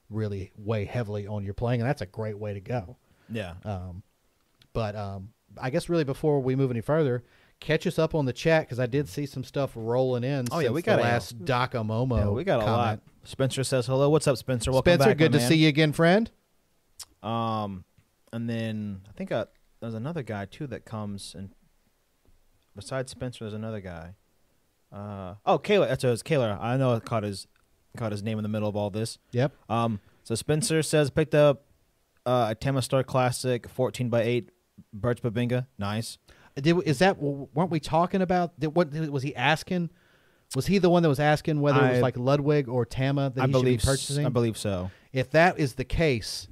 really 0.09 0.53
weigh 0.57 0.84
heavily 0.84 1.26
on 1.26 1.44
your 1.44 1.55
playing, 1.55 1.80
and 1.80 1.88
that's 1.88 2.03
a 2.03 2.07
great 2.07 2.38
way 2.38 2.55
to 2.55 2.61
go. 2.61 2.96
yeah. 3.28 3.55
Um, 3.64 4.03
but 4.72 4.94
um, 4.96 5.30
I 5.61 5.70
guess 5.70 5.88
really 5.88 6.05
before 6.05 6.40
we 6.40 6.55
move 6.57 6.70
any 6.70 6.80
further, 6.80 7.24
catch 7.63 7.87
us 7.87 7.99
up 7.99 8.15
on 8.15 8.27
the 8.27 8.33
chat 8.33 8.67
because 8.67 8.79
I 8.81 8.87
did 8.87 9.09
see 9.09 9.25
some 9.25 9.45
stuff 9.45 9.71
rolling 9.75 10.25
in. 10.25 10.47
Oh, 10.51 10.59
yeah, 10.59 10.71
we 10.71 10.83
the 10.83 10.87
got 10.87 10.99
a- 10.99 11.03
last 11.03 11.45
Daka 11.45 11.79
Momo. 11.79 12.19
yeah, 12.19 12.29
we 12.29 12.45
got 12.45 12.61
a 12.63 12.65
lot. 12.67 12.85
comment. 12.85 13.03
Spencer 13.25 13.65
says 13.65 13.87
hello. 13.87 14.11
What's 14.11 14.27
up, 14.27 14.37
Spencer? 14.37 14.73
Welcome 14.73 14.95
Spencer, 14.95 15.11
back, 15.11 15.19
good 15.19 15.33
to 15.33 15.39
man. 15.39 15.49
see 15.49 15.57
you 15.57 15.69
again, 15.69 15.93
friend. 15.93 16.31
Um, 17.23 17.85
and 18.33 18.51
then 18.51 19.03
I 19.09 19.13
think 19.13 19.31
uh, 19.31 19.47
there's 19.81 19.95
another 19.95 20.23
guy 20.23 20.45
too 20.47 20.67
that 20.69 20.85
comes 20.85 21.35
and 21.37 21.51
besides 22.75 23.13
Spencer, 23.13 23.45
there's 23.45 23.55
another 23.55 23.81
guy. 23.81 24.15
Uh, 24.91 25.35
oh, 25.47 25.59
Kaler. 25.59 25.87
That's 25.87 26.03
it's 26.05 26.23
Kaler. 26.23 26.59
I 26.61 26.77
know 26.77 26.95
I 26.95 27.01
caught 27.01 27.23
his 27.23 27.47
caught 27.97 28.13
his 28.13 28.23
name 28.23 28.39
in 28.39 28.43
the 28.43 28.49
middle 28.49 28.69
of 28.69 28.75
all 28.77 28.91
this. 28.91 29.19
Yep. 29.33 29.53
Um, 29.69 30.01
so 30.25 30.35
Spencer 30.35 30.83
says 30.83 31.11
picked 31.11 31.35
up 31.35 31.65
uh, 32.27 32.49
a 32.51 32.55
Tama 32.55 32.81
Starclassic 32.81 33.69
14 33.71 34.09
by 34.09 34.23
8 34.23 34.51
Birch 34.93 35.23
Bubinga. 35.23 35.67
Nice. 35.79 36.19
Did 36.57 36.82
is 36.86 36.98
that 36.98 37.18
weren't 37.18 37.70
we 37.70 37.80
talking 37.80 38.22
about? 38.22 38.59
Did, 38.61 38.68
what 38.68 38.92
was 38.92 39.22
he 39.22 39.34
asking? 39.34 39.90
Was 40.55 40.66
he 40.66 40.78
the 40.78 40.90
one 40.90 41.03
that 41.03 41.09
was 41.09 41.20
asking 41.20 41.61
whether 41.61 41.82
it 41.86 41.92
was 41.92 42.00
like 42.03 42.18
Ludwig 42.18 42.68
or 42.68 42.84
Tama 42.84 43.32
that 43.34 43.42
I 43.42 43.46
he 43.46 43.53
believe 43.53 43.80
should 43.80 43.86
be 43.86 43.90
purchasing? 43.92 44.26
I 44.26 44.28
believe 44.28 44.59
so. 44.59 44.90
if 45.12 45.30
that 45.30 45.59
is 45.59 45.74
the 45.74 45.84
case, 45.84 46.46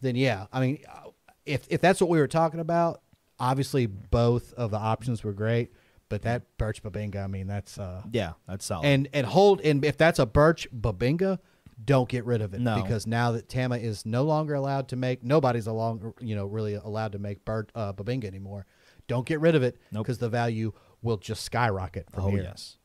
then 0.00 0.14
yeah. 0.14 0.46
I 0.52 0.60
mean, 0.60 0.78
uh, 0.88 1.10
if 1.44 1.66
if 1.68 1.80
that's 1.80 2.00
what 2.00 2.08
we 2.08 2.18
were 2.18 2.28
talking 2.28 2.60
about, 2.60 3.02
obviously 3.40 3.86
both 3.86 4.52
of 4.54 4.70
the 4.70 4.78
options 4.78 5.24
were 5.24 5.32
great. 5.32 5.72
But 6.08 6.22
that 6.22 6.56
Birch 6.56 6.84
Bubinga, 6.84 7.24
I 7.24 7.26
mean, 7.26 7.48
that's 7.48 7.78
uh, 7.80 8.02
Yeah, 8.12 8.34
that's 8.46 8.64
solid. 8.64 8.86
and 8.86 9.08
and 9.12 9.26
hold 9.26 9.60
and 9.62 9.84
if 9.84 9.96
that's 9.96 10.20
a 10.20 10.26
Birch 10.26 10.68
Bubinga, 10.72 11.40
don't 11.84 12.08
get 12.08 12.24
rid 12.24 12.40
of 12.42 12.54
it 12.54 12.60
No. 12.60 12.80
because 12.80 13.08
now 13.08 13.32
that 13.32 13.48
Tama 13.48 13.78
is 13.78 14.06
no 14.06 14.22
longer 14.22 14.54
allowed 14.54 14.86
to 14.90 14.96
make, 14.96 15.24
nobody's 15.24 15.66
along 15.66 16.14
you 16.20 16.36
know 16.36 16.46
really 16.46 16.74
allowed 16.74 17.10
to 17.12 17.18
make 17.18 17.44
Birch 17.44 17.70
uh, 17.74 17.92
Bubinga 17.92 18.26
anymore. 18.26 18.66
Don't 19.08 19.26
get 19.26 19.40
rid 19.40 19.54
of 19.54 19.62
it 19.62 19.78
Nope. 19.92 20.04
because 20.04 20.18
the 20.18 20.28
value 20.28 20.72
will 21.02 21.16
just 21.16 21.42
skyrocket 21.44 22.10
from 22.10 22.24
oh 22.24 22.28
here. 22.30 22.42
yes. 22.42 22.76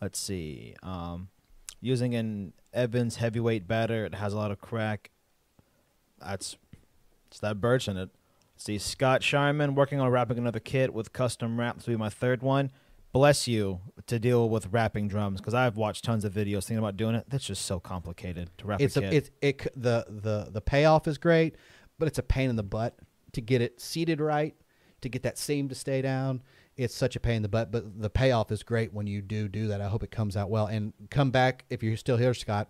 Let's 0.00 0.18
see. 0.18 0.74
Um, 0.82 1.28
using 1.80 2.14
an 2.14 2.52
Evans 2.74 3.16
heavyweight 3.16 3.66
batter, 3.66 4.04
it 4.04 4.14
has 4.14 4.32
a 4.32 4.36
lot 4.36 4.50
of 4.50 4.60
crack. 4.60 5.10
That's 6.20 6.56
it's 7.28 7.40
that 7.40 7.60
birch 7.60 7.88
in 7.88 7.96
it. 7.96 8.10
See 8.56 8.78
Scott 8.78 9.22
Sharman 9.22 9.74
working 9.74 10.00
on 10.00 10.10
wrapping 10.10 10.38
another 10.38 10.60
kit 10.60 10.92
with 10.94 11.12
custom 11.12 11.58
wrap. 11.58 11.76
This 11.76 11.86
will 11.86 11.94
be 11.94 11.98
my 11.98 12.08
third 12.08 12.42
one. 12.42 12.70
Bless 13.12 13.48
you 13.48 13.80
to 14.06 14.18
deal 14.18 14.48
with 14.50 14.66
wrapping 14.72 15.08
drums 15.08 15.40
because 15.40 15.54
I've 15.54 15.76
watched 15.76 16.04
tons 16.04 16.24
of 16.24 16.34
videos 16.34 16.64
thinking 16.64 16.78
about 16.78 16.96
doing 16.96 17.14
it. 17.14 17.24
That's 17.28 17.44
just 17.44 17.64
so 17.64 17.80
complicated 17.80 18.50
to 18.58 18.66
wrap 18.66 18.80
it's 18.80 18.96
a 18.96 19.02
a, 19.04 19.10
it's 19.10 19.30
it 19.40 19.58
the 19.74 20.04
the 20.08 20.48
the 20.50 20.60
payoff 20.60 21.06
is 21.08 21.16
great, 21.16 21.56
but 21.98 22.08
it's 22.08 22.18
a 22.18 22.22
pain 22.22 22.50
in 22.50 22.56
the 22.56 22.62
butt 22.62 22.98
to 23.32 23.40
get 23.40 23.62
it 23.62 23.80
seated 23.80 24.20
right, 24.20 24.54
to 25.00 25.08
get 25.08 25.22
that 25.22 25.38
seam 25.38 25.68
to 25.68 25.74
stay 25.74 26.02
down. 26.02 26.42
It's 26.76 26.94
such 26.94 27.16
a 27.16 27.20
pain 27.20 27.36
in 27.36 27.42
the 27.42 27.48
butt, 27.48 27.70
but 27.72 28.00
the 28.00 28.10
payoff 28.10 28.52
is 28.52 28.62
great 28.62 28.92
when 28.92 29.06
you 29.06 29.22
do 29.22 29.48
do 29.48 29.68
that. 29.68 29.80
I 29.80 29.88
hope 29.88 30.02
it 30.02 30.10
comes 30.10 30.36
out 30.36 30.50
well. 30.50 30.66
And 30.66 30.92
come 31.10 31.30
back 31.30 31.64
if 31.70 31.82
you're 31.82 31.96
still 31.96 32.16
here, 32.16 32.34
Scott. 32.34 32.68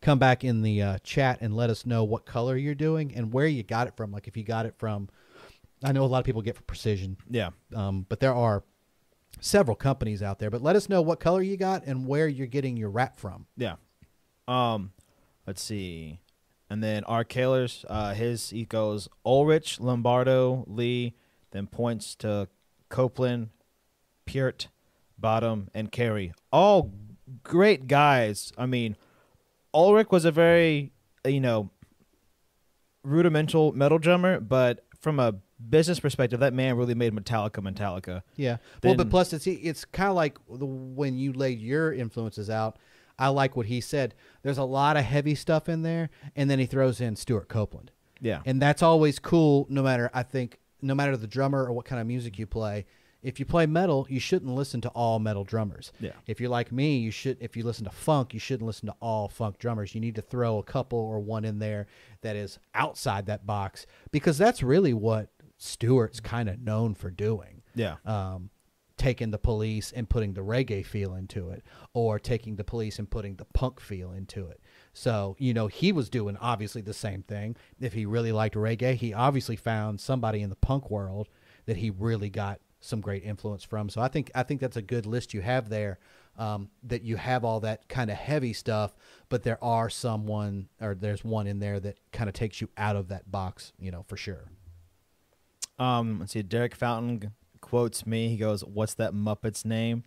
Come 0.00 0.18
back 0.18 0.44
in 0.44 0.62
the 0.62 0.82
uh, 0.82 0.98
chat 1.02 1.38
and 1.40 1.56
let 1.56 1.70
us 1.70 1.86
know 1.86 2.04
what 2.04 2.26
color 2.26 2.56
you're 2.56 2.74
doing 2.74 3.14
and 3.14 3.32
where 3.32 3.46
you 3.46 3.62
got 3.62 3.86
it 3.86 3.96
from. 3.96 4.12
Like 4.12 4.28
if 4.28 4.36
you 4.36 4.44
got 4.44 4.66
it 4.66 4.74
from, 4.78 5.08
I 5.82 5.92
know 5.92 6.04
a 6.04 6.06
lot 6.06 6.18
of 6.18 6.24
people 6.24 6.42
get 6.42 6.56
for 6.56 6.62
precision, 6.62 7.16
yeah. 7.28 7.50
um, 7.74 8.06
but 8.08 8.20
there 8.20 8.34
are 8.34 8.62
several 9.40 9.76
companies 9.76 10.22
out 10.22 10.38
there. 10.38 10.50
But 10.50 10.62
let 10.62 10.76
us 10.76 10.88
know 10.88 11.02
what 11.02 11.20
color 11.20 11.42
you 11.42 11.56
got 11.56 11.84
and 11.86 12.06
where 12.06 12.28
you're 12.28 12.46
getting 12.46 12.76
your 12.76 12.90
wrap 12.90 13.18
from. 13.18 13.46
Yeah. 13.56 13.76
Um, 14.48 14.92
let's 15.46 15.62
see. 15.62 16.20
And 16.68 16.82
then 16.82 17.04
our 17.04 17.24
Kaler's, 17.24 17.84
uh, 17.88 18.14
his 18.14 18.50
he 18.50 18.64
goes 18.64 19.08
Ulrich, 19.24 19.80
Lombardo, 19.80 20.64
Lee, 20.66 21.14
then 21.52 21.66
points 21.66 22.14
to 22.16 22.48
Copeland, 22.88 23.50
Peart, 24.24 24.68
Bonham, 25.18 25.70
and 25.74 25.92
Carey. 25.92 26.32
All 26.52 26.92
great 27.42 27.86
guys. 27.86 28.52
I 28.58 28.66
mean, 28.66 28.96
Ulrich 29.72 30.10
was 30.10 30.24
a 30.24 30.32
very 30.32 30.92
you 31.24 31.40
know 31.40 31.70
rudimental 33.04 33.72
metal 33.72 33.98
drummer, 33.98 34.40
but 34.40 34.84
from 35.00 35.20
a 35.20 35.34
business 35.70 36.00
perspective, 36.00 36.40
that 36.40 36.52
man 36.52 36.76
really 36.76 36.94
made 36.94 37.14
Metallica 37.14 37.62
Metallica. 37.62 38.22
Yeah. 38.36 38.58
well, 38.82 38.94
but 38.94 39.10
plus 39.10 39.32
it's 39.32 39.46
it's 39.46 39.84
kind 39.84 40.10
of 40.10 40.16
like 40.16 40.38
the, 40.48 40.66
when 40.66 41.16
you 41.16 41.32
laid 41.32 41.60
your 41.60 41.92
influences 41.92 42.50
out. 42.50 42.78
I 43.18 43.28
like 43.28 43.56
what 43.56 43.66
he 43.66 43.80
said. 43.80 44.14
There's 44.42 44.58
a 44.58 44.64
lot 44.64 44.96
of 44.96 45.04
heavy 45.04 45.34
stuff 45.34 45.68
in 45.68 45.82
there, 45.82 46.10
and 46.34 46.50
then 46.50 46.58
he 46.58 46.66
throws 46.66 47.00
in 47.00 47.16
Stewart 47.16 47.48
Copeland. 47.48 47.90
Yeah. 48.20 48.40
And 48.46 48.60
that's 48.60 48.82
always 48.82 49.18
cool 49.18 49.66
no 49.68 49.82
matter 49.82 50.10
I 50.14 50.22
think 50.22 50.58
no 50.82 50.94
matter 50.94 51.16
the 51.16 51.26
drummer 51.26 51.64
or 51.64 51.72
what 51.72 51.84
kind 51.86 52.00
of 52.00 52.06
music 52.06 52.38
you 52.38 52.46
play. 52.46 52.86
If 53.22 53.40
you 53.40 53.46
play 53.46 53.66
metal, 53.66 54.06
you 54.08 54.20
shouldn't 54.20 54.54
listen 54.54 54.80
to 54.82 54.88
all 54.90 55.18
metal 55.18 55.42
drummers. 55.42 55.90
Yeah. 56.00 56.12
If 56.26 56.38
you're 56.40 56.50
like 56.50 56.70
me, 56.70 56.98
you 56.98 57.10
should 57.10 57.38
if 57.40 57.56
you 57.56 57.64
listen 57.64 57.84
to 57.84 57.90
funk, 57.90 58.32
you 58.34 58.38
shouldn't 58.40 58.66
listen 58.66 58.86
to 58.86 58.94
all 59.00 59.28
funk 59.28 59.58
drummers. 59.58 59.94
You 59.94 60.00
need 60.00 60.14
to 60.14 60.22
throw 60.22 60.58
a 60.58 60.62
couple 60.62 60.98
or 60.98 61.18
one 61.18 61.44
in 61.44 61.58
there 61.58 61.88
that 62.20 62.36
is 62.36 62.58
outside 62.74 63.26
that 63.26 63.44
box 63.46 63.86
because 64.12 64.38
that's 64.38 64.62
really 64.62 64.92
what 64.94 65.30
Stewart's 65.58 66.20
kind 66.20 66.48
of 66.48 66.60
known 66.60 66.94
for 66.94 67.10
doing 67.10 67.62
Yeah. 67.74 67.96
um, 68.04 68.50
taking 68.96 69.30
the 69.30 69.38
police 69.38 69.92
and 69.92 70.08
putting 70.08 70.32
the 70.32 70.40
reggae 70.40 70.84
feel 70.84 71.14
into 71.14 71.50
it, 71.50 71.62
or 71.92 72.18
taking 72.18 72.56
the 72.56 72.64
police 72.64 72.98
and 72.98 73.10
putting 73.10 73.36
the 73.36 73.44
punk 73.44 73.80
feel 73.80 74.12
into 74.12 74.46
it. 74.48 74.60
So, 74.92 75.36
you 75.38 75.52
know, 75.52 75.66
he 75.66 75.92
was 75.92 76.08
doing 76.08 76.36
obviously 76.38 76.82
the 76.82 76.94
same 76.94 77.22
thing. 77.22 77.56
If 77.80 77.92
he 77.92 78.06
really 78.06 78.32
liked 78.32 78.54
reggae, 78.54 78.94
he 78.94 79.12
obviously 79.12 79.56
found 79.56 80.00
somebody 80.00 80.40
in 80.40 80.50
the 80.50 80.56
punk 80.56 80.90
world 80.90 81.28
that 81.66 81.76
he 81.76 81.90
really 81.90 82.30
got 82.30 82.60
some 82.80 83.00
great 83.00 83.24
influence 83.24 83.64
from. 83.64 83.88
So 83.88 84.00
I 84.00 84.08
think 84.08 84.30
I 84.34 84.42
think 84.42 84.60
that's 84.60 84.76
a 84.76 84.82
good 84.82 85.06
list 85.06 85.34
you 85.34 85.40
have 85.42 85.68
there. 85.68 85.98
Um, 86.38 86.68
that 86.82 87.02
you 87.02 87.16
have 87.16 87.46
all 87.46 87.60
that 87.60 87.88
kind 87.88 88.10
of 88.10 88.18
heavy 88.18 88.52
stuff, 88.52 88.94
but 89.30 89.42
there 89.42 89.62
are 89.64 89.88
someone 89.88 90.68
or 90.82 90.94
there's 90.94 91.24
one 91.24 91.46
in 91.46 91.60
there 91.60 91.80
that 91.80 91.96
kind 92.12 92.28
of 92.28 92.34
takes 92.34 92.60
you 92.60 92.68
out 92.76 92.94
of 92.94 93.08
that 93.08 93.30
box, 93.30 93.72
you 93.78 93.90
know, 93.90 94.02
for 94.06 94.18
sure. 94.18 94.50
Um, 95.78 96.20
let's 96.20 96.32
see. 96.32 96.42
Derek 96.42 96.74
Fountain 96.74 97.32
quotes 97.66 98.06
me. 98.06 98.28
He 98.28 98.36
goes, 98.36 98.64
"What's 98.64 98.94
that 98.94 99.12
Muppet's 99.14 99.64
name?" 99.64 100.04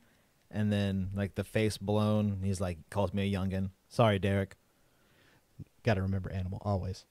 And 0.49 0.71
then 0.71 1.09
like 1.13 1.35
the 1.35 1.43
face 1.43 1.77
blown. 1.77 2.39
He's 2.43 2.59
like 2.61 2.77
calls 2.89 3.13
me 3.13 3.31
a 3.33 3.37
youngin. 3.37 3.69
Sorry, 3.89 4.17
Derek. 4.19 4.55
Got 5.83 5.95
to 5.95 6.01
remember 6.01 6.31
Animal 6.31 6.61
always. 6.63 7.05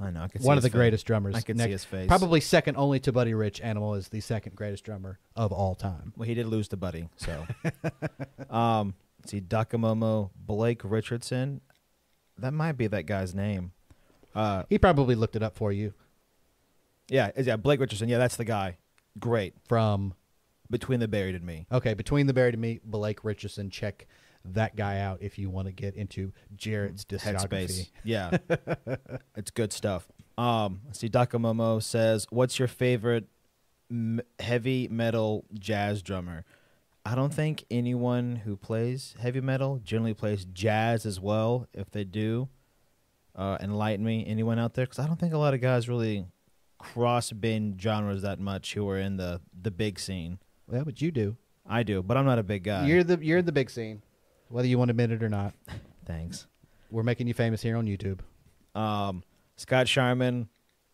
I 0.00 0.10
know. 0.10 0.22
I 0.22 0.28
could 0.28 0.42
see 0.42 0.46
one 0.46 0.56
of 0.56 0.62
the 0.62 0.68
face. 0.68 0.74
greatest 0.76 1.06
drummers. 1.06 1.34
I 1.34 1.40
could 1.40 1.56
Next- 1.56 1.66
see 1.66 1.72
his 1.72 1.84
face. 1.84 2.06
Probably 2.08 2.40
second 2.40 2.76
only 2.76 3.00
to 3.00 3.12
Buddy 3.12 3.34
Rich. 3.34 3.60
Animal 3.60 3.94
is 3.94 4.08
the 4.08 4.20
second 4.20 4.54
greatest 4.56 4.84
drummer 4.84 5.18
of 5.34 5.52
all 5.52 5.74
time. 5.74 6.12
Well, 6.16 6.26
he 6.28 6.34
did 6.34 6.46
lose 6.46 6.68
to 6.68 6.76
Buddy. 6.76 7.08
So, 7.16 7.44
um, 8.50 8.94
let's 9.20 9.30
see. 9.32 9.40
Dakamomo 9.40 10.30
Blake 10.36 10.82
Richardson. 10.84 11.60
That 12.38 12.52
might 12.52 12.72
be 12.72 12.86
that 12.86 13.06
guy's 13.06 13.34
name. 13.34 13.72
Uh, 14.34 14.62
He 14.68 14.78
probably 14.78 15.14
looked 15.16 15.34
it 15.36 15.42
up 15.42 15.56
for 15.56 15.72
you 15.72 15.92
yeah, 17.08 17.30
is- 17.34 17.46
yeah, 17.46 17.56
Blake 17.56 17.80
Richardson. 17.80 18.08
Yeah, 18.08 18.18
that's 18.18 18.36
the 18.36 18.44
guy. 18.44 18.76
Great. 19.18 19.54
from 19.66 20.14
Between 20.70 21.00
the 21.00 21.08
Buried 21.08 21.34
and 21.34 21.44
Me. 21.44 21.66
okay 21.72 21.94
between 21.94 22.26
the 22.26 22.34
buried 22.34 22.54
and 22.54 22.60
me. 22.60 22.80
Blake 22.84 23.24
Richardson. 23.24 23.70
Check 23.70 24.06
that 24.44 24.76
guy 24.76 25.00
out 25.00 25.18
if 25.22 25.38
you 25.38 25.50
want 25.50 25.66
to 25.66 25.72
get 25.72 25.94
into 25.94 26.32
Jared's 26.56 27.04
discography. 27.04 27.48
Headspace. 27.48 27.90
Yeah, 28.04 28.36
it's 29.36 29.50
good 29.50 29.72
stuff. 29.72 30.08
Um, 30.38 30.82
let's 30.86 30.98
see. 31.00 31.08
Dakamomo 31.08 31.82
says, 31.82 32.26
"What's 32.30 32.58
your 32.58 32.68
favorite 32.68 33.26
m- 33.90 34.20
heavy 34.38 34.88
metal 34.88 35.44
jazz 35.58 36.02
drummer?" 36.02 36.44
I 37.04 37.14
don't 37.14 37.32
think 37.32 37.64
anyone 37.70 38.36
who 38.44 38.56
plays 38.56 39.14
heavy 39.18 39.40
metal 39.40 39.80
generally 39.82 40.14
plays 40.14 40.44
jazz 40.44 41.06
as 41.06 41.18
well. 41.18 41.66
If 41.72 41.90
they 41.90 42.04
do, 42.04 42.48
uh, 43.34 43.56
enlighten 43.60 44.04
me. 44.04 44.24
Anyone 44.26 44.58
out 44.58 44.74
there? 44.74 44.84
Because 44.84 44.98
I 44.98 45.06
don't 45.06 45.18
think 45.18 45.32
a 45.32 45.38
lot 45.38 45.54
of 45.54 45.60
guys 45.60 45.88
really 45.88 46.26
cross 46.78 47.32
bin 47.32 47.76
genres 47.80 48.22
that 48.22 48.38
much 48.38 48.74
who 48.74 48.88
are 48.88 48.98
in 48.98 49.16
the 49.16 49.40
the 49.60 49.70
big 49.70 49.98
scene. 49.98 50.38
Yeah, 50.72 50.82
but 50.84 51.00
you 51.02 51.10
do. 51.10 51.36
I 51.66 51.82
do, 51.82 52.02
but 52.02 52.16
I'm 52.16 52.24
not 52.24 52.38
a 52.38 52.42
big 52.42 52.64
guy. 52.64 52.86
You're 52.86 53.04
the 53.04 53.18
you're 53.20 53.38
in 53.38 53.44
the 53.46 53.52
big 53.52 53.70
scene, 53.70 54.02
whether 54.48 54.66
you 54.68 54.78
want 54.78 54.88
to 54.88 54.92
admit 54.92 55.10
it 55.12 55.22
or 55.22 55.28
not. 55.28 55.54
Thanks. 56.06 56.46
We're 56.90 57.02
making 57.02 57.26
you 57.26 57.34
famous 57.34 57.60
here 57.60 57.76
on 57.76 57.86
YouTube. 57.86 58.20
Um, 58.74 59.22
Scott 59.56 59.88
Sharman 59.88 60.48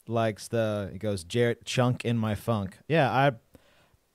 likes 0.09 0.49
the 0.49 0.91
he 0.93 0.99
goes 0.99 1.23
Jarrett 1.25 1.65
chunk 1.65 2.05
in 2.05 2.17
my 2.19 2.35
funk. 2.35 2.79
Yeah, 2.89 3.11
I 3.11 3.33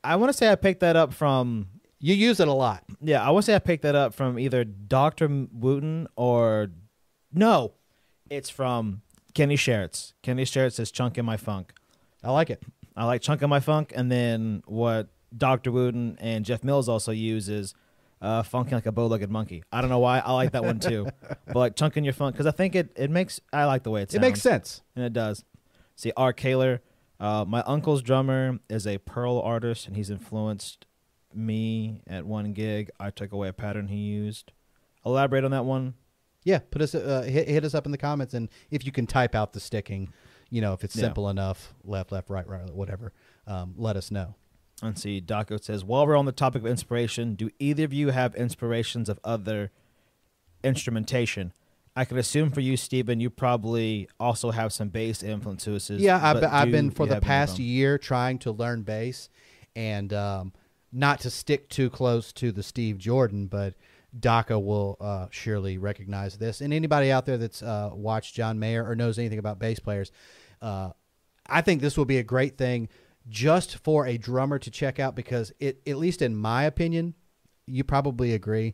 I 0.04 0.16
want 0.18 0.32
to 0.32 0.38
say 0.38 0.52
I 0.52 0.56
picked 0.56 0.82
that 0.82 0.96
up 0.96 1.14
from 1.14 1.68
You 2.00 2.14
use 2.16 2.40
it 2.40 2.48
a 2.48 2.54
lot. 2.54 2.84
yeah 3.02 3.26
I 3.26 3.32
want 3.32 3.46
to 3.46 3.52
say 3.52 3.56
I 3.56 3.60
picked 3.60 3.84
that 3.84 3.96
up 3.96 4.14
from 4.14 4.38
either 4.40 4.64
Doctor 4.64 5.28
Wooten 5.52 6.08
or 6.16 6.72
no, 7.34 7.74
it's 8.30 8.50
from 8.50 9.02
Kenny 9.34 9.56
Sherritts. 9.56 10.14
Kenny 10.22 10.44
Sherritts 10.44 10.74
says 10.74 10.92
chunk 10.92 11.18
in 11.18 11.26
my 11.26 11.38
funk. 11.38 11.74
I 12.24 12.32
like 12.32 12.50
it. 12.50 12.64
I 12.96 13.06
like 13.06 13.22
chunk 13.22 13.42
in 13.42 13.50
my 13.50 13.60
funk, 13.60 13.94
and 13.96 14.12
then 14.12 14.64
what 14.66 15.08
Doctor 15.36 15.72
Wooten 15.72 16.18
and 16.20 16.44
Jeff 16.44 16.64
Mills 16.64 16.90
also 16.90 17.12
use 17.12 17.48
is 17.48 17.74
uh, 18.22 18.44
funky 18.44 18.76
like 18.76 18.86
a 18.86 18.92
bow-legged 18.92 19.30
monkey. 19.30 19.64
I 19.72 19.82
don't 19.82 19.90
know 19.90 20.00
why 20.00 20.20
I 20.20 20.34
like 20.34 20.52
that 20.52 20.64
one 20.64 20.80
too, 20.80 21.08
but 21.48 21.56
like 21.56 21.76
chunk 21.76 21.96
in 21.98 22.04
your 22.04 22.14
funk 22.14 22.36
because 22.36 22.48
I 22.48 22.52
think 22.52 22.76
it 22.76 22.92
it 22.96 23.10
makes 23.10 23.40
I 23.54 23.66
like 23.66 23.84
the 23.84 23.92
way 23.92 24.02
it 24.02 24.12
sounds. 24.12 24.18
It 24.18 24.28
makes 24.28 24.42
sense. 24.42 24.82
And 24.96 25.06
it 25.06 25.14
does. 25.14 25.46
See, 25.96 26.12
R. 26.18 26.34
Kaler, 26.34 26.82
uh, 27.20 27.46
my 27.48 27.62
uncle's 27.62 28.02
drummer 28.02 28.60
is 28.70 28.88
a 28.88 28.98
Pearl 29.00 29.40
artist, 29.40 29.88
and 29.88 29.96
he's 29.96 30.10
influenced 30.10 30.86
me 31.34 32.02
at 32.08 32.26
one 32.26 32.54
gig. 32.54 32.90
I 33.00 33.10
took 33.10 33.32
away 33.32 33.50
a 33.50 33.54
pattern 33.54 33.88
he 33.88 33.98
used. 33.98 34.52
Elaborate 35.06 35.44
on 35.44 35.52
that 35.52 35.66
one. 35.66 35.94
Yeah, 36.44 36.60
put 36.72 36.82
us 36.82 36.96
uh, 36.96 37.24
hit, 37.24 37.48
hit 37.48 37.66
us 37.66 37.74
up 37.74 37.86
in 37.86 37.92
the 37.92 37.98
comments, 37.98 38.34
and 38.34 38.50
if 38.72 38.86
you 38.86 38.92
can 38.92 39.06
type 39.06 39.36
out 39.36 39.54
the 39.54 39.60
sticking, 39.60 40.14
you 40.50 40.62
know, 40.62 40.74
if 40.74 40.84
it's 40.84 40.96
Yeah. 40.96 41.04
simple 41.04 41.30
enough, 41.30 41.74
left, 41.84 42.12
left, 42.12 42.30
right, 42.30 42.48
right, 42.48 42.70
whatever, 42.74 43.12
um, 43.46 43.74
let 43.78 43.96
us 43.98 44.10
know. 44.10 44.36
Let's 44.82 45.02
see. 45.02 45.20
Daco 45.20 45.62
says, 45.62 45.84
while 45.84 46.08
we're 46.08 46.16
on 46.16 46.26
the 46.26 46.32
topic 46.32 46.62
of 46.62 46.68
inspiration, 46.68 47.36
do 47.36 47.50
either 47.60 47.84
of 47.84 47.92
you 47.92 48.10
have 48.12 48.34
inspirations 48.36 49.10
of 49.10 49.20
other 49.24 49.72
instrumentation? 50.64 51.52
I 51.96 52.06
could 52.06 52.18
assume 52.18 52.52
for 52.52 52.62
you, 52.62 52.78
Stephen, 52.78 53.20
you 53.20 53.30
probably 53.30 54.08
also 54.20 54.52
have 54.52 54.72
some 54.72 54.88
bass 54.90 55.22
influences. 55.22 56.02
Yeah, 56.02 56.20
I've, 56.22 56.44
I've 56.44 56.72
been 56.72 56.92
for 56.92 57.06
the 57.06 57.16
have 57.16 57.24
any 57.24 57.26
of 57.26 57.48
past 57.48 57.60
year 57.60 57.98
trying 57.98 58.40
to 58.40 58.52
learn 58.52 58.84
bass, 58.84 59.28
and 59.76 60.14
um, 60.14 60.54
not 60.94 61.20
to 61.22 61.30
stick 61.30 61.68
too 61.68 61.90
close 61.90 62.32
to 62.34 62.52
the 62.54 62.64
Steve 62.64 62.98
Jordan, 63.00 63.48
but 63.48 63.74
DACA 64.18 64.64
will 64.64 64.98
uh, 65.00 65.28
surely 65.30 65.78
recognize 65.78 66.38
this. 66.38 66.62
And 66.62 66.74
anybody 66.74 67.12
out 67.12 67.26
there 67.26 67.38
that's 67.38 67.62
uh, 67.62 67.92
watched 67.94 68.36
John 68.36 68.60
Mayer 68.60 68.86
or 68.88 68.96
knows 68.96 69.20
anything 69.20 69.40
about 69.40 69.60
bass 69.60 69.80
players, 69.80 70.12
uh, 70.62 70.92
I 71.48 71.62
think 71.62 71.82
this 71.82 71.98
will 71.98 72.06
be 72.06 72.18
a 72.18 72.24
great 72.24 72.58
thing 72.58 72.90
just 73.28 73.78
for 73.78 74.08
a 74.08 74.18
drummer 74.18 74.60
to 74.60 74.72
check 74.72 75.00
out 75.00 75.16
because 75.16 75.52
it, 75.60 75.82
at 75.86 75.98
least 75.98 76.22
in 76.22 76.36
my 76.36 76.64
opinion, 76.64 77.14
you 77.66 77.84
probably 77.84 78.34
agree, 78.34 78.74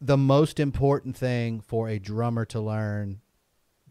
the 0.00 0.16
most 0.16 0.58
important 0.58 1.16
thing 1.16 1.60
for 1.60 1.88
a 1.88 1.98
drummer 1.98 2.44
to 2.46 2.60
learn 2.60 3.20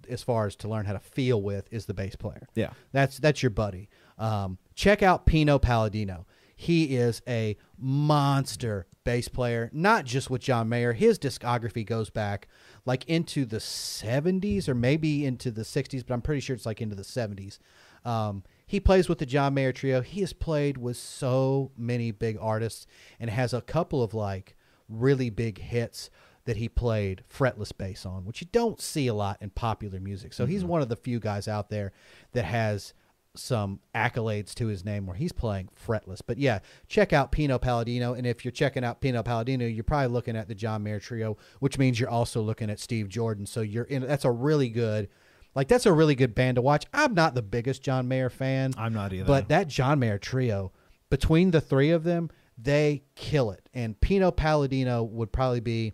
as 0.10 0.24
far 0.24 0.48
as 0.48 0.56
to 0.58 0.68
learn 0.68 0.86
how 0.86 0.94
to 0.94 1.00
feel 1.00 1.42
with 1.42 1.68
is 1.72 1.86
the 1.86 1.94
bass 1.94 2.16
player. 2.16 2.48
Yeah. 2.54 2.72
That's 2.92 3.18
that's 3.18 3.42
your 3.42 3.50
buddy. 3.50 3.90
Um, 4.18 4.58
check 4.76 5.02
out 5.02 5.26
Pino 5.26 5.58
Palladino. 5.58 6.26
He 6.62 6.96
is 6.96 7.24
a 7.28 7.58
monster 7.76 8.86
bass 9.04 9.28
player, 9.28 9.72
not 9.74 10.06
just 10.06 10.30
with 10.30 10.44
John 10.44 10.70
Mayer. 10.70 10.94
His 10.94 11.18
discography 11.18 11.84
goes 11.84 12.12
back 12.12 12.48
like 12.86 13.04
into 13.06 13.46
the 13.46 13.58
70s 13.58 14.70
or 14.70 14.76
maybe 14.76 15.26
into 15.26 15.50
the 15.50 15.64
60s, 15.64 16.06
but 16.06 16.14
I'm 16.14 16.22
pretty 16.22 16.40
sure 16.40 16.56
it's 16.56 16.68
like 16.68 16.80
into 16.80 16.96
the 16.96 17.02
70s. 17.02 17.58
Um, 18.06 18.44
he 18.68 18.80
plays 18.80 19.10
with 19.10 19.18
the 19.18 19.26
John 19.26 19.56
Mayer 19.56 19.72
Trio. 19.72 20.02
He 20.02 20.22
has 20.22 20.34
played 20.34 20.78
with 20.78 20.98
so 20.98 21.72
many 21.76 22.12
big 22.12 22.38
artists 22.40 22.86
and 23.20 23.32
has 23.32 23.56
a 23.56 23.62
couple 23.62 24.04
of 24.04 24.14
like 24.14 24.56
really 24.88 25.32
big 25.32 25.58
hits 25.58 26.12
that 26.46 26.58
he 26.58 26.70
played 26.70 27.24
fretless 27.28 27.76
bass 27.76 28.06
on, 28.06 28.24
which 28.24 28.40
you 28.40 28.48
don't 28.52 28.80
see 28.80 29.08
a 29.08 29.16
lot 29.16 29.40
in 29.42 29.50
popular 29.50 30.00
music. 30.00 30.32
So 30.32 30.46
he's 30.46 30.64
one 30.64 30.84
of 30.84 30.90
the 30.90 30.96
few 30.96 31.20
guys 31.20 31.48
out 31.48 31.72
there 31.72 31.92
that 32.34 32.46
has 32.46 32.94
some 33.36 33.80
accolades 33.96 34.54
to 34.56 34.68
his 34.68 34.84
name 34.84 35.06
where 35.06 35.16
he's 35.16 35.32
playing 35.32 35.70
fretless. 35.88 36.20
But 36.26 36.38
yeah, 36.38 36.60
check 36.88 37.14
out 37.14 37.32
Pino 37.32 37.58
Palladino. 37.58 38.14
And 38.14 38.28
if 38.28 38.44
you're 38.44 38.52
checking 38.52 38.84
out 38.84 39.02
Pino 39.02 39.24
Palladino, 39.24 39.66
you're 39.66 39.84
probably 39.84 40.14
looking 40.14 40.36
at 40.36 40.48
the 40.48 40.56
John 40.56 40.84
Mayer 40.84 41.00
Trio, 41.00 41.38
which 41.60 41.78
means 41.78 42.00
you're 42.00 42.10
also 42.10 42.42
looking 42.42 42.70
at 42.70 42.80
Steve 42.80 43.10
Jordan. 43.10 43.46
So 43.46 43.62
you're 43.62 43.86
in. 43.86 44.06
That's 44.06 44.26
a 44.26 44.32
really 44.32 44.70
good, 44.70 45.10
like 45.56 45.68
that's 45.68 45.86
a 45.86 45.94
really 45.94 46.16
good 46.16 46.36
band 46.36 46.56
to 46.56 46.62
watch. 46.62 46.86
I'm 46.94 47.14
not 47.14 47.36
the 47.36 47.42
biggest 47.42 47.82
John 47.84 48.08
Mayer 48.08 48.30
fan. 48.30 48.74
I'm 48.78 48.94
not 48.94 49.14
either. 49.14 49.26
But 49.26 49.50
that 49.50 49.68
John 49.68 50.00
Mayer 50.00 50.18
trio, 50.18 50.72
between 51.10 51.52
the 51.52 51.62
three 51.62 51.92
of 51.92 52.04
them, 52.04 52.30
they 52.58 53.04
kill 53.16 53.52
it. 53.52 53.70
And 53.74 54.00
Pino 54.00 54.32
Palladino 54.32 55.04
would 55.04 55.32
probably 55.32 55.62
be 55.62 55.94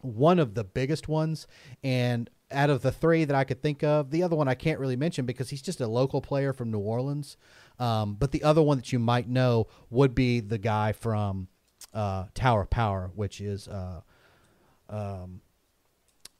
one 0.00 0.38
of 0.38 0.54
the 0.54 0.64
biggest 0.64 1.08
ones. 1.08 1.46
And 1.82 2.28
out 2.50 2.70
of 2.70 2.82
the 2.82 2.92
three 2.92 3.24
that 3.24 3.34
I 3.34 3.44
could 3.44 3.60
think 3.62 3.82
of, 3.82 4.10
the 4.10 4.22
other 4.22 4.36
one 4.36 4.48
I 4.48 4.54
can't 4.54 4.78
really 4.78 4.96
mention 4.96 5.26
because 5.26 5.50
he's 5.50 5.62
just 5.62 5.80
a 5.80 5.86
local 5.86 6.20
player 6.20 6.52
from 6.52 6.70
New 6.70 6.78
Orleans. 6.78 7.36
Um, 7.78 8.14
but 8.14 8.32
the 8.32 8.42
other 8.42 8.62
one 8.62 8.78
that 8.78 8.92
you 8.92 8.98
might 8.98 9.28
know 9.28 9.66
would 9.90 10.14
be 10.14 10.40
the 10.40 10.58
guy 10.58 10.92
from 10.92 11.48
uh, 11.92 12.26
Tower 12.34 12.62
of 12.62 12.70
Power, 12.70 13.10
which 13.14 13.40
is 13.40 13.68
uh, 13.68 14.00
um, 14.88 15.40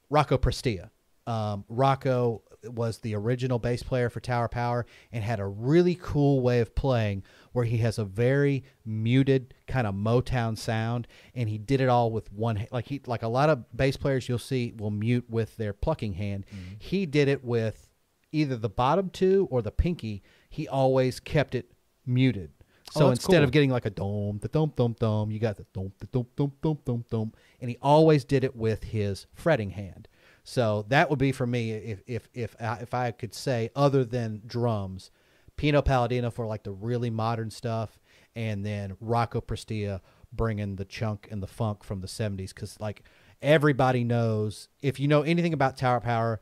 Rocco 0.09 0.37
Prestia. 0.37 0.89
Um, 1.25 1.65
Rocco 1.67 2.41
was 2.63 2.99
the 2.99 3.15
original 3.15 3.59
bass 3.59 3.83
player 3.83 4.09
for 4.09 4.19
Tower 4.19 4.47
Power 4.47 4.85
and 5.11 5.23
had 5.23 5.39
a 5.39 5.45
really 5.45 5.95
cool 6.01 6.41
way 6.41 6.59
of 6.59 6.73
playing 6.73 7.23
where 7.53 7.65
he 7.65 7.77
has 7.77 7.97
a 7.97 8.05
very 8.05 8.63
muted 8.85 9.53
kind 9.67 9.85
of 9.87 9.93
Motown 9.95 10.57
sound 10.57 11.07
and 11.35 11.49
he 11.49 11.57
did 11.57 11.81
it 11.81 11.89
all 11.89 12.11
with 12.11 12.31
one 12.31 12.65
like 12.71 12.87
he 12.87 13.01
like 13.05 13.23
a 13.23 13.27
lot 13.27 13.49
of 13.49 13.65
bass 13.75 13.97
players 13.97 14.27
you'll 14.29 14.39
see 14.39 14.73
will 14.77 14.91
mute 14.91 15.25
with 15.29 15.57
their 15.57 15.73
plucking 15.73 16.13
hand. 16.13 16.45
Mm-hmm. 16.47 16.75
He 16.79 17.05
did 17.05 17.27
it 17.27 17.43
with 17.43 17.89
either 18.31 18.55
the 18.55 18.69
bottom 18.69 19.09
two 19.09 19.47
or 19.51 19.61
the 19.61 19.71
pinky, 19.71 20.21
he 20.49 20.67
always 20.67 21.19
kept 21.19 21.55
it 21.55 21.71
muted. 22.05 22.51
Oh, 22.95 22.99
so 22.99 23.05
Oh, 23.07 23.09
instead 23.11 23.37
cool. 23.37 23.43
of 23.43 23.51
getting 23.51 23.69
like 23.69 23.85
a 23.85 23.89
dome, 23.89 24.39
the 24.41 24.47
dome, 24.47 24.71
dome, 24.75 24.95
dome, 24.99 25.31
you 25.31 25.39
got 25.39 25.57
the 25.57 25.65
dome, 25.73 25.91
the 25.99 26.07
dome, 26.07 26.27
dome, 26.35 26.53
dome, 26.61 26.79
dome, 26.85 27.05
dome, 27.09 27.33
and 27.59 27.69
he 27.69 27.77
always 27.81 28.23
did 28.23 28.43
it 28.43 28.55
with 28.55 28.83
his 28.85 29.25
fretting 29.33 29.71
hand. 29.71 30.07
So 30.43 30.85
that 30.87 31.09
would 31.09 31.19
be 31.19 31.33
for 31.33 31.45
me 31.45 31.71
if 31.73 32.01
if 32.07 32.29
if 32.33 32.55
I, 32.61 32.75
if 32.75 32.93
I 32.93 33.11
could 33.11 33.33
say 33.33 33.69
other 33.75 34.05
than 34.05 34.41
drums, 34.45 35.11
Pino 35.57 35.81
Palladino 35.81 36.31
for 36.31 36.45
like 36.45 36.63
the 36.63 36.71
really 36.71 37.09
modern 37.09 37.51
stuff, 37.51 37.99
and 38.35 38.65
then 38.65 38.95
Rocco 39.01 39.41
Prestia 39.41 40.01
bringing 40.31 40.75
the 40.75 40.85
chunk 40.85 41.27
and 41.31 41.41
the 41.41 41.47
funk 41.47 41.83
from 41.83 42.01
the 42.01 42.07
'70s 42.07 42.53
because 42.53 42.79
like 42.79 43.03
everybody 43.41 44.03
knows 44.03 44.69
if 44.81 44.99
you 44.99 45.07
know 45.07 45.23
anything 45.23 45.53
about 45.53 45.77
Tower 45.77 45.99
Power, 45.99 46.41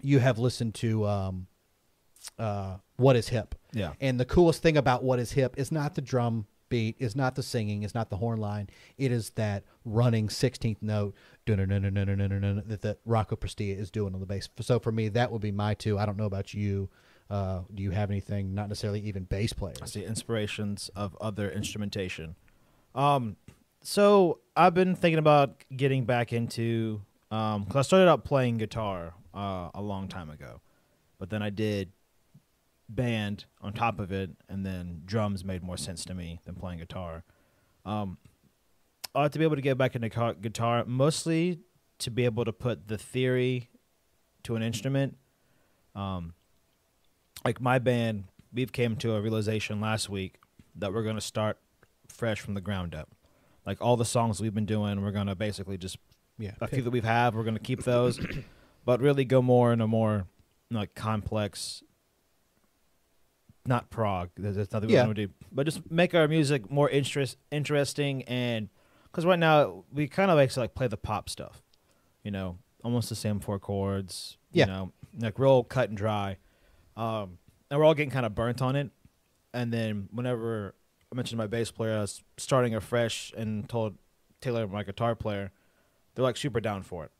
you 0.00 0.18
have 0.20 0.38
listened 0.38 0.74
to 0.76 1.06
um, 1.06 1.46
uh, 2.38 2.76
What 2.96 3.16
Is 3.16 3.28
Hip. 3.28 3.54
Yeah. 3.72 3.92
And 4.00 4.18
the 4.18 4.24
coolest 4.24 4.62
thing 4.62 4.76
about 4.76 5.02
What 5.02 5.18
Is 5.18 5.32
Hip 5.32 5.54
is 5.58 5.72
not 5.72 5.94
the 5.94 6.00
drum 6.00 6.46
beat, 6.68 6.96
is 6.98 7.14
not 7.14 7.34
the 7.34 7.42
singing, 7.42 7.82
is 7.82 7.94
not 7.94 8.10
the 8.10 8.16
horn 8.16 8.40
line. 8.40 8.68
It 8.98 9.12
is 9.12 9.30
that 9.30 9.64
running 9.84 10.28
16th 10.28 10.82
note 10.82 11.14
that, 11.46 12.78
that 12.82 12.98
Rocco 13.04 13.36
Prestia 13.36 13.78
is 13.78 13.90
doing 13.90 14.14
on 14.14 14.20
the 14.20 14.26
bass. 14.26 14.48
So 14.60 14.78
for 14.78 14.92
me, 14.92 15.08
that 15.10 15.30
would 15.30 15.42
be 15.42 15.52
my 15.52 15.74
two. 15.74 15.98
I 15.98 16.06
don't 16.06 16.16
know 16.16 16.24
about 16.24 16.54
you. 16.54 16.88
Uh, 17.30 17.62
do 17.74 17.82
you 17.82 17.90
have 17.90 18.10
anything, 18.10 18.54
not 18.54 18.68
necessarily 18.68 19.00
even 19.00 19.24
bass 19.24 19.52
players? 19.52 19.78
see 19.84 20.04
inspirations 20.04 20.90
of 20.94 21.16
other 21.20 21.50
instrumentation. 21.50 22.36
Um, 22.94 23.36
so 23.80 24.40
I've 24.56 24.74
been 24.74 24.94
thinking 24.94 25.18
about 25.18 25.64
getting 25.74 26.04
back 26.04 26.32
into 26.32 27.02
um, 27.30 27.64
because 27.64 27.76
I 27.76 27.82
started 27.82 28.08
out 28.08 28.24
playing 28.24 28.58
guitar 28.58 29.14
uh, 29.34 29.70
a 29.74 29.82
long 29.82 30.08
time 30.08 30.30
ago, 30.30 30.60
but 31.18 31.30
then 31.30 31.42
I 31.42 31.50
did 31.50 31.92
band 32.88 33.46
on 33.60 33.72
top 33.72 33.98
of 33.98 34.12
it, 34.12 34.30
and 34.48 34.64
then 34.64 35.02
drums 35.04 35.44
made 35.44 35.62
more 35.62 35.76
sense 35.76 36.04
to 36.04 36.14
me 36.14 36.40
than 36.44 36.54
playing 36.54 36.78
guitar. 36.78 37.24
Um, 37.84 38.18
I 39.14 39.22
like 39.22 39.32
to 39.32 39.38
be 39.38 39.44
able 39.44 39.56
to 39.56 39.62
get 39.62 39.78
back 39.78 39.94
into 39.94 40.10
car- 40.10 40.34
guitar, 40.34 40.84
mostly 40.86 41.60
to 41.98 42.10
be 42.10 42.24
able 42.24 42.44
to 42.44 42.52
put 42.52 42.88
the 42.88 42.98
theory 42.98 43.70
to 44.44 44.56
an 44.56 44.62
instrument. 44.62 45.16
Um, 45.94 46.34
like 47.44 47.60
my 47.60 47.78
band, 47.78 48.24
we've 48.52 48.72
came 48.72 48.96
to 48.96 49.14
a 49.14 49.20
realization 49.20 49.80
last 49.80 50.08
week 50.08 50.36
that 50.76 50.92
we're 50.92 51.02
going 51.02 51.14
to 51.16 51.20
start 51.20 51.58
fresh 52.08 52.40
from 52.40 52.54
the 52.54 52.60
ground 52.60 52.94
up. 52.94 53.10
Like 53.66 53.80
all 53.80 53.96
the 53.96 54.04
songs 54.04 54.40
we've 54.40 54.54
been 54.54 54.66
doing, 54.66 55.02
we're 55.02 55.10
going 55.12 55.26
to 55.26 55.34
basically 55.34 55.78
just 55.78 55.98
Yeah. 56.38 56.52
a 56.60 56.66
few 56.66 56.82
that 56.82 56.90
we've 56.90 57.04
had, 57.04 57.34
we're 57.34 57.42
going 57.44 57.54
to 57.56 57.60
keep 57.60 57.82
those, 57.84 58.18
but 58.84 59.00
really 59.00 59.24
go 59.24 59.40
more 59.42 59.72
in 59.72 59.80
a 59.80 59.86
more 59.86 60.26
like 60.70 60.94
complex, 60.94 61.82
not 63.66 63.90
prog. 63.90 64.30
There's, 64.36 64.56
there's 64.56 64.72
nothing 64.72 64.88
we 64.88 64.94
Yeah. 64.94 65.04
want 65.06 65.16
to 65.16 65.26
do, 65.26 65.32
but 65.52 65.64
just 65.66 65.90
make 65.90 66.14
our 66.14 66.28
music 66.28 66.70
more 66.70 66.88
interest 66.90 67.38
interesting 67.50 68.22
and 68.24 68.68
because 69.04 69.24
right 69.24 69.38
now 69.38 69.84
we 69.92 70.08
kind 70.08 70.30
of 70.30 70.36
like 70.36 70.50
to 70.50 70.60
like 70.60 70.74
play 70.74 70.88
the 70.88 70.96
pop 70.96 71.28
stuff, 71.28 71.62
you 72.24 72.30
know, 72.30 72.58
almost 72.82 73.08
the 73.08 73.14
same 73.14 73.38
four 73.40 73.58
chords, 73.58 74.36
Yeah. 74.52 74.66
you 74.66 74.72
know, 74.72 74.92
like 75.20 75.38
real 75.38 75.62
cut 75.64 75.88
and 75.88 75.96
dry, 75.96 76.36
um, 76.96 77.38
and 77.70 77.78
we're 77.78 77.84
all 77.84 77.94
getting 77.94 78.10
kind 78.10 78.26
of 78.26 78.34
burnt 78.34 78.62
on 78.62 78.76
it. 78.76 78.90
And 79.52 79.72
then 79.72 80.08
whenever 80.12 80.74
I 81.12 81.16
mentioned 81.16 81.38
my 81.38 81.46
bass 81.46 81.70
player, 81.70 81.96
I 81.96 82.00
was 82.00 82.22
starting 82.36 82.74
afresh 82.74 83.32
and 83.36 83.68
told 83.68 83.96
Taylor, 84.40 84.66
my 84.66 84.82
guitar 84.82 85.14
player, 85.14 85.52
they're 86.14 86.24
like 86.24 86.36
super 86.36 86.60
down 86.60 86.82
for 86.82 87.04
it. 87.04 87.12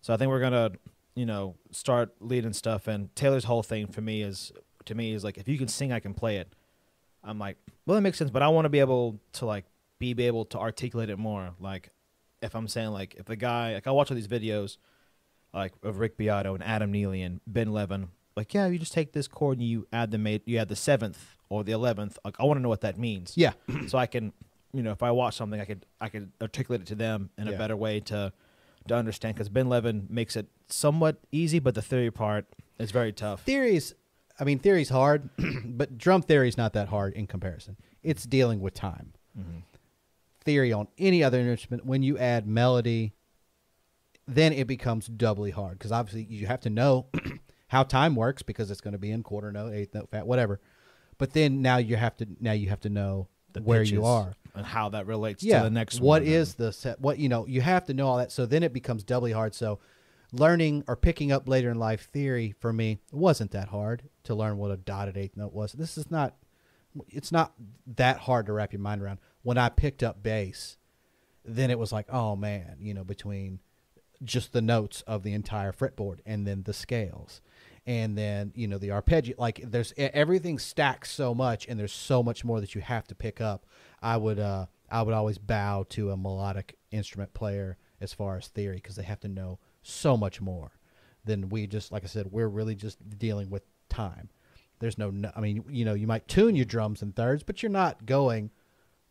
So 0.00 0.12
I 0.12 0.16
think 0.16 0.28
we're 0.28 0.40
gonna, 0.40 0.72
you 1.14 1.26
know, 1.26 1.54
start 1.70 2.14
leading 2.20 2.52
stuff. 2.52 2.88
And 2.88 3.14
Taylor's 3.14 3.44
whole 3.44 3.62
thing 3.62 3.86
for 3.86 4.00
me 4.00 4.22
is, 4.22 4.52
to 4.86 4.94
me, 4.94 5.12
is 5.12 5.24
like 5.24 5.38
if 5.38 5.48
you 5.48 5.58
can 5.58 5.68
sing, 5.68 5.92
I 5.92 6.00
can 6.00 6.14
play 6.14 6.38
it. 6.38 6.52
I'm 7.24 7.38
like, 7.38 7.56
well, 7.86 7.94
that 7.94 8.00
makes 8.00 8.18
sense, 8.18 8.30
but 8.30 8.42
I 8.42 8.48
want 8.48 8.64
to 8.64 8.68
be 8.68 8.80
able 8.80 9.20
to 9.34 9.46
like 9.46 9.64
be 9.98 10.14
able 10.18 10.44
to 10.46 10.58
articulate 10.58 11.08
it 11.10 11.18
more. 11.18 11.54
Like, 11.60 11.90
if 12.42 12.56
I'm 12.56 12.66
saying 12.66 12.90
like 12.90 13.14
if 13.14 13.26
the 13.26 13.36
guy, 13.36 13.74
like 13.74 13.86
I 13.86 13.92
watch 13.92 14.10
all 14.10 14.16
these 14.16 14.26
videos, 14.26 14.78
like 15.54 15.72
of 15.84 15.98
Rick 15.98 16.16
Beato 16.16 16.54
and 16.54 16.64
Adam 16.64 16.90
Neely 16.90 17.22
and 17.22 17.40
Ben 17.46 17.72
Levin, 17.72 18.08
like 18.36 18.54
yeah, 18.54 18.66
you 18.66 18.78
just 18.78 18.92
take 18.92 19.12
this 19.12 19.28
chord 19.28 19.58
and 19.58 19.66
you 19.66 19.86
add 19.92 20.10
the 20.10 20.18
mate, 20.18 20.42
you 20.46 20.58
add 20.58 20.68
the 20.68 20.76
seventh 20.76 21.36
or 21.48 21.64
the 21.64 21.72
eleventh. 21.72 22.18
Like 22.24 22.36
I 22.40 22.44
want 22.44 22.58
to 22.58 22.62
know 22.62 22.68
what 22.68 22.80
that 22.82 22.98
means 22.98 23.34
Yeah. 23.36 23.52
so 23.88 23.98
I 23.98 24.06
can, 24.06 24.32
you 24.72 24.82
know, 24.82 24.92
if 24.92 25.02
I 25.02 25.10
watch 25.10 25.36
something, 25.36 25.60
I 25.60 25.64
could 25.64 25.84
I 26.00 26.08
could 26.08 26.30
articulate 26.40 26.80
it 26.82 26.86
to 26.88 26.94
them 26.94 27.30
in 27.38 27.46
Yeah. 27.46 27.54
a 27.54 27.58
better 27.58 27.76
way 27.76 28.00
to 28.00 28.32
to 28.88 28.94
understand. 28.94 29.34
Because 29.34 29.48
Ben 29.48 29.68
Levin 29.68 30.06
makes 30.10 30.34
it 30.36 30.46
somewhat 30.68 31.16
easy, 31.30 31.58
but 31.58 31.74
the 31.74 31.82
theory 31.82 32.10
part 32.10 32.46
is 32.78 32.90
very 32.90 33.12
tough. 33.12 33.42
Theories, 33.42 33.94
I 34.40 34.44
mean, 34.44 34.58
theory's 34.58 34.88
hard, 34.88 35.28
but 35.64 35.98
drum 35.98 36.22
theory's 36.22 36.56
not 36.56 36.72
that 36.72 36.88
hard 36.88 37.12
in 37.14 37.26
comparison. 37.26 37.76
It's 38.02 38.24
dealing 38.24 38.60
with 38.60 38.74
time. 38.74 39.12
Mm-hmm. 39.38 39.58
Theory 40.44 40.72
on 40.72 40.88
any 40.98 41.22
other 41.22 41.38
instrument, 41.38 41.86
when 41.86 42.02
you 42.02 42.18
add 42.18 42.48
melody, 42.48 43.12
then 44.26 44.52
it 44.52 44.66
becomes 44.66 45.06
doubly 45.06 45.50
hard 45.50 45.78
because 45.78 45.92
obviously 45.92 46.24
you 46.24 46.46
have 46.46 46.60
to 46.60 46.70
know 46.70 47.06
how 47.72 47.82
time 47.82 48.14
works 48.14 48.42
because 48.42 48.70
it's 48.70 48.82
going 48.82 48.92
to 48.92 48.98
be 48.98 49.10
in 49.10 49.22
quarter 49.22 49.50
note, 49.50 49.72
eighth 49.72 49.94
note, 49.94 50.10
fat, 50.10 50.26
whatever. 50.26 50.60
But 51.16 51.32
then 51.32 51.62
now 51.62 51.78
you 51.78 51.96
have 51.96 52.14
to 52.18 52.26
now 52.38 52.52
you 52.52 52.68
have 52.68 52.80
to 52.80 52.90
know 52.90 53.28
The 53.54 53.62
where 53.62 53.82
you 53.82 54.04
are. 54.04 54.34
and 54.54 54.66
how 54.66 54.90
that 54.90 55.06
relates 55.06 55.42
yeah. 55.42 55.58
to 55.58 55.64
the 55.64 55.70
next 55.70 55.98
what 55.98 56.22
is 56.22 56.56
the 56.56 56.70
set 56.70 57.00
what 57.00 57.18
you 57.18 57.30
know 57.30 57.46
you 57.46 57.62
have 57.62 57.86
to 57.86 57.94
know 57.94 58.08
all 58.08 58.18
that 58.18 58.30
so 58.30 58.44
then 58.44 58.62
it 58.62 58.74
becomes 58.74 59.02
doubly 59.02 59.32
hard. 59.32 59.54
So 59.54 59.78
learning 60.32 60.84
or 60.86 60.96
picking 60.96 61.32
up 61.32 61.48
later 61.48 61.70
in 61.70 61.78
life 61.78 62.10
theory 62.12 62.54
for 62.60 62.74
me 62.74 62.98
wasn't 63.10 63.52
that 63.52 63.68
hard 63.68 64.02
to 64.24 64.34
learn 64.34 64.58
what 64.58 64.70
a 64.70 64.76
dotted 64.76 65.16
eighth 65.16 65.38
note 65.38 65.54
was. 65.54 65.72
This 65.72 65.96
is 65.96 66.10
not 66.10 66.36
it's 67.08 67.32
not 67.32 67.54
that 67.86 68.18
hard 68.18 68.44
to 68.44 68.52
wrap 68.52 68.74
your 68.74 68.80
mind 68.80 69.00
around. 69.00 69.18
When 69.42 69.56
i 69.56 69.70
picked 69.70 70.02
up 70.02 70.22
bass 70.22 70.76
then 71.42 71.70
it 71.70 71.78
was 71.78 71.90
like 71.90 72.06
oh 72.12 72.36
man 72.36 72.76
you 72.80 72.92
know 72.92 73.02
between 73.02 73.60
just 74.22 74.52
the 74.52 74.62
notes 74.62 75.00
of 75.06 75.22
the 75.22 75.32
entire 75.32 75.72
fretboard 75.72 76.18
and 76.26 76.46
then 76.46 76.62
the 76.64 76.74
scales 76.74 77.40
and 77.86 78.16
then 78.16 78.52
you 78.54 78.68
know 78.68 78.78
the 78.78 78.90
arpeggio 78.90 79.34
like 79.38 79.60
there's 79.64 79.92
everything 79.96 80.58
stacks 80.58 81.10
so 81.10 81.34
much 81.34 81.66
and 81.66 81.78
there's 81.78 81.92
so 81.92 82.22
much 82.22 82.44
more 82.44 82.60
that 82.60 82.74
you 82.74 82.80
have 82.80 83.06
to 83.06 83.14
pick 83.14 83.40
up 83.40 83.66
i 84.00 84.16
would 84.16 84.38
uh 84.38 84.66
i 84.90 85.02
would 85.02 85.14
always 85.14 85.38
bow 85.38 85.84
to 85.88 86.10
a 86.10 86.16
melodic 86.16 86.76
instrument 86.90 87.32
player 87.34 87.76
as 88.00 88.12
far 88.12 88.36
as 88.36 88.48
theory 88.48 88.76
because 88.76 88.96
they 88.96 89.02
have 89.02 89.20
to 89.20 89.28
know 89.28 89.58
so 89.82 90.16
much 90.16 90.40
more 90.40 90.72
than 91.24 91.48
we 91.48 91.66
just 91.66 91.90
like 91.90 92.04
i 92.04 92.06
said 92.06 92.26
we're 92.30 92.48
really 92.48 92.74
just 92.74 92.98
dealing 93.18 93.50
with 93.50 93.64
time 93.88 94.28
there's 94.78 94.98
no 94.98 95.10
no- 95.10 95.32
i 95.34 95.40
mean 95.40 95.64
you 95.68 95.84
know 95.84 95.94
you 95.94 96.06
might 96.06 96.28
tune 96.28 96.54
your 96.54 96.64
drums 96.64 97.02
and 97.02 97.16
thirds 97.16 97.42
but 97.42 97.62
you're 97.62 97.70
not 97.70 98.06
going 98.06 98.50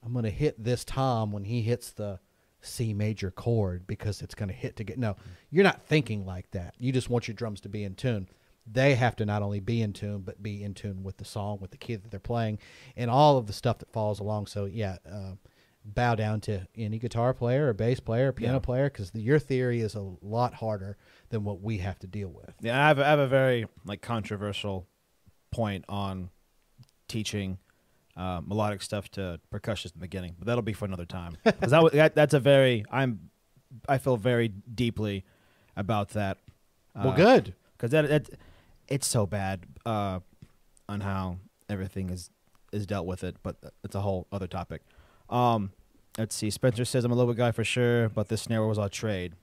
i'm 0.04 0.14
going 0.14 0.24
to 0.24 0.32
hit 0.32 0.64
this 0.64 0.86
tom 0.86 1.32
when 1.32 1.44
he 1.44 1.62
hits 1.62 1.92
the 1.92 2.20
C 2.64 2.94
major 2.94 3.32
chord 3.32 3.88
because 3.88 4.22
it's 4.22 4.36
going 4.36 4.50
to 4.50 4.54
hit 4.56 4.76
to 4.76 4.84
get. 4.84 5.00
No, 5.00 5.16
you're 5.50 5.64
not 5.64 5.82
thinking 5.88 6.26
like 6.28 6.52
that. 6.52 6.76
You 6.78 6.92
just 6.92 7.10
want 7.10 7.28
your 7.28 7.34
drums 7.34 7.62
to 7.62 7.70
be 7.70 7.84
in 7.84 7.96
tune. 7.96 8.30
They 8.66 8.96
have 8.96 9.16
to 9.18 9.26
not 9.26 9.42
only 9.42 9.60
be 9.60 9.82
in 9.82 9.94
tune, 9.94 10.22
but 10.22 10.42
be 10.42 10.64
in 10.64 10.74
tune 10.74 11.04
with 11.04 11.18
the 11.18 11.26
song, 11.26 11.58
with 11.60 11.72
the 11.72 11.78
key 11.78 11.96
that 11.96 12.12
they're 12.12 12.20
playing, 12.20 12.60
and 12.96 13.10
all 13.10 13.38
of 13.38 13.48
the 13.48 13.54
stuff 13.54 13.80
that 13.80 13.92
follows 13.92 14.20
along. 14.20 14.46
So, 14.48 14.66
yeah, 14.66 14.98
uh, 15.12 15.34
bow 15.84 16.14
down 16.14 16.40
to 16.42 16.68
any 16.76 17.00
guitar 17.00 17.34
player 17.34 17.68
or 17.70 17.74
bass 17.74 18.00
player 18.00 18.30
or 18.30 18.32
piano 18.34 18.56
Yeah. 18.56 18.60
player 18.60 18.84
because 18.90 19.12
your 19.16 19.40
theory 19.40 19.82
is 19.82 19.96
a 19.96 20.02
lot 20.22 20.54
harder 20.54 20.96
than 21.30 21.44
what 21.44 21.60
we 21.62 21.80
have 21.80 21.98
to 22.00 22.08
deal 22.08 22.30
with. 22.30 22.54
Yeah, 22.62 22.82
I 22.84 22.88
have, 22.90 23.00
I 23.00 23.06
have 23.08 23.20
a 23.20 23.28
very 23.28 23.66
like 23.84 24.02
controversial 24.02 24.86
point 25.50 25.84
on 25.90 26.30
teaching 27.08 27.58
uh, 28.16 28.42
melodic 28.46 28.82
stuff 28.84 29.10
to 29.12 29.40
percussionists 29.52 29.86
in 29.96 30.00
the 30.00 30.02
beginning, 30.02 30.36
but 30.38 30.46
that'll 30.46 30.62
be 30.62 30.74
for 30.74 30.86
another 30.86 31.06
time. 31.06 31.36
'Cause 31.44 31.72
that, 31.72 31.92
that 31.94 32.16
that's 32.16 32.34
a 32.36 32.40
very 32.40 32.86
I'm 32.92 33.30
I 33.90 33.98
feel 33.98 34.18
very 34.18 34.50
deeply 34.50 35.26
about 35.76 36.10
that. 36.10 36.38
well, 36.94 37.14
good. 37.16 37.56
because 37.78 37.90
that, 37.92 38.08
that 38.10 38.30
it's 38.92 39.08
so 39.08 39.26
bad 39.26 39.66
uh, 39.86 40.20
on 40.88 41.02
how 41.02 41.38
everything 41.70 42.10
is 42.10 42.30
is 42.72 42.86
dealt 42.86 43.06
with 43.06 43.24
it, 43.24 43.36
but 43.44 43.58
it's 43.84 43.96
a 43.96 44.02
whole 44.02 44.28
other 44.32 44.48
topic. 44.48 44.82
Um, 45.30 45.72
let's 46.18 46.36
see. 46.36 46.50
Spencer 46.50 46.86
says 46.86 47.04
I'm 47.04 47.12
a 47.12 47.16
little 47.16 47.34
guy 47.34 47.52
for 47.52 47.64
sure, 47.66 48.08
but 48.10 48.30
this 48.30 48.44
snare 48.44 48.66
was 48.66 48.78
all 48.78 48.88
trade. 48.90 49.34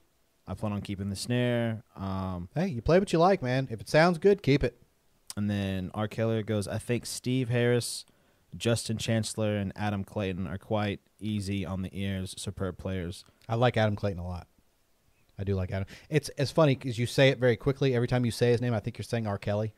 I 0.46 0.54
plan 0.54 0.72
on 0.72 0.80
keeping 0.80 1.10
the 1.10 1.16
snare. 1.16 1.82
Um, 1.94 2.48
Hey, 2.54 2.68
you 2.68 2.80
play 2.80 2.98
what 2.98 3.12
you 3.12 3.18
like, 3.18 3.42
man. 3.42 3.68
If 3.70 3.80
it 3.82 3.88
sounds 3.90 4.16
good, 4.18 4.42
keep 4.42 4.64
it. 4.64 4.80
and 5.36 5.50
then 5.50 5.90
R. 5.92 6.08
Keller 6.08 6.42
goes, 6.42 6.66
I 6.66 6.78
think 6.78 7.04
Steve 7.04 7.50
Harris, 7.50 8.06
Justin 8.56 8.96
Chancellor, 8.96 9.56
and 9.56 9.72
Adam 9.76 10.04
Clayton 10.04 10.46
are 10.46 10.56
quite 10.58 11.00
easy 11.20 11.66
on 11.66 11.82
the 11.82 11.90
ears, 11.92 12.34
superb 12.38 12.78
players. 12.78 13.24
I 13.46 13.56
like 13.56 13.76
Adam 13.76 13.94
Clayton 13.94 14.20
a 14.20 14.26
lot. 14.26 14.46
I 15.38 15.44
do 15.44 15.54
like 15.54 15.70
Adam. 15.70 15.86
It's 16.10 16.30
it's 16.36 16.50
funny 16.50 16.74
because 16.74 16.98
you 16.98 17.06
say 17.06 17.28
it 17.28 17.38
very 17.38 17.56
quickly. 17.56 17.94
Every 17.94 18.08
time 18.08 18.24
you 18.24 18.30
say 18.30 18.50
his 18.50 18.60
name, 18.60 18.74
I 18.74 18.80
think 18.80 18.98
you're 18.98 19.04
saying 19.04 19.26
R. 19.26 19.38
Kelly. 19.38 19.72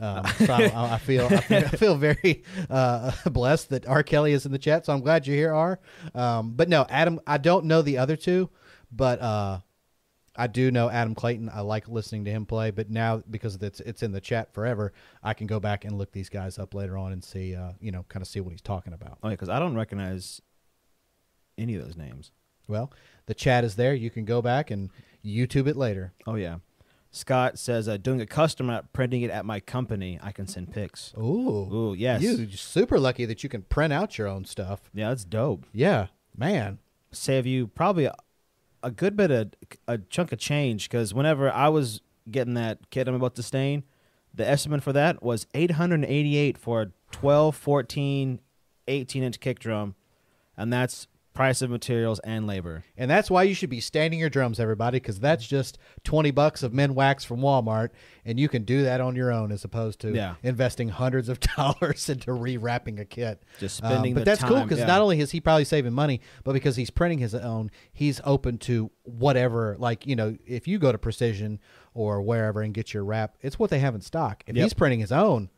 Um, 0.00 0.26
so 0.38 0.52
I, 0.52 0.94
I 0.94 0.98
feel 1.04 1.26
I 1.26 1.36
feel, 1.40 1.58
I 1.58 1.68
feel 1.68 1.96
very 1.96 2.42
uh, 2.70 3.12
blessed 3.30 3.70
that 3.70 3.86
R. 3.86 4.02
Kelly 4.02 4.32
is 4.32 4.46
in 4.46 4.52
the 4.52 4.58
chat. 4.58 4.86
So 4.86 4.92
I'm 4.92 5.00
glad 5.00 5.26
you're 5.26 5.36
here, 5.36 5.54
R. 5.54 5.78
Um, 6.14 6.52
but 6.52 6.68
no, 6.68 6.86
Adam. 6.88 7.20
I 7.26 7.38
don't 7.38 7.66
know 7.66 7.82
the 7.82 7.98
other 7.98 8.16
two, 8.16 8.50
but 8.90 9.20
uh, 9.20 9.60
I 10.34 10.46
do 10.46 10.70
know 10.70 10.88
Adam 10.88 11.14
Clayton. 11.14 11.50
I 11.52 11.60
like 11.60 11.88
listening 11.88 12.24
to 12.24 12.30
him 12.30 12.46
play, 12.46 12.70
but 12.70 12.90
now 12.90 13.22
because 13.30 13.56
it's 13.56 13.80
it's 13.80 14.02
in 14.02 14.12
the 14.12 14.20
chat 14.20 14.54
forever, 14.54 14.92
I 15.22 15.34
can 15.34 15.46
go 15.46 15.60
back 15.60 15.84
and 15.84 15.98
look 15.98 16.12
these 16.12 16.28
guys 16.28 16.58
up 16.58 16.74
later 16.74 16.96
on 16.96 17.12
and 17.12 17.22
see, 17.22 17.54
uh, 17.54 17.72
you 17.80 17.92
know, 17.92 18.04
kind 18.08 18.22
of 18.22 18.28
see 18.28 18.40
what 18.40 18.52
he's 18.52 18.62
talking 18.62 18.94
about. 18.94 19.18
Oh 19.22 19.28
yeah, 19.28 19.34
because 19.34 19.50
I 19.50 19.58
don't 19.58 19.76
recognize 19.76 20.40
any 21.58 21.74
of 21.74 21.84
those 21.84 21.96
names. 21.96 22.32
Well, 22.66 22.92
the 23.26 23.34
chat 23.34 23.64
is 23.64 23.76
there. 23.76 23.94
You 23.94 24.10
can 24.10 24.24
go 24.24 24.42
back 24.42 24.70
and 24.70 24.90
YouTube 25.24 25.66
it 25.66 25.76
later. 25.76 26.12
Oh 26.26 26.34
yeah. 26.34 26.56
Scott 27.14 27.58
says, 27.58 27.88
uh, 27.88 27.98
doing 27.98 28.22
a 28.22 28.26
custom 28.26 28.72
printing 28.94 29.20
it 29.20 29.30
at 29.30 29.44
my 29.44 29.60
company. 29.60 30.18
I 30.22 30.32
can 30.32 30.46
send 30.46 30.72
pics. 30.72 31.12
Ooh, 31.18 31.68
Ooh, 31.72 31.94
yes. 31.94 32.22
you 32.22 32.50
super 32.52 32.98
lucky 32.98 33.26
that 33.26 33.42
you 33.42 33.50
can 33.50 33.62
print 33.62 33.92
out 33.92 34.16
your 34.16 34.26
own 34.26 34.46
stuff. 34.46 34.90
Yeah, 34.94 35.10
that's 35.10 35.26
dope. 35.26 35.66
Yeah, 35.74 36.06
man. 36.34 36.78
Save 37.10 37.46
you 37.46 37.66
probably 37.66 38.06
a, 38.06 38.14
a 38.82 38.90
good 38.90 39.14
bit 39.14 39.30
of 39.30 39.52
a 39.86 39.98
chunk 39.98 40.32
of 40.32 40.38
change 40.38 40.88
because 40.88 41.12
whenever 41.12 41.52
I 41.52 41.68
was 41.68 42.00
getting 42.30 42.54
that 42.54 42.88
kit 42.88 43.08
I'm 43.08 43.14
about 43.14 43.34
to 43.34 43.42
stain, 43.42 43.84
the 44.34 44.48
estimate 44.48 44.82
for 44.82 44.94
that 44.94 45.22
was 45.22 45.46
888 45.52 46.56
for 46.56 46.82
a 46.82 46.86
12, 47.10 47.54
14, 47.54 48.40
18 48.88 49.22
inch 49.22 49.38
kick 49.38 49.58
drum, 49.58 49.94
and 50.56 50.72
that's 50.72 51.06
price 51.34 51.62
of 51.62 51.70
materials 51.70 52.18
and 52.20 52.46
labor. 52.46 52.84
And 52.96 53.10
that's 53.10 53.30
why 53.30 53.44
you 53.44 53.54
should 53.54 53.70
be 53.70 53.80
staining 53.80 54.18
your 54.18 54.28
drums, 54.28 54.60
everybody, 54.60 54.96
because 55.00 55.18
that's 55.18 55.46
just 55.46 55.78
twenty 56.04 56.30
bucks 56.30 56.62
of 56.62 56.72
men 56.74 56.94
wax 56.94 57.24
from 57.24 57.40
Walmart, 57.40 57.88
and 58.24 58.38
you 58.38 58.48
can 58.48 58.64
do 58.64 58.82
that 58.82 59.00
on 59.00 59.16
your 59.16 59.32
own 59.32 59.50
as 59.50 59.64
opposed 59.64 60.00
to 60.00 60.12
Yeah. 60.12 60.34
investing 60.42 60.90
hundreds 60.90 61.28
of 61.28 61.40
dollars 61.56 62.08
into 62.10 62.32
rewrapping 62.32 63.00
a 63.00 63.04
kit. 63.04 63.42
Just 63.58 63.82
Um, 63.82 63.90
spending 63.92 64.14
but 64.14 64.20
the 64.20 64.24
that's 64.26 64.44
cool 64.44 64.62
because 64.62 64.80
yeah. 64.80 64.86
not 64.86 65.00
only 65.00 65.20
is 65.20 65.30
he 65.30 65.40
probably 65.40 65.64
saving 65.64 65.92
money, 65.94 66.20
but 66.44 66.52
because 66.52 66.76
he's 66.76 66.90
printing 66.90 67.18
his 67.18 67.34
own, 67.34 67.70
he's 67.92 68.20
open 68.24 68.58
to 68.58 68.90
whatever. 69.04 69.76
Like 69.78 70.06
you 70.06 70.16
know, 70.16 70.36
if 70.46 70.68
you 70.68 70.78
go 70.78 70.92
to 70.92 70.98
Precision 70.98 71.60
or 71.94 72.20
wherever 72.22 72.60
and 72.62 72.74
get 72.74 72.92
your 72.92 73.04
wrap, 73.04 73.36
it's 73.40 73.58
what 73.58 73.70
they 73.70 73.78
have 73.78 73.94
in 73.94 74.00
stock. 74.00 74.42
If 74.46 74.56
Yep. 74.56 74.62
he's 74.64 74.74
printing 74.74 75.00
his 75.00 75.12
own. 75.12 75.50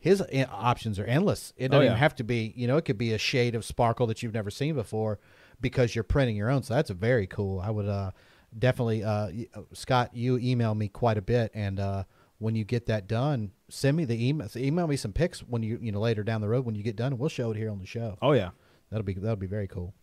His 0.00 0.22
options 0.50 0.98
are 0.98 1.04
endless. 1.04 1.52
It 1.56 1.68
doesn't 1.68 1.82
Oh, 1.82 1.86
even 1.86 1.98
have 1.98 2.16
to 2.16 2.24
be, 2.24 2.52
you 2.56 2.66
know, 2.66 2.78
it 2.78 2.86
could 2.86 2.96
be 2.98 3.12
a 3.12 3.18
shade 3.18 3.54
of 3.54 3.64
sparkle 3.64 4.06
that 4.06 4.22
you've 4.22 4.32
never 4.34 4.50
seen 4.50 4.74
before 4.74 5.20
because 5.60 5.94
you're 5.94 6.04
printing 6.04 6.36
your 6.36 6.48
own. 6.50 6.62
So 6.62 6.74
that's 6.74 6.88
very 6.90 7.26
cool. 7.26 7.60
I 7.60 7.68
would 7.70 7.86
uh, 7.86 8.12
definitely, 8.58 9.04
uh, 9.04 9.10
uh, 9.54 9.60
Scott, 9.74 10.10
you 10.14 10.38
email 10.38 10.74
me 10.74 10.88
quite 10.88 11.18
a 11.18 11.22
bit, 11.22 11.50
and 11.54 11.78
uh, 11.78 12.04
when 12.38 12.54
you 12.56 12.64
get 12.64 12.86
that 12.86 13.08
done, 13.08 13.50
send 13.68 13.94
me 13.96 14.06
the 14.06 14.26
email. 14.26 14.48
Email 14.56 14.86
me 14.86 14.96
some 14.96 15.12
pics 15.12 15.40
when 15.40 15.62
you, 15.62 15.78
you 15.82 15.92
know, 15.92 16.00
later 16.00 16.22
down 16.24 16.40
the 16.40 16.48
road 16.48 16.64
when 16.64 16.74
you 16.74 16.82
get 16.82 16.96
done, 16.96 17.12
and 17.12 17.18
we'll 17.20 17.28
show 17.28 17.50
it 17.50 17.58
here 17.58 17.70
on 17.70 17.78
the 17.78 17.86
show. 17.86 18.16
Oh 18.22 18.32
yeah. 18.32 18.50
That'll 18.90 19.04
be 19.04 19.12
that'll 19.14 19.36
be 19.36 19.46
very 19.46 19.68
cool. 19.68 19.94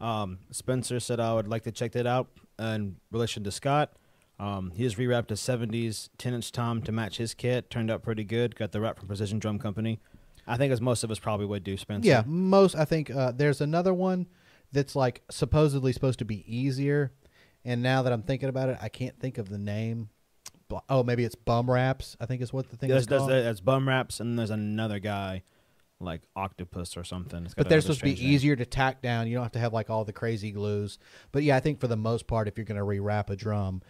Um, 0.00 0.38
Spencer 0.50 1.00
said 1.00 1.18
I 1.18 1.32
would 1.34 1.48
like 1.48 1.62
to 1.64 1.72
check 1.72 1.92
that 1.92 2.06
out 2.06 2.28
in 2.58 2.96
relation 3.10 3.42
to 3.44 3.50
Scott. 3.50 3.94
Um, 4.38 4.70
he 4.74 4.84
has 4.84 4.94
rewrapped 4.94 5.30
a 5.30 5.34
70s 5.34 6.10
10 6.18 6.34
inch 6.34 6.52
tom 6.52 6.82
to 6.82 6.92
match 6.92 7.16
his 7.16 7.34
kit. 7.34 7.70
Turned 7.70 7.90
out 7.90 8.02
pretty 8.02 8.24
good. 8.24 8.54
Got 8.54 8.72
the 8.72 8.80
wrap 8.80 8.98
from 8.98 9.08
Precision 9.08 9.38
Drum 9.38 9.58
Company. 9.58 10.00
I 10.46 10.56
think 10.56 10.72
as 10.72 10.80
most 10.80 11.04
of 11.04 11.10
us 11.10 11.18
probably 11.18 11.46
would 11.46 11.64
do, 11.64 11.76
Spencer. 11.76 12.08
Yeah, 12.08 12.22
most 12.26 12.74
I 12.74 12.84
think 12.84 13.10
uh, 13.10 13.32
there's 13.32 13.60
another 13.60 13.92
one 13.92 14.26
that's 14.72 14.96
like 14.96 15.22
supposedly 15.30 15.92
supposed 15.92 16.20
to 16.20 16.24
be 16.24 16.44
easier, 16.46 17.12
and 17.64 17.82
now 17.82 18.02
that 18.02 18.12
I'm 18.12 18.22
thinking 18.22 18.48
about 18.48 18.70
it, 18.70 18.78
I 18.80 18.88
can't 18.88 19.18
think 19.18 19.38
of 19.38 19.48
the 19.48 19.58
name. 19.58 20.08
Oh, 20.88 21.02
maybe 21.02 21.24
it's 21.24 21.34
bum 21.34 21.70
wraps. 21.70 22.16
I 22.20 22.26
think 22.26 22.40
is 22.42 22.52
what 22.52 22.70
the 22.70 22.76
thing 22.76 22.88
There's, 22.90 23.02
is 23.02 23.08
called. 23.08 23.30
there's 23.30 23.60
bum 23.60 23.88
wraps, 23.88 24.20
and 24.20 24.38
there's 24.38 24.50
another 24.50 24.98
guy 24.98 25.42
like 26.00 26.22
Octopus 26.36 26.96
or 26.96 27.04
something. 27.04 27.44
It's 27.44 27.54
got 27.54 27.64
but 27.64 27.68
they're 27.68 27.80
supposed 27.80 28.00
to 28.00 28.04
be 28.04 28.14
name. 28.14 28.24
easier 28.24 28.56
to 28.56 28.64
tack 28.64 29.02
down. 29.02 29.26
You 29.26 29.34
don't 29.34 29.42
have 29.42 29.52
to 29.52 29.58
have 29.58 29.72
like 29.72 29.90
all 29.90 30.04
the 30.04 30.12
crazy 30.12 30.50
glues. 30.50 30.98
But 31.32 31.42
yeah, 31.42 31.56
I 31.56 31.60
think 31.60 31.80
for 31.80 31.88
the 31.88 31.96
most 31.96 32.26
part, 32.26 32.48
if 32.48 32.56
you're 32.56 32.64
going 32.64 32.78
to 32.78 32.84
rewrap 32.84 33.30
a 33.30 33.36
drum, 33.36 33.82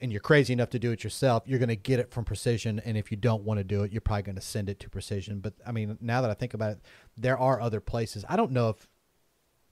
and 0.00 0.10
you're 0.10 0.20
crazy 0.20 0.52
enough 0.52 0.70
to 0.70 0.78
do 0.78 0.92
it 0.92 1.04
yourself, 1.04 1.42
you're 1.46 1.58
going 1.58 1.68
to 1.68 1.76
get 1.76 1.98
it 2.00 2.10
from 2.10 2.24
Precision. 2.24 2.80
And 2.84 2.96
if 2.96 3.10
you 3.10 3.16
don't 3.16 3.42
want 3.44 3.58
to 3.58 3.64
do 3.64 3.82
it, 3.82 3.92
you're 3.92 4.00
probably 4.00 4.22
going 4.22 4.36
to 4.36 4.40
send 4.42 4.68
it 4.68 4.80
to 4.80 4.90
Precision. 4.90 5.40
But 5.40 5.54
I 5.66 5.72
mean, 5.72 5.98
now 6.00 6.20
that 6.22 6.30
I 6.30 6.34
think 6.34 6.54
about 6.54 6.72
it, 6.72 6.78
there 7.16 7.38
are 7.38 7.60
other 7.60 7.80
places. 7.80 8.24
I 8.28 8.36
don't 8.36 8.52
know 8.52 8.70
if 8.70 8.88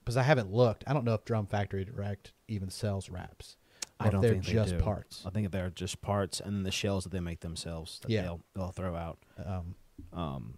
because 0.03 0.17
I 0.17 0.23
haven't 0.23 0.51
looked. 0.51 0.83
I 0.87 0.93
don't 0.93 1.05
know 1.05 1.13
if 1.13 1.25
Drum 1.25 1.45
Factory 1.47 1.85
Direct 1.85 2.33
even 2.47 2.69
sells 2.69 3.09
wraps. 3.09 3.57
I 3.99 4.09
don't 4.09 4.21
they're 4.21 4.31
think 4.31 4.45
they 4.45 4.53
just 4.53 4.77
do. 4.77 4.79
parts. 4.79 5.23
I 5.25 5.29
think 5.29 5.51
they're 5.51 5.69
just 5.69 6.01
parts, 6.01 6.39
and 6.39 6.65
the 6.65 6.71
shells 6.71 7.03
that 7.03 7.11
they 7.11 7.19
make 7.19 7.41
themselves 7.41 7.99
that 8.01 8.09
Yeah. 8.09 8.21
they'll 8.21 8.41
they'll 8.55 8.71
throw 8.71 8.95
out. 8.95 9.19
Um, 9.43 9.75
Um, 10.13 10.57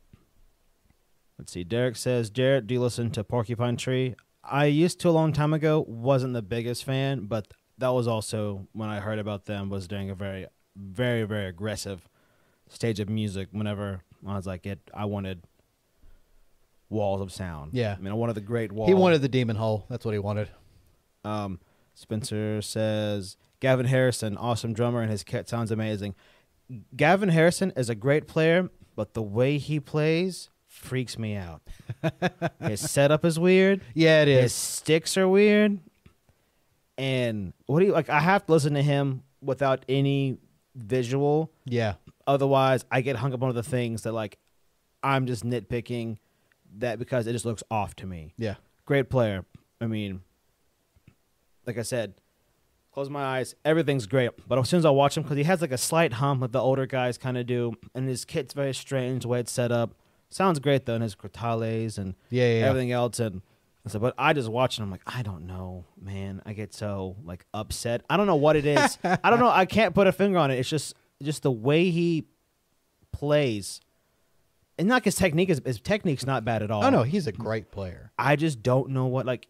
let's 1.39 1.52
see. 1.52 1.64
Derek 1.64 1.95
says, 1.95 2.30
Derek, 2.30 2.68
do 2.68 2.76
you 2.76 2.80
listen 2.81 3.10
to 3.11 3.23
Porcupine 3.23 3.77
Tree? 3.77 4.15
I 4.43 4.65
used 4.65 4.99
to 5.02 5.10
a 5.10 5.11
long 5.11 5.34
time 5.34 5.53
ago. 5.53 5.84
wasn't 5.88 6.34
the 6.34 6.41
biggest 6.41 6.84
fan, 6.84 7.26
but 7.26 7.48
that 7.82 7.90
was 7.90 8.08
also 8.08 8.68
when 8.74 8.90
I 8.90 8.99
heard 8.99 9.20
about 9.20 9.45
them 9.45 9.70
was 9.70 9.88
during 9.88 10.10
a 10.10 10.16
very, 10.16 10.45
very, 10.76 11.24
very 11.24 11.48
aggressive 11.48 12.08
stage 12.70 12.99
of 12.99 13.10
music. 13.10 13.49
Whenever 13.52 14.02
I 14.26 14.36
was 14.36 14.48
like, 14.48 14.66
it, 14.66 14.80
I 14.94 15.06
wanted 15.06 15.44
walls 16.90 17.22
of 17.22 17.32
sound. 17.32 17.74
Yeah. 17.74 17.95
I 17.98 18.02
mean, 18.02 18.12
I 18.12 18.16
wanted 18.16 18.34
the 18.34 18.41
great 18.41 18.72
wall. 18.72 18.88
he 18.88 18.94
wanted 18.94 19.22
the 19.22 19.30
Demon 19.30 19.56
Hole. 19.56 19.86
That's 19.90 20.06
what 20.06 20.14
he 20.14 20.20
wanted. 20.20 20.49
Um, 21.26 21.60
Spencer 21.95 22.62
says 22.62 23.36
Gavin 23.60 23.88
Harrison, 23.88 24.38
awesome 24.38 24.74
drummer, 24.74 25.02
and 25.02 25.12
his 25.12 25.24
kit 25.24 25.49
sounds 25.49 25.72
amazing. 25.72 26.16
Gavin 26.95 27.30
Harrison 27.30 27.74
is 27.76 27.90
a 27.90 27.95
great 27.95 28.28
player, 28.28 28.70
but 28.95 29.14
the 29.14 29.22
way 29.22 29.58
he 29.58 29.80
plays 29.80 30.49
freaks 30.68 31.18
me 31.18 31.36
out. 31.36 31.62
his 32.62 32.90
setup 32.90 33.26
is 33.26 33.40
weird. 33.40 33.82
Yeah, 33.94 34.22
it 34.22 34.28
His 34.28 34.53
sticks 34.53 35.18
are 35.18 35.28
weird. 35.28 35.80
And 37.02 37.53
what 37.65 37.80
do 37.80 37.86
you 37.88 37.94
like? 37.94 38.10
I 38.10 38.19
have 38.19 38.45
to 38.45 38.52
listen 38.52 38.73
to 38.76 38.82
him 38.82 39.23
without 39.41 39.84
any 39.90 40.38
visual. 40.76 41.52
Yeah. 41.65 41.95
Otherwise, 42.28 42.86
I 42.91 43.02
get 43.02 43.15
hung 43.15 43.34
up 43.34 43.41
on 43.41 43.53
the 43.56 43.64
things 43.64 44.03
that 44.03 44.11
like 44.14 44.38
I'm 45.03 45.26
just 45.26 45.44
nitpicking 45.44 46.18
that 46.78 46.99
because 46.99 47.26
it 47.28 47.34
just 47.34 47.44
looks 47.45 47.64
off 47.72 47.95
to 47.98 48.06
me 48.06 48.34
Yeah. 48.38 48.56
great 48.86 49.10
player. 49.10 49.44
I 49.82 49.88
mean, 49.88 50.22
like 51.65 51.78
I 51.78 51.82
said, 51.82 52.14
close 52.91 53.10
my 53.10 53.23
eyes, 53.23 53.56
everything's 53.65 54.06
great. 54.06 54.32
But 54.48 54.60
as 54.60 54.69
soon 54.69 54.78
as 54.80 54.86
I 54.86 54.90
watch 54.91 55.18
him, 55.18 55.23
because 55.23 55.38
he 55.38 55.44
has 55.44 55.61
like 55.61 55.72
a 55.72 55.78
slight 55.78 56.14
hump 56.14 56.41
like 56.41 56.52
the 56.52 56.61
older 56.61 56.86
guys 56.86 57.18
kind 57.18 57.38
of 57.38 57.45
do, 57.48 57.73
and 57.95 58.07
his 58.07 58.26
kit's 58.26 58.53
very 58.53 58.73
strange 58.73 59.23
the 59.23 59.28
way 59.30 59.40
it's 59.40 59.52
set 59.52 59.72
up. 59.72 59.95
Sounds 60.30 60.60
great 60.60 60.86
though, 60.86 60.94
and 60.95 61.03
his 61.03 61.15
crotales 61.15 61.98
and 61.98 62.14
Yeah, 62.30 62.48
yeah, 62.48 62.60
yeah. 62.60 62.65
everything 62.68 62.91
else. 62.91 63.19
And 63.19 63.41
so, 63.88 63.99
but 63.99 64.14
I 64.18 64.34
just 64.34 64.48
watch 64.49 64.78
and 64.78 64.84
I'm 64.86 64.91
like, 64.91 65.02
I 65.08 65.24
don't 65.24 65.48
know, 65.48 65.86
man. 65.99 66.41
I 66.45 66.53
get 66.53 66.74
so 66.74 67.16
like 67.24 67.45
upset. 67.53 68.03
I 68.10 68.18
don't 68.18 68.28
know 68.28 68.36
what 68.36 68.56
it 68.56 68.66
is. 68.66 68.98
I 69.03 69.30
don't 69.30 69.40
know. 69.40 69.49
I 69.49 69.66
can't 69.66 69.95
put 69.95 70.06
a 70.08 70.12
finger 70.12 70.38
on 70.38 70.52
it. 70.52 70.60
It's 70.60 70.70
just 70.70 70.94
just 71.22 71.44
the 71.44 71.52
way 71.52 71.90
he 71.90 72.26
plays. 73.12 73.82
And 74.78 74.88
not 74.88 75.03
his 75.03 75.16
technique 75.16 75.49
is 75.49 75.62
his 75.66 75.80
technique's 75.80 76.26
not 76.26 76.45
bad 76.45 76.64
at 76.64 76.72
all. 76.72 76.84
Oh 76.84 76.90
no, 76.90 77.03
he's 77.03 77.28
a 77.28 77.32
great 77.32 77.72
player. 77.72 78.12
I 78.18 78.36
just 78.36 78.64
don't 78.64 78.90
know 78.90 79.06
what 79.08 79.26
like 79.26 79.48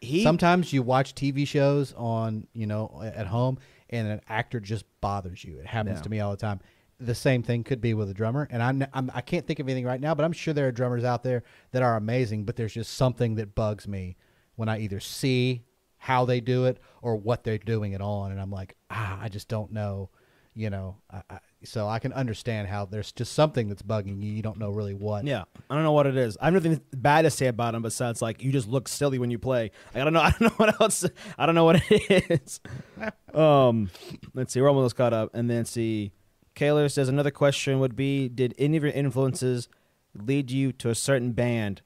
he 0.00 0.22
Sometimes 0.22 0.72
you 0.72 0.82
watch 0.82 1.14
TV 1.14 1.46
shows 1.46 1.94
on, 1.96 2.46
you 2.52 2.66
know, 2.66 3.00
at 3.02 3.26
home, 3.26 3.58
and 3.88 4.06
an 4.08 4.20
actor 4.28 4.60
just 4.60 4.84
bothers 5.00 5.42
you. 5.44 5.58
It 5.58 5.66
happens 5.66 5.98
Yeah. 5.98 6.02
to 6.02 6.10
me 6.10 6.20
all 6.20 6.30
the 6.30 6.36
time. 6.36 6.60
The 7.00 7.14
same 7.14 7.42
thing 7.42 7.64
could 7.64 7.80
be 7.80 7.94
with 7.94 8.08
a 8.08 8.14
drummer, 8.14 8.48
and 8.50 8.62
I'm, 8.62 8.86
I'm 8.92 9.10
I 9.14 9.20
can't 9.20 9.46
think 9.46 9.58
of 9.58 9.66
anything 9.66 9.84
right 9.84 10.00
now, 10.00 10.14
but 10.14 10.24
I'm 10.24 10.32
sure 10.32 10.54
there 10.54 10.68
are 10.68 10.72
drummers 10.72 11.04
out 11.04 11.22
there 11.22 11.42
that 11.72 11.82
are 11.82 11.96
amazing. 11.96 12.44
But 12.44 12.56
there's 12.56 12.74
just 12.74 12.94
something 12.94 13.34
that 13.36 13.54
bugs 13.54 13.88
me 13.88 14.16
when 14.56 14.68
I 14.68 14.78
either 14.78 15.00
see 15.00 15.64
how 15.98 16.24
they 16.24 16.40
do 16.40 16.66
it 16.66 16.78
or 17.02 17.16
what 17.16 17.44
they're 17.44 17.58
doing 17.58 17.92
it 17.92 18.00
on, 18.00 18.30
and 18.30 18.40
I'm 18.40 18.50
like, 18.50 18.76
ah, 18.90 19.18
I 19.20 19.28
just 19.28 19.48
don't 19.48 19.72
know, 19.72 20.10
you 20.54 20.70
know. 20.70 20.98
I, 21.10 21.22
I, 21.30 21.38
so 21.64 21.88
I 21.88 21.98
can 21.98 22.12
understand 22.12 22.68
how 22.68 22.84
there's 22.84 23.10
just 23.12 23.32
something 23.32 23.68
that's 23.68 23.82
bugging 23.82 24.22
you. 24.22 24.30
You 24.30 24.42
don't 24.42 24.58
know 24.58 24.70
really 24.70 24.94
what. 24.94 25.24
yeah 25.24 25.44
I 25.70 25.74
don't 25.74 25.82
know 25.82 25.92
what 25.92 26.06
it 26.06 26.16
is. 26.16 26.36
I 26.40 26.46
have 26.46 26.54
nothing 26.54 26.80
bad 26.92 27.22
to 27.22 27.30
say 27.30 27.46
about 27.46 27.74
him 27.74 27.82
besides 27.82 28.20
like 28.20 28.42
you 28.42 28.52
just 28.52 28.68
look 28.68 28.86
silly 28.86 29.18
when 29.18 29.30
you 29.30 29.38
play. 29.38 29.70
Like, 29.94 30.02
I 30.02 30.04
don't 30.04 30.12
know. 30.12 30.20
I 30.22 30.30
don't 30.30 30.42
know 30.42 30.54
what 30.56 30.80
else. 30.80 31.04
I 31.38 31.46
don't 31.46 31.54
know 31.54 31.64
what 31.64 31.82
it 31.90 32.30
is. 32.30 32.60
um, 33.34 33.90
let's 34.34 34.52
see. 34.52 34.60
We're 34.60 34.68
almost 34.68 34.96
caught 34.96 35.12
up, 35.12 35.30
and 35.34 35.48
then 35.48 35.64
see. 35.64 36.12
Kaylor 36.56 36.90
says 36.90 37.08
another 37.08 37.30
question 37.30 37.80
would 37.80 37.96
be: 37.96 38.28
Did 38.28 38.54
any 38.58 38.76
of 38.76 38.82
your 38.82 38.92
influences 38.92 39.68
lead 40.14 40.50
you 40.50 40.72
to 40.72 40.90
a 40.90 40.94
certain 40.94 41.32
band? 41.32 41.82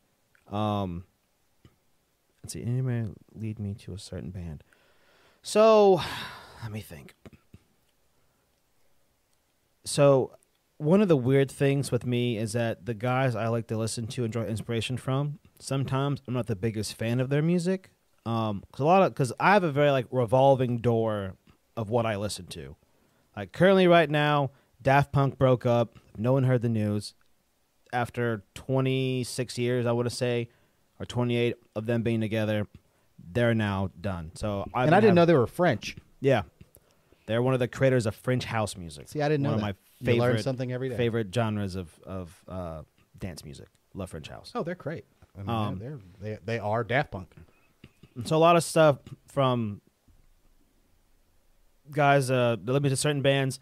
Um, 0.51 1.05
let's 2.43 2.53
see. 2.53 2.63
Anybody 2.63 3.09
lead 3.35 3.59
me 3.59 3.75
to 3.75 3.95
a 3.95 3.99
certain 3.99 4.31
band? 4.31 4.63
So, 5.43 6.01
let 6.63 6.73
me 6.73 6.81
think. 6.81 7.15
So, 9.85 10.33
one 10.77 11.01
of 11.01 11.09
the 11.09 11.17
weird 11.17 11.51
things 11.51 11.91
with 11.91 12.05
me 12.05 12.37
is 12.37 12.53
that 12.53 12.85
the 12.87 12.95
guys 12.95 13.35
I 13.35 13.49
like 13.49 13.67
to 13.69 13.77
listen 13.77 14.07
to 14.09 14.25
and 14.25 14.33
draw 14.33 14.43
inspiration 14.43 14.97
from, 14.97 15.39
sometimes 15.59 16.21
I'm 16.27 16.35
not 16.35 16.47
the 16.47 16.57
biggest 16.57 16.95
fan 16.95 17.21
of 17.21 17.31
their 17.31 17.43
music. 17.43 17.91
Um, 18.27 18.63
cause 18.73 18.81
a 18.81 18.85
lot 18.85 19.03
of 19.03 19.15
because 19.15 19.33
I 19.41 19.55
have 19.55 19.65
a 19.65 19.73
very 19.73 19.91
like 19.91 20.07
revolving 20.11 20.79
door 20.79 21.37
of 21.77 21.89
what 21.89 22.05
I 22.05 22.17
listen 22.17 22.47
to. 22.49 22.77
Like 23.39 23.53
currently, 23.53 23.87
right 23.87 24.11
now, 24.11 24.51
Daft 24.83 25.13
Punk 25.13 25.39
broke 25.39 25.65
up. 25.65 25.97
No 26.17 26.33
one 26.33 26.43
heard 26.43 26.61
the 26.61 26.69
news 26.69 27.15
after 27.93 28.43
26 28.57 29.57
years, 29.59 29.87
I 29.87 29.93
would 29.93 30.11
say, 30.11 30.49
or 30.99 31.07
28 31.07 31.55
of 31.77 31.87
them 31.87 32.03
being 32.03 32.21
together. 32.21 32.67
They're 33.33 33.55
now 33.55 33.91
done. 34.01 34.33
So 34.35 34.65
I've 34.75 34.87
and 34.89 34.95
I 34.95 34.99
didn't 34.99 35.15
know 35.15 35.25
they 35.25 35.35
were 35.35 35.47
French. 35.47 35.95
Yeah, 36.21 36.43
they're 37.27 37.41
one 37.41 37.55
of 37.55 37.61
the 37.61 37.69
creators 37.69 38.07
of 38.07 38.17
French 38.17 38.45
house 38.45 38.77
music. 38.77 39.09
See, 39.09 39.23
I 39.23 39.29
didn't 39.29 39.45
know 39.45 39.51
one 39.51 39.61
that. 39.61 39.71
of 39.71 39.77
my 40.07 40.13
You 40.13 40.19
learn 40.19 40.31
favorite 40.31 40.43
something 40.43 40.73
every 40.73 40.89
day. 40.89 40.97
favorite 40.97 41.33
genres 41.33 41.77
of 41.77 41.91
of 42.05 42.37
uh, 42.49 42.83
dance 43.17 43.45
music. 43.45 43.69
Love 43.95 44.11
French 44.11 44.29
house. 44.29 44.51
Oh, 44.57 44.65
they're 44.65 44.75
great. 44.75 45.05
I 45.37 45.43
mean, 45.43 45.49
Um, 45.51 45.79
they're, 45.79 45.99
they're 46.21 46.39
they 46.47 46.55
they 46.55 46.59
are 46.59 46.83
Daft 46.83 47.13
Punk. 47.13 47.33
So 48.25 48.37
a 48.37 48.39
lot 48.39 48.57
of 48.57 48.65
stuff 48.65 48.99
from 49.29 49.81
guys 51.91 52.31
uh 52.31 52.57
led 52.65 52.83
me 52.83 52.89
to 52.89 52.97
certain 52.97 53.23
bands. 53.23 53.61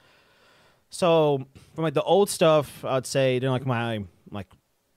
So 0.90 1.46
from 1.74 1.84
like 1.84 1.94
the 1.94 2.02
old 2.02 2.30
stuff, 2.30 2.84
I'd 2.84 3.06
say 3.06 3.34
you 3.34 3.40
know, 3.40 3.52
like 3.52 3.66
my 3.66 4.04
like 4.30 4.48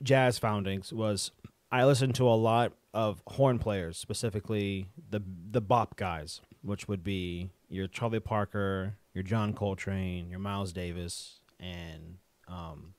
jazz 0.02 0.38
foundings 0.38 0.92
was 0.92 1.30
I 1.72 1.84
listened 1.84 2.14
to 2.16 2.28
a 2.28 2.34
lot 2.34 2.72
of 2.92 3.22
horn 3.26 3.58
players, 3.58 3.96
specifically 3.96 4.88
the 5.10 5.22
the 5.50 5.60
bop 5.60 5.96
guys, 5.96 6.40
which 6.62 6.88
would 6.88 7.04
be 7.04 7.50
your 7.68 7.86
Charlie 7.86 8.20
Parker, 8.20 8.96
your 9.14 9.22
John 9.22 9.52
Coltrane, 9.52 10.30
your 10.30 10.40
Miles 10.40 10.72
Davis, 10.72 11.40
and 11.58 12.18
um, 12.48 12.94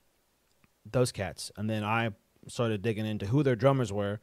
those 0.90 1.12
cats. 1.12 1.50
And 1.56 1.68
then 1.68 1.84
I 1.84 2.10
started 2.48 2.82
digging 2.82 3.06
into 3.06 3.26
who 3.26 3.42
their 3.42 3.56
drummers 3.56 3.92
were, 3.92 4.20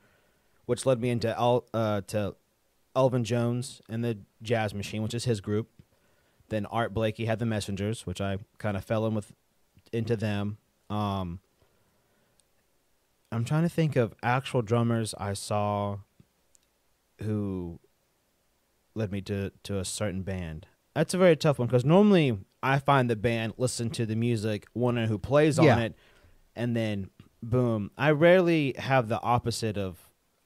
which 0.66 0.86
led 0.86 1.00
me 1.00 1.10
into 1.10 1.38
Al, 1.38 1.66
uh, 1.74 2.02
to 2.08 2.36
Elvin 2.96 3.24
Jones 3.24 3.82
and 3.88 4.04
the 4.04 4.18
Jazz 4.42 4.74
Machine, 4.74 5.04
which 5.04 5.14
is 5.14 5.26
his 5.26 5.42
group. 5.42 5.70
Then 6.50 6.66
Art 6.68 6.94
Blakey 6.94 7.26
had 7.26 7.40
the 7.40 7.46
Messengers, 7.46 8.06
which 8.06 8.20
I 8.22 8.38
kind 8.58 8.76
of 8.78 8.84
fell 8.84 9.06
in 9.06 9.14
with 9.16 9.32
into 9.94 10.16
them. 10.16 10.58
Um, 10.90 11.40
I'm 13.32 13.46
trying 13.46 13.64
to 13.64 13.70
think 13.70 13.96
of 13.96 14.14
actual 14.24 14.62
drummers 14.62 15.14
I 15.18 15.34
saw 15.34 16.00
who 17.22 17.80
led 18.96 19.12
me 19.12 19.22
to 19.22 19.52
to 19.64 19.78
a 19.80 19.86
certain 19.86 20.24
band. 20.24 20.68
That's 20.96 21.14
a 21.14 21.18
very 21.18 21.36
tough 21.36 21.60
one 21.60 21.68
because 21.68 21.86
normally 21.86 22.38
I 22.64 22.80
find 22.80 23.10
the 23.10 23.16
band, 23.16 23.54
listen 23.58 23.90
to 23.92 24.06
the 24.06 24.16
music, 24.16 24.66
wonder 24.74 25.06
who 25.06 25.18
plays 25.20 25.58
Yeah. 25.60 25.76
on 25.76 25.82
it, 25.82 25.96
and 26.56 26.76
then 26.76 27.10
boom. 27.44 27.92
I 27.98 28.12
rarely 28.12 28.74
have 28.78 29.08
the 29.08 29.22
opposite 29.22 29.78
of 29.78 29.98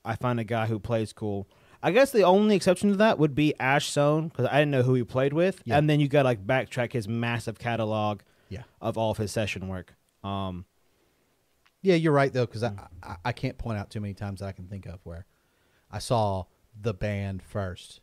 I 0.05 0.15
find 0.15 0.39
a 0.39 0.43
guy 0.43 0.67
who 0.67 0.79
plays 0.79 1.13
cool. 1.13 1.47
I 1.85 1.91
guess 1.91 2.11
the 2.11 2.23
only 2.23 2.55
exception 2.55 2.91
to 2.91 2.95
that 2.95 3.19
would 3.19 3.35
be 3.35 3.53
Ash 3.59 3.91
Soan 3.91 4.29
because 4.29 4.45
I 4.47 4.53
didn't 4.59 4.71
know 4.71 4.83
who 4.83 4.93
he 4.93 5.03
played 5.03 5.33
with, 5.33 5.61
Yeah. 5.65 5.77
and 5.77 5.89
then 5.89 5.99
you 5.99 6.07
got 6.07 6.21
to 6.23 6.29
like 6.29 6.45
backtrack 6.47 6.93
his 6.93 7.07
massive 7.09 7.59
catalog 7.59 8.21
Yeah. 8.49 8.63
of 8.81 8.97
all 8.97 9.11
of 9.11 9.17
his 9.17 9.31
session 9.31 9.67
work. 9.67 9.95
Um, 10.23 10.65
Yeah, 11.81 11.95
you're 11.95 12.13
right 12.13 12.31
though, 12.31 12.45
because. 12.45 12.63
I, 12.63 12.73
I 13.03 13.15
I 13.25 13.31
can't 13.33 13.57
point 13.57 13.77
out 13.77 13.89
too 13.89 13.99
many 13.99 14.13
times 14.13 14.39
that 14.39 14.47
I 14.47 14.53
can 14.53 14.67
think 14.67 14.85
of 14.85 15.01
where 15.05 15.25
I 15.91 15.99
saw 15.99 16.45
the 16.79 16.93
band 16.93 17.43
first, 17.43 17.99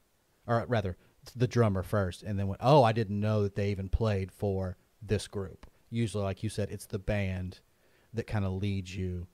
or 0.46 0.64
rather 0.68 0.98
the 1.34 1.48
drummer 1.48 1.82
first, 1.82 2.22
and 2.22 2.38
then 2.38 2.46
went, 2.48 2.60
oh, 2.62 2.82
I 2.82 2.92
didn't 2.92 3.18
know 3.18 3.42
that 3.42 3.54
they 3.56 3.70
even 3.70 3.88
played 3.88 4.30
for 4.30 4.76
this 5.00 5.26
group. 5.26 5.66
Usually, 5.88 6.22
like 6.22 6.42
you 6.42 6.50
said, 6.50 6.70
it's 6.70 6.86
the 6.86 6.98
band 6.98 7.60
that 8.12 8.26
kind 8.26 8.44
of 8.44 8.52
leads 8.52 8.94
you, 8.94 9.26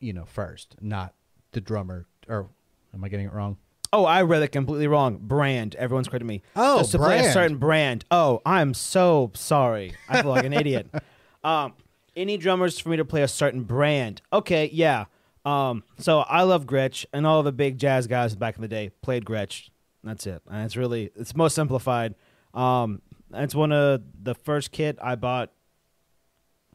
you 0.00 0.12
know, 0.12 0.24
first, 0.24 0.76
not 0.80 1.14
the 1.52 1.60
drummer. 1.60 2.06
Or 2.28 2.50
am 2.94 3.04
I 3.04 3.08
getting 3.08 3.26
it 3.26 3.32
wrong? 3.32 3.56
Oh, 3.92 4.04
I 4.04 4.22
read 4.22 4.42
it 4.42 4.48
completely 4.48 4.86
wrong. 4.86 5.18
Brand. 5.20 5.74
Everyone's 5.74 6.08
correcting 6.08 6.28
me. 6.28 6.42
Oh, 6.54 6.78
Just 6.78 6.92
to 6.92 6.98
play 6.98 7.26
a 7.26 7.32
certain 7.32 7.56
brand. 7.56 8.04
Oh, 8.10 8.40
I'm 8.46 8.72
so 8.72 9.32
sorry. 9.34 9.94
I 10.08 10.22
feel 10.22 10.30
like 10.30 10.44
an 10.44 10.52
idiot. 10.52 10.88
Um, 11.42 11.72
any 12.14 12.36
drummers 12.36 12.78
for 12.78 12.90
me 12.90 12.98
to 12.98 13.04
play 13.06 13.22
a 13.22 13.28
certain 13.28 13.62
brand? 13.62 14.20
Okay, 14.30 14.68
yeah. 14.74 15.06
Um, 15.46 15.84
so 15.98 16.18
I 16.18 16.42
love 16.42 16.66
Gretsch, 16.66 17.06
and 17.14 17.26
all 17.26 17.42
the 17.42 17.50
big 17.50 17.78
jazz 17.78 18.06
guys 18.06 18.36
back 18.36 18.56
in 18.56 18.60
the 18.60 18.68
day 18.68 18.90
played 19.00 19.24
Gretsch. 19.24 19.70
That's 20.04 20.26
it. 20.26 20.42
And 20.50 20.66
it's 20.66 20.76
really 20.76 21.10
it's 21.16 21.34
most 21.34 21.54
simplified. 21.54 22.14
Um, 22.52 23.00
it's 23.32 23.54
one 23.54 23.72
of 23.72 24.02
the 24.22 24.34
first 24.34 24.70
kit 24.70 24.98
I 25.00 25.14
bought 25.14 25.50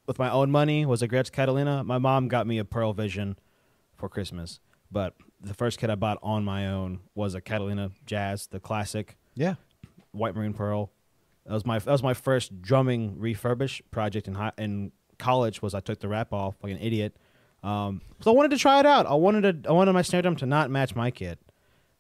with 0.07 0.17
my 0.17 0.31
own 0.31 0.51
money 0.51 0.85
was 0.85 1.01
a 1.01 1.07
Gretsch 1.07 1.31
Catalina. 1.31 1.83
My 1.83 1.97
mom 1.99 2.27
got 2.27 2.47
me 2.47 2.57
a 2.57 2.65
Pearl 2.65 2.93
Vision 2.93 3.37
for 3.95 4.09
Christmas, 4.09 4.59
but 4.91 5.13
the 5.45 5.53
first 5.53 5.79
kit 5.79 5.89
I 5.89 5.95
bought 5.95 6.17
on 6.23 6.43
my 6.43 6.67
own 6.67 6.99
was 7.13 7.35
a 7.35 7.41
Catalina 7.41 7.91
Jazz, 8.05 8.47
the 8.47 8.59
classic 8.59 9.15
Yeah. 9.35 9.55
white 10.11 10.35
marine 10.35 10.53
pearl. 10.53 10.91
That 11.45 11.53
was 11.53 11.65
my 11.65 11.77
that 11.79 11.91
was 11.91 12.01
my 12.03 12.13
first 12.15 12.61
drumming 12.61 13.17
refurbish 13.17 13.81
project 13.91 14.27
in 14.27 14.33
high, 14.35 14.51
in 14.57 14.91
college. 15.19 15.61
Was 15.61 15.73
I 15.75 15.79
took 15.79 15.99
the 15.99 16.07
wrap 16.07 16.33
off 16.33 16.55
like 16.63 16.71
an 16.73 16.79
idiot. 16.79 17.15
Um, 17.63 18.01
so 18.21 18.31
I 18.31 18.35
wanted 18.35 18.51
to 18.51 18.57
try 18.57 18.79
it 18.79 18.85
out. 18.85 19.05
I 19.05 19.13
wanted 19.13 19.63
to 19.63 19.69
I 19.69 19.73
wanted 19.73 19.93
my 19.93 20.01
snare 20.01 20.21
drum 20.23 20.35
to 20.37 20.45
not 20.45 20.69
match 20.71 20.95
my 20.95 21.11
kit, 21.11 21.39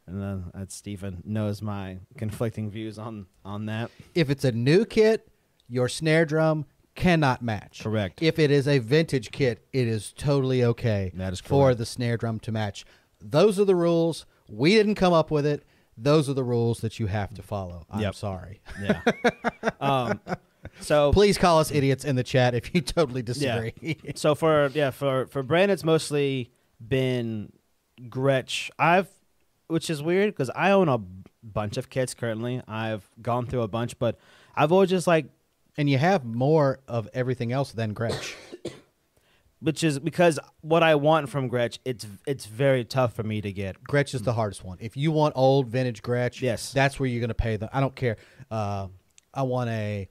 and 0.07 0.21
then 0.21 0.45
uh, 0.55 0.65
Stephen 0.69 1.21
knows 1.25 1.61
my 1.61 1.99
conflicting 2.17 2.69
views 2.71 2.97
on 2.97 3.27
on 3.43 3.67
that. 3.67 3.91
If 4.15 4.29
it's 4.31 4.43
a 4.43 4.51
new 4.51 4.85
kit, 4.85 5.27
your 5.67 5.87
snare 5.87 6.25
drum 6.25 6.65
cannot 6.95 7.41
match. 7.43 7.81
Correct. 7.83 8.21
If 8.23 8.39
it 8.39 8.49
is 8.49 8.67
a 8.67 8.79
vintage 8.79 9.29
kit, 9.31 9.67
it 9.73 9.87
is 9.87 10.13
totally 10.13 10.63
okay 10.63 11.11
That 11.15 11.33
is 11.33 11.39
for 11.41 11.75
the 11.75 11.85
snare 11.85 12.17
drum 12.17 12.39
to 12.39 12.51
match. 12.51 12.85
Those 13.31 13.59
are 13.59 13.65
the 13.65 13.75
rules. 13.75 14.25
We 14.47 14.75
didn't 14.75 14.95
come 14.95 15.13
up 15.13 15.31
with 15.31 15.45
it. 15.45 15.63
Those 15.97 16.29
are 16.29 16.33
the 16.33 16.43
rules 16.43 16.79
that 16.81 16.99
you 16.99 17.07
have 17.07 17.33
to 17.35 17.41
follow. 17.41 17.85
I'm 17.89 18.01
Yep. 18.01 18.15
sorry. 18.15 18.61
Yeah. 18.81 19.01
um, 19.79 20.19
so 20.81 21.11
Please 21.13 21.37
call 21.37 21.59
us 21.59 21.71
idiots 21.71 22.03
in 22.05 22.15
the 22.15 22.23
chat 22.23 22.53
if 22.53 22.73
you 22.75 22.81
totally 22.81 23.21
disagree. 23.21 23.97
so 24.15 24.35
for 24.35 24.67
yeah 24.73 24.91
for 24.91 25.27
for 25.27 25.41
Brand 25.41 25.71
it's 25.71 25.83
mostly 25.83 26.51
been 26.85 27.51
Gretsch. 28.09 28.69
I've 28.77 29.07
which 29.67 29.89
is 29.89 30.03
weird 30.03 30.33
because 30.33 30.49
I 30.55 30.71
own 30.71 30.89
a 30.89 30.99
bunch 31.41 31.77
of 31.77 31.89
kits 31.89 32.13
currently. 32.13 32.61
I've 32.67 33.09
gone 33.21 33.45
through 33.47 33.61
a 33.61 33.67
bunch, 33.67 33.97
but 33.97 34.19
I've 34.55 34.71
always 34.71 34.89
just 34.89 35.07
like 35.07 35.27
and 35.77 35.89
you 35.89 35.97
have 35.97 36.23
more 36.25 36.79
of 36.87 37.09
everything 37.13 37.51
else 37.51 37.71
than 37.71 37.93
Gretsch. 37.95 38.33
Which 39.65 39.83
is 39.83 39.97
because 39.97 40.39
what 40.61 40.83
I 40.83 40.93
want 40.93 41.27
from 41.27 41.49
Gretsch, 41.49 41.79
it's 41.85 42.05
it's 42.27 42.45
very 42.45 42.85
tough 42.85 43.13
for 43.15 43.23
me 43.23 43.41
to 43.41 43.51
get. 43.51 43.83
Gretsch 43.83 44.13
is 44.13 44.21
the 44.21 44.33
hardest 44.33 44.63
one. 44.63 44.77
If 44.79 44.95
you 44.95 45.11
want 45.11 45.33
old 45.35 45.67
vintage 45.67 46.03
Gretsch, 46.03 46.39
Yes. 46.41 46.71
that's 46.71 46.99
where 46.99 47.09
you're 47.09 47.19
going 47.19 47.29
to 47.29 47.33
pay 47.33 47.57
the. 47.57 47.67
I 47.75 47.79
don't 47.81 47.95
care. 47.95 48.17
Uh, 48.51 48.89
I 49.33 49.41
want 49.41 49.71
a 49.71 50.07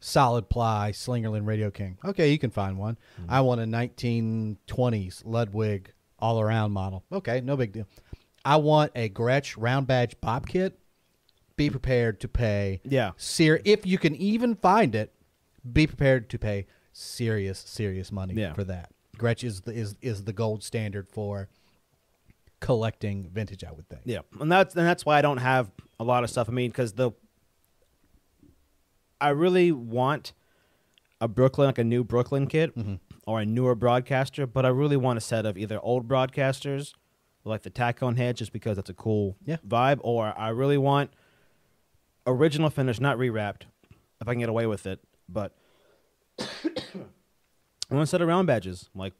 solid 0.00 0.48
ply 0.48 0.92
Slingerland 0.94 1.46
Radio 1.46 1.70
King. 1.70 1.98
Okay, 2.02 2.30
you 2.32 2.38
can 2.38 2.48
find 2.50 2.78
one. 2.78 2.96
I 3.28 3.42
want 3.42 3.60
a 3.60 3.64
1920s 3.64 5.22
Ludwig 5.26 5.92
all 6.18 6.40
around 6.40 6.72
model. 6.72 7.04
Okay, 7.12 7.40
no 7.42 7.56
big 7.56 7.72
deal. 7.72 7.86
I 8.44 8.56
want 8.56 8.92
a 8.96 9.08
Gretsch 9.10 9.54
round 9.58 9.86
badge 9.86 10.18
bop 10.20 10.46
kit. 10.48 10.78
Be 11.56 11.68
prepared 11.68 12.20
to 12.20 12.28
pay. 12.28 12.80
Yeah. 12.84 13.10
Ser- 13.18 13.60
if 13.64 13.84
you 13.86 13.98
can 13.98 14.16
even 14.16 14.54
find 14.54 14.94
it, 14.94 15.12
be 15.70 15.86
prepared 15.86 16.30
to 16.30 16.38
pay 16.38 16.66
serious, 16.92 17.58
serious 17.58 18.12
money 18.12 18.34
Yeah. 18.34 18.52
for 18.54 18.64
that. 18.64 18.90
Gretsch 19.16 19.44
is 19.44 19.62
the, 19.62 19.72
is 19.72 19.96
is 20.00 20.24
the 20.24 20.32
gold 20.32 20.62
standard 20.64 21.08
for 21.08 21.48
collecting 22.60 23.28
vintage. 23.28 23.62
I 23.64 23.72
would 23.72 23.88
think. 23.88 24.02
Yeah, 24.04 24.20
and 24.40 24.50
that's 24.50 24.74
and 24.74 24.86
that's 24.86 25.04
why 25.04 25.18
I 25.18 25.22
don't 25.22 25.38
have 25.38 25.70
a 26.00 26.04
lot 26.04 26.24
of 26.24 26.30
stuff. 26.30 26.48
I 26.48 26.52
mean, 26.52 26.70
because 26.70 26.94
the 26.94 27.12
I 29.20 29.28
really 29.30 29.70
want 29.70 30.32
a 31.20 31.28
Brooklyn, 31.28 31.66
like 31.66 31.78
a 31.78 31.84
new 31.84 32.02
Brooklyn 32.02 32.46
kit 32.48 32.76
mm-hmm. 32.76 32.94
or 33.26 33.40
a 33.40 33.46
newer 33.46 33.74
broadcaster, 33.76 34.46
but 34.46 34.66
I 34.66 34.70
really 34.70 34.96
want 34.96 35.16
a 35.18 35.20
set 35.20 35.46
of 35.46 35.56
either 35.56 35.78
old 35.80 36.08
broadcasters, 36.08 36.94
like 37.44 37.62
the 37.62 37.70
Tacon 37.70 38.16
head, 38.16 38.36
just 38.36 38.52
because 38.52 38.78
it's 38.78 38.90
a 38.90 38.94
cool 38.94 39.36
Yeah. 39.44 39.58
vibe, 39.66 40.00
or 40.02 40.36
I 40.36 40.48
really 40.48 40.78
want 40.78 41.10
original 42.26 42.70
finish, 42.70 42.98
not 42.98 43.18
rewrapped, 43.18 43.62
if 44.20 44.26
I 44.26 44.32
can 44.32 44.40
get 44.40 44.48
away 44.48 44.66
with 44.66 44.86
it. 44.86 44.98
But 45.28 45.54
I 47.90 47.94
want 47.94 48.04
a 48.04 48.06
set 48.06 48.20
of 48.22 48.28
round 48.28 48.46
badges, 48.46 48.88
like 48.94 49.12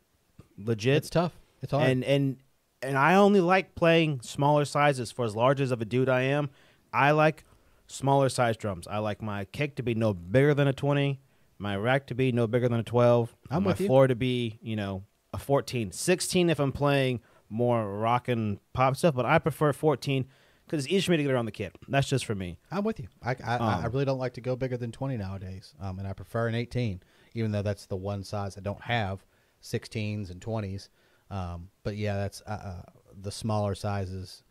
legit 0.56 0.96
It's 0.98 1.10
tough. 1.10 1.32
It's 1.62 1.72
hard. 1.72 1.88
and 1.90 2.04
and 2.04 2.36
and 2.82 2.96
I 2.98 3.14
only 3.14 3.40
like 3.40 3.74
playing 3.74 4.20
smaller 4.22 4.64
sizes. 4.64 5.12
For 5.12 5.24
as 5.24 5.36
large 5.36 5.60
as 5.60 5.70
of 5.70 5.80
a 5.82 5.84
dude 5.84 6.08
I 6.08 6.22
am, 6.22 6.50
I 6.92 7.10
like 7.12 7.44
smaller 7.86 8.28
size 8.28 8.56
drums. 8.56 8.86
I 8.88 8.98
like 8.98 9.20
my 9.22 9.44
kick 9.46 9.76
to 9.76 9.82
be 9.82 9.94
no 9.94 10.14
bigger 10.14 10.54
than 10.54 10.68
a 10.68 10.72
twenty, 10.72 11.20
my 11.58 11.76
rack 11.76 12.06
to 12.08 12.14
be 12.14 12.32
no 12.32 12.46
bigger 12.46 12.68
than 12.68 12.80
a 12.80 12.84
twelve, 12.84 13.34
I'm 13.50 13.64
my 13.64 13.74
floor 13.74 14.06
to 14.06 14.14
be 14.16 14.58
you 14.62 14.76
know 14.76 15.04
a 15.34 15.38
14, 15.38 15.92
16 15.92 16.50
if 16.50 16.60
I'm 16.60 16.72
playing 16.72 17.20
more 17.48 17.90
rock 17.98 18.28
and 18.28 18.58
pop 18.74 18.96
stuff. 18.96 19.14
But 19.14 19.24
I 19.26 19.38
prefer 19.38 19.72
fourteen 19.72 20.26
because 20.66 20.84
it's 20.84 20.92
easier 20.92 21.06
for 21.06 21.10
me 21.12 21.16
to 21.18 21.22
get 21.24 21.32
around 21.32 21.46
the 21.46 21.52
kit. 21.52 21.76
That's 21.88 22.08
just 22.08 22.24
for 22.24 22.34
me. 22.34 22.58
I'm 22.70 22.84
with 22.84 22.98
you. 23.00 23.08
I, 23.22 23.30
I, 23.44 23.56
I 23.56 23.84
Um, 23.84 23.92
really 23.92 24.04
don't 24.06 24.18
like 24.18 24.34
to 24.34 24.40
go 24.40 24.56
bigger 24.56 24.76
than 24.78 24.90
20 24.92 25.16
nowadays, 25.18 25.74
um, 25.80 25.98
and 25.98 26.08
I 26.08 26.12
prefer 26.14 26.48
an 26.48 26.54
18, 26.54 27.02
even 27.34 27.52
though 27.52 27.62
that's 27.62 27.86
the 27.86 27.96
one 27.96 28.22
size 28.24 28.56
I 28.56 28.60
don't 28.60 28.82
have 28.82 29.24
16s 29.62 30.30
and 30.30 30.40
20s. 30.40 30.88
Um, 31.30 31.68
but 31.82 31.96
yeah, 31.96 32.16
that's 32.16 32.42
uh, 32.46 32.50
uh, 32.50 32.82
the 33.20 33.30
smaller 33.32 33.74
sizes. 33.74 34.42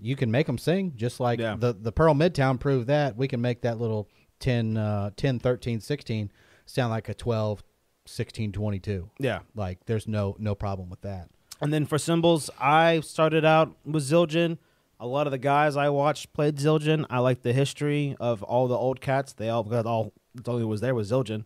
You 0.00 0.16
can 0.16 0.30
make 0.30 0.46
them 0.46 0.58
sing 0.58 0.92
just 0.96 1.20
like 1.20 1.38
Yeah. 1.38 1.56
the 1.58 1.72
the 1.72 1.92
Pearl 1.92 2.14
Midtown 2.14 2.58
proved 2.60 2.88
that. 2.88 3.16
We 3.16 3.28
can 3.28 3.40
make 3.40 3.62
that 3.62 3.78
little 3.80 4.08
10, 4.40 4.76
uh, 4.76 5.10
10 5.16 5.38
13, 5.38 5.80
16 5.80 6.30
sound 6.66 6.90
like 6.90 7.08
a 7.08 7.14
12, 7.14 7.62
16, 8.06 8.52
22. 8.52 9.10
Yeah. 9.18 9.40
Like 9.54 9.84
there's 9.86 10.06
no 10.08 10.36
no 10.38 10.54
problem 10.54 10.90
with 10.90 11.00
that. 11.02 11.30
And 11.60 11.72
then 11.72 11.86
for 11.86 11.96
cymbals, 11.98 12.50
I 12.60 13.00
started 13.00 13.44
out 13.44 13.74
with 13.86 14.02
Zildjian. 14.02 14.58
a 15.00 15.06
lot 15.06 15.26
of 15.26 15.30
the 15.30 15.38
guys 15.38 15.76
I 15.76 15.88
watched 15.88 16.32
played 16.32 16.56
Zildjian. 16.56 17.06
I 17.08 17.20
like 17.20 17.42
the 17.42 17.52
history 17.52 18.16
of 18.20 18.42
all 18.42 18.68
the 18.68 18.76
old 18.76 19.00
cats. 19.00 19.32
They 19.32 19.48
all 19.48 19.62
got 19.62 19.86
all. 19.86 20.12
The 20.34 20.50
only 20.52 20.64
was 20.64 20.80
there 20.80 20.94
was 20.94 21.10
Zildjian. 21.12 21.44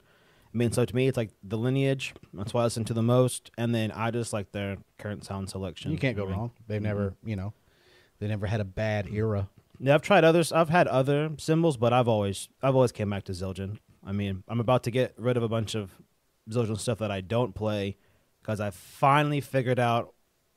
I 0.59 0.61
mean, 0.61 0.73
so 0.73 0.85
to 0.85 0.97
me, 0.97 1.07
it's 1.07 1.17
like 1.17 1.31
the 1.45 1.57
lineage. 1.57 2.15
That's 2.35 2.53
why 2.53 2.63
I 2.63 2.65
listen 2.65 2.85
to 2.87 2.93
the 2.93 3.03
most, 3.03 3.53
and 3.57 3.73
then 3.73 3.93
I 3.93 4.11
just 4.11 4.33
like 4.33 4.51
their 4.51 4.79
current 4.99 5.25
sound 5.25 5.49
selection. 5.49 5.93
You 5.93 5.99
can't 5.99 6.17
go 6.17 6.25
I 6.25 6.27
mean, 6.27 6.35
wrong. 6.35 6.51
They've 6.67 6.83
never, 6.83 7.15
you 7.25 7.37
know, 7.37 7.53
they 8.19 8.27
never 8.27 8.45
had 8.49 8.61
a 8.61 8.65
bad 8.65 9.07
era. 9.07 9.49
Yeah, 9.79 9.95
I've 9.95 10.03
tried 10.03 10.25
others. 10.25 10.51
I've 10.51 10.69
had 10.69 10.89
other 10.89 11.31
cymbals, 11.39 11.77
but 11.77 11.93
I've 11.93 12.09
always 12.09 12.49
I've 12.61 12.75
always 12.75 12.91
came 12.91 13.09
back 13.09 13.23
to 13.27 13.33
Zildjian. 13.33 13.79
I 14.05 14.11
mean, 14.11 14.43
I'm 14.49 14.59
about 14.59 14.83
to 14.83 14.91
get 14.91 15.15
rid 15.17 15.37
of 15.37 15.45
a 15.45 15.49
bunch 15.49 15.77
of 15.77 15.93
Zildjian 16.51 16.81
stuff 16.81 16.99
that 16.99 17.13
I 17.13 17.21
don't 17.21 17.55
play 17.55 17.97
because 18.43 18.59
I 18.59 18.71
finally 18.71 19.41
figured 19.41 19.79
out. 19.79 20.13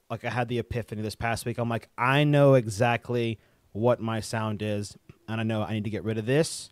Like 0.10 0.26
I 0.26 0.32
had 0.32 0.48
the 0.48 0.58
epiphany 0.58 1.04
this 1.04 1.14
past 1.14 1.46
week. 1.46 1.60
I'm 1.60 1.70
like, 1.70 1.90
I 1.96 2.24
know 2.24 2.56
exactly 2.56 3.38
what 3.72 4.02
my 4.02 4.20
sound 4.20 4.64
is, 4.64 4.98
and 5.30 5.40
I 5.40 5.44
know 5.44 5.62
I 5.62 5.74
need 5.74 5.84
to 5.84 5.92
get 5.92 6.04
rid 6.04 6.18
of 6.18 6.26
this. 6.26 6.72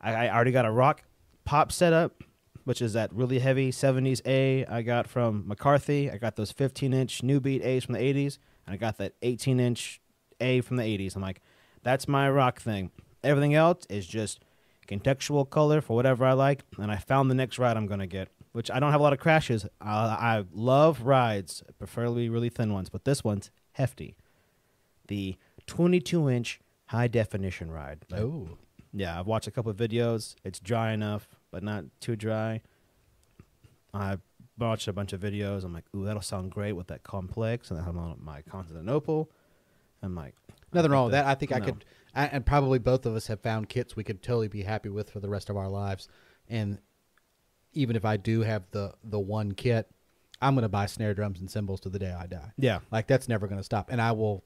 I, 0.00 0.26
I 0.26 0.34
already 0.34 0.50
got 0.50 0.64
a 0.64 0.70
rock 0.72 1.04
pop 1.44 1.70
setup, 1.70 2.24
which 2.64 2.80
is 2.82 2.92
that 2.92 3.12
really 3.12 3.38
heavy 3.38 3.70
70s 3.70 4.20
A 4.26 4.64
I 4.66 4.82
got 4.82 5.06
from 5.06 5.46
McCarthy. 5.46 6.10
I 6.10 6.18
got 6.18 6.36
those 6.36 6.52
15 6.52 6.92
inch 6.92 7.22
new 7.22 7.40
beat 7.40 7.62
A's 7.64 7.84
from 7.84 7.94
the 7.94 8.00
80s, 8.00 8.38
and 8.66 8.74
I 8.74 8.76
got 8.76 8.98
that 8.98 9.14
18 9.22 9.58
inch 9.60 10.00
A 10.40 10.60
from 10.60 10.76
the 10.76 10.82
80s. 10.82 11.16
I'm 11.16 11.22
like, 11.22 11.40
that's 11.82 12.06
my 12.08 12.30
rock 12.30 12.60
thing. 12.60 12.90
Everything 13.24 13.54
else 13.54 13.86
is 13.88 14.06
just 14.06 14.40
contextual 14.88 15.48
color 15.48 15.80
for 15.80 15.94
whatever 15.94 16.24
I 16.24 16.32
like, 16.32 16.62
and 16.78 16.90
I 16.90 16.96
found 16.96 17.30
the 17.30 17.34
next 17.34 17.58
ride 17.58 17.76
I'm 17.76 17.86
gonna 17.86 18.06
get. 18.06 18.28
Which 18.52 18.68
I 18.68 18.80
don't 18.80 18.90
have 18.90 19.00
a 19.00 19.02
lot 19.04 19.12
of 19.12 19.20
crashes. 19.20 19.64
Uh, 19.64 19.68
I 19.80 20.44
love 20.52 21.02
rides, 21.02 21.62
preferably 21.78 22.28
really 22.28 22.48
thin 22.48 22.72
ones, 22.72 22.88
but 22.88 23.04
this 23.04 23.22
one's 23.22 23.50
hefty. 23.74 24.16
The 25.06 25.36
22 25.66 26.28
inch 26.28 26.60
high 26.86 27.06
definition 27.06 27.70
ride. 27.70 28.04
Oh, 28.12 28.48
Yeah, 28.92 29.20
I've 29.20 29.26
watched 29.28 29.46
a 29.46 29.52
couple 29.52 29.70
of 29.70 29.76
videos. 29.76 30.34
It's 30.44 30.58
dry 30.58 30.92
enough, 30.92 31.28
but 31.50 31.62
not 31.62 31.84
too 32.00 32.16
dry. 32.16 32.62
I 33.92 34.18
watched 34.58 34.88
a 34.88 34.92
bunch 34.92 35.12
of 35.12 35.20
videos. 35.20 35.64
I'm 35.64 35.72
like, 35.72 35.84
ooh, 35.94 36.04
that'll 36.04 36.22
sound 36.22 36.50
great 36.50 36.72
with 36.72 36.88
that 36.88 37.02
complex, 37.02 37.70
and 37.70 37.78
then 37.78 37.86
I'm 37.88 37.98
on 37.98 38.18
my 38.22 38.42
Constantinople. 38.42 39.30
I'm 40.02 40.14
like, 40.14 40.34
nothing 40.72 40.90
wrong 40.90 41.04
with 41.06 41.12
that. 41.12 41.26
I 41.26 41.34
think 41.34 41.52
I 41.52 41.60
could, 41.60 41.84
I, 42.14 42.26
and 42.26 42.46
probably 42.46 42.78
both 42.78 43.04
of 43.06 43.14
us 43.14 43.26
have 43.26 43.40
found 43.40 43.68
kits 43.68 43.96
we 43.96 44.04
could 44.04 44.22
totally 44.22 44.48
be 44.48 44.62
happy 44.62 44.88
with 44.88 45.10
for 45.10 45.20
the 45.20 45.28
rest 45.28 45.50
of 45.50 45.56
our 45.56 45.68
lives. 45.68 46.08
And 46.48 46.78
even 47.72 47.96
if 47.96 48.04
I 48.04 48.16
do 48.16 48.40
have 48.40 48.64
the 48.70 48.94
the 49.04 49.18
one 49.20 49.52
kit, 49.52 49.88
I'm 50.40 50.54
going 50.54 50.62
to 50.62 50.68
buy 50.68 50.86
snare 50.86 51.14
drums 51.14 51.40
and 51.40 51.50
cymbals 51.50 51.80
to 51.80 51.88
the 51.88 51.98
day 51.98 52.12
I 52.12 52.26
die. 52.26 52.52
Yeah, 52.56 52.80
Like 52.90 53.06
that's 53.06 53.28
never 53.28 53.46
going 53.46 53.60
to 53.60 53.64
stop. 53.64 53.90
And 53.90 54.00
I 54.00 54.12
will 54.12 54.44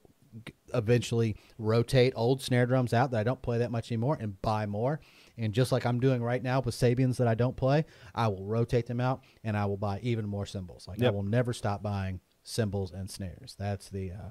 eventually 0.73 1.37
rotate 1.57 2.13
old 2.15 2.41
snare 2.41 2.65
drums 2.65 2.93
out 2.93 3.11
that 3.11 3.19
I 3.19 3.23
don't 3.23 3.41
play 3.41 3.59
that 3.59 3.71
much 3.71 3.91
anymore 3.91 4.17
and 4.19 4.41
buy 4.41 4.65
more. 4.65 4.99
And 5.37 5.53
just 5.53 5.71
like 5.71 5.85
I'm 5.85 5.99
doing 5.99 6.23
right 6.23 6.41
now 6.41 6.61
with 6.61 6.75
Sabians 6.75 7.17
that 7.17 7.27
I 7.27 7.35
don't 7.35 7.55
play, 7.57 7.85
I 8.13 8.27
will 8.29 8.45
rotate 8.45 8.85
them 8.85 9.01
out 9.01 9.21
and 9.43 9.57
I 9.57 9.65
will 9.65 9.77
buy 9.77 9.99
even 10.01 10.27
more 10.27 10.45
cymbals. 10.45 10.87
Like 10.87 11.01
I 11.03 11.09
will 11.09 11.23
never 11.23 11.51
stop 11.53 11.83
buying 11.83 12.21
cymbals 12.43 12.91
and 12.93 13.09
snares. 13.09 13.55
That's 13.59 13.89
the 13.89 14.11
uh, 14.11 14.29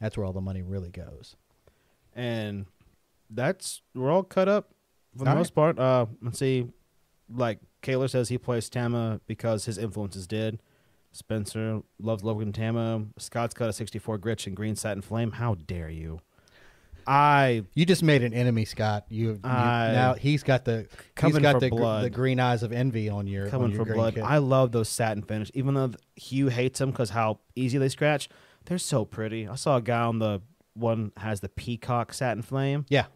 that's 0.00 0.16
where 0.16 0.24
all 0.24 0.32
the 0.32 0.40
money 0.40 0.62
really 0.62 0.90
goes. 0.90 1.36
and 2.14 2.66
that's 3.28 3.82
we're 3.94 4.10
all 4.10 4.22
cut 4.22 4.48
up 4.48 4.70
for 5.16 5.24
the 5.24 5.30
All 5.30 5.34
right. 5.34 5.38
most 5.40 5.54
part. 5.54 5.78
Uh, 5.78 6.06
let's 6.22 6.38
see, 6.38 6.68
like 7.34 7.58
Kaler 7.82 8.08
says, 8.08 8.28
he 8.28 8.38
plays 8.38 8.68
Tama 8.68 9.20
because 9.26 9.64
his 9.64 9.78
influences 9.78 10.26
did. 10.26 10.60
Spencer 11.12 11.80
loves 11.98 12.22
Logan 12.22 12.52
Tama. 12.52 13.06
Scott's 13.18 13.54
got 13.54 13.68
a 13.70 13.72
64 13.72 14.18
Gretsch 14.18 14.46
and 14.46 14.54
Green 14.54 14.76
Satin 14.76 15.00
Flame. 15.02 15.32
How 15.32 15.54
dare 15.54 15.88
you? 15.88 16.20
I 17.06 17.62
You 17.74 17.86
just 17.86 18.02
made 18.02 18.22
an 18.22 18.34
enemy, 18.34 18.64
Scott. 18.64 19.06
You, 19.08 19.32
you 19.32 19.40
I- 19.44 19.92
now 19.92 20.14
he's 20.14 20.42
got 20.42 20.64
the 20.64 20.80
he's 20.80 20.88
Coming 21.14 21.42
got 21.42 21.52
for 21.54 21.60
the, 21.60 21.70
gr- 21.70 21.76
blood. 21.76 22.04
the 22.04 22.10
green 22.10 22.40
eyes 22.40 22.62
of 22.62 22.72
envy 22.72 23.08
on 23.08 23.26
your 23.26 23.48
coming 23.48 23.66
on 23.66 23.70
your 23.70 23.78
for 23.80 23.84
green 23.84 23.96
blood. 23.98 24.18
I 24.18 24.38
love 24.38 24.72
those 24.72 24.88
satin 24.88 25.22
finish. 25.22 25.50
Even 25.54 25.74
though 25.74 25.92
Hugh 26.16 26.48
hates 26.48 26.78
them 26.78 26.90
because 26.90 27.10
how 27.10 27.40
easy 27.54 27.78
they 27.78 27.88
scratch, 27.88 28.28
they're 28.64 28.78
so 28.78 29.04
pretty. 29.04 29.46
I 29.46 29.54
saw 29.54 29.76
a 29.76 29.82
guy 29.82 30.00
on 30.02 30.18
the 30.18 30.42
one 30.74 31.12
has 31.16 31.40
the 31.40 31.48
peacock 31.48 32.12
satin 32.12 32.42
flame. 32.42 32.84
yeah, 32.90 33.06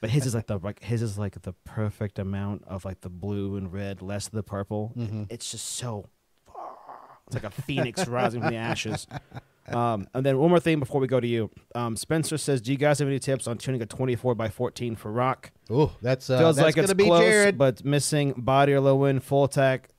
But 0.00 0.10
his 0.10 0.24
is 0.26 0.34
like 0.34 0.46
the 0.46 0.58
like 0.58 0.82
his 0.82 1.02
is 1.02 1.18
like 1.18 1.40
the 1.42 1.52
perfect 1.64 2.18
amount 2.18 2.64
of 2.66 2.84
like 2.84 3.00
the 3.00 3.08
blue 3.10 3.56
and 3.56 3.72
red, 3.72 4.02
less 4.02 4.26
of 4.26 4.32
the 4.32 4.42
purple. 4.42 4.92
Mm-hmm. 4.96 5.24
It's 5.30 5.50
just 5.50 5.66
so. 5.66 6.06
It's 7.26 7.34
like 7.34 7.44
a 7.44 7.50
phoenix 7.50 8.06
rising 8.08 8.40
from 8.42 8.50
the 8.50 8.56
ashes. 8.58 9.06
Um, 9.68 10.08
and 10.14 10.26
then 10.26 10.38
one 10.38 10.50
more 10.50 10.58
thing 10.58 10.80
before 10.80 11.00
we 11.00 11.06
go 11.06 11.20
to 11.20 11.26
you, 11.26 11.50
um, 11.74 11.96
Spencer 11.96 12.36
says, 12.38 12.60
"Do 12.60 12.72
you 12.72 12.78
guys 12.78 12.98
have 12.98 13.06
any 13.06 13.18
tips 13.20 13.46
on 13.46 13.56
tuning 13.58 13.80
a 13.82 13.86
24 13.86 14.34
by 14.34 14.48
14 14.48 14.96
for 14.96 15.12
rock? 15.12 15.52
Ooh, 15.70 15.90
that's 16.02 16.28
uh, 16.28 16.38
Feels 16.38 16.56
that's 16.56 16.64
like 16.64 16.74
gonna 16.74 16.86
it's 16.86 16.94
be 16.94 17.04
close, 17.04 17.20
Jared. 17.20 17.56
but 17.58 17.84
missing 17.84 18.32
body 18.36 18.72
or 18.72 18.80
low 18.80 19.04
end, 19.04 19.22
full 19.22 19.44
attack 19.44 19.90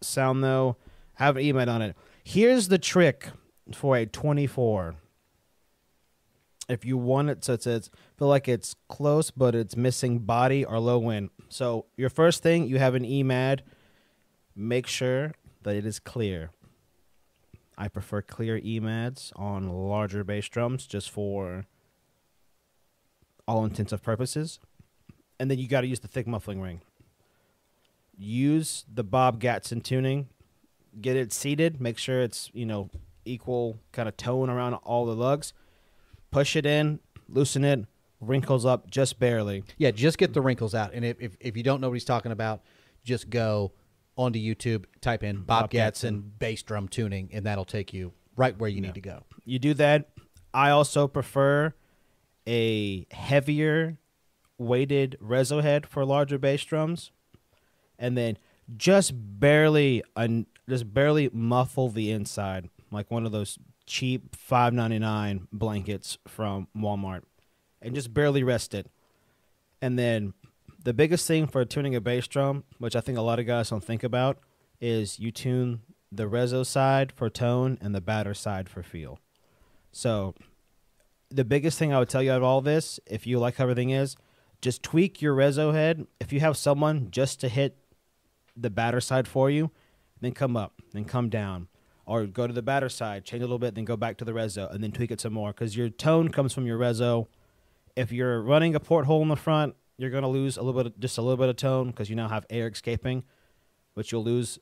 sound 0.00 0.42
though. 0.42 0.76
Have 1.14 1.36
an 1.36 1.42
EMAD 1.42 1.68
on 1.68 1.82
it. 1.82 1.96
Here's 2.24 2.68
the 2.68 2.78
trick 2.78 3.28
for 3.74 3.96
a 3.96 4.06
24. 4.06 4.94
If 6.68 6.84
you 6.84 6.96
want 6.96 7.28
it 7.28 7.42
to, 7.42 7.56
to 7.58 7.82
feel 8.16 8.28
like 8.28 8.48
it's 8.48 8.76
close, 8.88 9.30
but 9.30 9.54
it's 9.54 9.76
missing 9.76 10.20
body 10.20 10.64
or 10.64 10.78
low 10.78 11.10
end. 11.10 11.30
So 11.48 11.86
your 11.96 12.08
first 12.08 12.42
thing, 12.42 12.66
you 12.66 12.78
have 12.78 12.94
an 12.94 13.04
EMAD. 13.04 13.60
Make 14.54 14.86
sure 14.86 15.32
that 15.64 15.76
it 15.76 15.84
is 15.84 15.98
clear. 15.98 16.50
I 17.76 17.88
prefer 17.88 18.22
clear 18.22 18.60
EMADs 18.60 19.32
on 19.36 19.68
larger 19.68 20.24
bass 20.24 20.48
drums 20.48 20.86
just 20.86 21.10
for 21.10 21.66
all 23.48 23.64
intents 23.64 23.92
and 23.92 24.02
purposes. 24.02 24.58
And 25.40 25.50
then 25.50 25.58
you 25.58 25.68
got 25.68 25.80
to 25.80 25.86
use 25.86 26.00
the 26.00 26.08
thick 26.08 26.26
muffling 26.26 26.60
ring. 26.60 26.82
Use 28.16 28.84
the 28.92 29.02
Bob 29.02 29.40
Gatzen 29.40 29.82
tuning. 29.82 30.28
Get 31.00 31.16
it 31.16 31.32
seated. 31.32 31.80
Make 31.80 31.98
sure 31.98 32.20
it's, 32.20 32.50
you 32.52 32.66
know, 32.66 32.90
equal 33.24 33.78
kind 33.92 34.08
of 34.08 34.16
tone 34.16 34.50
around 34.50 34.74
all 34.74 35.06
the 35.06 35.16
lugs. 35.16 35.52
Push 36.30 36.56
it 36.56 36.66
in, 36.66 37.00
loosen 37.28 37.64
it, 37.64 37.86
wrinkles 38.20 38.64
up 38.64 38.90
just 38.90 39.18
barely. 39.18 39.64
Yeah, 39.78 39.90
just 39.90 40.18
get 40.18 40.34
the 40.34 40.40
wrinkles 40.40 40.74
out. 40.74 40.92
And 40.94 41.04
if, 41.04 41.20
if, 41.20 41.36
if 41.40 41.56
you 41.56 41.62
don't 41.62 41.80
know 41.80 41.88
what 41.88 41.94
he's 41.94 42.04
talking 42.04 42.32
about, 42.32 42.62
just 43.04 43.28
go 43.30 43.72
onto 44.16 44.38
YouTube, 44.38 44.84
type 45.00 45.22
in 45.22 45.38
Bob, 45.42 45.46
Bob 45.64 45.70
Gatzen, 45.70 46.22
Gatzen. 46.22 46.30
bass 46.38 46.62
drum 46.62 46.88
tuning, 46.88 47.30
and 47.32 47.46
that'll 47.46 47.64
take 47.64 47.92
you 47.92 48.12
right 48.36 48.56
where 48.58 48.68
you 48.68 48.76
Yeah. 48.76 48.88
need 48.88 48.94
to 48.94 49.00
go. 49.00 49.22
You 49.44 49.58
do 49.58 49.74
that. 49.74 50.10
I 50.54 50.70
also 50.70 51.08
prefer 51.08 51.74
a 52.46 53.06
heavier 53.10 53.96
weighted 54.58 55.16
reso 55.22 55.62
head 55.62 55.86
for 55.86 56.04
larger 56.04 56.38
bass 56.38 56.64
drums, 56.64 57.10
and 57.98 58.16
then 58.16 58.36
just 58.76 59.12
barely, 59.40 60.02
un- 60.16 60.46
just 60.68 60.92
barely 60.92 61.28
muffle 61.32 61.88
the 61.88 62.10
inside, 62.10 62.68
like 62.90 63.10
one 63.10 63.24
of 63.26 63.32
those 63.32 63.58
cheap 63.86 64.34
five 64.36 64.72
ninety 64.72 64.98
nine 64.98 65.48
blankets 65.52 66.18
from 66.26 66.68
Walmart, 66.76 67.22
and 67.80 67.94
just 67.94 68.12
barely 68.14 68.42
rest 68.44 68.74
it. 68.74 68.88
And 69.80 69.98
then 69.98 70.34
the 70.84 70.94
biggest 70.94 71.26
thing 71.26 71.46
for 71.46 71.64
tuning 71.64 71.94
a 71.94 72.00
bass 72.00 72.26
drum, 72.26 72.64
which 72.78 72.96
I 72.96 73.00
think 73.00 73.18
a 73.18 73.22
lot 73.22 73.38
of 73.38 73.46
guys 73.46 73.70
don't 73.70 73.84
think 73.84 74.02
about, 74.02 74.38
is 74.80 75.18
you 75.18 75.30
tune 75.30 75.80
the 76.10 76.28
reso 76.28 76.64
side 76.66 77.12
for 77.12 77.30
tone 77.30 77.78
and 77.80 77.94
the 77.94 78.00
batter 78.00 78.34
side 78.34 78.68
for 78.68 78.82
feel. 78.82 79.18
So, 79.90 80.34
the 81.30 81.44
biggest 81.44 81.78
thing 81.78 81.92
I 81.92 81.98
would 81.98 82.08
tell 82.08 82.22
you 82.22 82.32
out 82.32 82.38
of 82.38 82.42
all 82.42 82.60
this, 82.60 83.00
if 83.06 83.26
you 83.26 83.38
like 83.38 83.56
how 83.56 83.64
everything 83.64 83.90
is, 83.90 84.16
just 84.60 84.82
tweak 84.82 85.22
your 85.22 85.34
reso 85.34 85.72
head. 85.72 86.06
If 86.20 86.32
you 86.32 86.40
have 86.40 86.56
someone 86.56 87.08
just 87.10 87.40
to 87.40 87.48
hit 87.48 87.78
the 88.56 88.70
batter 88.70 89.00
side 89.00 89.26
for 89.26 89.50
you, 89.50 89.70
then 90.20 90.32
come 90.32 90.56
up, 90.56 90.74
then 90.92 91.04
come 91.04 91.28
down, 91.28 91.68
or 92.04 92.26
go 92.26 92.46
to 92.46 92.52
the 92.52 92.62
batter 92.62 92.88
side, 92.88 93.24
change 93.24 93.42
a 93.42 93.46
little 93.46 93.58
bit, 93.58 93.74
then 93.74 93.84
go 93.84 93.96
back 93.96 94.18
to 94.18 94.24
the 94.24 94.32
reso, 94.32 94.72
and 94.72 94.82
then 94.82 94.92
tweak 94.92 95.10
it 95.10 95.20
some 95.20 95.32
more. 95.32 95.52
Because 95.52 95.76
your 95.76 95.88
tone 95.88 96.28
comes 96.28 96.52
from 96.52 96.66
your 96.66 96.78
reso. 96.78 97.26
If 97.96 98.12
you're 98.12 98.42
running 98.42 98.74
a 98.74 98.80
porthole 98.80 99.22
in 99.22 99.28
the 99.28 99.36
front, 99.36 99.74
you're 99.98 100.10
gonna 100.10 100.28
lose 100.28 100.56
a 100.56 100.62
little 100.62 100.80
bit, 100.82 100.92
of, 100.92 101.00
just 101.00 101.18
a 101.18 101.22
little 101.22 101.36
bit 101.36 101.48
of 101.48 101.56
tone 101.56 101.88
because 101.88 102.10
you 102.10 102.16
now 102.16 102.28
have 102.28 102.46
air 102.50 102.68
escaping, 102.68 103.24
but 103.94 104.10
you'll 104.10 104.24
lose. 104.24 104.58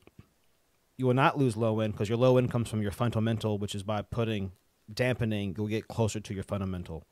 You 0.97 1.07
will 1.07 1.15
not 1.15 1.39
lose 1.39 1.57
low 1.57 1.81
end 1.81 1.95
because 1.95 2.11
your 2.11 2.19
low 2.19 2.37
end 2.37 2.51
comes 2.51 2.69
from 2.69 2.83
your 2.83 2.91
fundamental, 2.91 3.57
which 3.57 3.75
is 3.75 3.83
by 3.83 4.03
putting 4.03 4.53
dampening, 4.93 5.55
you'll 5.57 5.69
get 5.69 5.89
closer 5.89 6.21
to 6.21 6.35
your 6.35 6.43
fundamental. 6.43 7.05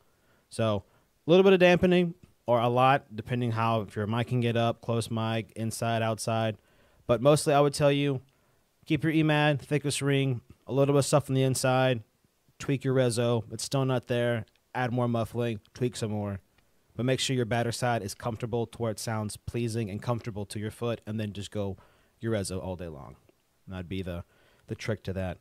So 0.50 0.84
a 1.26 1.30
little 1.30 1.44
bit 1.44 1.52
of 1.52 1.60
dampening 1.60 2.14
or 2.46 2.60
a 2.60 2.68
lot, 2.68 3.04
depending 3.14 3.52
how 3.52 3.82
if 3.82 3.96
you're 3.96 4.06
micing 4.06 4.44
it 4.44 4.56
up, 4.56 4.80
close 4.80 5.10
mic, 5.10 5.52
inside, 5.56 6.02
outside. 6.02 6.56
But 7.06 7.22
mostly, 7.22 7.54
I 7.54 7.60
would 7.60 7.74
tell 7.74 7.92
you 7.92 8.20
keep 8.86 9.04
your 9.04 9.12
EMAD, 9.12 9.60
thickest 9.60 10.02
ring, 10.02 10.40
a 10.66 10.72
little 10.72 10.94
bit 10.94 11.00
of 11.00 11.06
stuff 11.06 11.28
on 11.28 11.34
the 11.34 11.42
inside, 11.42 12.02
tweak 12.58 12.84
your 12.84 12.94
reso. 12.94 13.44
It's 13.52 13.64
still 13.64 13.84
not 13.84 14.06
there. 14.06 14.46
Add 14.74 14.92
more 14.92 15.08
muffling, 15.08 15.60
tweak 15.74 15.96
some 15.96 16.10
more. 16.10 16.40
But 16.98 17.06
make 17.06 17.20
sure 17.20 17.36
your 17.36 17.44
batter 17.44 17.70
side 17.70 18.02
is 18.02 18.12
comfortable 18.12 18.66
to 18.66 18.78
where 18.78 18.90
it 18.90 18.98
sounds 18.98 19.36
pleasing 19.36 19.88
and 19.88 20.02
comfortable 20.02 20.44
to 20.46 20.58
your 20.58 20.72
foot, 20.72 21.00
and 21.06 21.20
then 21.20 21.32
just 21.32 21.52
go 21.52 21.76
your 22.18 22.34
all 22.36 22.74
day 22.74 22.88
long. 22.88 23.14
And 23.64 23.74
that'd 23.74 23.88
be 23.88 24.02
the, 24.02 24.24
the 24.66 24.74
trick 24.74 25.04
to 25.04 25.12
that. 25.12 25.38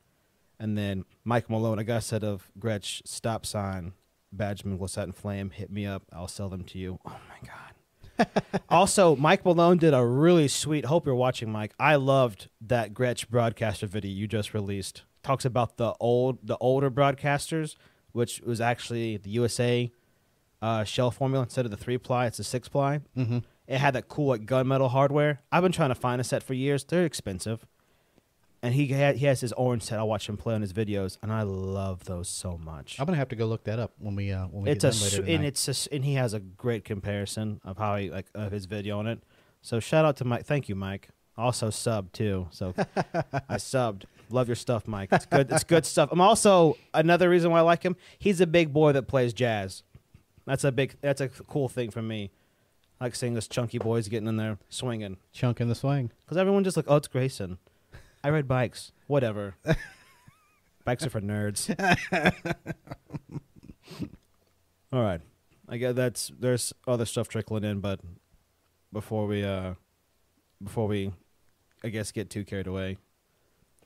And 0.59 0.77
then 0.77 1.03
Mike 1.23 1.49
Malone, 1.49 1.79
I 1.79 1.84
got 1.84 1.97
a 1.97 2.01
set 2.01 2.23
of 2.23 2.51
Gretsch 2.59 3.01
stop 3.07 3.43
sign 3.43 3.93
Badgeman, 4.31 4.77
Glissette, 4.77 5.05
and 5.05 5.15
Flame, 5.15 5.49
hit 5.49 5.71
me 5.71 5.88
up. 5.88 6.03
I'll 6.13 6.27
sell 6.27 6.47
them 6.47 6.63
to 6.65 6.77
you. 6.77 6.99
Oh 7.07 7.17
my 7.27 7.49
god. 7.49 8.61
also, 8.69 9.15
Mike 9.15 9.43
Malone 9.43 9.79
did 9.79 9.95
a 9.95 10.05
really 10.05 10.47
sweet. 10.47 10.85
Hope 10.85 11.07
you're 11.07 11.15
watching, 11.15 11.51
Mike. 11.51 11.73
I 11.79 11.95
loved 11.95 12.49
that 12.61 12.93
Gretsch 12.93 13.29
broadcaster 13.29 13.88
video 13.88 14.11
you 14.11 14.27
just 14.27 14.53
released. 14.53 15.05
Talks 15.23 15.43
about 15.43 15.77
the 15.77 15.95
old, 15.99 16.38
the 16.45 16.57
older 16.57 16.91
broadcasters, 16.91 17.77
which 18.11 18.41
was 18.41 18.61
actually 18.61 19.17
the 19.17 19.31
USA 19.31 19.91
uh, 20.61 20.84
shell 20.84 21.11
formula 21.11 21.43
instead 21.43 21.65
of 21.65 21.71
the 21.71 21.77
three 21.77 21.97
ply. 21.97 22.25
It's 22.25 22.39
a 22.39 22.43
six 22.43 22.67
ply. 22.69 23.01
Mm-hmm. 23.15 23.39
It 23.67 23.77
had 23.79 23.95
that 23.95 24.07
cool 24.07 24.27
like 24.27 24.45
gunmetal 24.45 24.89
hardware. 24.91 25.41
I've 25.51 25.63
been 25.63 25.71
trying 25.71 25.89
to 25.89 25.95
find 25.95 26.21
a 26.21 26.23
set 26.23 26.41
for 26.43 26.53
years. 26.53 26.84
They're 26.84 27.05
expensive. 27.05 27.65
And 28.63 28.73
he 28.73 28.88
had, 28.88 29.17
he 29.17 29.27
has 29.27 29.41
his 29.41 29.53
orange 29.53 29.84
set. 29.84 29.99
I 29.99 30.03
watch 30.03 30.27
him 30.27 30.35
play 30.35 30.55
on 30.55 30.61
his 30.61 30.73
videos, 30.73 31.17
and 31.21 31.31
I 31.31 31.43
love 31.43 32.05
those 32.05 32.27
so 32.27 32.57
much. 32.57 32.99
I'm 32.99 33.05
gonna 33.05 33.17
have 33.17 33.29
to 33.29 33.35
go 33.35 33.45
look 33.45 33.65
that 33.65 33.77
up 33.77 33.93
when 33.99 34.15
we 34.15 34.31
uh 34.31 34.47
when 34.47 34.63
we 34.63 34.71
It's 34.71 34.84
get 34.84 34.95
a 34.95 34.99
done 34.99 35.03
later 35.03 35.31
and 35.31 35.45
it's 35.45 35.67
a 35.67 35.93
and 35.93 36.03
he 36.03 36.15
has 36.15 36.34
a 36.34 36.39
great 36.39 36.84
comparison 36.84 37.61
of 37.63 37.77
how 37.77 37.97
he 37.97 38.09
like 38.09 38.25
of 38.34 38.51
his 38.51 38.65
video 38.65 38.97
on 38.97 39.05
it. 39.05 39.19
So 39.61 39.79
shout 39.79 40.05
out 40.05 40.17
to 40.17 40.25
Mike. 40.25 40.45
Thank 40.45 40.69
you, 40.69 40.75
Mike. 40.75 41.09
Also 41.38 41.69
sub 41.69 42.11
too. 42.13 42.47
So 42.49 42.73
I 43.47 43.57
subbed. 43.57 44.05
Love 44.29 44.47
your 44.47 44.55
stuff, 44.55 44.88
Mike. 44.88 45.09
It's 45.11 45.25
good. 45.25 45.51
It's 45.51 45.63
good 45.63 45.85
stuff. 45.85 46.09
I'm 46.11 46.19
also 46.19 46.77
another 46.93 47.29
reason 47.29 47.51
why 47.51 47.59
I 47.59 47.61
like 47.61 47.84
him. 47.84 47.95
He's 48.17 48.41
a 48.41 48.47
big 48.47 48.73
boy 48.73 48.91
that 48.93 49.03
plays 49.03 49.34
jazz. 49.34 49.84
That's 50.48 50.64
a 50.64 50.72
big. 50.72 50.95
That's 51.02 51.22
a 51.22 51.28
cool 51.28 51.69
thing 51.69 51.91
for 51.91 52.02
me. 52.02 52.32
I 52.99 53.06
like 53.06 53.15
seeing 53.15 53.36
this 53.36 53.48
chunky 53.48 53.78
boys 53.78 54.07
getting 54.07 54.28
in 54.28 54.38
there 54.38 54.57
swinging 54.69 55.18
chunking 55.32 55.68
the 55.68 55.76
swing. 55.76 56.10
because 56.26 56.38
everyone 56.38 56.64
just 56.64 56.76
like, 56.78 56.88
oh, 56.88 56.95
it's 56.95 57.07
Grayson. 57.07 57.60
I 58.24 58.32
ride 58.32 58.48
bikes. 58.48 58.91
Whatever. 59.06 59.56
bikes 60.86 61.06
are 61.06 61.11
for 61.11 61.22
nerds. 61.22 61.69
All 64.91 65.03
right. 65.03 65.22
I 65.69 65.78
guess 65.78 65.94
that's 65.94 66.32
there's 66.40 66.74
other 66.88 67.06
stuff 67.06 67.28
trickling 67.28 67.65
in, 67.65 67.82
but 67.82 67.99
before 68.91 69.28
we 69.28 69.44
uh 69.44 69.74
before 70.64 70.88
we 70.88 71.11
I 71.84 71.90
guess 71.90 72.11
get 72.11 72.30
too 72.30 72.45
carried 72.45 72.68
away. 72.68 72.98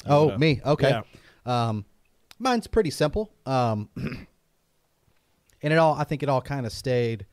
I 0.05 0.09
Oh, 0.09 0.37
me. 0.37 0.61
Okay. 0.65 0.89
Yeah. 0.89 1.01
Um, 1.45 1.85
mine's 2.39 2.67
pretty 2.67 2.91
simple. 2.91 3.31
Um, 3.45 3.89
and 5.61 5.73
it 5.73 5.77
all, 5.77 5.93
I 5.93 6.03
think 6.03 6.23
it 6.23 6.29
all 6.29 6.41
kind 6.41 6.65
of 6.65 6.71
stayed 6.71 7.25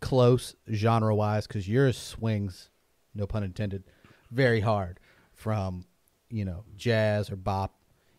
close 0.00 0.54
genre 0.72 1.14
wise 1.14 1.46
because 1.46 1.68
yours 1.68 1.96
swings, 1.96 2.70
no 3.14 3.26
pun 3.26 3.42
intended, 3.42 3.84
very 4.30 4.60
hard 4.60 4.98
from, 5.34 5.84
you 6.28 6.44
know, 6.44 6.64
jazz 6.76 7.30
or 7.30 7.36
bop 7.36 7.74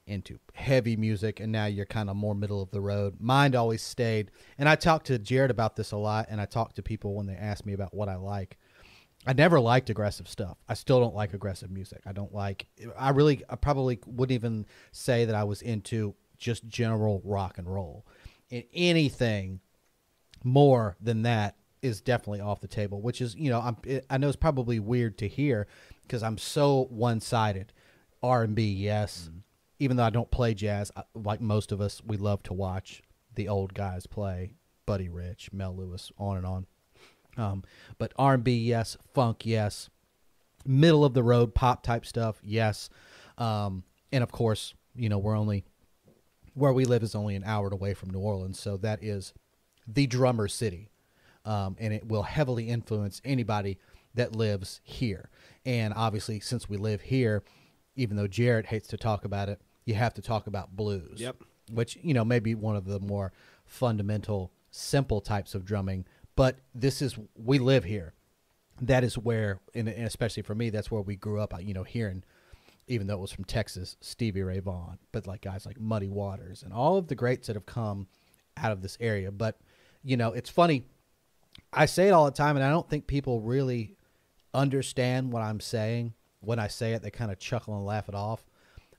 into 0.06 0.40
heavy 0.54 0.96
music. 0.96 1.40
And 1.40 1.52
now 1.52 1.66
you're 1.66 1.86
kind 1.86 2.10
of 2.10 2.16
more 2.16 2.36
middle 2.36 2.62
of 2.62 2.72
the 2.72 2.82
road. 2.82 3.16
mind 3.20 3.56
always 3.56 3.82
stayed. 3.82 4.32
And 4.58 4.68
I 4.68 4.76
talked 4.76 5.08
to 5.08 5.20
Jared 5.20 5.52
about 5.52 5.76
this 5.76 5.92
a 5.92 5.98
lot. 5.98 6.28
And 6.30 6.40
I 6.42 6.46
talk 6.46 6.74
to 6.74 6.84
people 6.84 7.16
when 7.16 7.26
they 7.26 7.36
ask 7.36 7.66
me 7.66 7.74
about 7.74 7.94
what 7.94 8.10
I 8.10 8.16
like. 8.16 8.58
I 9.26 9.34
never 9.34 9.60
liked 9.60 9.90
aggressive 9.90 10.28
stuff. 10.28 10.58
I 10.68 10.74
still 10.74 11.00
don't 11.00 11.16
like 11.16 11.34
aggressive 11.34 11.72
music. 11.72 12.02
I 12.06 12.12
don't 12.12 12.34
like. 12.34 12.68
I 12.98 13.12
really, 13.12 13.42
I 13.50 13.56
probably 13.56 14.00
wouldn't 14.06 14.34
even 14.34 14.66
say 14.92 15.26
that 15.26 15.36
I 15.36 15.46
was 15.46 15.62
into 15.62 16.14
just 16.38 16.68
general 16.68 17.22
rock 17.24 17.58
and 17.58 17.74
roll. 17.74 18.06
And 18.52 18.64
anything 18.74 19.60
more 20.44 20.96
than 21.02 21.24
that 21.24 21.56
is 21.82 22.02
definitely 22.02 22.42
off 22.42 22.62
the 22.62 22.68
table. 22.68 23.02
Which 23.02 23.22
is, 23.22 23.36
you 23.36 23.50
know, 23.50 23.60
I'm. 23.60 23.78
I 24.10 24.18
know 24.18 24.28
it's 24.28 24.36
probably 24.36 24.80
weird 24.80 25.18
to 25.20 25.28
hear 25.28 25.68
because 26.02 26.24
I'm 26.24 26.38
so 26.38 26.88
one 26.90 27.20
sided. 27.20 27.74
R 28.22 28.44
and 28.44 28.56
B, 28.56 28.72
yes. 28.72 29.30
Even 29.80 29.98
though 29.98 30.06
I 30.06 30.10
don't 30.10 30.32
play 30.32 30.54
jazz, 30.54 30.92
I, 30.96 31.04
like 31.14 31.42
most 31.42 31.72
of 31.72 31.82
us, 31.82 32.02
we 32.06 32.16
love 32.16 32.42
to 32.44 32.54
watch 32.54 33.02
the 33.36 33.50
old 33.50 33.74
guys 33.74 34.08
play. 34.08 34.54
Buddy 34.86 35.10
Rich, 35.10 35.52
Mel 35.52 35.76
Lewis, 35.76 36.12
on 36.18 36.38
and 36.38 36.46
on. 36.46 36.66
Um, 37.36 37.64
but 37.98 38.14
R 38.18 38.36
and 38.36 38.44
B, 38.44 38.56
yes. 38.58 38.98
Funk, 39.14 39.46
yes. 39.46 39.90
Middle 40.66 41.04
of 41.04 41.14
the 41.14 41.24
road 41.24 41.54
pop 41.54 41.84
type 41.84 42.06
stuff, 42.06 42.40
yes. 42.44 42.90
Um, 43.38 43.84
and 44.12 44.24
of 44.24 44.32
course, 44.32 44.74
you 44.96 45.10
know 45.10 45.18
we're 45.18 45.38
only 45.38 45.66
where 46.54 46.74
we 46.74 46.86
live 46.86 47.04
is 47.04 47.16
only 47.16 47.36
an 47.36 47.44
hour 47.46 47.68
away 47.70 47.94
from 47.94 48.10
New 48.10 48.20
Orleans, 48.20 48.60
so 48.60 48.78
that 48.78 49.04
is 49.04 49.34
the 49.88 50.08
drummer 50.08 50.48
city, 50.48 50.90
um, 51.46 51.76
and 51.80 51.94
it 51.94 52.08
will 52.08 52.24
heavily 52.24 52.70
influence 52.70 53.22
anybody 53.26 53.78
that 54.14 54.36
lives 54.36 54.82
here. 54.84 55.30
And 55.66 55.94
obviously, 55.96 56.40
since 56.40 56.70
we 56.70 56.78
live 56.78 57.02
here, 57.02 57.44
even 57.96 58.18
though 58.18 58.28
Jared 58.28 58.68
hates 58.68 58.88
to 58.90 58.98
talk 58.98 59.26
about 59.26 59.50
it, 59.50 59.62
you 59.86 59.96
have 59.96 60.14
to 60.16 60.22
talk 60.22 60.48
about 60.48 60.76
blues. 60.76 61.20
Yep. 61.20 61.38
Which 61.72 61.98
you 62.02 62.14
know 62.14 62.26
may 62.26 62.40
be 62.40 62.56
one 62.56 62.76
of 62.76 62.86
the 62.86 63.00
more 63.00 63.32
fundamental, 63.66 64.52
simple 64.70 65.22
types 65.22 65.56
of 65.56 65.66
drumming, 65.66 66.06
but 66.36 66.58
this 66.76 67.02
is 67.02 67.18
we 67.36 67.58
live 67.58 67.86
here. 67.86 68.14
That 68.82 69.04
is 69.04 69.18
where, 69.18 69.60
and 69.74 69.88
and 69.88 70.06
especially 70.06 70.44
for 70.44 70.56
me, 70.56 70.70
that's 70.70 70.92
where 70.92 71.02
we 71.02 71.16
grew 71.16 71.40
up. 71.40 71.54
You 71.62 71.74
know, 71.74 71.84
hearing 71.84 72.24
even 72.88 73.08
though 73.08 73.16
it 73.16 73.22
was 73.22 73.32
from 73.32 73.46
Texas, 73.46 73.96
Stevie 74.02 74.44
Ray 74.44 74.60
Vaughan, 74.60 74.98
but 75.12 75.28
like 75.28 75.42
guys 75.42 75.66
like 75.66 75.80
Muddy 75.80 76.10
Waters 76.10 76.64
and 76.64 76.74
all 76.74 76.98
of 76.98 77.08
the 77.08 77.16
greats 77.16 77.48
that 77.48 77.56
have 77.56 77.66
come 77.66 78.08
out 78.58 78.72
of 78.72 78.82
this 78.82 78.98
area. 79.00 79.32
But, 79.32 79.60
you 80.04 80.18
know, 80.18 80.34
it's 80.34 80.50
funny. 80.50 80.86
I 81.72 81.86
say 81.86 82.08
it 82.08 82.12
all 82.12 82.26
the 82.26 82.32
time, 82.32 82.56
and 82.56 82.66
I 82.66 82.70
don't 82.70 82.90
think 82.90 83.08
people 83.08 83.42
really 83.42 83.96
understand 84.54 85.32
what 85.32 85.42
I'm 85.42 85.60
saying. 85.60 86.14
When 86.42 86.60
I 86.60 86.68
say 86.68 86.94
it, 86.94 87.02
they 87.02 87.12
kind 87.12 87.32
of 87.32 87.40
chuckle 87.40 87.76
and 87.76 87.86
laugh 87.86 88.10
it 88.10 88.16
off. 88.16 88.44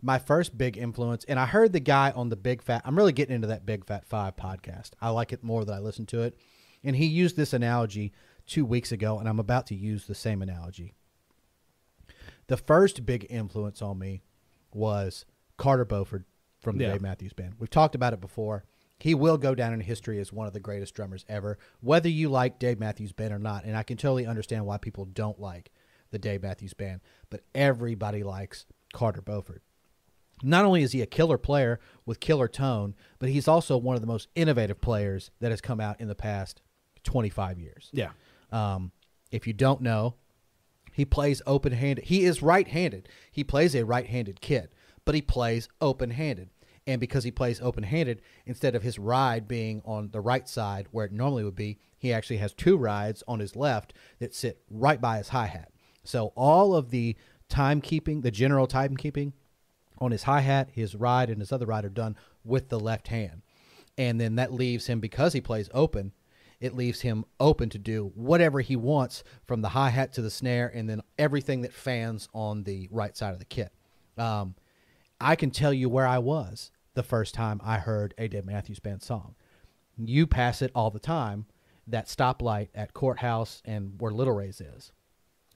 My 0.00 0.18
first 0.18 0.56
big 0.56 0.76
influence, 0.76 1.24
and 1.24 1.38
I 1.38 1.46
heard 1.46 1.72
the 1.72 1.80
guy 1.80 2.10
on 2.10 2.28
the 2.28 2.36
Big 2.36 2.62
Fat, 2.62 2.82
I'm 2.84 2.96
really 2.96 3.12
getting 3.12 3.34
into 3.34 3.48
that 3.48 3.66
Big 3.66 3.86
Fat 3.86 4.04
Five 4.06 4.36
podcast. 4.36 4.90
I 5.00 5.10
like 5.10 5.32
it 5.32 5.42
more 5.42 5.64
that 5.64 5.72
I 5.72 5.78
listen 5.78 6.06
to 6.06 6.22
it. 6.22 6.36
And 6.82 6.96
he 6.96 7.06
used 7.06 7.36
this 7.36 7.52
analogy 7.52 8.12
two 8.46 8.64
weeks 8.64 8.92
ago, 8.92 9.18
and 9.18 9.28
I'm 9.28 9.38
about 9.40 9.66
to 9.68 9.74
use 9.74 10.06
the 10.06 10.14
same 10.14 10.42
analogy 10.42 10.94
the 12.46 12.56
first 12.56 13.04
big 13.06 13.26
influence 13.30 13.80
on 13.82 13.98
me 13.98 14.22
was 14.72 15.24
Carter 15.56 15.84
Beauford 15.84 16.24
from 16.60 16.78
the 16.78 16.84
Yeah. 16.84 16.92
Dave 16.92 17.02
Matthews 17.02 17.32
Band. 17.32 17.54
We've 17.58 17.70
talked 17.70 17.94
about 17.94 18.12
it 18.12 18.20
before. 18.20 18.64
He 18.98 19.14
will 19.14 19.36
go 19.38 19.54
down 19.54 19.72
in 19.72 19.80
history 19.80 20.18
as 20.20 20.32
one 20.32 20.46
of 20.46 20.52
the 20.52 20.60
greatest 20.60 20.94
drummers 20.94 21.24
ever, 21.28 21.58
whether 21.80 22.08
you 22.08 22.28
like 22.28 22.58
Dave 22.58 22.78
Matthews 22.80 23.12
Band 23.12 23.34
or 23.34 23.38
not. 23.38 23.64
And 23.64 23.76
I 23.76 23.82
can 23.82 23.96
totally 23.96 24.26
understand 24.26 24.64
why 24.66 24.78
people 24.78 25.04
don't 25.04 25.38
like 25.40 25.70
the 26.10 26.18
Dave 26.18 26.42
Matthews 26.42 26.74
Band, 26.74 27.00
but 27.28 27.42
everybody 27.54 28.22
likes 28.22 28.66
Carter 28.92 29.20
Beauford. 29.20 29.62
Not 30.42 30.64
only 30.64 30.82
is 30.82 30.92
he 30.92 31.00
a 31.02 31.06
killer 31.06 31.38
player 31.38 31.80
with 32.06 32.20
killer 32.20 32.48
tone, 32.48 32.94
but 33.18 33.28
he's 33.28 33.48
also 33.48 33.76
one 33.76 33.94
of 33.94 34.00
the 34.00 34.06
most 34.06 34.28
innovative 34.34 34.80
players 34.80 35.30
that 35.40 35.50
has 35.50 35.60
come 35.60 35.80
out 35.80 36.00
in 36.00 36.08
the 36.08 36.14
past 36.14 36.60
25 37.04 37.58
years. 37.58 37.90
Yeah. 37.92 38.10
Um, 38.52 38.92
if 39.30 39.46
you 39.46 39.52
don't 39.52 39.80
know, 39.80 40.14
he 40.94 41.04
plays 41.04 41.42
open 41.46 41.72
handed. 41.72 42.04
He 42.06 42.24
is 42.24 42.40
right 42.40 42.68
handed. 42.68 43.08
He 43.32 43.42
plays 43.42 43.74
a 43.74 43.84
right 43.84 44.06
handed 44.06 44.40
kid, 44.40 44.68
but 45.04 45.16
he 45.16 45.20
plays 45.20 45.68
open 45.80 46.10
handed. 46.10 46.50
And 46.86 47.00
because 47.00 47.24
he 47.24 47.30
plays 47.30 47.60
open 47.60 47.82
handed, 47.82 48.22
instead 48.46 48.74
of 48.74 48.82
his 48.82 48.98
ride 48.98 49.48
being 49.48 49.82
on 49.84 50.10
the 50.12 50.20
right 50.20 50.48
side 50.48 50.86
where 50.92 51.06
it 51.06 51.12
normally 51.12 51.42
would 51.42 51.56
be, 51.56 51.78
he 51.98 52.12
actually 52.12 52.36
has 52.36 52.52
two 52.52 52.76
rides 52.76 53.24
on 53.26 53.40
his 53.40 53.56
left 53.56 53.92
that 54.20 54.34
sit 54.34 54.60
right 54.70 55.00
by 55.00 55.18
his 55.18 55.30
hi 55.30 55.46
hat. 55.46 55.72
So 56.04 56.32
all 56.36 56.76
of 56.76 56.90
the 56.90 57.16
timekeeping, 57.48 58.22
the 58.22 58.30
general 58.30 58.68
timekeeping 58.68 59.32
on 59.98 60.12
his 60.12 60.24
hi 60.24 60.40
hat, 60.40 60.70
his 60.72 60.94
ride, 60.94 61.28
and 61.28 61.40
his 61.40 61.50
other 61.50 61.66
ride 61.66 61.84
are 61.84 61.88
done 61.88 62.16
with 62.44 62.68
the 62.68 62.78
left 62.78 63.08
hand. 63.08 63.42
And 63.96 64.20
then 64.20 64.36
that 64.36 64.52
leaves 64.52 64.86
him, 64.86 65.00
because 65.00 65.32
he 65.32 65.40
plays 65.40 65.70
open, 65.72 66.12
it 66.64 66.74
leaves 66.74 67.02
him 67.02 67.26
open 67.38 67.68
to 67.68 67.78
do 67.78 68.10
whatever 68.14 68.62
he 68.62 68.74
wants 68.74 69.22
from 69.44 69.60
the 69.60 69.68
hi 69.68 69.90
hat 69.90 70.14
to 70.14 70.22
the 70.22 70.30
snare 70.30 70.72
and 70.74 70.88
then 70.88 71.02
everything 71.18 71.60
that 71.60 71.74
fans 71.74 72.26
on 72.32 72.62
the 72.62 72.88
right 72.90 73.14
side 73.14 73.34
of 73.34 73.38
the 73.38 73.44
kit. 73.44 73.70
Um, 74.16 74.54
I 75.20 75.36
can 75.36 75.50
tell 75.50 75.74
you 75.74 75.90
where 75.90 76.06
I 76.06 76.16
was 76.16 76.70
the 76.94 77.02
first 77.02 77.34
time 77.34 77.60
I 77.62 77.76
heard 77.76 78.14
a 78.16 78.28
Dave 78.28 78.46
Matthews 78.46 78.78
Band 78.78 79.02
song. 79.02 79.34
You 79.98 80.26
pass 80.26 80.62
it 80.62 80.72
all 80.74 80.90
the 80.90 80.98
time, 80.98 81.44
that 81.86 82.06
stoplight 82.06 82.68
at 82.74 82.94
Courthouse 82.94 83.60
and 83.66 84.00
where 84.00 84.10
Little 84.10 84.32
Ray's 84.32 84.62
is. 84.62 84.90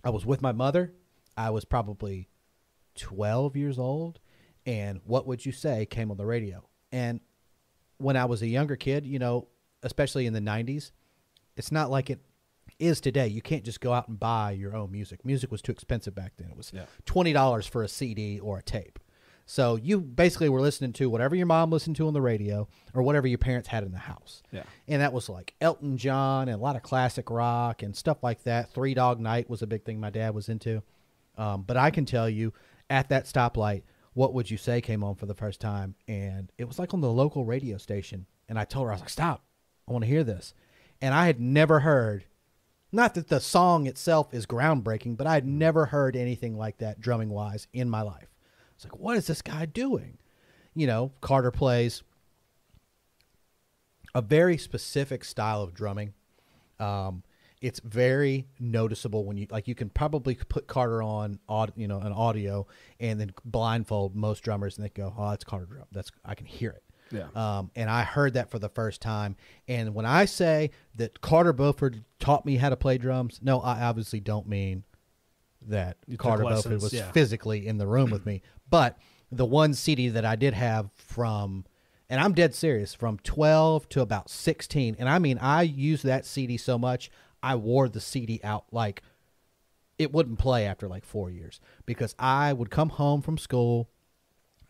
I 0.04 0.10
was 0.10 0.26
with 0.26 0.42
my 0.42 0.52
mother. 0.52 0.92
I 1.38 1.48
was 1.48 1.64
probably 1.64 2.28
12 2.96 3.56
years 3.56 3.78
old. 3.78 4.20
And 4.66 5.00
What 5.04 5.26
Would 5.26 5.46
You 5.46 5.52
Say 5.52 5.86
came 5.86 6.10
on 6.10 6.18
the 6.18 6.26
radio. 6.26 6.68
And 6.92 7.20
when 7.96 8.18
I 8.18 8.26
was 8.26 8.42
a 8.42 8.46
younger 8.46 8.76
kid, 8.76 9.06
you 9.06 9.18
know, 9.18 9.48
especially 9.82 10.26
in 10.26 10.34
the 10.34 10.40
90s, 10.40 10.90
it's 11.58 11.70
not 11.72 11.90
like 11.90 12.08
it 12.08 12.20
is 12.78 13.00
today. 13.00 13.26
You 13.26 13.42
can't 13.42 13.64
just 13.64 13.80
go 13.80 13.92
out 13.92 14.08
and 14.08 14.18
buy 14.18 14.52
your 14.52 14.74
own 14.76 14.92
music. 14.92 15.24
Music 15.24 15.50
was 15.50 15.60
too 15.60 15.72
expensive 15.72 16.14
back 16.14 16.32
then. 16.36 16.48
It 16.50 16.56
was 16.56 16.70
Yeah. 16.72 16.84
$20 17.06 17.68
for 17.68 17.82
a 17.82 17.88
CD 17.88 18.38
or 18.38 18.58
a 18.58 18.62
tape. 18.62 18.98
So 19.46 19.76
you 19.76 20.00
basically 20.00 20.50
were 20.50 20.60
listening 20.60 20.92
to 20.94 21.08
whatever 21.08 21.34
your 21.34 21.46
mom 21.46 21.70
listened 21.70 21.96
to 21.96 22.06
on 22.06 22.12
the 22.12 22.20
radio 22.20 22.68
or 22.92 23.02
whatever 23.02 23.26
your 23.26 23.38
parents 23.38 23.68
had 23.68 23.82
in 23.82 23.92
the 23.92 23.98
house. 23.98 24.42
Yeah. 24.52 24.62
And 24.86 25.00
that 25.00 25.12
was 25.14 25.28
like 25.30 25.54
Elton 25.60 25.96
John 25.96 26.48
and 26.48 26.56
a 26.60 26.62
lot 26.62 26.76
of 26.76 26.82
classic 26.82 27.30
rock 27.30 27.82
and 27.82 27.96
stuff 27.96 28.22
like 28.22 28.42
that. 28.44 28.70
Three 28.70 28.92
Dog 28.94 29.18
Night 29.20 29.48
was 29.48 29.62
a 29.62 29.66
big 29.66 29.84
thing 29.84 29.98
my 29.98 30.10
dad 30.10 30.34
was 30.34 30.48
into. 30.50 30.82
Um, 31.38 31.62
but 31.62 31.76
I 31.78 31.90
can 31.90 32.04
tell 32.04 32.28
you 32.28 32.52
at 32.90 33.08
that 33.08 33.24
stoplight, 33.24 33.82
What 34.12 34.34
Would 34.34 34.50
You 34.50 34.58
Say 34.58 34.82
came 34.82 35.02
on 35.02 35.14
for 35.14 35.24
the 35.26 35.34
first 35.34 35.60
time. 35.60 35.94
And 36.06 36.52
it 36.58 36.66
was 36.66 36.78
like 36.78 36.92
on 36.92 37.00
the 37.00 37.10
local 37.10 37.46
radio 37.46 37.78
station. 37.78 38.26
And 38.50 38.58
I 38.58 38.64
told 38.66 38.84
her, 38.86 38.90
I 38.92 38.94
was 38.96 39.00
like, 39.00 39.08
stop, 39.10 39.44
I 39.88 39.92
want 39.92 40.04
to 40.04 40.08
hear 40.10 40.24
this. 40.24 40.52
And 41.00 41.14
I 41.14 41.26
had 41.26 41.40
never 41.40 41.80
heard, 41.80 42.24
not 42.90 43.14
that 43.14 43.28
the 43.28 43.40
song 43.40 43.86
itself 43.86 44.34
is 44.34 44.46
groundbreaking, 44.46 45.16
but 45.16 45.26
I 45.26 45.34
had 45.34 45.46
never 45.46 45.86
heard 45.86 46.16
anything 46.16 46.56
like 46.56 46.78
that 46.78 47.00
drumming 47.00 47.30
wise 47.30 47.68
in 47.72 47.88
my 47.88 48.02
life. 48.02 48.28
It's 48.74 48.84
like, 48.84 48.98
what 48.98 49.16
is 49.16 49.26
this 49.26 49.42
guy 49.42 49.66
doing? 49.66 50.18
You 50.74 50.86
know, 50.86 51.12
Carter 51.20 51.50
plays 51.50 52.02
a 54.14 54.22
very 54.22 54.56
specific 54.58 55.24
style 55.24 55.62
of 55.62 55.74
drumming. 55.74 56.14
Um, 56.78 57.22
it's 57.60 57.80
very 57.80 58.46
noticeable 58.60 59.24
when 59.24 59.36
you 59.36 59.46
like 59.50 59.66
you 59.66 59.74
can 59.74 59.90
probably 59.90 60.34
put 60.34 60.66
Carter 60.66 61.02
on 61.02 61.38
aud, 61.48 61.72
you 61.76 61.88
know 61.88 61.98
an 61.98 62.12
audio 62.12 62.66
and 63.00 63.20
then 63.20 63.32
blindfold 63.44 64.14
most 64.14 64.44
drummers 64.44 64.76
and 64.76 64.84
they 64.84 64.90
go 64.90 65.12
oh 65.16 65.30
that's 65.30 65.44
Carter 65.44 65.66
drum 65.66 65.84
that's 65.90 66.10
I 66.24 66.34
can 66.34 66.46
hear 66.46 66.70
it 66.70 66.84
Yeah. 67.10 67.28
um, 67.34 67.70
and 67.74 67.88
I 67.90 68.02
heard 68.02 68.34
that 68.34 68.50
for 68.50 68.58
the 68.58 68.68
first 68.68 69.00
time 69.00 69.36
and 69.66 69.94
when 69.94 70.04
I 70.06 70.24
say 70.26 70.70
that 70.96 71.20
Carter 71.20 71.52
Beauford 71.52 72.04
taught 72.18 72.44
me 72.44 72.56
how 72.56 72.68
to 72.68 72.76
play 72.76 72.98
drums 72.98 73.40
no 73.42 73.60
I 73.60 73.82
obviously 73.82 74.20
don't 74.20 74.48
mean 74.48 74.84
that 75.62 75.96
You 76.06 76.16
Carter 76.16 76.44
Beauford 76.44 76.80
was 76.82 76.92
yeah. 76.92 77.10
physically 77.12 77.66
in 77.66 77.78
the 77.78 77.86
room 77.86 78.10
with 78.10 78.26
me 78.26 78.42
but 78.70 78.98
the 79.30 79.46
one 79.46 79.74
CD 79.74 80.08
that 80.08 80.24
I 80.24 80.36
did 80.36 80.54
have 80.54 80.90
from 80.94 81.64
and 82.10 82.20
I'm 82.20 82.32
dead 82.32 82.54
serious 82.54 82.94
from 82.94 83.18
12 83.18 83.88
to 83.90 84.00
about 84.00 84.30
16 84.30 84.96
and 84.98 85.08
I 85.08 85.18
mean 85.18 85.38
I 85.38 85.62
used 85.62 86.04
that 86.04 86.26
CD 86.26 86.56
so 86.56 86.78
much 86.78 87.10
I 87.42 87.54
wore 87.56 87.88
the 87.88 88.00
CD 88.00 88.40
out 88.44 88.66
like 88.72 89.02
it 89.98 90.12
wouldn't 90.12 90.38
play 90.38 90.64
after 90.66 90.88
like 90.88 91.04
4 91.04 91.30
years 91.30 91.60
because 91.86 92.14
I 92.18 92.52
would 92.52 92.70
come 92.70 92.90
home 92.90 93.20
from 93.22 93.36
school 93.38 93.90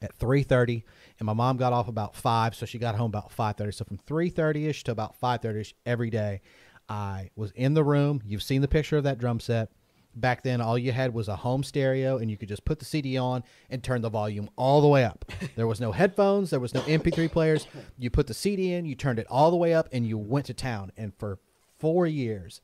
at 0.01 0.16
3:30 0.19 0.85
and 1.19 1.27
my 1.27 1.33
mom 1.33 1.57
got 1.57 1.73
off 1.73 1.89
about 1.89 2.15
5 2.15 2.55
so 2.55 2.66
she 2.66 2.79
got 2.79 2.95
home 2.95 3.07
about 3.07 3.31
5:30 3.31 3.75
so 3.75 3.85
from 3.85 3.99
3:30ish 3.99 4.83
to 4.85 4.93
about 4.93 5.20
5:30ish 5.20 5.73
every 5.85 6.11
day 6.11 6.41
I 6.89 7.31
was 7.37 7.51
in 7.51 7.75
the 7.75 7.85
room. 7.85 8.23
You've 8.25 8.43
seen 8.43 8.62
the 8.62 8.69
picture 8.69 8.97
of 8.97 9.05
that 9.05 9.19
drum 9.19 9.41
set. 9.41 9.70
Back 10.15 10.43
then 10.43 10.61
all 10.61 10.79
you 10.79 10.91
had 10.91 11.12
was 11.12 11.29
a 11.29 11.37
home 11.37 11.62
stereo 11.62 12.16
and 12.16 12.31
you 12.31 12.39
could 12.39 12.49
just 12.49 12.65
put 12.65 12.79
the 12.79 12.85
CD 12.85 13.19
on 13.19 13.45
and 13.69 13.85
turn 13.85 14.01
the 14.01 14.09
volume 14.09 14.49
all 14.57 14.81
the 14.81 14.89
way 14.89 15.05
up. 15.05 15.25
There 15.55 15.66
was 15.66 15.81
no 15.81 15.93
headphones. 15.93 16.51
There 16.51 16.61
was 16.61 16.73
no 16.73 16.81
MP3 16.83 17.31
players. 17.31 17.66
You 17.99 18.09
put 18.11 18.27
the 18.27 18.35
CD 18.35 18.73
in 18.73 18.87
you 18.87 18.95
turned 18.95 19.19
it 19.19 19.27
all 19.29 19.51
the 19.51 19.57
way 19.57 19.75
up 19.75 19.89
and 19.93 20.07
you 20.07 20.16
went 20.16 20.47
to 20.47 20.55
town. 20.55 20.93
And 20.97 21.12
for 21.15 21.39
4 21.79 22.07
years 22.07 22.62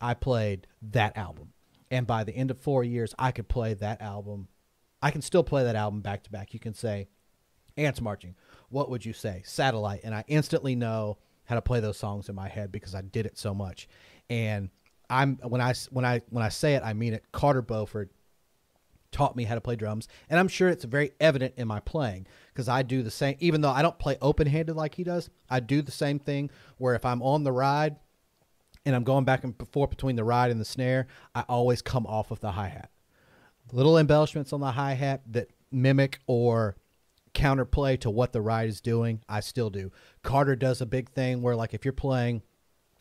I 0.00 0.14
played 0.14 0.66
that 0.80 1.16
album. 1.16 1.52
And 1.90 2.06
by 2.06 2.24
the 2.24 2.32
end 2.32 2.50
of 2.50 2.58
4 2.58 2.82
years 2.82 3.14
I 3.18 3.30
could 3.30 3.46
play 3.46 3.74
that 3.74 4.00
album 4.00 4.48
I 5.06 5.12
can 5.12 5.22
still 5.22 5.44
play 5.44 5.62
that 5.62 5.76
album 5.76 6.00
back 6.00 6.24
to 6.24 6.32
back. 6.32 6.52
You 6.52 6.58
can 6.58 6.74
say 6.74 7.06
Ants 7.76 8.00
Marching. 8.00 8.34
What 8.70 8.90
would 8.90 9.04
you 9.04 9.12
say? 9.12 9.42
Satellite. 9.46 10.00
And 10.02 10.12
I 10.12 10.24
instantly 10.26 10.74
know 10.74 11.18
how 11.44 11.54
to 11.54 11.62
play 11.62 11.78
those 11.78 11.96
songs 11.96 12.28
in 12.28 12.34
my 12.34 12.48
head 12.48 12.72
because 12.72 12.92
I 12.92 13.02
did 13.02 13.24
it 13.24 13.38
so 13.38 13.54
much. 13.54 13.88
And 14.28 14.68
I'm 15.08 15.36
when 15.44 15.60
I 15.60 15.74
when 15.90 16.04
I 16.04 16.22
when 16.30 16.42
I 16.42 16.48
say 16.48 16.74
it, 16.74 16.82
I 16.82 16.92
mean 16.92 17.14
it. 17.14 17.22
Carter 17.30 17.62
Beauford 17.62 18.10
taught 19.12 19.36
me 19.36 19.44
how 19.44 19.54
to 19.54 19.60
play 19.60 19.76
drums, 19.76 20.08
and 20.28 20.40
I'm 20.40 20.48
sure 20.48 20.68
it's 20.68 20.84
very 20.84 21.12
evident 21.20 21.54
in 21.56 21.68
my 21.68 21.78
playing 21.78 22.26
because 22.52 22.68
I 22.68 22.82
do 22.82 23.04
the 23.04 23.10
same. 23.12 23.36
Even 23.38 23.60
though 23.60 23.70
I 23.70 23.82
don't 23.82 24.00
play 24.00 24.16
open 24.20 24.48
handed 24.48 24.74
like 24.74 24.96
he 24.96 25.04
does, 25.04 25.30
I 25.48 25.60
do 25.60 25.82
the 25.82 25.92
same 25.92 26.18
thing. 26.18 26.50
Where 26.78 26.96
if 26.96 27.04
I'm 27.04 27.22
on 27.22 27.44
the 27.44 27.52
ride 27.52 27.94
and 28.84 28.96
I'm 28.96 29.04
going 29.04 29.24
back 29.24 29.44
and 29.44 29.54
forth 29.70 29.90
between 29.90 30.16
the 30.16 30.24
ride 30.24 30.50
and 30.50 30.60
the 30.60 30.64
snare, 30.64 31.06
I 31.32 31.42
always 31.42 31.80
come 31.80 32.06
off 32.08 32.32
of 32.32 32.40
the 32.40 32.50
hi 32.50 32.66
hat 32.70 32.90
little 33.72 33.98
embellishments 33.98 34.52
on 34.52 34.60
the 34.60 34.72
hi 34.72 34.94
hat 34.94 35.22
that 35.30 35.50
mimic 35.70 36.20
or 36.26 36.76
counterplay 37.34 38.00
to 38.00 38.10
what 38.10 38.32
the 38.32 38.40
ride 38.40 38.68
is 38.68 38.80
doing. 38.80 39.20
I 39.28 39.40
still 39.40 39.70
do. 39.70 39.92
Carter 40.22 40.56
does 40.56 40.80
a 40.80 40.86
big 40.86 41.10
thing 41.10 41.42
where, 41.42 41.56
like, 41.56 41.74
if 41.74 41.84
you're 41.84 41.92
playing 41.92 42.42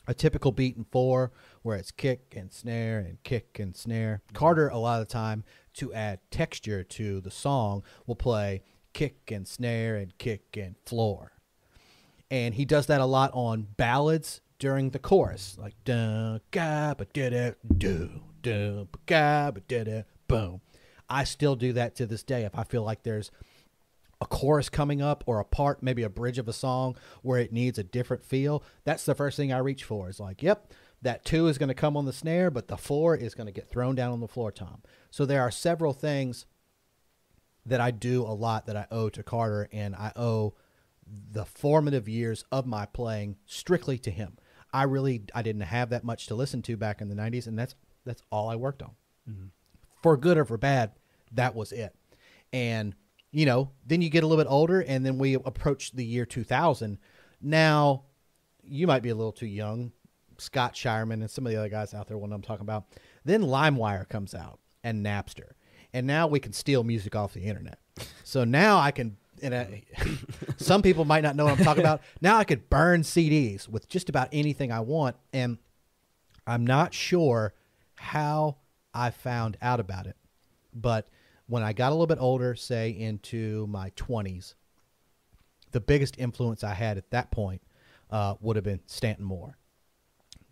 a 0.07 0.13
typical 0.13 0.51
beat 0.51 0.77
in 0.77 0.85
four, 0.91 1.31
where 1.63 1.77
it's 1.77 1.91
kick 1.91 2.33
and 2.35 2.51
snare 2.51 2.99
and 2.99 3.21
kick 3.23 3.57
and 3.59 3.75
snare, 3.75 4.21
Carter, 4.33 4.67
a 4.67 4.77
lot 4.77 5.01
of 5.01 5.07
the 5.07 5.11
time, 5.11 5.43
to 5.75 5.93
add 5.93 6.19
texture 6.29 6.83
to 6.83 7.21
the 7.21 7.31
song, 7.31 7.83
will 8.05 8.15
play 8.15 8.61
kick 8.93 9.31
and 9.31 9.47
snare 9.47 9.95
and 9.95 10.17
kick 10.17 10.57
and 10.57 10.75
floor. 10.85 11.31
And 12.29 12.55
he 12.55 12.65
does 12.65 12.87
that 12.87 13.01
a 13.01 13.05
lot 13.05 13.31
on 13.33 13.67
ballads 13.77 14.41
during 14.57 14.91
the 14.91 14.99
chorus, 14.99 15.57
like 15.59 15.75
da 15.83 16.39
ga 16.51 16.93
ba 16.93 17.05
da 17.13 17.29
da 17.29 17.51
do 17.77 18.87
ba 18.91 18.99
ga 19.05 19.51
ba 19.51 19.61
da 19.67 19.83
da 19.83 20.01
boom. 20.27 20.61
I 21.09 21.23
still 21.23 21.55
do 21.55 21.73
that 21.73 21.95
to 21.95 22.05
this 22.05 22.23
day. 22.23 22.43
If 22.43 22.57
I 22.57 22.63
feel 22.63 22.83
like 22.83 23.03
there's 23.03 23.31
a 24.21 24.25
chorus 24.25 24.69
coming 24.69 25.01
up 25.01 25.23
or 25.27 25.39
a 25.39 25.45
part, 25.45 25.83
maybe 25.83 26.03
a 26.03 26.09
bridge 26.09 26.37
of 26.37 26.47
a 26.47 26.53
song 26.53 26.95
where 27.21 27.39
it 27.39 27.53
needs 27.53 27.77
a 27.77 27.83
different 27.83 28.23
feel, 28.23 28.63
that's 28.83 29.05
the 29.05 29.15
first 29.15 29.37
thing 29.37 29.53
I 29.53 29.59
reach 29.59 29.83
for. 29.83 30.09
Is 30.09 30.19
like, 30.19 30.41
yep, 30.41 30.73
that 31.01 31.25
two 31.25 31.47
is 31.47 31.57
going 31.57 31.69
to 31.69 31.75
come 31.75 31.95
on 31.95 32.05
the 32.05 32.13
snare, 32.13 32.49
but 32.49 32.67
the 32.67 32.77
four 32.77 33.15
is 33.15 33.35
going 33.35 33.47
to 33.47 33.53
get 33.53 33.69
thrown 33.69 33.95
down 33.95 34.11
on 34.11 34.19
the 34.19 34.27
floor 34.27 34.51
tom. 34.51 34.81
So 35.11 35.25
there 35.25 35.41
are 35.41 35.51
several 35.51 35.93
things 35.93 36.45
that 37.65 37.81
I 37.81 37.91
do 37.91 38.23
a 38.23 38.33
lot 38.33 38.65
that 38.67 38.75
I 38.75 38.87
owe 38.91 39.09
to 39.09 39.23
Carter, 39.23 39.67
and 39.71 39.95
I 39.95 40.11
owe 40.15 40.55
the 41.31 41.45
formative 41.45 42.07
years 42.09 42.43
of 42.51 42.65
my 42.65 42.85
playing 42.85 43.37
strictly 43.45 43.97
to 43.99 44.11
him. 44.11 44.37
I 44.73 44.83
really 44.83 45.23
I 45.33 45.41
didn't 45.41 45.61
have 45.61 45.89
that 45.89 46.03
much 46.03 46.27
to 46.27 46.35
listen 46.35 46.61
to 46.63 46.77
back 46.77 47.01
in 47.01 47.09
the 47.09 47.15
'90s, 47.15 47.47
and 47.47 47.57
that's 47.57 47.75
that's 48.05 48.21
all 48.31 48.49
I 48.49 48.55
worked 48.55 48.81
on. 48.81 48.91
Mm-hmm. 49.29 49.45
For 50.05 50.17
good 50.17 50.37
or 50.37 50.45
for 50.45 50.59
bad, 50.59 50.91
that 51.31 51.55
was 51.55 51.71
it. 51.71 51.95
And 52.53 52.93
you 53.31 53.47
know, 53.47 53.71
then 53.87 54.03
you 54.03 54.11
get 54.11 54.23
a 54.23 54.27
little 54.27 54.43
bit 54.43 54.47
older, 54.47 54.81
and 54.81 55.03
then 55.03 55.17
we 55.17 55.33
approach 55.33 55.93
the 55.93 56.05
year 56.05 56.27
2000. 56.27 56.99
Now, 57.41 58.03
you 58.61 58.85
might 58.85 59.01
be 59.01 59.09
a 59.09 59.15
little 59.15 59.31
too 59.31 59.47
young. 59.47 59.93
Scott 60.37 60.75
Shireman 60.75 61.13
and 61.21 61.31
some 61.31 61.47
of 61.47 61.51
the 61.51 61.57
other 61.57 61.69
guys 61.69 61.95
out 61.95 62.07
there, 62.07 62.19
what 62.19 62.31
I'm 62.31 62.43
talking 62.43 62.61
about. 62.61 62.85
Then 63.23 63.41
LimeWire 63.41 64.07
comes 64.07 64.35
out 64.35 64.59
and 64.83 65.03
Napster, 65.03 65.53
and 65.91 66.05
now 66.05 66.27
we 66.27 66.39
can 66.39 66.53
steal 66.53 66.83
music 66.83 67.15
off 67.15 67.33
the 67.33 67.41
internet. 67.41 67.79
So 68.23 68.43
now 68.43 68.77
I 68.77 68.91
can. 68.91 69.17
And 69.41 69.55
I, 69.55 69.85
some 70.57 70.83
people 70.83 71.03
might 71.03 71.23
not 71.23 71.35
know 71.35 71.45
what 71.45 71.57
I'm 71.57 71.65
talking 71.65 71.81
about. 71.81 72.01
Now 72.21 72.37
I 72.37 72.43
could 72.43 72.69
burn 72.69 73.01
CDs 73.01 73.67
with 73.67 73.89
just 73.89 74.07
about 74.07 74.29
anything 74.31 74.71
I 74.71 74.81
want, 74.81 75.15
and 75.33 75.57
I'm 76.45 76.63
not 76.63 76.93
sure 76.93 77.55
how 77.95 78.57
I 78.95 79.11
found 79.11 79.57
out 79.61 79.79
about 79.79 80.07
it, 80.07 80.15
but 80.73 81.07
when 81.47 81.63
I 81.63 81.73
got 81.73 81.89
a 81.89 81.95
little 81.95 82.07
bit 82.07 82.17
older, 82.19 82.55
say 82.55 82.89
into 82.89 83.67
my 83.67 83.91
20s, 83.91 84.55
the 85.71 85.79
biggest 85.79 86.17
influence 86.17 86.63
I 86.63 86.73
had 86.73 86.97
at 86.97 87.11
that 87.11 87.31
point 87.31 87.61
uh, 88.09 88.35
would 88.39 88.55
have 88.55 88.65
been 88.65 88.79
Stanton 88.87 89.25
Moore, 89.25 89.57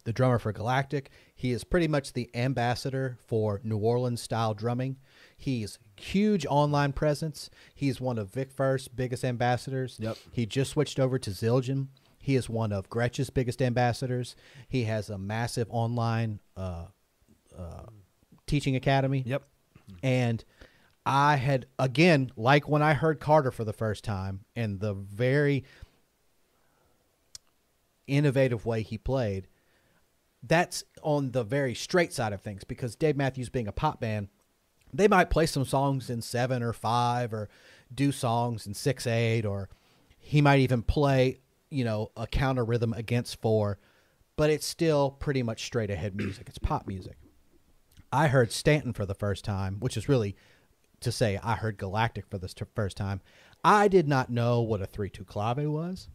the 0.04 0.14
drummer 0.14 0.38
for 0.38 0.52
Galactic. 0.52 1.10
He 1.34 1.52
is 1.52 1.64
pretty 1.64 1.88
much 1.88 2.14
the 2.14 2.30
ambassador 2.36 3.18
for 3.26 3.62
New 3.64 3.78
Orleans 3.78 4.22
style 4.22 4.54
drumming. 4.54 4.98
He's 5.36 5.80
huge 5.96 6.46
online 6.46 6.94
presence. 6.94 7.50
He's 7.74 8.02
one 8.02 8.18
of 8.18 8.32
Vic 8.32 8.52
Firth's 8.52 8.88
biggest 8.88 9.24
ambassadors. 9.24 9.98
Yep. 10.00 10.18
He 10.32 10.46
just 10.46 10.72
switched 10.72 11.00
over 11.00 11.18
to 11.20 11.30
Zildjian. 11.32 11.88
He 12.20 12.36
is 12.36 12.50
one 12.50 12.72
of 12.72 12.90
Gretsch's 12.90 13.30
biggest 13.30 13.62
ambassadors. 13.62 14.36
He 14.70 14.84
has 14.86 15.10
a 15.10 15.18
massive 15.18 15.68
online 15.70 16.40
uh, 16.56 16.86
uh, 17.58 17.88
teaching 18.54 18.76
academy. 18.76 19.24
Yep. 19.26 19.44
And 20.04 20.44
I 21.08 21.38
had 21.38 21.66
again, 21.80 22.32
like 22.36 22.70
when 22.70 22.84
I 22.84 22.94
heard 22.94 23.20
Carter 23.20 23.50
for 23.50 23.64
the 23.64 23.74
first 23.74 24.04
time, 24.04 24.42
and 24.56 24.80
the 24.80 24.94
very 24.94 25.64
innovative 28.06 28.66
way 28.66 28.84
he 28.84 28.98
played. 28.98 29.48
That's 30.46 30.84
on 31.02 31.32
the 31.32 31.44
very 31.44 31.74
straight 31.74 32.12
side 32.12 32.34
of 32.34 32.42
things 32.42 32.64
because 32.66 32.96
Dave 32.96 33.16
Matthews 33.16 33.50
being 33.50 33.68
a 33.68 33.72
pop 33.72 34.02
band, 34.02 34.28
they 34.94 35.08
might 35.08 35.30
play 35.30 35.46
some 35.46 35.64
songs 35.66 36.10
in 36.10 36.22
seven 36.22 36.62
or 36.62 36.74
five 36.74 37.34
or 37.34 37.50
do 37.94 38.12
songs 38.12 38.68
in 38.68 38.74
six 38.74 39.08
eight 39.08 39.46
or 39.46 39.70
he 40.20 40.42
might 40.42 40.60
even 40.60 40.84
play, 40.84 41.40
you 41.70 41.86
know, 41.86 42.12
a 42.18 42.28
counter 42.28 42.66
rhythm 42.66 42.94
against 42.94 43.42
four, 43.42 43.80
but 44.36 44.50
it's 44.50 44.66
still 44.66 45.12
pretty 45.12 45.42
much 45.44 45.64
straight 45.64 45.90
ahead 45.90 46.16
music. 46.16 46.50
It's 46.50 46.58
pop 46.60 46.88
music. 46.88 47.16
I 48.14 48.28
heard 48.28 48.52
Stanton 48.52 48.94
for 48.94 49.06
the 49.06 49.16
first 49.16 49.44
time, 49.44 49.78
which 49.80 49.98
is 49.98 50.08
really 50.08 50.36
to 51.00 51.12
say 51.12 51.40
I 51.44 51.56
heard 51.56 51.78
Galactic 51.78 52.26
for 52.30 52.38
the 52.38 52.48
st- 52.48 52.70
first 52.76 52.96
time. 52.96 53.22
I 53.64 53.88
did 53.88 54.08
not 54.08 54.30
know 54.30 54.62
what 54.62 54.82
a 54.82 54.86
3 54.86 55.10
2 55.10 55.26
clave 55.26 55.58
was. 55.58 56.10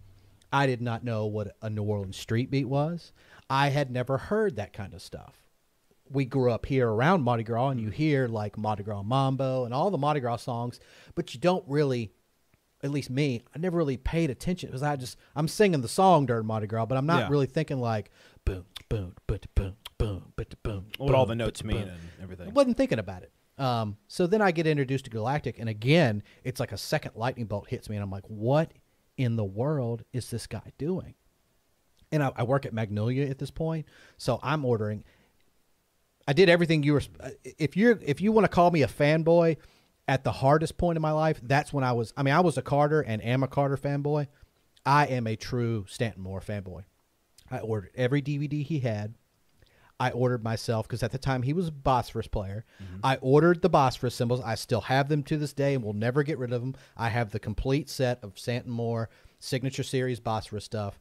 I 0.53 0.67
did 0.67 0.81
not 0.81 1.05
know 1.05 1.27
what 1.27 1.57
a 1.61 1.69
New 1.69 1.83
Orleans 1.83 2.17
street 2.17 2.51
beat 2.51 2.67
was. 2.69 3.13
I 3.51 3.69
had 3.71 3.91
never 3.91 4.17
heard 4.17 4.57
that 4.57 4.73
kind 4.73 4.95
of 4.95 5.03
stuff. 5.03 5.35
We 6.11 6.25
grew 6.25 6.51
up 6.53 6.65
here 6.67 6.89
around 6.89 7.23
Mardi 7.23 7.43
Gras, 7.43 7.69
and 7.71 7.81
you 7.81 7.91
hear 7.91 8.29
like 8.29 8.57
Mardi 8.57 8.83
Gras 8.83 9.03
Mambo 9.03 9.65
and 9.67 9.75
all 9.75 9.91
the 9.91 9.99
Mardi 9.99 10.21
Gras 10.21 10.37
songs, 10.37 10.81
but 11.15 11.35
you 11.35 11.41
don't 11.41 11.65
really, 11.69 12.13
at 12.83 12.91
least 12.91 13.11
me, 13.11 13.43
I 13.55 13.59
never 13.59 13.77
really 13.77 13.99
paid 13.99 14.31
attention 14.31 14.69
because 14.71 14.83
I 14.83 14.97
just, 14.97 15.19
I'm 15.37 15.49
singing 15.49 15.83
the 15.83 15.89
song 15.89 16.25
during 16.25 16.47
Mardi 16.47 16.67
Gras, 16.67 16.87
but 16.87 16.97
I'm 16.97 17.05
not 17.07 17.23
Yeah. 17.25 17.29
really 17.29 17.47
thinking 17.47 17.79
like 17.79 18.11
boom, 18.49 18.65
boom, 18.89 19.15
boom, 19.27 19.41
boom, 19.55 19.77
boom, 19.99 20.33
boom, 20.37 20.47
boom. 20.63 20.87
What 20.99 21.15
all 21.15 21.27
the 21.27 21.35
notes 21.35 21.63
mean 21.65 21.77
and 21.77 22.01
everything. 22.23 22.49
I 22.49 22.51
wasn't 22.51 22.77
thinking 22.77 22.99
about 22.99 23.23
it. 23.23 23.33
Um, 23.59 23.97
so 24.07 24.27
then 24.27 24.41
I 24.41 24.53
get 24.53 24.67
introduced 24.67 25.05
to 25.07 25.11
Galactic, 25.11 25.59
and 25.59 25.69
again, 25.69 26.23
it's 26.45 26.61
like 26.61 26.73
a 26.73 26.79
second 26.79 27.13
lightning 27.17 27.47
bolt 27.47 27.69
hits 27.69 27.89
me, 27.89 27.97
and 27.97 28.03
I'm 28.03 28.11
like, 28.11 28.27
what 28.27 28.73
in 29.17 29.37
the 29.37 29.45
world 29.45 30.05
is 30.13 30.31
this 30.31 30.47
guy 30.47 30.73
doing? 30.79 31.15
and 32.13 32.23
I, 32.23 32.33
I 32.37 32.43
work 32.43 32.67
at 32.67 32.73
Magnolia 32.73 33.27
at 33.27 33.39
this 33.39 33.51
point, 33.51 33.87
so 34.17 34.39
I'm 34.43 34.65
ordering. 34.65 35.05
I 36.27 36.33
did 36.33 36.49
everything 36.49 36.83
you 36.83 36.95
were. 36.95 37.03
If 37.45 37.77
you're 37.77 37.99
if 38.03 38.21
you 38.21 38.33
want 38.33 38.45
to 38.45 38.49
call 38.49 38.71
me 38.71 38.83
a 38.83 38.89
fanboy, 38.89 39.57
at 40.07 40.25
the 40.25 40.33
hardest 40.33 40.79
point 40.79 40.97
in 40.97 41.03
my 41.03 41.13
life, 41.13 41.41
that's 41.43 41.73
when 41.73 41.85
I 41.85 41.93
was. 41.93 42.13
I 42.17 42.23
mean, 42.23 42.35
I 42.35 42.41
was 42.41 42.59
a 42.59 42.63
Carter 42.63 43.01
and 43.01 43.23
am 43.23 43.43
a 43.43 43.49
Carter 43.49 43.77
fanboy. 43.77 44.29
I 44.85 45.07
am 45.07 45.27
a 45.27 45.37
true 45.37 45.85
Stanton 45.89 46.23
Moore 46.23 46.41
fanboy. 46.41 46.85
I 47.51 47.59
ordered 47.59 47.91
every 47.95 48.23
DVD 48.23 48.63
he 48.63 48.81
had. 48.81 49.15
I 50.01 50.11
ordered 50.11 50.45
myself 50.45 50.87
because 50.87 51.03
at 51.03 51.11
the 51.11 51.19
time 51.19 51.43
he 51.43 51.53
was 51.53 51.69
a 51.69 51.73
Bosphorus 51.73 52.29
player. 52.29 52.65
I 53.03 53.17
ordered 53.17 53.63
the 53.63 53.69
Bosphorus 53.69 54.15
cymbals. 54.15 54.41
I 54.45 54.55
still 54.55 54.83
have 54.83 55.09
them 55.09 55.25
to 55.25 55.37
this 55.37 55.53
day 55.53 55.75
and 55.75 55.83
will 55.83 55.93
never 55.93 56.23
get 56.23 56.39
rid 56.39 56.53
of 56.53 56.61
them. 56.61 56.77
I 56.97 57.09
have 57.09 57.31
the 57.31 57.41
complete 57.41 57.91
set 57.91 58.23
of 58.23 58.39
Stanton 58.39 58.71
Moore 58.71 59.11
signature 59.41 59.83
series 59.83 60.21
Bosphorus 60.21 60.65
stuff. 60.65 61.01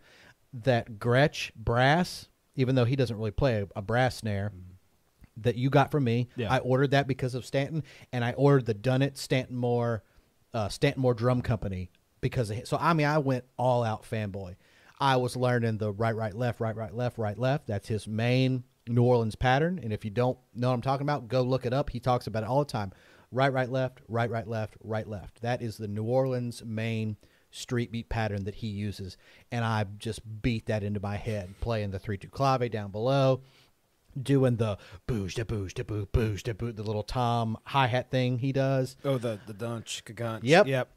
That 0.51 0.97
Gretsch 0.97 1.51
brass, 1.55 2.27
even 2.55 2.73
though 2.73 2.85
he 2.85 2.95
doesn't 2.95 3.15
really 3.15 3.31
play 3.31 3.61
a, 3.61 3.67
a 3.75 3.81
brass 3.83 4.17
snare, 4.17 4.51
that 5.41 5.55
you 5.55 5.69
got 5.69 5.91
from 5.91 6.03
me. 6.03 6.29
Yeah. 6.35 6.51
I 6.51 6.59
ordered 6.59 6.91
that 6.91 7.07
because 7.07 7.35
of 7.35 7.45
Stanton, 7.45 7.83
and 8.11 8.25
I 8.25 8.33
ordered 8.33 8.65
the 8.65 8.73
Dunnett 8.73 9.17
Stanton 9.17 9.55
Moore, 9.55 10.03
uh, 10.53 10.69
Stanton 10.69 11.01
Moore 11.01 11.13
Drum 11.13 11.41
Company 11.41 11.91
because 12.21 12.49
of, 12.49 12.57
him. 12.57 12.65
so 12.65 12.77
I 12.79 12.93
mean 12.93 13.05
I 13.05 13.19
went 13.19 13.45
all 13.57 13.83
out 13.83 14.03
fanboy. 14.03 14.55
I 14.99 15.17
was 15.17 15.35
learning 15.35 15.77
the 15.77 15.91
right, 15.91 16.15
right, 16.15 16.33
left, 16.33 16.59
right, 16.59 16.75
right, 16.75 16.93
left, 16.93 17.17
right, 17.17 17.37
left. 17.37 17.67
That's 17.67 17.87
his 17.87 18.07
main 18.07 18.63
New 18.87 19.03
Orleans 19.03 19.35
pattern. 19.35 19.79
And 19.81 19.93
if 19.93 20.03
you 20.03 20.11
don't 20.11 20.37
know 20.55 20.69
what 20.69 20.73
I'm 20.73 20.81
talking 20.81 21.05
about, 21.05 21.27
go 21.27 21.41
look 21.41 21.65
it 21.65 21.73
up. 21.73 21.89
He 21.89 21.99
talks 21.99 22.27
about 22.27 22.43
it 22.43 22.49
all 22.49 22.59
the 22.59 22.71
time. 22.71 22.91
Right, 23.31 23.51
right, 23.51 23.69
left, 23.69 23.99
right, 24.07 24.29
right, 24.29 24.47
left, 24.47 24.75
right, 24.83 25.07
left. 25.07 25.41
That 25.41 25.61
is 25.61 25.77
the 25.77 25.87
New 25.87 26.05
Orleans 26.05 26.63
main 26.65 27.17
street 27.51 27.91
beat 27.91 28.09
pattern 28.09 28.45
that 28.45 28.55
he 28.55 28.67
uses. 28.67 29.17
And 29.51 29.65
I 29.65 29.85
just 29.97 30.21
beat 30.41 30.65
that 30.67 30.83
into 30.83 30.99
my 30.99 31.17
head, 31.17 31.55
playing 31.59 31.91
the 31.91 31.99
3 31.99 32.17
2 32.17 32.29
clave 32.29 32.71
down 32.71 32.91
below, 32.91 33.41
doing 34.21 34.55
the 34.55 34.77
boosh 35.07 35.35
da 35.35 35.43
boosh 35.43 35.73
da 35.73 35.83
boo 35.83 36.07
boosh 36.11 36.43
da 36.43 36.53
boo, 36.53 36.71
the 36.71 36.83
little 36.83 37.03
tom 37.03 37.57
hi 37.65 37.87
hat 37.87 38.09
thing 38.09 38.39
he 38.39 38.51
does. 38.51 38.95
Oh, 39.03 39.17
the 39.17 39.39
the 39.45 39.53
dunch, 39.53 40.03
kagunch. 40.05 40.39
Yep. 40.43 40.67
Yep. 40.67 40.89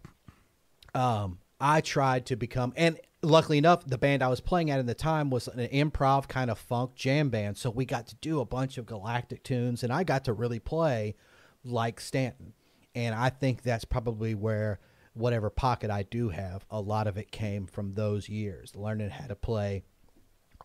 um, 0.94 1.38
I 1.60 1.80
tried 1.82 2.26
to 2.26 2.36
become, 2.36 2.72
and 2.76 2.98
luckily 3.22 3.58
enough, 3.58 3.86
the 3.86 3.98
band 3.98 4.22
I 4.22 4.28
was 4.28 4.40
playing 4.40 4.70
at 4.70 4.80
in 4.80 4.86
the 4.86 4.94
time 4.94 5.30
was 5.30 5.48
an 5.48 5.68
improv 5.68 6.28
kind 6.28 6.50
of 6.50 6.58
funk 6.58 6.94
jam 6.94 7.28
band. 7.28 7.56
So 7.56 7.70
we 7.70 7.84
got 7.84 8.06
to 8.08 8.14
do 8.16 8.40
a 8.40 8.44
bunch 8.44 8.78
of 8.78 8.86
galactic 8.86 9.42
tunes, 9.42 9.82
and 9.82 9.92
I 9.92 10.04
got 10.04 10.24
to 10.24 10.32
really 10.32 10.58
play 10.58 11.16
like 11.64 12.00
Stanton. 12.00 12.54
And 12.94 13.14
I 13.14 13.30
think 13.30 13.62
that's 13.62 13.84
probably 13.84 14.34
where 14.34 14.80
whatever 15.14 15.50
pocket 15.50 15.90
I 15.90 16.04
do 16.04 16.30
have, 16.30 16.64
a 16.70 16.80
lot 16.80 17.06
of 17.06 17.16
it 17.16 17.30
came 17.30 17.66
from 17.66 17.94
those 17.94 18.28
years, 18.28 18.74
learning 18.74 19.10
how 19.10 19.26
to 19.26 19.36
play 19.36 19.82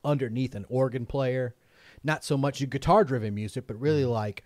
underneath 0.03 0.55
an 0.55 0.65
organ 0.69 1.05
player, 1.05 1.55
not 2.03 2.23
so 2.23 2.37
much 2.37 2.67
guitar 2.69 3.03
driven 3.03 3.35
music, 3.35 3.67
but 3.67 3.79
really 3.79 4.03
mm-hmm. 4.03 4.11
like 4.11 4.43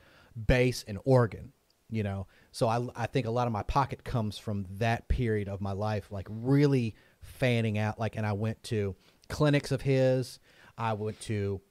bass 0.48 0.84
and 0.88 1.00
organ, 1.04 1.52
you 1.90 2.04
know. 2.04 2.28
So 2.52 2.68
I 2.68 2.86
I 2.96 3.06
think 3.06 3.28
a 3.28 3.32
lot 3.32 3.48
of 3.48 3.54
my 3.54 3.64
pocket 3.64 4.04
comes 4.04 4.38
from 4.38 4.66
that 4.78 5.08
period 5.10 5.48
of 5.48 5.62
my 5.62 5.74
life, 5.74 6.12
like 6.12 6.28
really 6.30 6.96
fanning 7.40 7.78
out. 7.78 8.00
Like, 8.00 8.16
and 8.16 8.26
I 8.26 8.34
went 8.34 8.62
to 8.64 8.96
clinics 9.28 9.72
of 9.72 9.82
his. 9.82 10.40
I 10.78 10.94
went 10.94 11.20
to 11.22 11.62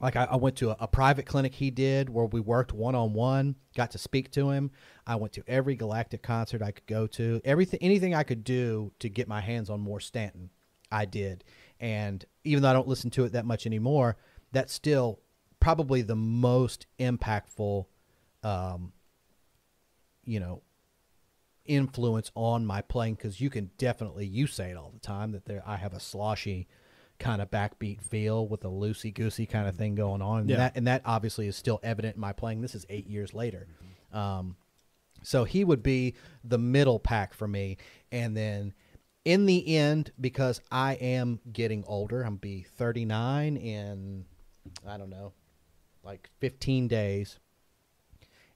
like 0.00 0.16
I, 0.16 0.24
I 0.24 0.36
went 0.36 0.56
to 0.56 0.70
a, 0.70 0.76
a 0.80 0.88
private 0.88 1.26
clinic 1.26 1.54
he 1.54 1.70
did 1.70 2.08
where 2.10 2.26
we 2.26 2.40
worked 2.40 2.72
one 2.72 2.94
on 2.94 3.12
one 3.12 3.56
got 3.76 3.92
to 3.92 3.98
speak 3.98 4.30
to 4.32 4.50
him 4.50 4.70
i 5.06 5.16
went 5.16 5.32
to 5.34 5.44
every 5.46 5.76
galactic 5.76 6.22
concert 6.22 6.62
i 6.62 6.70
could 6.70 6.86
go 6.86 7.06
to 7.08 7.40
everything 7.44 7.78
anything 7.80 8.14
i 8.14 8.22
could 8.22 8.44
do 8.44 8.92
to 8.98 9.08
get 9.08 9.28
my 9.28 9.40
hands 9.40 9.70
on 9.70 9.80
more 9.80 10.00
stanton 10.00 10.50
i 10.90 11.04
did 11.04 11.44
and 11.80 12.24
even 12.44 12.62
though 12.62 12.70
i 12.70 12.72
don't 12.72 12.88
listen 12.88 13.10
to 13.10 13.24
it 13.24 13.32
that 13.32 13.46
much 13.46 13.66
anymore 13.66 14.16
that's 14.52 14.72
still 14.72 15.20
probably 15.60 16.02
the 16.02 16.16
most 16.16 16.86
impactful 16.98 17.86
um, 18.42 18.92
you 20.24 20.38
know 20.38 20.62
influence 21.64 22.30
on 22.34 22.66
my 22.66 22.82
playing 22.82 23.14
because 23.14 23.40
you 23.40 23.50
can 23.50 23.70
definitely 23.78 24.26
you 24.26 24.46
say 24.46 24.70
it 24.70 24.76
all 24.76 24.90
the 24.92 25.00
time 25.00 25.32
that 25.32 25.44
there 25.46 25.62
I 25.66 25.76
have 25.76 25.92
a 25.94 26.00
sloshy 26.00 26.66
kind 27.18 27.40
of 27.40 27.50
backbeat 27.50 28.02
feel 28.02 28.46
with 28.48 28.64
a 28.64 28.68
loosey 28.68 29.14
goosey 29.14 29.46
kind 29.46 29.68
of 29.68 29.76
thing 29.76 29.94
going 29.94 30.20
on. 30.20 30.40
And 30.40 30.50
Yeah. 30.50 30.56
that 30.56 30.76
and 30.76 30.86
that 30.86 31.02
obviously 31.04 31.46
is 31.46 31.56
still 31.56 31.80
evident 31.82 32.16
in 32.16 32.20
my 32.20 32.32
playing. 32.32 32.60
This 32.60 32.74
is 32.74 32.84
eight 32.88 33.06
years 33.06 33.32
later. 33.32 33.66
Um, 34.12 34.56
so 35.22 35.44
he 35.44 35.64
would 35.64 35.82
be 35.82 36.14
the 36.42 36.58
middle 36.58 36.98
pack 36.98 37.32
for 37.34 37.48
me. 37.48 37.78
And 38.12 38.36
then 38.36 38.74
in 39.24 39.46
the 39.46 39.76
end 39.76 40.12
because 40.20 40.60
I 40.70 40.94
am 40.94 41.40
getting 41.50 41.82
older 41.86 42.22
I'm 42.22 42.36
be 42.36 42.62
39 42.76 43.56
in 43.56 44.24
I 44.86 44.96
don't 44.98 45.10
know 45.10 45.32
like 46.02 46.28
15 46.40 46.88
days. 46.88 47.38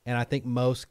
And 0.05 0.17
I 0.19 0.25
think 0.25 0.45
most 0.45 0.87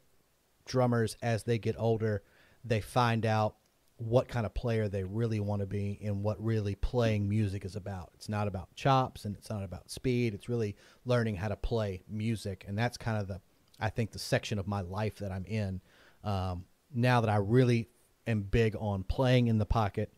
drummers 0.68 1.16
as 1.22 1.42
they 1.42 1.58
get 1.58 1.74
older 1.78 2.22
they 2.64 2.80
find 2.80 3.26
out 3.26 3.56
what 3.96 4.28
kind 4.28 4.46
of 4.46 4.54
player 4.54 4.88
they 4.88 5.02
really 5.02 5.40
want 5.40 5.60
to 5.60 5.66
be 5.66 5.98
and 6.04 6.22
what 6.22 6.40
really 6.42 6.76
playing 6.76 7.28
music 7.28 7.64
is 7.64 7.74
about 7.74 8.10
it's 8.14 8.28
not 8.28 8.46
about 8.46 8.72
chops 8.76 9.24
and 9.24 9.34
it's 9.34 9.50
not 9.50 9.64
about 9.64 9.90
speed 9.90 10.34
it's 10.34 10.48
really 10.48 10.76
learning 11.04 11.34
how 11.34 11.48
to 11.48 11.56
play 11.56 12.00
music 12.08 12.64
and 12.68 12.78
that's 12.78 12.96
kind 12.96 13.20
of 13.20 13.26
the 13.26 13.40
i 13.80 13.88
think 13.88 14.12
the 14.12 14.18
section 14.18 14.58
of 14.58 14.68
my 14.68 14.80
life 14.82 15.16
that 15.16 15.32
i'm 15.32 15.44
in 15.46 15.80
um, 16.22 16.64
now 16.94 17.20
that 17.20 17.30
i 17.30 17.36
really 17.36 17.88
am 18.28 18.42
big 18.42 18.76
on 18.78 19.02
playing 19.02 19.48
in 19.48 19.58
the 19.58 19.66
pocket 19.66 20.12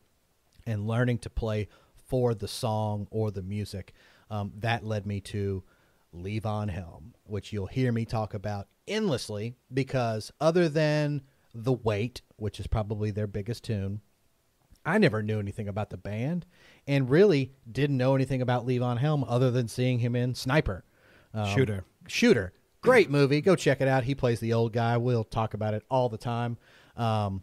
and 0.66 0.86
learning 0.86 1.18
to 1.18 1.31
play 1.31 1.68
for 2.10 2.35
the 2.35 2.48
song 2.48 3.06
or 3.10 3.31
the 3.31 3.43
music. 3.43 3.94
Um, 4.31 4.52
that 4.59 4.85
led 4.85 5.06
me 5.06 5.20
to 5.22 5.62
Levon 6.14 6.70
Helm, 6.70 7.14
which 7.24 7.52
you'll 7.52 7.66
hear 7.66 7.93
me 7.93 8.05
talk 8.05 8.35
about 8.35 8.66
endlessly 8.90 9.54
because 9.72 10.30
other 10.40 10.68
than 10.68 11.22
The 11.54 11.72
Weight, 11.72 12.20
which 12.36 12.60
is 12.60 12.66
probably 12.66 13.10
their 13.10 13.26
biggest 13.26 13.64
tune, 13.64 14.00
I 14.84 14.98
never 14.98 15.22
knew 15.22 15.38
anything 15.38 15.68
about 15.68 15.90
the 15.90 15.96
band 15.96 16.46
and 16.86 17.08
really 17.08 17.52
didn't 17.70 17.96
know 17.96 18.14
anything 18.14 18.42
about 18.42 18.66
Levon 18.66 18.98
Helm 18.98 19.24
other 19.24 19.50
than 19.50 19.68
seeing 19.68 19.98
him 19.98 20.16
in 20.16 20.34
Sniper. 20.34 20.84
Um, 21.32 21.46
Shooter. 21.54 21.84
Shooter. 22.06 22.52
Great 22.82 23.10
movie. 23.10 23.42
Go 23.42 23.56
check 23.56 23.80
it 23.80 23.88
out. 23.88 24.04
He 24.04 24.14
plays 24.14 24.40
the 24.40 24.54
old 24.54 24.72
guy. 24.72 24.96
We'll 24.96 25.24
talk 25.24 25.54
about 25.54 25.74
it 25.74 25.84
all 25.90 26.08
the 26.08 26.18
time. 26.18 26.56
Um, 26.96 27.42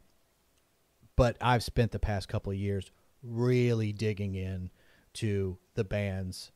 but 1.16 1.38
I've 1.40 1.64
spent 1.64 1.92
the 1.92 2.00
past 2.00 2.28
couple 2.28 2.52
of 2.52 2.58
years 2.58 2.92
really 3.22 3.92
digging 3.94 4.36
in 4.36 4.72
to 5.14 5.58
the 5.76 5.84
band's 5.84 6.52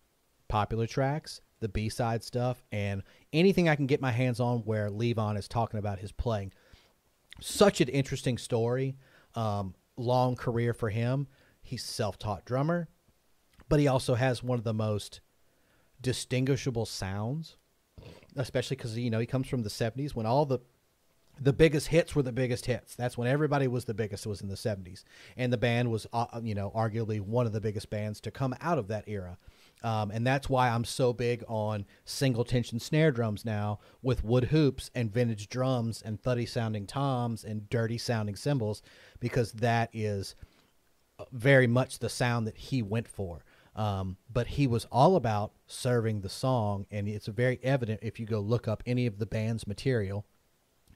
popular 0.48 0.88
tracks, 0.88 1.42
the 1.62 1.70
B-side 1.70 2.24
stuff, 2.24 2.62
and 2.72 3.04
anything 3.32 3.70
I 3.70 3.76
can 3.76 3.88
get 3.88 4.02
my 4.02 4.12
hands 4.12 4.40
on 4.40 4.60
where 4.60 4.90
Levon 4.90 5.38
is 5.38 5.48
talking 5.48 5.80
about 5.80 6.00
his 6.00 6.12
playing. 6.12 6.52
Such 7.40 7.80
an 7.80 7.88
interesting 7.88 8.38
story. 8.38 8.98
Um, 9.36 9.76
long 9.96 10.36
career 10.36 10.74
for 10.74 10.90
him. 10.90 11.28
He's 11.62 11.84
self-taught 11.84 12.44
drummer, 12.44 12.90
but 13.70 13.80
he 13.80 13.88
also 13.88 14.16
has 14.16 14.44
one 14.44 14.60
of 14.60 14.66
the 14.66 14.74
most 14.74 15.22
distinguishable 16.02 16.86
sounds, 16.86 17.56
especially 18.36 18.76
because 18.76 18.98
you 18.98 19.10
know 19.10 19.20
he 19.20 19.26
comes 19.26 19.48
from 19.48 19.64
the 19.64 19.70
'70s 19.70 20.14
when 20.14 20.26
all 20.26 20.46
the 20.46 20.60
the 21.40 21.54
biggest 21.54 21.88
hits 21.88 22.16
were 22.16 22.22
the 22.22 22.32
biggest 22.32 22.68
hits. 22.68 22.96
That's 22.96 23.18
when 23.18 23.28
everybody 23.28 23.68
was 23.68 23.86
the 23.86 23.96
biggest 23.96 24.26
It 24.26 24.30
was 24.30 24.42
in 24.42 24.48
the 24.48 24.56
70s. 24.56 25.04
And 25.36 25.52
the 25.52 25.58
band 25.58 25.90
was, 25.90 26.06
uh, 26.14 26.40
you 26.44 26.54
know, 26.54 26.72
arguably 26.76 27.20
one 27.20 27.48
of 27.48 27.52
the 27.52 27.62
biggest 27.62 27.90
bands 27.90 28.22
to 28.22 28.32
come 28.32 28.56
out 28.62 28.78
of 28.78 28.88
that 28.90 29.06
era. 29.08 29.38
Um, 29.84 30.12
and 30.12 30.26
that's 30.26 30.50
why 30.50 30.70
I'm 30.70 30.86
so 30.86 31.12
big 31.12 31.44
on 31.48 31.86
single 32.06 32.44
tension 32.44 32.80
snare 32.80 33.12
drums 33.12 33.44
now 33.44 33.80
with 34.02 34.24
wood 34.24 34.46
hoops 34.46 34.92
and 34.94 35.12
vintage 35.12 35.50
drums 35.50 36.02
and 36.04 36.22
thuddy 36.22 36.46
sounding 36.46 36.86
toms 36.86 37.44
and 37.44 37.70
dirty 37.70 37.98
sounding 37.98 38.36
cymbals 38.36 38.84
because 39.20 39.54
that 39.54 39.90
is 39.92 40.36
very 41.32 41.68
much 41.68 42.00
the 42.00 42.10
sound 42.10 42.48
that 42.48 42.58
he 42.58 42.82
went 42.82 43.08
for. 43.08 43.44
Um, 43.76 44.18
but 44.32 44.48
he 44.48 44.68
was 44.68 44.86
all 44.92 45.16
about 45.16 45.54
serving 45.66 46.22
the 46.22 46.30
song, 46.30 46.86
and 46.92 47.08
it's 47.08 47.28
very 47.28 47.60
evident 47.64 48.02
if 48.04 48.20
you 48.20 48.26
go 48.26 48.40
look 48.40 48.68
up 48.68 48.84
any 48.86 49.06
of 49.06 49.18
the 49.18 49.26
band's 49.26 49.66
material. 49.66 50.26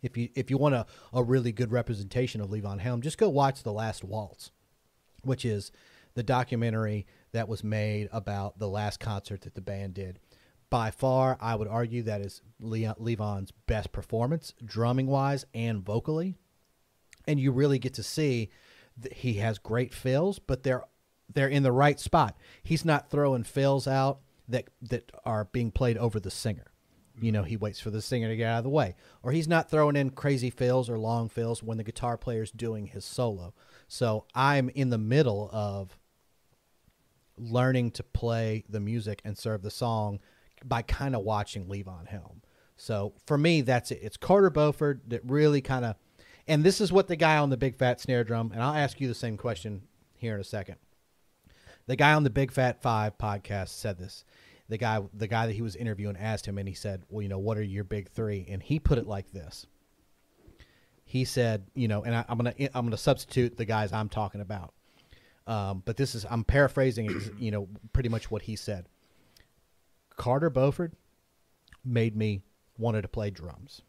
If 0.01 0.17
you 0.17 0.29
if 0.35 0.51
you 0.51 0.57
want 0.57 0.75
a, 0.75 0.85
a 1.13 1.23
really 1.23 1.53
good 1.53 1.71
representation 1.71 2.41
of 2.41 2.49
Levon 2.49 2.79
Helm, 2.79 3.01
just 3.01 3.17
go 3.17 3.29
watch 3.29 3.63
The 3.63 3.71
Last 3.71 4.03
Waltz, 4.03 4.51
which 5.23 5.45
is 5.45 5.71
the 6.15 6.23
documentary 6.23 7.05
that 7.35 7.47
was 7.47 7.63
made 7.63 8.09
about 8.11 8.59
the 8.59 8.67
last 8.67 8.99
concert 8.99 9.41
that 9.41 9.55
the 9.55 9.61
band 9.61 9.93
did. 9.93 10.19
By 10.69 10.91
far, 10.91 11.37
I 11.39 11.55
would 11.55 11.67
argue 11.67 12.03
that 12.03 12.21
is 12.21 12.41
Leon, 12.59 12.95
Levon's 12.97 13.51
best 13.51 13.91
performance, 13.91 14.53
drumming 14.65 15.07
wise 15.07 15.45
and 15.53 15.85
vocally 15.85 16.35
and 17.27 17.39
you 17.39 17.51
really 17.51 17.79
get 17.79 17.93
to 17.95 18.03
see 18.03 18.49
that 18.97 19.13
he 19.13 19.35
has 19.35 19.57
great 19.57 19.93
fills, 19.93 20.39
but 20.39 20.63
they're 20.63 20.83
they're 21.33 21.47
in 21.47 21.63
the 21.63 21.71
right 21.71 21.99
spot. 21.99 22.37
He's 22.63 22.85
not 22.85 23.09
throwing 23.09 23.43
fills 23.43 23.87
out 23.87 24.19
that 24.47 24.69
that 24.81 25.11
are 25.25 25.45
being 25.45 25.71
played 25.71 25.97
over 25.97 26.19
the 26.19 26.31
singer. 26.31 26.65
You 27.19 27.31
know, 27.31 27.43
he 27.43 27.55
waits 27.55 27.79
for 27.79 27.91
the 27.91 28.01
singer 28.01 28.27
to 28.27 28.35
get 28.35 28.47
out 28.47 28.59
of 28.59 28.63
the 28.65 28.69
way, 28.69 28.95
or 29.23 29.31
he's 29.31 29.47
not 29.47 29.69
throwing 29.69 29.95
in 29.95 30.09
crazy 30.09 30.49
fills 30.49 30.89
or 30.89 30.99
long 30.99 31.29
fills 31.29 31.63
when 31.63 31.77
the 31.77 31.83
guitar 31.83 32.17
player's 32.17 32.51
doing 32.51 32.87
his 32.87 33.05
solo. 33.05 33.53
So 33.87 34.25
I'm 34.35 34.69
in 34.69 34.89
the 34.89 34.97
middle 34.97 35.49
of 35.53 35.97
learning 37.37 37.91
to 37.91 38.03
play 38.03 38.63
the 38.69 38.79
music 38.79 39.21
and 39.25 39.37
serve 39.37 39.61
the 39.61 39.71
song 39.71 40.19
by 40.63 40.81
kind 40.81 41.15
of 41.15 41.23
watching 41.23 41.65
Levon 41.67 42.07
Helm. 42.07 42.41
So 42.77 43.13
for 43.25 43.37
me, 43.37 43.61
that's 43.61 43.91
it. 43.91 43.99
It's 44.01 44.17
Carter 44.17 44.49
Beauford 44.49 45.01
that 45.07 45.21
really 45.25 45.61
kind 45.61 45.85
of, 45.85 45.95
and 46.47 46.63
this 46.63 46.81
is 46.81 46.91
what 46.91 47.07
the 47.07 47.15
guy 47.15 47.37
on 47.37 47.49
the 47.49 47.57
big 47.57 47.75
fat 47.75 47.99
snare 47.99 48.23
drum, 48.23 48.51
and 48.53 48.61
I'll 48.61 48.73
ask 48.75 48.99
you 48.99 49.07
the 49.07 49.13
same 49.13 49.37
question 49.37 49.83
here 50.15 50.35
in 50.35 50.41
a 50.41 50.45
second. 50.45 50.77
The 51.87 51.95
guy 51.95 52.13
on 52.13 52.23
the 52.23 52.29
Big 52.29 52.51
Fat 52.51 52.81
Five 52.81 53.17
podcast 53.17 53.69
said 53.69 53.97
this. 53.99 54.25
The 54.67 54.77
guy, 54.77 55.01
the 55.13 55.27
guy 55.27 55.45
that 55.45 55.53
he 55.53 55.61
was 55.61 55.75
interviewing, 55.75 56.17
asked 56.17 56.47
him, 56.47 56.57
and 56.57 56.67
he 56.67 56.73
said, 56.73 57.03
"Well, 57.09 57.21
you 57.21 57.29
know, 57.29 57.37
what 57.37 57.57
are 57.57 57.63
your 57.63 57.83
big 57.83 58.09
three? 58.09 58.47
And 58.49 58.63
he 58.63 58.79
put 58.79 58.97
it 58.97 59.05
like 59.05 59.31
this. 59.31 59.67
He 61.03 61.23
said, 61.23 61.67
you 61.75 61.87
know, 61.87 62.01
and 62.03 62.15
I, 62.15 62.25
I'm 62.27 62.37
gonna 62.37 62.55
I'm 62.73 62.85
gonna 62.85 62.97
substitute 62.97 63.57
the 63.57 63.65
guys 63.65 63.93
I'm 63.93 64.09
talking 64.09 64.41
about. 64.41 64.73
Um, 65.47 65.83
but 65.85 65.97
this 65.97 66.15
is 66.15 66.25
I'm 66.29 66.43
paraphrasing, 66.43 67.09
you 67.37 67.51
know, 67.51 67.67
pretty 67.93 68.09
much 68.09 68.31
what 68.31 68.43
he 68.43 68.55
said. 68.55 68.87
Carter 70.15 70.49
Beauford 70.49 70.93
made 71.83 72.15
me 72.15 72.41
wanted 72.77 73.03
to 73.03 73.07
play 73.07 73.29
drums. 73.29 73.81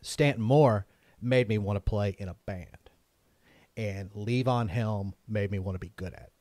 Stanton 0.00 0.42
Moore 0.42 0.86
made 1.20 1.48
me 1.48 1.58
want 1.58 1.76
to 1.76 1.80
play 1.80 2.16
in 2.18 2.28
a 2.28 2.36
band, 2.46 2.90
and 3.76 4.10
Levon 4.12 4.68
Helm 4.68 5.14
made 5.28 5.50
me 5.50 5.58
want 5.58 5.74
to 5.74 5.78
be 5.80 5.92
good 5.96 6.14
at. 6.14 6.22
it. 6.22 6.32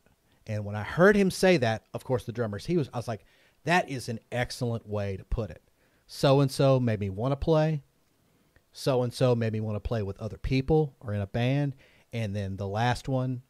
And 0.47 0.65
when 0.65 0.75
I 0.75 0.83
heard 0.83 1.15
him 1.15 1.29
say 1.29 1.57
that, 1.57 1.85
of 1.93 2.03
course, 2.03 2.23
the 2.23 2.31
drummers, 2.31 2.65
he 2.65 2.77
was, 2.77 2.89
I 2.93 2.97
was 2.97 3.07
like, 3.07 3.25
that 3.65 3.89
is 3.89 4.09
an 4.09 4.19
excellent 4.31 4.87
way 4.87 5.17
to 5.17 5.23
put 5.23 5.51
it. 5.51 5.61
So 6.07 6.39
and 6.39 6.51
so 6.51 6.79
made 6.79 6.99
me 6.99 7.09
want 7.09 7.31
to 7.33 7.35
play. 7.35 7.83
So 8.73 9.03
and 9.03 9.13
so 9.13 9.35
made 9.35 9.53
me 9.53 9.59
want 9.59 9.75
to 9.75 9.87
play 9.87 10.01
with 10.01 10.19
other 10.19 10.37
people 10.37 10.95
or 10.99 11.13
in 11.13 11.21
a 11.21 11.27
band. 11.27 11.75
And 12.11 12.35
then 12.35 12.57
the 12.57 12.67
last 12.67 13.07
one 13.07 13.43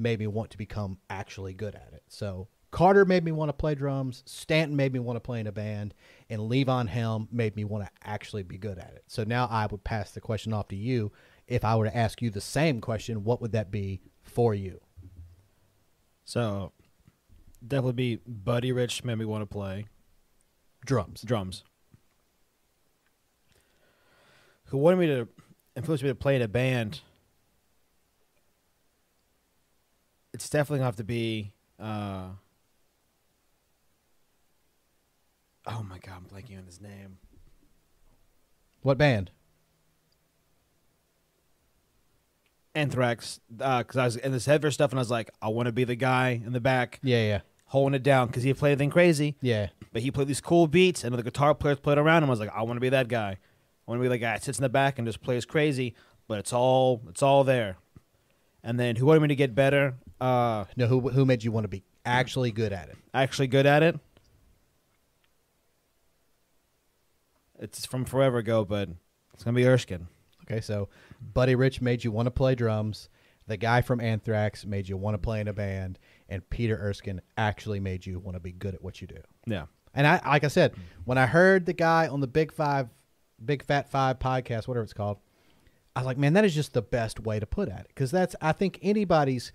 made 0.00 0.18
me 0.18 0.26
want 0.26 0.50
to 0.50 0.58
become 0.58 0.98
actually 1.08 1.54
good 1.54 1.74
at 1.74 1.90
it. 1.92 2.02
So 2.08 2.48
Carter 2.70 3.04
made 3.04 3.24
me 3.24 3.32
want 3.32 3.48
to 3.48 3.52
play 3.52 3.74
drums. 3.74 4.22
Stanton 4.26 4.76
made 4.76 4.92
me 4.92 5.00
want 5.00 5.16
to 5.16 5.20
play 5.20 5.40
in 5.40 5.46
a 5.46 5.52
band. 5.52 5.94
And 6.28 6.42
Levon 6.42 6.88
Helm 6.88 7.28
made 7.32 7.56
me 7.56 7.64
want 7.64 7.84
to 7.84 7.90
actually 8.04 8.42
be 8.42 8.58
good 8.58 8.78
at 8.78 8.92
it. 8.94 9.04
So 9.06 9.24
now 9.24 9.46
I 9.50 9.66
would 9.66 9.84
pass 9.84 10.12
the 10.12 10.20
question 10.20 10.52
off 10.52 10.68
to 10.68 10.76
you. 10.76 11.12
If 11.46 11.64
I 11.64 11.74
were 11.74 11.86
to 11.86 11.96
ask 11.96 12.22
you 12.22 12.30
the 12.30 12.40
same 12.40 12.80
question, 12.80 13.24
what 13.24 13.40
would 13.40 13.52
that 13.52 13.70
be 13.70 14.00
for 14.22 14.54
you? 14.54 14.80
So 16.24 16.72
definitely 17.66 17.92
be 17.92 18.20
Buddy 18.26 18.70
Rich 18.70 19.02
made 19.04 19.16
me 19.16 19.24
want 19.24 19.42
to 19.42 19.46
play 19.46 19.86
Drums. 20.84 21.22
drums. 21.22 21.64
Who 24.66 24.78
wanted 24.78 24.98
me 24.98 25.06
to 25.08 25.28
influence 25.74 26.02
me 26.02 26.08
to 26.08 26.14
play 26.14 26.36
in 26.36 26.42
a 26.42 26.48
band? 26.48 27.00
It's 30.40 30.48
definitely 30.48 30.78
gonna 30.78 30.86
have 30.86 30.96
to 30.96 31.04
be. 31.04 31.52
Uh, 31.78 32.28
oh 35.66 35.82
my 35.82 35.98
god, 35.98 36.14
I'm 36.16 36.24
blanking 36.24 36.56
on 36.56 36.64
his 36.64 36.80
name. 36.80 37.18
What 38.80 38.96
band? 38.96 39.32
Anthrax, 42.74 43.40
because 43.54 43.98
I 43.98 44.04
was 44.06 44.16
in 44.16 44.32
this 44.32 44.46
heavier 44.46 44.70
stuff, 44.70 44.92
and 44.92 44.98
I 44.98 45.02
was 45.02 45.10
like, 45.10 45.28
I 45.42 45.48
want 45.48 45.66
to 45.66 45.72
be 45.72 45.84
the 45.84 45.94
guy 45.94 46.40
in 46.42 46.54
the 46.54 46.60
back 46.60 47.00
Yeah, 47.02 47.22
yeah, 47.22 47.40
holding 47.66 47.94
it 47.94 48.02
down 48.02 48.28
because 48.28 48.42
he 48.42 48.54
played 48.54 48.70
anything 48.70 48.88
crazy, 48.88 49.36
yeah. 49.42 49.68
but 49.92 50.00
he 50.00 50.10
played 50.10 50.26
these 50.28 50.40
cool 50.40 50.66
beats, 50.68 51.04
and 51.04 51.14
the 51.14 51.22
guitar 51.22 51.54
players 51.54 51.80
played 51.80 51.98
around 51.98 52.22
him. 52.22 52.30
I 52.30 52.32
was 52.32 52.40
like, 52.40 52.54
I 52.54 52.62
want 52.62 52.78
to 52.78 52.80
be 52.80 52.88
that 52.88 53.08
guy. 53.08 53.32
I 53.32 53.90
want 53.90 53.98
to 53.98 54.02
be 54.02 54.08
the 54.08 54.16
guy 54.16 54.32
that 54.32 54.42
sits 54.42 54.56
in 54.58 54.62
the 54.62 54.70
back 54.70 54.98
and 54.98 55.06
just 55.06 55.20
plays 55.20 55.44
crazy, 55.44 55.94
but 56.26 56.38
it's 56.38 56.54
all 56.54 57.02
it's 57.10 57.22
all 57.22 57.44
there. 57.44 57.76
And 58.62 58.78
then 58.78 58.96
who 58.96 59.06
wanted 59.06 59.20
me 59.20 59.28
to 59.28 59.36
get 59.36 59.54
better? 59.54 59.94
Uh, 60.20 60.64
No, 60.76 60.86
who 60.86 61.08
who 61.10 61.24
made 61.24 61.42
you 61.44 61.50
want 61.52 61.64
to 61.64 61.68
be 61.68 61.82
actually 62.04 62.50
good 62.52 62.72
at 62.72 62.88
it? 62.88 62.96
actually 63.14 63.46
good 63.48 63.66
at 63.66 63.82
it. 63.82 63.98
It's 67.58 67.84
from 67.86 68.04
forever 68.04 68.38
ago, 68.38 68.64
but 68.64 68.88
it's 69.34 69.44
gonna 69.44 69.54
be 69.54 69.66
Erskine. 69.66 70.08
Okay, 70.44 70.60
so 70.60 70.88
Buddy 71.20 71.54
Rich 71.54 71.80
made 71.80 72.02
you 72.04 72.10
want 72.10 72.26
to 72.26 72.30
play 72.30 72.54
drums. 72.54 73.08
The 73.46 73.56
guy 73.56 73.80
from 73.82 74.00
Anthrax 74.00 74.64
made 74.64 74.88
you 74.88 74.96
want 74.96 75.14
to 75.14 75.18
play 75.18 75.40
in 75.40 75.48
a 75.48 75.52
band, 75.52 75.98
and 76.28 76.48
Peter 76.50 76.76
Erskine 76.76 77.20
actually 77.36 77.80
made 77.80 78.06
you 78.06 78.18
want 78.18 78.36
to 78.36 78.40
be 78.40 78.52
good 78.52 78.74
at 78.74 78.82
what 78.82 79.00
you 79.00 79.06
do. 79.08 79.20
Yeah, 79.46 79.66
And 79.94 80.06
I, 80.06 80.20
like 80.24 80.44
I 80.44 80.48
said, 80.48 80.74
when 81.04 81.18
I 81.18 81.26
heard 81.26 81.66
the 81.66 81.72
guy 81.72 82.06
on 82.08 82.20
the 82.20 82.26
Big 82.28 82.52
Five, 82.52 82.88
Big 83.44 83.64
Fat 83.64 83.90
Five 83.90 84.18
podcast, 84.20 84.68
whatever 84.68 84.84
it's 84.84 84.92
called, 84.92 85.18
I 85.94 86.00
was 86.00 86.06
like, 86.06 86.18
man, 86.18 86.34
that 86.34 86.44
is 86.44 86.54
just 86.54 86.72
the 86.72 86.82
best 86.82 87.20
way 87.20 87.40
to 87.40 87.46
put 87.46 87.68
at 87.68 87.80
it 87.80 87.88
because 87.88 88.10
that's 88.10 88.36
I 88.40 88.52
think 88.52 88.78
anybody's, 88.82 89.52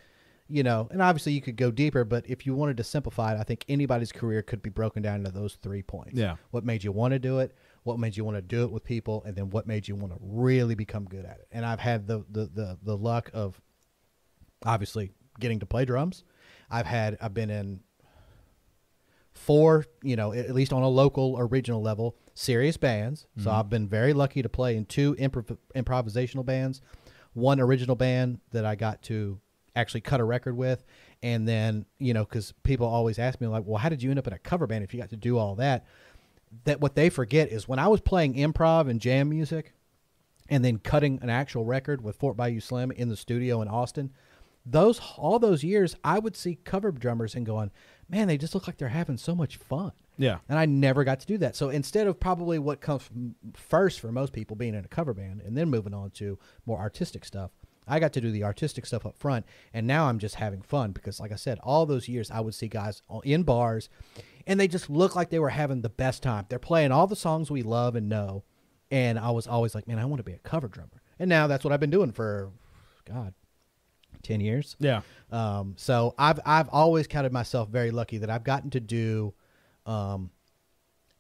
you 0.48 0.64
know, 0.64 0.88
and 0.92 1.02
obviously 1.02 1.32
you 1.32 1.42
could 1.42 1.56
go 1.56 1.72
deeper, 1.72 2.04
but 2.04 2.30
if 2.30 2.46
you 2.46 2.54
wanted 2.54 2.78
to 2.78 2.84
simplify 2.84 3.34
it, 3.34 3.40
I 3.40 3.44
think 3.44 3.66
anybody's 3.70 4.12
career 4.12 4.42
could 4.42 4.62
be 4.62 4.70
broken 4.70 5.02
down 5.02 5.18
into 5.18 5.32
those 5.32 5.56
three 5.56 5.82
points. 5.82 6.14
Yeah. 6.14 6.36
What 6.52 6.66
made 6.66 6.84
you 6.84 6.92
want 6.92 7.14
to 7.14 7.20
do 7.20 7.40
it? 7.40 7.56
What 7.84 8.00
made 8.00 8.18
you 8.18 8.26
want 8.26 8.38
to 8.38 8.42
do 8.42 8.64
it 8.64 8.72
with 8.72 8.84
people? 8.84 9.24
And 9.26 9.36
then 9.36 9.50
what 9.50 9.66
made 9.66 9.88
you 9.88 9.96
want 9.96 10.14
to 10.14 10.20
really 10.22 10.76
become 10.76 11.06
good 11.06 11.26
at 11.26 11.40
it? 11.40 11.48
And 11.52 11.66
I've 11.66 11.80
had 11.80 12.08
the 12.08 12.26
the 12.30 12.46
the, 12.46 12.78
the 12.84 12.98
luck 12.98 13.32
of 13.34 13.62
obviously 14.66 15.12
getting 15.40 15.60
to 15.60 15.66
play 15.66 15.86
drums. 15.86 16.24
I've 16.70 16.86
had 16.86 17.18
I've 17.22 17.34
been 17.34 17.50
in 17.50 17.80
four, 19.46 19.86
you 20.02 20.16
know, 20.16 20.34
at 20.34 20.56
least 20.56 20.74
on 20.74 20.82
a 20.82 20.88
local 20.88 21.36
or 21.36 21.46
regional 21.46 21.82
level, 21.82 22.16
serious 22.34 22.78
bands. 22.78 23.28
So 23.38 23.50
mm-hmm. 23.50 23.60
I've 23.60 23.70
been 23.70 23.88
very 23.88 24.14
lucky 24.14 24.42
to 24.42 24.50
play 24.50 24.76
in 24.76 24.86
two 24.86 25.14
improv- 25.16 25.58
improvisational 25.76 26.44
bands, 26.44 26.82
one 27.34 27.60
original 27.60 27.96
band 27.96 28.40
that 28.52 28.66
I 28.66 28.76
got 28.76 29.04
to 29.04 29.40
actually 29.76 30.02
cut 30.02 30.20
a 30.20 30.24
record 30.24 30.58
with, 30.58 30.84
and 31.22 31.48
then 31.48 31.86
you 32.00 32.14
know, 32.14 32.24
because 32.26 32.54
people 32.64 32.88
always 32.88 33.20
ask 33.20 33.40
me 33.40 33.48
like, 33.48 33.64
well, 33.66 33.78
how 33.78 33.90
did 33.90 34.02
you 34.02 34.10
end 34.10 34.18
up 34.18 34.28
in 34.28 34.34
a 34.34 34.40
cover 34.40 34.66
band 34.66 34.84
if 34.84 34.94
you 34.94 35.00
got 35.00 35.12
to 35.12 35.16
do 35.16 35.38
all 35.38 35.56
that? 35.56 35.86
That 36.64 36.82
what 36.82 36.96
they 36.96 37.10
forget 37.10 37.52
is 37.52 37.68
when 37.68 37.80
I 37.80 37.88
was 37.88 38.02
playing 38.02 38.36
improv 38.36 38.90
and 38.90 39.00
jam 39.00 39.30
music, 39.30 39.74
and 40.50 40.66
then 40.66 40.80
cutting 40.80 41.20
an 41.22 41.30
actual 41.30 41.66
record 41.66 42.04
with 42.04 42.16
Fort 42.16 42.36
Bayou 42.36 42.60
Slim 42.60 42.92
in 42.92 43.10
the 43.10 43.18
studio 43.18 43.62
in 43.62 43.68
Austin. 43.68 44.12
Those 44.66 45.00
all 45.18 45.38
those 45.38 45.64
years, 45.64 45.96
I 46.04 46.18
would 46.18 46.36
see 46.36 46.56
cover 46.56 46.92
drummers 46.92 47.36
and 47.36 47.46
going, 47.46 47.70
"Man, 48.10 48.28
they 48.28 48.38
just 48.38 48.54
look 48.54 48.68
like 48.68 48.78
they're 48.78 48.90
having 48.90 49.18
so 49.18 49.36
much 49.36 49.58
fun." 49.58 49.92
yeah, 50.18 50.38
And 50.48 50.58
I 50.58 50.66
never 50.66 51.04
got 51.04 51.20
to 51.20 51.26
do 51.26 51.38
that. 51.40 51.56
So 51.56 51.70
instead 51.70 52.08
of 52.08 52.20
probably 52.20 52.58
what 52.58 52.80
comes 52.80 53.10
first 53.54 54.00
for 54.00 54.12
most 54.12 54.32
people 54.32 54.56
being 54.56 54.74
in 54.74 54.86
a 54.86 54.88
cover 54.88 55.14
band 55.14 55.42
and 55.42 55.58
then 55.58 55.70
moving 55.70 55.94
on 55.94 56.12
to 56.12 56.40
more 56.66 56.80
artistic 56.80 57.26
stuff, 57.26 57.52
I 57.88 58.00
got 58.00 58.14
to 58.14 58.22
do 58.22 58.32
the 58.32 58.44
artistic 58.44 58.86
stuff 58.86 59.06
up 59.06 59.18
front. 59.18 59.46
And 59.74 59.86
now 59.86 60.08
I'm 60.08 60.20
just 60.20 60.36
having 60.36 60.62
fun 60.62 60.92
because, 60.92 61.20
like 61.20 61.32
I 61.32 61.36
said, 61.36 61.60
all 61.64 61.86
those 61.86 62.08
years 62.08 62.32
I 62.32 62.40
would 62.40 62.56
see 62.56 62.68
guys 62.68 63.02
in 63.24 63.44
bars 63.44 63.90
and 64.48 64.60
they 64.60 64.68
just 64.68 64.90
look 64.90 65.16
like 65.16 65.30
they 65.30 65.40
were 65.40 65.50
having 65.50 65.82
the 65.82 65.90
best 65.90 66.24
time. 66.24 66.46
They're 66.50 66.60
playing 66.60 66.92
all 66.92 67.08
the 67.08 67.16
songs 67.16 67.52
we 67.52 67.62
love 67.62 67.96
and 67.96 68.10
know. 68.10 68.44
And 68.92 69.18
I 69.20 69.32
was 69.32 69.48
always 69.48 69.76
like, 69.76 69.88
man, 69.88 70.00
I 70.00 70.06
want 70.06 70.20
to 70.20 70.24
be 70.24 70.34
a 70.34 70.40
cover 70.40 70.68
drummer. 70.68 71.02
And 71.20 71.30
now 71.30 71.48
that's 71.48 71.64
what 71.64 71.74
I've 71.74 71.80
been 71.80 71.90
doing 71.90 72.12
for, 72.12 72.52
God, 73.06 73.34
10 74.26 74.42
years. 74.42 74.76
yeah. 74.80 75.02
Um, 75.32 75.74
so 75.78 76.14
I've 76.18 76.40
I've 76.46 76.70
always 76.70 77.08
counted 77.08 77.32
myself 77.34 77.70
very 77.70 77.92
lucky 77.92 78.20
that 78.20 78.30
I've 78.30 78.44
gotten 78.44 78.70
to 78.72 78.80
do 78.80 79.34
um, 79.86 80.30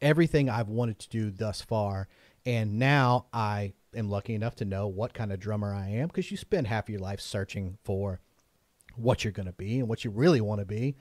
everything 0.02 0.50
I've 0.50 0.70
wanted 0.70 1.00
to 1.00 1.10
do 1.10 1.32
thus 1.32 1.62
far, 1.62 2.08
and 2.46 2.78
now 2.78 3.26
I 3.34 3.74
am 3.96 4.10
lucky 4.10 4.36
enough 4.36 4.56
to 4.58 4.66
know 4.66 4.88
what 4.88 5.14
kind 5.14 5.32
of 5.32 5.40
drummer 5.40 5.74
I 5.74 5.90
am 5.90 6.08
because 6.08 6.30
you 6.30 6.38
spend 6.38 6.68
half 6.68 6.90
your 6.90 7.00
life 7.00 7.20
searching 7.20 7.78
for 7.84 8.20
what 8.96 9.24
you're 9.24 9.34
going 9.34 9.48
to 9.48 9.54
be 9.54 9.80
and 9.80 9.90
what 9.90 10.06
you 10.06 10.12
really 10.12 10.42
want 10.42 10.60
to 10.60 10.66
be, 10.66 10.96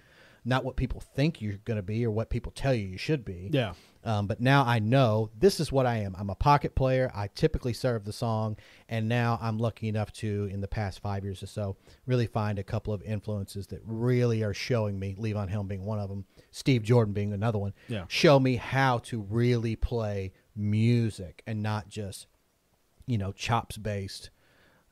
not 0.44 0.64
what 0.64 0.76
people 0.76 1.00
think 1.00 1.40
you're 1.40 1.58
going 1.64 1.76
to 1.76 1.82
be 1.82 2.04
or 2.04 2.10
what 2.10 2.30
people 2.30 2.52
tell 2.52 2.74
you 2.74 2.86
you 2.86 2.98
should 2.98 3.24
be. 3.24 3.50
Yeah. 3.52 3.74
Um, 4.04 4.26
but 4.26 4.38
now 4.38 4.64
I 4.64 4.80
know 4.80 5.30
this 5.38 5.60
is 5.60 5.72
what 5.72 5.86
I 5.86 5.96
am. 5.96 6.14
I'm 6.18 6.28
a 6.28 6.34
pocket 6.34 6.74
player. 6.74 7.10
I 7.14 7.28
typically 7.28 7.72
serve 7.72 8.04
the 8.04 8.12
song, 8.12 8.56
and 8.88 9.08
now 9.08 9.38
I'm 9.40 9.58
lucky 9.58 9.88
enough 9.88 10.12
to, 10.14 10.48
in 10.52 10.60
the 10.60 10.68
past 10.68 11.00
five 11.00 11.24
years 11.24 11.42
or 11.42 11.46
so, 11.46 11.76
really 12.04 12.26
find 12.26 12.58
a 12.58 12.62
couple 12.62 12.92
of 12.92 13.02
influences 13.02 13.66
that 13.68 13.80
really 13.84 14.42
are 14.42 14.52
showing 14.52 14.98
me. 14.98 15.16
Levon 15.18 15.48
Helm 15.48 15.68
being 15.68 15.86
one 15.86 15.98
of 15.98 16.10
them, 16.10 16.26
Steve 16.50 16.82
Jordan 16.82 17.14
being 17.14 17.32
another 17.32 17.58
one. 17.58 17.72
Yeah. 17.88 18.04
Show 18.08 18.38
me 18.38 18.56
how 18.56 18.98
to 18.98 19.22
really 19.22 19.74
play 19.74 20.32
music 20.54 21.42
and 21.46 21.62
not 21.62 21.88
just, 21.88 22.26
you 23.06 23.16
know, 23.16 23.32
chops 23.32 23.78
based, 23.78 24.28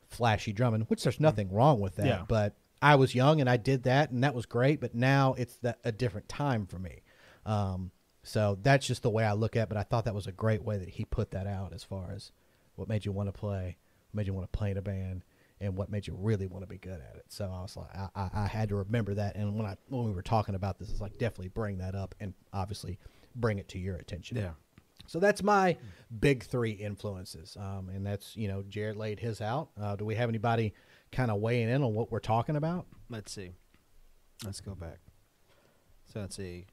flashy 0.09 0.53
drumming. 0.53 0.81
Which 0.81 1.03
there's 1.03 1.19
nothing 1.19 1.51
wrong 1.51 1.79
with 1.79 1.97
that. 1.97 2.07
Yeah. 2.07 2.23
But 2.27 2.55
I 2.81 2.95
was 2.95 3.13
young 3.13 3.41
and 3.41 3.49
I 3.49 3.57
did 3.57 3.83
that, 3.83 4.09
and 4.09 4.23
that 4.23 4.33
was 4.33 4.47
great. 4.47 4.81
But 4.81 4.95
now 4.95 5.35
it's 5.37 5.59
a 5.83 5.91
different 5.91 6.27
time 6.27 6.65
for 6.65 6.79
me. 6.79 7.03
Um, 7.45 7.91
so 8.23 8.57
that's 8.61 8.87
just 8.87 9.03
the 9.03 9.09
way 9.09 9.25
I 9.25 9.33
look 9.33 9.55
at. 9.55 9.63
it, 9.63 9.69
But 9.69 9.77
I 9.77 9.83
thought 9.83 10.05
that 10.05 10.15
was 10.15 10.27
a 10.27 10.31
great 10.31 10.63
way 10.63 10.77
that 10.77 10.89
he 10.89 11.05
put 11.05 11.31
that 11.31 11.45
out 11.45 11.73
as 11.73 11.83
far 11.83 12.11
as 12.15 12.31
what 12.75 12.87
made 12.87 13.05
you 13.05 13.11
want 13.11 13.27
to 13.27 13.33
play, 13.33 13.77
what 14.11 14.17
made 14.17 14.27
you 14.27 14.33
want 14.33 14.51
to 14.51 14.57
play 14.57 14.71
in 14.71 14.77
a 14.77 14.81
band, 14.81 15.23
and 15.59 15.77
what 15.77 15.89
made 15.91 16.07
you 16.07 16.15
really 16.17 16.47
want 16.47 16.63
to 16.63 16.67
be 16.67 16.77
good 16.77 16.99
at 16.99 17.15
it. 17.15 17.25
So 17.29 17.45
I 17.45 17.61
was 17.61 17.77
like, 17.77 17.95
I, 17.95 18.09
I, 18.15 18.29
I 18.43 18.47
had 18.47 18.69
to 18.69 18.75
remember 18.75 19.13
that. 19.15 19.35
And 19.35 19.55
when 19.55 19.65
I 19.65 19.75
when 19.89 20.05
we 20.05 20.11
were 20.11 20.21
talking 20.21 20.55
about 20.55 20.79
this, 20.79 20.89
it's 20.89 21.01
like 21.01 21.17
definitely 21.17 21.49
bring 21.49 21.77
that 21.79 21.95
up 21.95 22.15
and 22.19 22.33
obviously 22.53 22.97
bring 23.35 23.59
it 23.59 23.67
to 23.69 23.79
your 23.79 23.95
attention. 23.97 24.37
Yeah. 24.37 24.51
So 25.05 25.19
that's 25.19 25.43
my 25.43 25.75
big 26.19 26.43
three 26.43 26.71
influences, 26.71 27.57
um, 27.59 27.89
and 27.93 28.05
that's 28.05 28.37
you 28.37 28.47
know 28.47 28.63
Jared 28.63 28.95
laid 28.95 29.19
his 29.19 29.41
out. 29.41 29.69
Uh, 29.79 29.97
do 29.97 30.05
we 30.05 30.15
have 30.15 30.29
anybody 30.29 30.73
kind 31.11 31.29
of 31.29 31.41
weighing 31.41 31.69
in 31.69 31.83
on 31.83 31.93
what 31.93 32.09
we're 32.09 32.19
talking 32.19 32.55
about? 32.55 32.85
Let's 33.09 33.31
see. 33.31 33.51
Let's 34.45 34.61
go 34.61 34.75
back. 34.75 34.99
So 36.11 36.21
let's 36.21 36.35
see. 36.37 36.67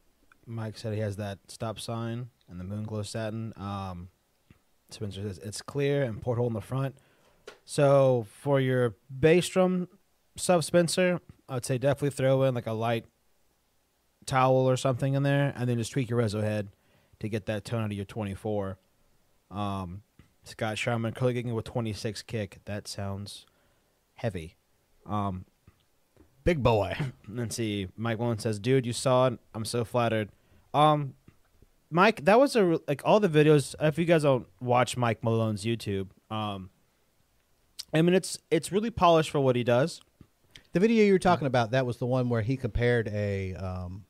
Mike 0.50 0.76
said 0.76 0.92
he 0.92 1.00
has 1.00 1.16
that 1.16 1.38
stop 1.48 1.78
sign 1.78 2.28
and 2.48 2.58
the 2.58 2.64
moon 2.64 2.82
glow 2.82 3.02
satin. 3.02 3.52
Um, 3.56 4.08
Spencer 4.90 5.22
says 5.22 5.38
it's 5.38 5.62
clear 5.62 6.02
and 6.02 6.20
porthole 6.20 6.48
in 6.48 6.52
the 6.52 6.60
front. 6.60 6.96
So 7.64 8.26
for 8.40 8.60
your 8.60 8.96
bass 9.08 9.48
drum 9.48 9.88
stuff, 10.36 10.64
Spencer, 10.64 11.20
I 11.48 11.54
would 11.54 11.64
say 11.64 11.78
definitely 11.78 12.10
throw 12.10 12.42
in 12.42 12.54
like 12.54 12.66
a 12.66 12.72
light 12.72 13.04
towel 14.26 14.68
or 14.68 14.76
something 14.76 15.14
in 15.14 15.22
there, 15.22 15.52
and 15.56 15.68
then 15.68 15.78
just 15.78 15.92
tweak 15.92 16.10
your 16.10 16.20
reso 16.20 16.42
head 16.42 16.68
to 17.20 17.28
get 17.28 17.46
that 17.46 17.64
tone 17.64 17.82
out 17.82 17.86
of 17.86 17.92
your 17.92 18.04
24. 18.04 18.78
Um, 19.50 20.02
Scott 20.44 20.78
Sharman 20.78 21.12
clicking 21.12 21.54
with 21.54 21.64
26 21.64 22.22
kick. 22.22 22.58
That 22.64 22.88
sounds 22.88 23.46
heavy. 24.14 24.56
Um, 25.06 25.44
Big 26.42 26.62
boy. 26.62 26.96
Let's 27.28 27.56
see. 27.56 27.88
Mike 27.96 28.18
Malone 28.18 28.38
says, 28.38 28.58
"Dude, 28.58 28.86
you 28.86 28.92
saw 28.92 29.26
it. 29.28 29.38
I'm 29.54 29.64
so 29.64 29.84
flattered." 29.84 30.30
Um, 30.72 31.14
Mike, 31.90 32.24
that 32.24 32.38
was 32.38 32.54
a 32.56 32.78
like 32.86 33.02
all 33.04 33.20
the 33.20 33.28
videos. 33.28 33.74
If 33.80 33.98
you 33.98 34.04
guys 34.04 34.22
don't 34.22 34.46
watch 34.60 34.96
Mike 34.96 35.22
Malone's 35.22 35.64
YouTube, 35.64 36.08
um, 36.30 36.70
I 37.92 38.02
mean 38.02 38.14
it's 38.14 38.38
it's 38.50 38.70
really 38.70 38.90
polished 38.90 39.30
for 39.30 39.40
what 39.40 39.56
he 39.56 39.64
does. 39.64 40.00
The 40.72 40.78
video 40.80 41.04
you 41.04 41.12
were 41.12 41.18
talking 41.18 41.48
about, 41.48 41.72
that 41.72 41.84
was 41.84 41.96
the 41.96 42.06
one 42.06 42.28
where 42.28 42.42
he 42.42 42.56
compared 42.56 43.08
a 43.08 43.54
um, 43.54 44.04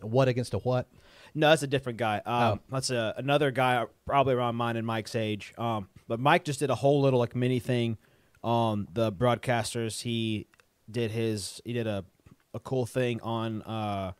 what 0.00 0.28
against 0.28 0.54
a 0.54 0.58
what? 0.58 0.88
No, 1.34 1.50
that's 1.50 1.62
a 1.62 1.66
different 1.66 1.98
guy. 1.98 2.22
Um, 2.24 2.42
Oh. 2.42 2.58
That's 2.70 2.90
a, 2.90 3.12
another 3.16 3.50
guy, 3.50 3.84
probably 4.06 4.34
around 4.34 4.54
mine 4.54 4.76
and 4.76 4.86
Mike's 4.86 5.14
age. 5.14 5.52
Um, 5.58 5.88
but 6.06 6.20
Mike 6.20 6.44
just 6.44 6.60
did 6.60 6.70
a 6.70 6.74
whole 6.76 7.02
little 7.02 7.18
like 7.18 7.34
mini 7.34 7.58
thing 7.58 7.98
on 8.42 8.86
the 8.92 9.10
broadcasters. 9.12 10.02
He 10.02 10.46
did 10.90 11.10
his 11.10 11.60
he 11.64 11.72
did 11.72 11.86
a 11.86 12.04
a 12.54 12.60
cool 12.60 12.86
thing 12.86 13.20
on 13.22 13.62
uh, 13.62 14.12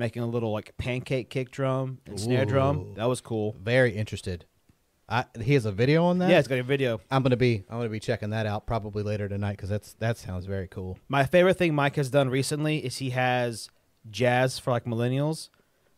making 0.00 0.22
a 0.22 0.26
little 0.26 0.50
like 0.50 0.76
pancake 0.78 1.30
kick 1.30 1.52
drum 1.52 1.98
and 2.06 2.18
snare 2.18 2.44
drum. 2.44 2.94
That 2.96 3.04
was 3.04 3.20
cool. 3.20 3.54
Very 3.62 3.94
interested. 3.94 4.46
I, 5.08 5.24
he 5.40 5.54
has 5.54 5.66
a 5.66 5.72
video 5.72 6.04
on 6.04 6.18
that. 6.18 6.30
Yeah, 6.30 6.38
it's 6.38 6.48
got 6.48 6.58
a 6.58 6.62
video. 6.62 7.00
I'm 7.10 7.22
gonna 7.22 7.36
be 7.36 7.64
I'm 7.68 7.78
gonna 7.78 7.88
be 7.88 8.00
checking 8.00 8.30
that 8.30 8.46
out 8.46 8.66
probably 8.66 9.02
later 9.02 9.28
tonight 9.28 9.52
because 9.52 9.68
that's 9.68 9.92
that 9.94 10.18
sounds 10.18 10.46
very 10.46 10.68
cool. 10.68 10.98
My 11.08 11.24
favorite 11.24 11.58
thing 11.58 11.74
Mike 11.74 11.96
has 11.96 12.10
done 12.10 12.28
recently 12.28 12.78
is 12.78 12.98
he 12.98 13.10
has 13.10 13.68
jazz 14.10 14.58
for 14.58 14.70
like 14.70 14.84
millennials, 14.84 15.48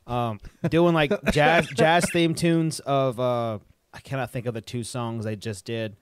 um, 0.06 0.40
doing 0.68 0.94
like 0.94 1.12
jazz 1.32 1.68
jazz 1.68 2.10
theme 2.10 2.34
tunes 2.34 2.80
of 2.80 3.20
uh, 3.20 3.58
I 3.92 4.00
cannot 4.00 4.30
think 4.30 4.46
of 4.46 4.54
the 4.54 4.62
two 4.62 4.82
songs 4.82 5.24
they 5.26 5.36
just 5.36 5.66
did, 5.66 5.96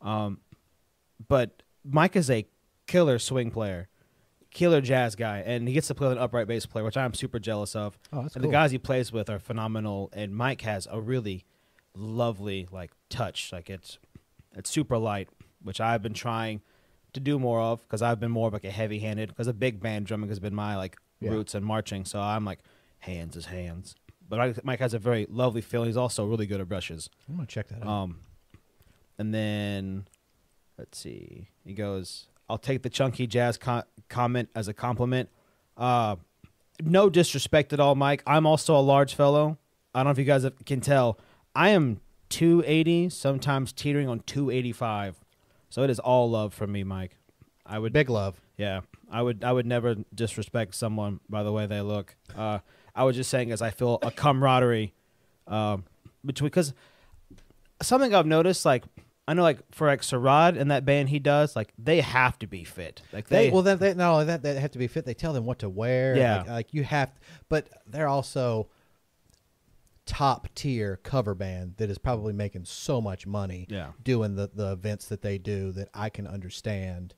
um, 0.00 0.38
but 1.28 1.62
Mike 1.84 2.14
is 2.14 2.30
a 2.30 2.46
killer 2.86 3.18
swing 3.18 3.50
player, 3.50 3.88
killer 4.56 4.80
jazz 4.80 5.14
guy, 5.16 5.40
and 5.44 5.68
he 5.68 5.74
gets 5.74 5.86
to 5.88 5.94
play 5.94 6.08
with 6.08 6.16
an 6.16 6.22
upright 6.22 6.46
bass 6.46 6.64
player, 6.64 6.82
which 6.82 6.96
I'm 6.96 7.12
super 7.12 7.38
jealous 7.38 7.76
of. 7.76 7.98
Oh, 8.10 8.22
that's 8.22 8.34
and 8.36 8.42
cool. 8.42 8.50
the 8.50 8.56
guys 8.56 8.70
he 8.70 8.78
plays 8.78 9.12
with 9.12 9.28
are 9.28 9.38
phenomenal, 9.38 10.08
and 10.14 10.34
Mike 10.34 10.62
has 10.62 10.88
a 10.90 10.98
really 10.98 11.44
lovely 11.94 12.66
like 12.72 12.90
touch, 13.10 13.52
like 13.52 13.68
it's 13.70 13.98
it's 14.56 14.70
super 14.70 14.96
light, 14.96 15.28
which 15.62 15.78
I've 15.80 16.02
been 16.02 16.14
trying 16.14 16.62
to 17.12 17.20
do 17.20 17.38
more 17.38 17.60
of 17.60 17.82
because 17.82 18.00
I've 18.02 18.18
been 18.18 18.30
more 18.30 18.46
of 18.48 18.54
like 18.54 18.64
a 18.64 18.70
heavy 18.70 18.98
handed 18.98 19.28
because 19.28 19.46
a 19.46 19.52
big 19.52 19.78
band 19.80 20.06
drumming 20.06 20.28
has 20.30 20.40
been 20.40 20.54
my 20.54 20.76
like 20.76 20.96
Yeah. 21.20 21.30
roots 21.32 21.54
and 21.54 21.64
marching. 21.64 22.04
So 22.06 22.18
I'm 22.20 22.44
like 22.46 22.60
hands 23.00 23.36
is 23.36 23.46
hands. 23.46 23.94
But 24.28 24.64
Mike, 24.64 24.80
has 24.80 24.92
a 24.94 24.98
very 24.98 25.26
lovely 25.30 25.60
feeling. 25.60 25.86
He's 25.88 25.96
also 25.96 26.24
really 26.26 26.46
good 26.46 26.60
at 26.60 26.68
brushes. 26.68 27.08
I'm 27.28 27.36
gonna 27.36 27.46
check 27.46 27.68
that 27.68 27.82
out. 27.82 27.88
Um, 27.88 28.20
and 29.18 29.32
then 29.34 30.08
let's 30.78 30.98
see. 30.98 31.48
He 31.64 31.74
goes, 31.74 32.26
"I'll 32.48 32.58
take 32.58 32.82
the 32.82 32.90
chunky 32.90 33.26
jazz 33.26 33.56
co- 33.58 33.82
comment 34.08 34.48
as 34.54 34.68
a 34.68 34.74
compliment." 34.74 35.28
Uh, 35.76 36.16
no 36.82 37.08
disrespect 37.08 37.72
at 37.72 37.80
all, 37.80 37.94
Mike. 37.94 38.22
I'm 38.26 38.46
also 38.46 38.76
a 38.76 38.80
large 38.80 39.14
fellow. 39.14 39.58
I 39.94 40.00
don't 40.00 40.06
know 40.06 40.10
if 40.12 40.18
you 40.18 40.24
guys 40.24 40.46
can 40.66 40.80
tell. 40.80 41.18
I 41.54 41.70
am 41.70 42.00
280, 42.28 43.08
sometimes 43.08 43.72
teetering 43.72 44.08
on 44.08 44.20
285. 44.20 45.16
So 45.70 45.82
it 45.82 45.90
is 45.90 45.98
all 45.98 46.28
love 46.30 46.52
from 46.52 46.72
me, 46.72 46.84
Mike. 46.84 47.16
I 47.64 47.78
would 47.78 47.92
Big 47.92 48.08
love. 48.10 48.40
yeah, 48.56 48.82
I 49.10 49.22
would 49.22 49.42
I 49.42 49.52
would 49.52 49.66
never 49.66 49.96
disrespect 50.14 50.74
someone 50.74 51.20
by 51.28 51.42
the 51.42 51.52
way 51.52 51.66
they 51.66 51.80
look. 51.80 52.14
Uh, 52.36 52.58
I 52.94 53.04
was 53.04 53.16
just 53.16 53.28
saying 53.30 53.50
as 53.52 53.60
I 53.60 53.70
feel 53.70 53.98
a 54.02 54.10
camaraderie 54.10 54.94
um, 55.48 55.84
between 56.24 56.46
because 56.48 56.74
something 57.82 58.14
I've 58.14 58.26
noticed 58.26 58.64
like 58.64 58.84
I 59.28 59.34
know 59.34 59.42
like 59.42 59.58
for 59.72 59.86
like 59.88 60.02
Sarad 60.02 60.56
and 60.58 60.70
that 60.70 60.84
band 60.84 61.08
he 61.08 61.18
does 61.18 61.56
like 61.56 61.72
they 61.78 62.00
have 62.00 62.38
to 62.38 62.46
be 62.46 62.62
fit 62.64 63.02
like 63.12 63.28
They, 63.28 63.46
they, 63.46 63.50
well, 63.50 63.62
that 63.62 63.80
they, 63.80 63.92
not 63.94 64.12
only 64.12 64.24
that 64.26 64.42
they 64.42 64.54
have 64.60 64.70
to 64.72 64.78
be 64.78 64.86
fit. 64.86 65.04
They 65.04 65.14
tell 65.14 65.32
them 65.32 65.44
what 65.44 65.58
to 65.60 65.68
wear. 65.68 66.16
Yeah. 66.16 66.38
like, 66.38 66.48
like 66.48 66.74
you 66.74 66.84
have, 66.84 67.10
but 67.48 67.68
they're 67.86 68.06
also 68.08 68.68
top 70.04 70.48
tier 70.54 71.00
cover 71.02 71.34
band 71.34 71.74
that 71.78 71.90
is 71.90 71.98
probably 71.98 72.32
making 72.32 72.64
so 72.64 73.00
much 73.00 73.26
money 73.26 73.66
Yeah. 73.68 73.88
doing 74.04 74.36
the 74.36 74.48
the 74.54 74.72
events 74.72 75.06
that 75.06 75.22
they 75.22 75.38
do 75.38 75.72
that 75.72 75.88
I 75.92 76.08
can 76.10 76.26
understand. 76.26 77.14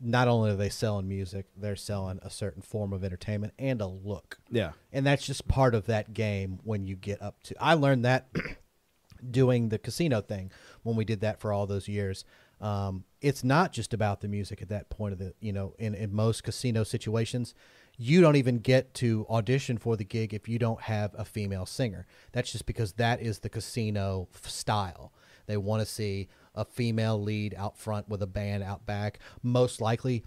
Not 0.00 0.26
only 0.28 0.50
are 0.50 0.56
they 0.56 0.68
selling 0.68 1.08
music, 1.08 1.46
they're 1.56 1.76
selling 1.76 2.18
a 2.22 2.28
certain 2.28 2.60
form 2.60 2.92
of 2.92 3.02
entertainment 3.04 3.54
and 3.58 3.80
a 3.80 3.86
look. 3.86 4.38
yeah 4.50 4.72
and 4.92 5.06
that's 5.06 5.24
just 5.24 5.46
part 5.48 5.74
of 5.74 5.86
that 5.86 6.12
game 6.12 6.58
when 6.64 6.84
you 6.84 6.96
get 6.96 7.22
up 7.22 7.42
to 7.44 7.54
i 7.60 7.72
learned 7.74 8.04
that 8.04 8.26
doing 9.30 9.70
the 9.70 9.78
casino 9.78 10.20
thing 10.20 10.50
when 10.86 10.96
we 10.96 11.04
did 11.04 11.20
that 11.20 11.40
for 11.40 11.52
all 11.52 11.66
those 11.66 11.88
years 11.88 12.24
um, 12.60 13.04
it's 13.20 13.44
not 13.44 13.72
just 13.72 13.92
about 13.92 14.20
the 14.20 14.28
music 14.28 14.62
at 14.62 14.68
that 14.68 14.88
point 14.88 15.12
of 15.12 15.18
the 15.18 15.34
you 15.40 15.52
know 15.52 15.74
in, 15.78 15.94
in 15.94 16.14
most 16.14 16.44
casino 16.44 16.84
situations 16.84 17.54
you 17.98 18.20
don't 18.20 18.36
even 18.36 18.58
get 18.58 18.92
to 18.94 19.26
audition 19.28 19.78
for 19.78 19.96
the 19.96 20.04
gig 20.04 20.32
if 20.32 20.48
you 20.48 20.58
don't 20.58 20.82
have 20.82 21.14
a 21.18 21.24
female 21.24 21.66
singer 21.66 22.06
that's 22.32 22.52
just 22.52 22.66
because 22.66 22.94
that 22.94 23.20
is 23.20 23.40
the 23.40 23.48
casino 23.48 24.28
style 24.42 25.12
they 25.46 25.56
want 25.56 25.80
to 25.80 25.86
see 25.86 26.28
a 26.54 26.64
female 26.64 27.20
lead 27.20 27.54
out 27.56 27.78
front 27.78 28.08
with 28.08 28.22
a 28.22 28.26
band 28.26 28.62
out 28.62 28.86
back. 28.86 29.18
Most 29.42 29.80
likely, 29.80 30.24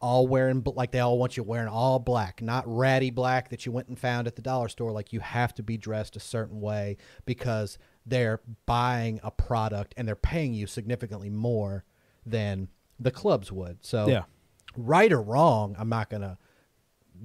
all 0.00 0.26
wearing 0.26 0.62
like 0.64 0.92
they 0.92 1.00
all 1.00 1.18
want 1.18 1.36
you 1.36 1.42
wearing 1.42 1.68
all 1.68 1.98
black, 1.98 2.40
not 2.40 2.64
ratty 2.66 3.10
black 3.10 3.50
that 3.50 3.66
you 3.66 3.72
went 3.72 3.88
and 3.88 3.98
found 3.98 4.26
at 4.26 4.36
the 4.36 4.42
dollar 4.42 4.68
store. 4.68 4.92
Like 4.92 5.12
you 5.12 5.20
have 5.20 5.54
to 5.54 5.62
be 5.62 5.76
dressed 5.76 6.16
a 6.16 6.20
certain 6.20 6.60
way 6.60 6.96
because 7.26 7.78
they're 8.06 8.40
buying 8.66 9.20
a 9.22 9.30
product 9.30 9.94
and 9.96 10.06
they're 10.08 10.16
paying 10.16 10.54
you 10.54 10.66
significantly 10.66 11.30
more 11.30 11.84
than 12.26 12.68
the 12.98 13.10
clubs 13.10 13.50
would. 13.52 13.78
So, 13.84 14.08
Yeah. 14.08 14.24
right 14.76 15.12
or 15.12 15.22
wrong, 15.22 15.74
I'm 15.78 15.88
not 15.88 16.10
gonna 16.10 16.38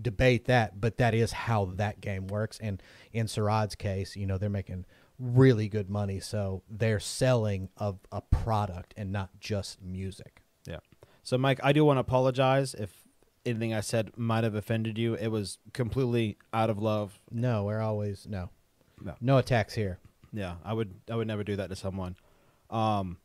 debate 0.02 0.46
that, 0.46 0.80
but 0.80 0.98
that 0.98 1.14
is 1.14 1.32
how 1.32 1.66
that 1.66 2.02
game 2.02 2.28
works. 2.28 2.60
And 2.62 2.82
in 3.14 3.26
Sarad's 3.28 3.76
case, 3.76 4.16
you 4.16 4.26
know, 4.28 4.38
they're 4.38 4.50
making 4.50 4.86
really 5.20 5.68
good 5.68 5.90
money, 5.90 6.20
so 6.20 6.62
they're 6.70 7.00
selling 7.00 7.70
a, 7.78 7.96
a 8.12 8.22
product 8.22 8.94
and 8.98 9.12
not 9.12 9.40
just 9.40 9.82
music. 9.82 10.42
yeah. 10.68 10.80
So 11.24 11.38
Mike, 11.38 11.60
I 11.64 11.74
do 11.74 11.84
want 11.84 11.98
to 11.98 12.02
apologize 12.02 12.74
if 12.74 13.06
anything 13.46 13.74
I 13.74 13.82
said 13.82 14.12
might 14.18 14.44
have 14.44 14.56
offended 14.56 14.98
you. 14.98 15.16
It 15.16 15.28
was 15.30 15.58
completely 15.74 16.38
out 16.54 16.70
of 16.70 16.78
love. 16.78 17.20
No, 17.32 17.64
we're 17.66 17.82
always 17.82 18.28
no, 18.28 18.50
No. 19.02 19.16
no 19.20 19.38
attacks 19.38 19.74
here. 19.74 20.00
Yeah, 20.38 20.58
I 20.64 20.72
would 20.72 20.94
I 21.10 21.16
would 21.16 21.26
never 21.26 21.44
do 21.44 21.56
that 21.56 21.70
to 21.70 21.76
someone. 21.76 22.16
Um, 22.70 23.18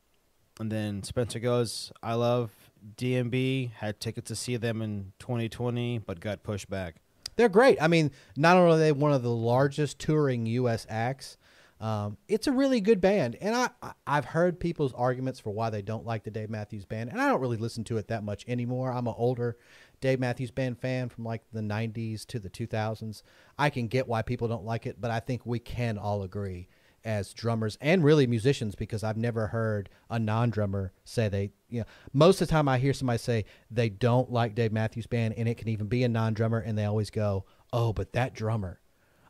and 0.59 0.73
then 0.73 1.03
Spencer 1.03 1.41
goes, 1.41 1.93
I 2.03 2.15
love 2.15 2.51
DMB. 2.97 3.73
Had 3.73 4.01
tickets 4.01 4.29
to 4.29 4.37
see 4.37 4.57
them 4.57 4.81
in 4.81 5.13
2020, 5.19 5.99
but 5.99 6.21
got 6.21 6.43
pushed 6.43 6.71
back. 6.71 6.97
They're 7.37 7.51
great. 7.51 7.77
I 7.83 7.89
mean, 7.89 8.13
not 8.35 8.57
only 8.57 8.77
are 8.77 8.79
they 8.79 8.93
one 8.93 9.13
of 9.13 9.23
the 9.23 9.31
largest 9.31 9.99
touring 9.99 10.47
U.S. 10.47 10.87
acts, 10.89 11.37
um, 11.81 12.17
it's 12.29 12.47
a 12.47 12.53
really 12.53 12.81
good 12.81 13.01
band. 13.03 13.37
And 13.43 13.55
I, 13.55 13.93
I've 14.07 14.27
heard 14.27 14.59
people's 14.59 14.95
arguments 14.95 15.39
for 15.39 15.51
why 15.51 15.69
they 15.69 15.83
don't 15.83 16.07
like 16.07 16.25
the 16.25 16.31
Dave 16.31 16.49
Matthews 16.49 16.87
Band, 16.87 17.11
and 17.11 17.21
I 17.21 17.29
don't 17.29 17.41
really 17.41 17.57
listen 17.59 17.85
to 17.85 17.99
it 17.99 18.09
that 18.09 18.25
much 18.25 18.47
anymore. 18.49 18.91
I'm 18.91 19.07
an 19.07 19.15
older 19.19 19.59
Dave 20.01 20.19
Matthews 20.19 20.51
Band 20.51 20.79
fan 20.79 21.11
from 21.11 21.25
like 21.25 21.43
the 21.53 21.61
90s 21.61 22.25
to 22.27 22.39
the 22.39 22.51
2000s. 22.51 23.23
I 23.59 23.69
can 23.69 23.87
get 23.87 24.09
why 24.09 24.23
people 24.23 24.49
don't 24.49 24.65
like 24.65 24.87
it, 24.87 24.99
but 24.99 25.11
I 25.11 25.21
think 25.21 25.45
we 25.45 25.59
can 25.59 25.99
all 25.99 26.23
agree 26.23 26.69
as 27.05 27.33
drummers 27.33 27.77
and 27.81 28.05
really 28.05 28.27
musicians 28.27 28.75
because 28.75 29.03
I've 29.03 29.17
never 29.17 29.49
heard 29.49 29.89
a 30.09 30.19
non-drummer 30.19 30.93
say 31.05 31.29
they 31.29 31.51
you 31.69 31.81
know 31.81 31.87
most 32.13 32.41
of 32.41 32.49
the 32.49 32.53
time 32.53 32.69
I 32.69 32.79
hear 32.79 32.93
somebody 32.93 33.19
say 33.19 33.45
they 33.71 33.89
don't 33.89 34.31
like 34.31 34.55
Dave 34.55 34.73
Matthews 34.73 35.07
Band 35.07 35.35
and 35.37 35.49
it 35.49 35.57
can 35.57 35.69
even 35.69 35.87
be 35.87 36.05
a 36.05 36.09
non-drummer 36.09 36.59
and 36.59 36.77
they 36.79 36.85
always 36.85 37.11
go 37.11 37.45
oh 37.73 37.93
but 37.93 38.13
that 38.13 38.35
drummer 38.35 38.81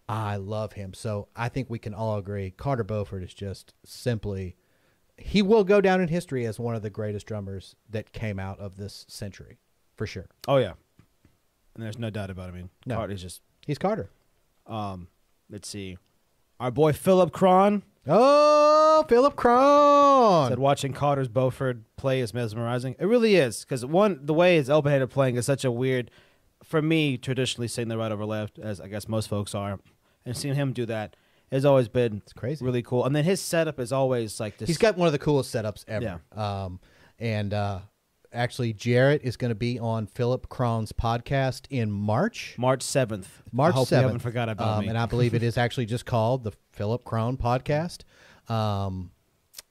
I 0.08 0.36
love 0.36 0.74
him 0.74 0.92
so 0.94 1.28
I 1.34 1.48
think 1.48 1.70
we 1.70 1.78
can 1.78 1.94
all 1.94 2.18
agree 2.18 2.50
Carter 2.50 2.84
Beauford 2.84 3.22
is 3.22 3.32
just 3.34 3.74
simply 3.84 4.56
he 5.16 5.40
will 5.42 5.64
go 5.64 5.80
down 5.80 6.00
in 6.00 6.08
history 6.08 6.44
as 6.46 6.58
one 6.58 6.74
of 6.74 6.82
the 6.82 6.90
greatest 6.90 7.26
drummers 7.26 7.76
that 7.88 8.12
came 8.12 8.38
out 8.38 8.58
of 8.58 8.76
this 8.76 9.06
century 9.08 9.58
for 9.96 10.06
sure 10.06 10.26
Oh 10.48 10.56
yeah, 10.56 10.72
and 11.74 11.82
there's 11.84 11.98
no 11.98 12.10
doubt 12.10 12.30
about 12.30 12.48
it. 12.48 12.52
I 12.52 12.56
mean, 12.56 12.70
No. 12.86 12.96
Carter's 12.96 13.22
just. 13.22 13.40
he's 13.66 13.78
Carter 13.78 14.10
Um, 14.66 15.08
let's 15.50 15.68
see, 15.68 15.96
our 16.62 16.70
boy 16.70 16.92
Philip 16.92 17.32
Cron 17.32 17.82
oh 18.06 19.04
Philip 19.08 19.34
Cron 19.36 20.48
said 20.48 20.58
watching 20.58 20.92
Carter's 20.92 21.28
Beauford 21.28 21.84
play 21.96 22.20
is 22.20 22.32
mesmerizing. 22.32 22.94
It 22.98 23.06
really 23.06 23.34
is 23.36 23.64
because 23.64 23.84
one 23.84 24.20
the 24.22 24.34
way 24.34 24.56
his 24.56 24.70
open-handed 24.70 25.10
playing 25.10 25.36
is 25.36 25.44
such 25.46 25.64
a 25.64 25.70
weird 25.70 26.10
for 26.62 26.80
me, 26.80 27.18
traditionally 27.18 27.66
seeing 27.66 27.88
the 27.88 27.98
right 27.98 28.12
over 28.12 28.24
left, 28.24 28.58
as 28.60 28.80
I 28.80 28.86
guess 28.86 29.08
most 29.08 29.28
folks 29.28 29.54
are, 29.54 29.80
and 30.24 30.36
seeing 30.36 30.54
him 30.54 30.72
do 30.72 30.86
that 30.86 31.16
has 31.50 31.64
always 31.64 31.88
been 31.88 32.22
It's 32.24 32.32
crazy. 32.32 32.64
really 32.64 32.82
cool. 32.82 33.04
And 33.04 33.14
then 33.14 33.24
his 33.24 33.40
setup 33.40 33.80
is 33.80 33.92
always 33.92 34.38
like 34.38 34.58
this. 34.58 34.68
He's 34.68 34.78
got 34.78 34.96
one 34.96 35.06
of 35.06 35.12
the 35.12 35.18
coolest 35.18 35.52
setups 35.54 35.84
ever. 35.88 36.22
Um, 36.34 36.78
and 37.18 37.52
uh, 37.52 37.80
actually, 38.32 38.72
Jarrett 38.72 39.22
is 39.22 39.36
going 39.36 39.50
to 39.50 39.56
be 39.56 39.78
on 39.78 40.06
Philip 40.06 40.48
Cron's 40.48 40.92
podcast 40.92 41.66
in 41.70 41.90
March. 41.90 42.54
March 42.58 42.82
seventh. 42.82 43.42
March 43.52 43.74
I 43.74 43.78
hope 43.78 43.88
7th. 43.88 43.90
you 43.90 43.96
haven't 44.02 44.18
forgot 44.20 44.48
about 44.48 44.78
um, 44.78 44.80
me. 44.82 44.88
And 44.88 44.98
I 44.98 45.06
believe 45.06 45.34
it 45.34 45.42
is 45.42 45.58
actually 45.58 45.86
just 45.86 46.06
called 46.06 46.44
the 46.44 46.52
Philip 46.72 47.04
Crone 47.04 47.36
podcast. 47.36 48.00
Um, 48.48 49.10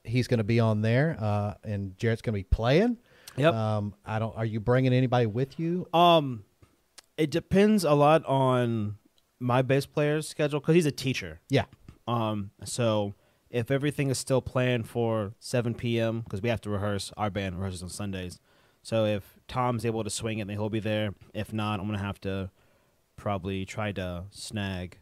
he's 0.04 0.28
going 0.28 0.38
to 0.38 0.44
be 0.44 0.60
on 0.60 0.82
there, 0.82 1.16
uh, 1.20 1.54
and 1.64 1.96
Jarrett's 1.98 2.22
going 2.22 2.34
to 2.34 2.38
be 2.38 2.44
playing. 2.44 2.98
Yep. 3.36 3.54
Um, 3.54 3.94
I 4.04 4.18
don't. 4.18 4.36
Are 4.36 4.44
you 4.44 4.60
bringing 4.60 4.92
anybody 4.92 5.26
with 5.26 5.58
you? 5.58 5.86
Um, 5.94 6.44
it 7.16 7.30
depends 7.30 7.84
a 7.84 7.94
lot 7.94 8.24
on 8.26 8.96
my 9.38 9.62
bass 9.62 9.86
player's 9.86 10.28
schedule 10.28 10.60
because 10.60 10.74
he's 10.74 10.86
a 10.86 10.92
teacher. 10.92 11.40
Yeah. 11.48 11.64
Um, 12.06 12.50
so 12.64 13.14
if 13.50 13.70
everything 13.70 14.10
is 14.10 14.18
still 14.18 14.40
planned 14.40 14.88
for 14.88 15.34
7 15.38 15.74
p.m. 15.74 16.22
because 16.22 16.40
we 16.40 16.48
have 16.48 16.60
to 16.62 16.70
rehearse, 16.70 17.12
our 17.16 17.30
band 17.30 17.56
rehearses 17.56 17.82
on 17.82 17.88
Sundays. 17.90 18.40
So 18.82 19.04
if 19.04 19.38
Tom's 19.48 19.84
able 19.86 20.02
to 20.04 20.10
swing 20.10 20.38
it, 20.38 20.46
then 20.48 20.56
he'll 20.56 20.68
be 20.68 20.80
there. 20.80 21.14
If 21.34 21.52
not, 21.52 21.80
I'm 21.80 21.86
gonna 21.86 21.98
have 21.98 22.20
to 22.22 22.50
probably 23.16 23.64
try 23.64 23.92
to 23.92 24.24
snag 24.30 24.98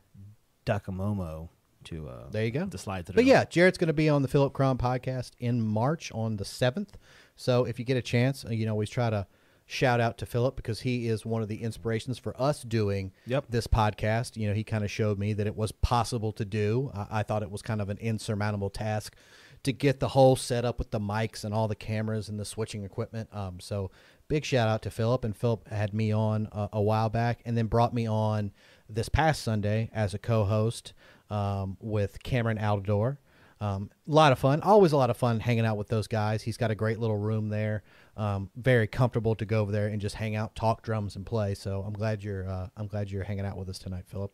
Dakamomo 0.67 1.49
to 1.85 2.09
uh, 2.09 2.29
There 2.31 2.45
you 2.45 2.51
go. 2.51 2.67
to 2.67 2.79
slide 2.79 3.07
through. 3.07 3.15
But 3.17 3.25
yeah, 3.25 3.45
jared's 3.45 3.79
going 3.79 3.89
to 3.89 3.95
be 3.95 4.09
on 4.09 4.21
the 4.23 4.29
Philip 4.29 4.53
Cron 4.53 4.77
podcast 4.77 5.31
in 5.39 5.63
March 5.63 6.13
on 6.13 6.37
the 6.37 6.45
7th. 6.45 6.91
So 7.37 7.65
if 7.65 7.79
you 7.79 7.85
get 7.87 7.97
a 7.97 8.03
chance, 8.03 8.45
uh, 8.45 8.51
you 8.51 8.67
know, 8.67 8.73
always 8.73 8.91
try 8.91 9.09
to 9.09 9.27
shout 9.67 10.01
out 10.01 10.19
to 10.19 10.27
Philip 10.27 10.57
because 10.57 10.81
he 10.83 11.09
is 11.09 11.25
one 11.25 11.41
of 11.41 11.49
the 11.49 11.63
inspirations 11.63 12.19
for 12.19 12.39
us 12.41 12.63
doing 12.63 13.13
Yep. 13.27 13.47
this 13.49 13.67
podcast. 13.67 14.37
You 14.37 14.49
know, 14.49 14.55
he 14.55 14.65
kind 14.65 14.85
of 14.85 14.91
showed 14.91 15.19
me 15.19 15.33
that 15.33 15.47
it 15.47 15.57
was 15.57 15.73
possible 15.73 16.33
to 16.33 16.45
do. 16.45 16.91
I, 16.95 17.21
I 17.21 17.23
thought 17.23 17.43
it 17.43 17.51
was 17.51 17.63
kind 17.63 17.81
of 17.81 17.89
an 17.89 17.97
insurmountable 17.99 18.69
task 18.69 19.15
to 19.63 19.73
get 19.73 20.01
the 20.01 20.09
whole 20.09 20.37
setup 20.37 20.79
with 20.79 20.91
the 20.91 21.01
mics 21.01 21.45
and 21.45 21.53
all 21.53 21.69
the 21.69 21.75
cameras 21.75 22.29
and 22.29 22.39
the 22.39 22.45
switching 22.45 22.85
equipment. 22.85 23.29
Um, 23.33 23.61
so 23.61 23.91
big 24.29 24.45
shout 24.45 24.69
out 24.69 24.83
to 24.83 24.91
Philip. 24.91 25.25
And 25.25 25.37
Philip 25.37 25.69
had 25.69 25.93
me 25.93 26.13
on 26.13 26.49
a, 26.53 26.71
a 26.75 26.83
while 26.83 27.11
back 27.11 27.41
and 27.45 27.57
then 27.57 27.67
brought 27.67 27.93
me 27.93 28.09
on 28.09 28.53
this 28.89 29.09
past 29.09 29.43
Sunday 29.43 29.91
as 29.93 30.15
a 30.15 30.19
co-host 30.19 30.93
um, 31.29 31.77
with 31.81 32.23
Cameron 32.23 32.59
Aldador. 32.59 33.19
Um, 33.61 33.91
a 34.09 34.11
lot 34.11 34.33
of 34.33 34.39
fun. 34.39 34.63
Always 34.63 34.93
a 34.93 34.97
lot 34.97 35.11
of 35.11 35.19
fun 35.19 35.39
hanging 35.39 35.67
out 35.67 35.77
with 35.77 35.89
those 35.89 36.07
guys. 36.07 36.43
He's 36.43 36.57
got 36.57 36.71
a 36.71 36.75
great 36.75 36.99
little 36.99 37.19
room 37.19 37.51
there. 37.51 37.83
Um, 38.17 38.51
very 38.57 38.87
comfortable 38.87 39.35
to 39.35 39.45
go 39.45 39.61
over 39.61 39.71
there 39.71 39.89
and 39.89 40.01
just 40.01 40.15
hang 40.15 40.35
out, 40.35 40.57
talk 40.57 40.83
drums, 40.83 41.15
and 41.17 41.27
play. 41.27 41.55
So 41.55 41.83
I'm 41.87 41.93
glad 41.93 42.25
you're 42.25 42.49
uh, 42.49 42.69
I'm 42.77 42.87
glad 42.87 43.11
you're 43.11 43.25
hanging 43.25 43.45
out 43.45 43.59
with 43.59 43.69
us 43.69 43.79
tonight, 43.79 44.05
Philip. 44.07 44.33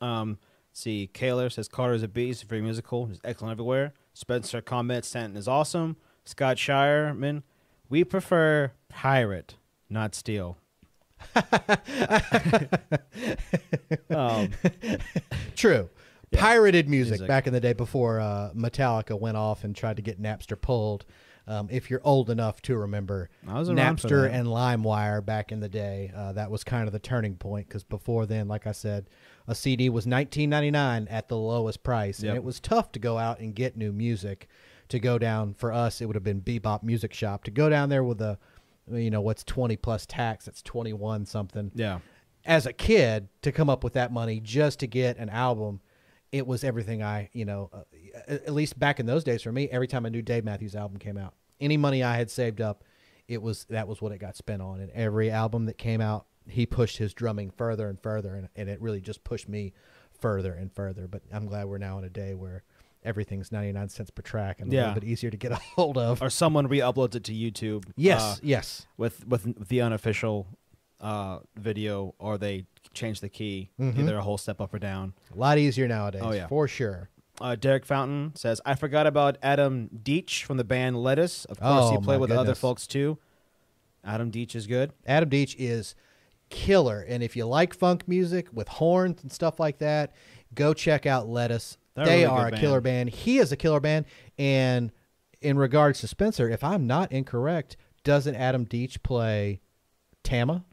Um, 0.00 0.38
see, 0.72 1.08
Kaler 1.12 1.50
says 1.50 1.68
Carter 1.68 1.94
is 1.94 2.02
a 2.02 2.08
beast, 2.08 2.44
very 2.48 2.62
musical, 2.62 3.06
he's 3.06 3.20
excellent 3.24 3.52
everywhere. 3.52 3.94
Spencer 4.18 4.60
comments 4.60 5.06
Stanton 5.06 5.36
is 5.36 5.46
awesome. 5.46 5.96
Scott 6.24 6.56
Shireman, 6.56 7.44
we 7.88 8.02
prefer 8.02 8.72
pirate, 8.88 9.54
not 9.88 10.12
steel. 10.16 10.58
um, 14.10 14.50
True. 15.54 15.88
Yeah. 16.32 16.40
Pirated 16.40 16.88
music, 16.88 17.12
Music. 17.12 17.28
back 17.28 17.46
in 17.46 17.52
the 17.52 17.60
day 17.60 17.74
before 17.74 18.18
uh, 18.18 18.50
Metallica 18.56 19.16
went 19.18 19.36
off 19.36 19.62
and 19.62 19.76
tried 19.76 19.94
to 19.98 20.02
get 20.02 20.20
Napster 20.20 20.60
pulled. 20.60 21.04
Um, 21.46 21.68
if 21.70 21.88
you're 21.88 22.02
old 22.02 22.28
enough 22.28 22.60
to 22.62 22.76
remember 22.76 23.30
I 23.46 23.56
was 23.60 23.70
around 23.70 23.98
Napster 23.98 24.22
that. 24.22 24.32
and 24.34 24.48
LimeWire 24.48 25.24
back 25.24 25.52
in 25.52 25.60
the 25.60 25.68
day, 25.68 26.10
uh, 26.14 26.32
that 26.32 26.50
was 26.50 26.64
kind 26.64 26.88
of 26.88 26.92
the 26.92 26.98
turning 26.98 27.36
point 27.36 27.68
because 27.68 27.84
before 27.84 28.26
then, 28.26 28.48
like 28.48 28.66
I 28.66 28.72
said, 28.72 29.08
a 29.48 29.54
CD 29.54 29.88
was 29.88 30.06
19.99 30.06 31.08
at 31.10 31.28
the 31.28 31.36
lowest 31.36 31.82
price, 31.82 32.22
Yep. 32.22 32.28
and 32.28 32.36
it 32.36 32.44
was 32.44 32.60
tough 32.60 32.92
to 32.92 32.98
go 32.98 33.18
out 33.18 33.40
and 33.40 33.54
get 33.54 33.76
new 33.76 33.92
music. 33.92 34.46
To 34.90 34.98
go 34.98 35.18
down 35.18 35.52
for 35.52 35.70
us, 35.70 36.00
it 36.00 36.06
would 36.06 36.16
have 36.16 36.22
been 36.24 36.40
Bebop 36.40 36.82
Music 36.82 37.12
Shop. 37.12 37.44
To 37.44 37.50
go 37.50 37.68
down 37.68 37.90
there 37.90 38.02
with 38.02 38.22
a, 38.22 38.38
you 38.90 39.10
know, 39.10 39.20
what's 39.20 39.44
20 39.44 39.76
plus 39.76 40.06
tax? 40.06 40.46
That's 40.46 40.62
21 40.62 41.26
something 41.26 41.70
yeah. 41.74 41.98
as 42.46 42.64
a 42.64 42.72
kid 42.72 43.28
to 43.42 43.52
come 43.52 43.68
up 43.68 43.84
with 43.84 43.92
that 43.94 44.12
money 44.12 44.40
just 44.40 44.80
to 44.80 44.86
get 44.86 45.18
an 45.18 45.28
album 45.28 45.80
it 46.30 46.46
was 46.46 46.62
everything 46.62 47.02
i 47.02 47.28
you 47.32 47.44
know 47.46 47.70
uh, 47.72 47.80
at 48.26 48.44
at 48.44 48.52
least 48.52 48.78
back 48.78 49.00
in 49.00 49.06
those 49.06 49.24
days 49.24 49.40
for 49.42 49.50
me 49.50 49.66
every 49.70 49.86
time 49.86 50.04
a 50.04 50.10
new 50.10 50.20
dave 50.20 50.44
matthews 50.44 50.76
album 50.76 50.98
came 50.98 51.16
out 51.16 51.32
any 51.58 51.76
money 51.78 52.02
i 52.02 52.16
had 52.16 52.30
saved 52.30 52.60
up 52.60 52.84
it 53.28 53.40
was 53.40 53.64
that 53.70 53.88
was 53.88 54.02
what 54.02 54.12
it 54.12 54.18
got 54.18 54.36
spent 54.36 54.60
on 54.60 54.78
and 54.80 54.90
every 54.90 55.30
album 55.30 55.64
that 55.64 55.78
came 55.78 56.02
out 56.02 56.26
he 56.50 56.66
pushed 56.66 56.96
his 56.98 57.12
drumming 57.14 57.50
further 57.50 57.88
and 57.88 58.00
further 58.00 58.34
and, 58.34 58.48
and 58.56 58.68
it 58.68 58.80
really 58.80 59.00
just 59.00 59.22
pushed 59.24 59.48
me 59.48 59.72
further 60.20 60.52
and 60.52 60.72
further 60.72 61.06
but 61.06 61.22
i'm 61.32 61.46
glad 61.46 61.66
we're 61.66 61.78
now 61.78 61.98
in 61.98 62.04
a 62.04 62.08
day 62.10 62.34
where 62.34 62.62
everything's 63.04 63.52
99 63.52 63.88
cents 63.88 64.10
per 64.10 64.22
track 64.22 64.60
and 64.60 64.72
a 64.72 64.74
Yeah. 64.76 64.80
little 64.88 65.00
bit 65.00 65.04
easier 65.04 65.30
to 65.30 65.36
get 65.36 65.52
a 65.52 65.56
hold 65.56 65.96
of 65.98 66.20
Or 66.22 66.30
someone 66.30 66.66
re-uploads 66.66 67.14
it 67.14 67.24
to 67.24 67.32
YouTube. 67.32 67.84
yes 67.96 68.20
uh, 68.22 68.36
yes 68.42 68.86
with 68.96 69.26
with 69.26 69.68
the 69.68 69.80
unofficial 69.80 70.46
uh, 71.00 71.38
video, 71.56 72.12
or 72.18 72.36
they 72.38 72.66
change 72.92 73.20
the 73.20 73.28
key 73.28 73.70
Mhm. 73.78 73.96
either 74.00 74.16
a 74.18 74.22
whole 74.22 74.36
step 74.36 74.60
up 74.60 74.74
or 74.74 74.80
down. 74.80 75.12
a 75.32 75.38
lot 75.38 75.56
easier 75.58 75.86
nowadays 75.86 76.22
Oh, 76.24 76.32
yeah. 76.32 76.48
for 76.48 76.66
sure 76.66 77.08
Uh, 77.40 77.54
Derek 77.54 77.86
Fountain 77.86 78.32
says, 78.34 78.60
"I 78.66 78.74
forgot 78.74 79.06
about 79.06 79.38
Adam 79.44 79.88
Deitch 80.02 80.42
from 80.42 80.56
the 80.56 80.64
band 80.64 81.00
Lettuce. 81.00 81.44
Of 81.44 81.60
course, 81.60 81.84
Oh, 81.84 81.90
he 81.92 81.98
played 82.04 82.18
with 82.18 82.32
other 82.32 82.56
folks 82.56 82.84
too. 82.88 83.16
Adam 84.02 84.32
Deitch 84.32 84.56
is 84.56 84.66
good. 84.66 84.92
Adam 85.06 85.30
Deitch 85.30 85.54
is 85.56 85.94
killer. 86.50 87.04
And 87.08 87.22
if 87.22 87.36
you 87.36 87.46
like 87.46 87.74
funk 87.74 88.06
music 88.06 88.48
with 88.52 88.68
horns 88.68 89.22
and 89.22 89.32
stuff 89.32 89.58
like 89.60 89.78
that, 89.78 90.14
go 90.54 90.74
check 90.74 91.06
out 91.06 91.28
Lettuce. 91.28 91.76
They're 91.94 92.06
they 92.06 92.22
really 92.22 92.26
are 92.26 92.46
a 92.48 92.50
good 92.50 92.60
killer 92.60 92.80
band. 92.80 93.10
band. 93.10 93.20
He 93.20 93.38
is 93.38 93.52
a 93.52 93.56
killer 93.56 93.80
band. 93.80 94.06
And 94.38 94.92
in 95.40 95.58
regards 95.58 96.00
to 96.00 96.08
Spencer, 96.08 96.48
if 96.48 96.62
I'm 96.62 96.86
not 96.86 97.12
incorrect, 97.12 97.76
doesn't 98.04 98.34
Adam 98.34 98.66
Deitch 98.66 99.02
play 99.02 99.60
Tama? 100.22 100.64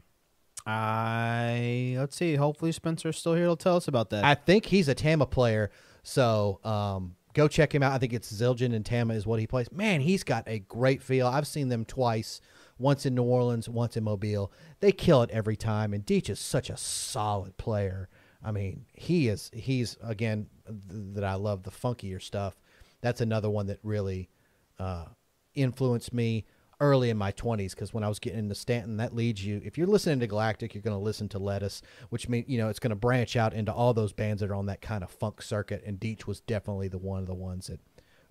I 0.66 1.94
let's 1.98 2.16
see. 2.16 2.34
Hopefully, 2.34 2.72
Spencer's 2.72 3.16
still 3.16 3.34
here 3.34 3.46
to 3.46 3.56
tell 3.56 3.76
us 3.76 3.86
about 3.86 4.10
that. 4.10 4.24
I 4.24 4.34
think 4.34 4.66
he's 4.66 4.88
a 4.88 4.94
Tama 4.94 5.26
player. 5.26 5.70
So 6.02 6.60
um, 6.64 7.14
go 7.34 7.46
check 7.46 7.74
him 7.74 7.82
out. 7.82 7.92
I 7.92 7.98
think 7.98 8.12
it's 8.12 8.32
Zildjian 8.32 8.74
and 8.74 8.84
Tama 8.84 9.14
is 9.14 9.26
what 9.26 9.38
he 9.38 9.46
plays. 9.46 9.70
Man, 9.70 10.00
he's 10.00 10.24
got 10.24 10.44
a 10.48 10.58
great 10.58 11.02
feel. 11.02 11.26
I've 11.26 11.46
seen 11.46 11.68
them 11.68 11.84
twice, 11.84 12.40
once 12.78 13.06
in 13.06 13.14
New 13.14 13.22
Orleans, 13.22 13.68
once 13.68 13.96
in 13.96 14.04
Mobile. 14.04 14.52
They 14.80 14.92
kill 14.92 15.22
it 15.22 15.30
every 15.30 15.56
time. 15.56 15.92
And 15.92 16.04
Deitch 16.04 16.30
is 16.30 16.38
such 16.38 16.70
a 16.70 16.76
solid 16.76 17.56
player. 17.56 18.08
I 18.44 18.52
mean, 18.52 18.86
he 18.92 19.28
is. 19.28 19.50
He's 19.54 19.96
again 20.02 20.46
th- 20.66 21.14
that 21.14 21.24
I 21.24 21.34
love 21.34 21.62
the 21.62 21.70
funkier 21.70 22.22
stuff. 22.22 22.56
That's 23.00 23.20
another 23.20 23.50
one 23.50 23.66
that 23.66 23.80
really 23.82 24.30
uh, 24.78 25.06
influenced 25.54 26.12
me 26.12 26.44
early 26.80 27.08
in 27.08 27.16
my 27.16 27.32
20s 27.32 27.70
because 27.70 27.94
when 27.94 28.04
I 28.04 28.08
was 28.08 28.18
getting 28.18 28.38
into 28.38 28.54
Stanton, 28.54 28.98
that 28.98 29.14
leads 29.14 29.44
you. 29.44 29.60
If 29.64 29.78
you're 29.78 29.86
listening 29.86 30.20
to 30.20 30.26
Galactic, 30.26 30.74
you're 30.74 30.82
going 30.82 30.96
to 30.96 31.02
listen 31.02 31.28
to 31.30 31.38
Lettuce, 31.38 31.82
which 32.10 32.28
means 32.28 32.46
you 32.48 32.58
know 32.58 32.68
it's 32.68 32.78
going 32.78 32.90
to 32.90 32.96
branch 32.96 33.36
out 33.36 33.54
into 33.54 33.72
all 33.72 33.94
those 33.94 34.12
bands 34.12 34.40
that 34.40 34.50
are 34.50 34.54
on 34.54 34.66
that 34.66 34.82
kind 34.82 35.02
of 35.02 35.10
funk 35.10 35.42
circuit. 35.42 35.82
And 35.86 35.98
Deitch 35.98 36.26
was 36.26 36.40
definitely 36.40 36.88
the 36.88 36.98
one 36.98 37.20
of 37.20 37.26
the 37.26 37.34
ones 37.34 37.68
that 37.68 37.80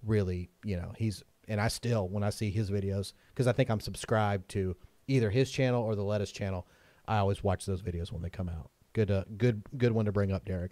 really, 0.04 0.50
you 0.64 0.78
know, 0.78 0.94
he's 0.98 1.24
and 1.48 1.60
I 1.62 1.68
still 1.68 2.08
when 2.08 2.24
I 2.24 2.30
see 2.30 2.50
his 2.50 2.70
videos 2.70 3.14
because 3.34 3.48
I 3.48 3.52
think 3.52 3.70
I'm 3.70 3.80
subscribed 3.80 4.50
to 4.50 4.76
either 5.08 5.30
his 5.30 5.52
channel 5.52 5.84
or 5.84 5.96
the 5.96 6.04
Lettuce 6.04 6.32
channel. 6.32 6.68
I 7.08 7.18
always 7.18 7.44
watch 7.44 7.66
those 7.66 7.82
videos 7.82 8.12
when 8.12 8.22
they 8.22 8.30
come 8.30 8.50
out. 8.50 8.72
Good, 8.94 9.12
uh, 9.12 9.26
good, 9.38 9.64
good 9.78 9.92
one 9.92 10.06
to 10.06 10.12
bring 10.12 10.32
up, 10.32 10.46
Derek. 10.46 10.72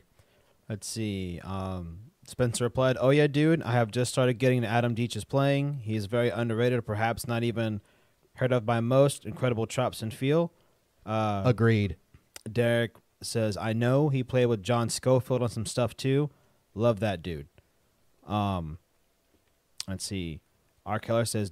Let's 0.70 0.88
see. 0.88 1.40
Um, 1.44 2.00
Spencer 2.26 2.64
replied, 2.64 2.98
"Oh 3.00 3.10
yeah, 3.10 3.28
dude. 3.28 3.62
I 3.64 3.74
have 3.74 3.92
just 3.92 4.12
started 4.12 4.36
getting 4.36 4.64
Adam 4.66 4.96
Deitch's 4.96 5.26
playing. 5.26 5.82
He's 5.84 6.06
very 6.06 6.30
underrated, 6.30 6.86
perhaps 6.86 7.28
not 7.28 7.44
even 7.44 7.82
heard 8.36 8.54
of 8.54 8.66
by 8.66 8.80
most. 8.80 9.26
Incredible 9.26 9.68
chops 9.68 10.02
and 10.02 10.14
feel." 10.14 10.52
Uh, 11.06 11.44
Agreed. 11.46 11.98
Derek 12.52 12.96
says, 13.22 13.58
"I 13.58 13.74
know 13.74 14.10
he 14.10 14.24
played 14.24 14.46
with 14.46 14.64
John 14.64 14.90
Scofield 14.90 15.42
on 15.42 15.50
some 15.50 15.66
stuff 15.66 15.98
too. 15.98 16.30
Love 16.74 17.02
that 17.02 17.22
dude." 17.22 17.48
Um, 18.26 18.80
let's 19.88 20.06
see. 20.06 20.40
R. 20.86 21.00
Keller 21.00 21.26
says 21.26 21.52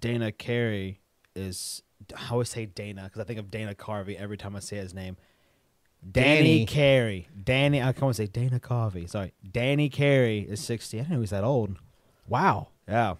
Dana 0.00 0.32
Carey 0.32 1.00
is. 1.34 1.82
I 2.14 2.30
always 2.30 2.50
say 2.50 2.66
Dana 2.66 3.04
because 3.04 3.20
I 3.20 3.24
think 3.24 3.38
of 3.38 3.50
Dana 3.50 3.74
Carvey 3.74 4.16
every 4.16 4.36
time 4.36 4.54
I 4.54 4.60
say 4.60 4.76
his 4.76 4.94
name. 4.94 5.16
Danny, 6.08 6.36
Danny. 6.36 6.66
Carey. 6.66 7.28
Danny. 7.42 7.82
I 7.82 7.92
can't 7.92 8.14
say 8.14 8.26
Dana 8.26 8.60
Carvey. 8.60 9.08
Sorry, 9.08 9.32
Danny 9.50 9.88
Carey 9.88 10.40
is 10.40 10.60
sixty. 10.60 10.98
I 10.98 11.02
didn't 11.02 11.10
know 11.10 11.16
he 11.16 11.20
was 11.22 11.30
that 11.30 11.44
old. 11.44 11.76
Wow. 12.28 12.68
Yeah. 12.86 13.14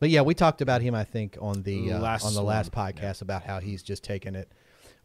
But 0.00 0.08
yeah, 0.10 0.22
we 0.22 0.34
talked 0.34 0.62
about 0.62 0.80
him. 0.80 0.94
I 0.94 1.04
think 1.04 1.36
on 1.40 1.62
the 1.62 1.92
uh, 1.92 2.00
Last 2.00 2.24
on 2.24 2.34
the 2.34 2.42
last 2.42 2.74
one, 2.74 2.92
podcast 2.92 3.22
about 3.22 3.44
how 3.44 3.60
he's 3.60 3.82
just 3.82 4.02
taken 4.02 4.34
it 4.34 4.50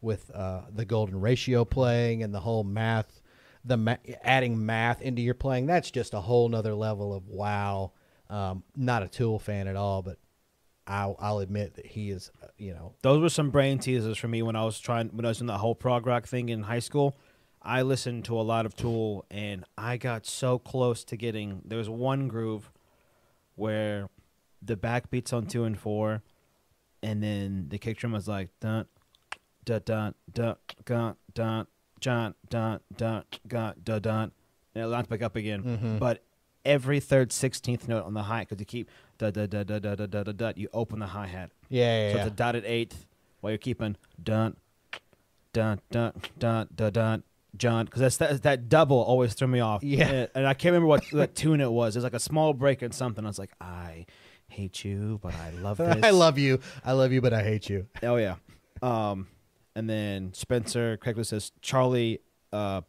with 0.00 0.30
uh, 0.34 0.62
the 0.74 0.84
golden 0.84 1.20
ratio 1.20 1.64
playing 1.64 2.22
and 2.22 2.34
the 2.34 2.40
whole 2.40 2.64
math, 2.64 3.20
the 3.64 3.76
ma- 3.76 3.96
adding 4.22 4.64
math 4.64 5.02
into 5.02 5.20
your 5.22 5.34
playing. 5.34 5.66
That's 5.66 5.90
just 5.90 6.14
a 6.14 6.20
whole 6.20 6.48
nother 6.48 6.74
level 6.74 7.14
of 7.14 7.28
wow. 7.28 7.92
Um, 8.28 8.62
not 8.74 9.02
a 9.02 9.08
Tool 9.08 9.38
fan 9.38 9.68
at 9.68 9.76
all, 9.76 10.02
but 10.02 10.18
I'll, 10.86 11.16
I'll 11.18 11.38
admit 11.38 11.74
that 11.74 11.86
he 11.86 12.10
is, 12.10 12.30
uh, 12.42 12.48
you 12.58 12.72
know. 12.72 12.94
Those 13.02 13.20
were 13.20 13.28
some 13.28 13.50
brain 13.50 13.78
teasers 13.78 14.18
for 14.18 14.28
me 14.28 14.42
when 14.42 14.56
I 14.56 14.64
was 14.64 14.78
trying 14.78 15.08
when 15.08 15.24
I 15.24 15.28
was 15.28 15.40
in 15.40 15.46
the 15.46 15.58
whole 15.58 15.74
prog 15.74 16.06
rock 16.06 16.26
thing 16.26 16.48
in 16.48 16.62
high 16.62 16.80
school. 16.80 17.16
I 17.62 17.82
listened 17.82 18.24
to 18.26 18.38
a 18.38 18.42
lot 18.42 18.66
of 18.66 18.76
Tool, 18.76 19.24
and 19.30 19.64
I 19.76 19.96
got 19.96 20.26
so 20.26 20.58
close 20.58 21.04
to 21.04 21.16
getting. 21.16 21.62
There 21.64 21.78
was 21.78 21.88
one 21.88 22.28
groove 22.28 22.70
where 23.54 24.08
the 24.62 24.76
back 24.76 25.10
beats 25.10 25.32
on 25.32 25.46
two 25.46 25.64
and 25.64 25.78
four, 25.78 26.22
and 27.02 27.22
then 27.22 27.66
the 27.68 27.78
kick 27.78 27.98
drum 27.98 28.12
was 28.12 28.28
like 28.28 28.50
dun, 28.60 28.86
dun, 29.64 29.82
dun, 29.84 30.14
dun, 30.32 30.56
dun, 30.84 31.16
dun, 31.34 31.66
dun 32.00 32.34
dun, 32.48 32.80
dun, 32.96 33.24
dun, 33.48 33.74
dun, 33.82 34.02
dun, 34.02 34.32
and 34.74 34.84
it 34.84 34.86
launched 34.86 35.10
back 35.10 35.22
up 35.22 35.36
again. 35.36 35.62
Mm-hmm. 35.62 35.98
But 35.98 36.22
every 36.66 37.00
third 37.00 37.32
sixteenth 37.32 37.88
note 37.88 38.04
on 38.04 38.12
the 38.14 38.24
hi 38.24 38.40
because 38.40 38.58
you 38.60 38.66
keep 38.66 38.90
da 39.18 39.30
da 39.30 39.46
da 39.46 39.62
da 39.62 39.78
da 39.78 39.94
da 39.94 40.06
da 40.06 40.22
da 40.24 40.32
da, 40.32 40.52
you 40.56 40.68
open 40.74 40.98
the 40.98 41.06
hi 41.06 41.26
hat. 41.26 41.50
yeah, 41.68 42.08
yeah, 42.08 42.12
So 42.12 42.16
yeah. 42.18 42.24
it's 42.24 42.32
a 42.32 42.36
dotted 42.36 42.64
eighth 42.66 43.06
while 43.40 43.50
you're 43.52 43.58
keeping 43.58 43.96
dun, 44.22 44.56
dun, 45.52 45.80
dun, 45.90 46.12
dun, 46.38 46.68
dun, 46.74 46.92
dun, 46.92 47.22
John. 47.56 47.84
Because 47.86 48.00
that's 48.00 48.16
that, 48.18 48.42
that 48.42 48.68
double 48.68 48.98
always 48.98 49.34
threw 49.34 49.48
me 49.48 49.60
off. 49.60 49.82
Yeah. 49.82 50.08
And, 50.08 50.30
and 50.34 50.46
I 50.46 50.54
can't 50.54 50.72
remember 50.72 50.88
what, 50.88 51.04
what 51.12 51.34
tune 51.34 51.60
it 51.60 51.70
was. 51.70 51.96
It 51.96 52.00
was 52.00 52.04
like 52.04 52.14
a 52.14 52.20
small 52.20 52.52
break 52.52 52.82
in 52.82 52.92
something. 52.92 53.24
I 53.24 53.28
was 53.28 53.38
like, 53.38 53.52
I 53.60 54.06
hate 54.48 54.84
you, 54.84 55.18
but 55.22 55.34
I 55.34 55.50
love 55.50 55.76
this. 55.78 55.98
I 56.02 56.10
love 56.10 56.38
you. 56.38 56.60
I 56.84 56.92
love 56.92 57.12
you, 57.12 57.20
but 57.20 57.32
I 57.32 57.42
hate 57.42 57.68
you. 57.70 57.86
Oh, 58.02 58.16
yeah. 58.16 58.36
Um, 58.82 59.28
and 59.74 59.88
then 59.88 60.32
Spencer 60.34 60.96
correctly 60.98 61.24
says 61.24 61.52
Charlie. 61.62 62.20
Uh, 62.52 62.82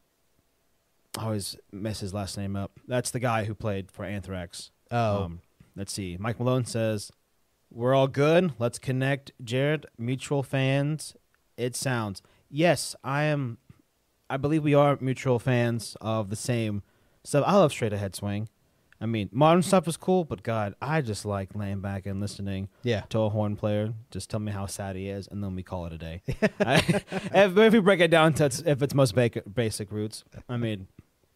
I 1.17 1.23
always 1.25 1.55
mess 1.71 1.99
his 1.99 2.13
last 2.13 2.37
name 2.37 2.55
up. 2.55 2.71
That's 2.87 3.11
the 3.11 3.19
guy 3.19 3.45
who 3.45 3.55
played 3.55 3.91
for 3.91 4.05
Anthrax. 4.05 4.71
Oh, 4.91 5.23
Um, 5.23 5.41
let's 5.75 5.91
see. 5.93 6.17
Mike 6.19 6.39
Malone 6.39 6.65
says, 6.65 7.11
"We're 7.71 7.93
all 7.93 8.07
good. 8.07 8.53
Let's 8.59 8.79
connect." 8.79 9.31
Jared, 9.43 9.85
mutual 9.97 10.43
fans. 10.43 11.15
It 11.57 11.75
sounds. 11.75 12.21
Yes, 12.49 12.95
I 13.03 13.23
am. 13.23 13.57
I 14.29 14.37
believe 14.37 14.63
we 14.63 14.73
are 14.73 14.97
mutual 15.01 15.39
fans 15.39 15.95
of 16.01 16.29
the 16.29 16.35
same 16.35 16.83
stuff. 17.23 17.43
I 17.47 17.55
love 17.55 17.71
straight 17.71 17.93
ahead 17.93 18.15
swing. 18.15 18.49
I 18.99 19.05
mean, 19.05 19.29
modern 19.31 19.61
stuff 19.61 19.87
is 19.87 19.95
cool, 19.95 20.23
but 20.23 20.41
God, 20.41 20.73
I 20.81 21.01
just 21.01 21.23
like 21.23 21.55
laying 21.55 21.81
back 21.81 22.07
and 22.07 22.19
listening 22.19 22.69
yeah. 22.83 23.01
to 23.09 23.19
a 23.19 23.29
horn 23.29 23.55
player. 23.55 23.93
Just 24.09 24.29
tell 24.29 24.39
me 24.39 24.51
how 24.51 24.65
sad 24.65 24.95
he 24.95 25.07
is, 25.07 25.27
and 25.27 25.43
then 25.43 25.55
we 25.55 25.61
call 25.61 25.85
it 25.85 25.93
a 25.93 25.97
day. 25.99 26.21
I, 26.59 26.77
if, 27.33 27.57
if 27.57 27.73
we 27.73 27.79
break 27.79 27.99
it 27.99 28.09
down 28.09 28.33
to 28.33 28.45
its, 28.45 28.59
if 28.65 28.81
it's 28.81 28.95
most 28.95 29.13
basic, 29.13 29.43
basic 29.53 29.91
roots, 29.91 30.23
I 30.49 30.57
mean, 30.57 30.87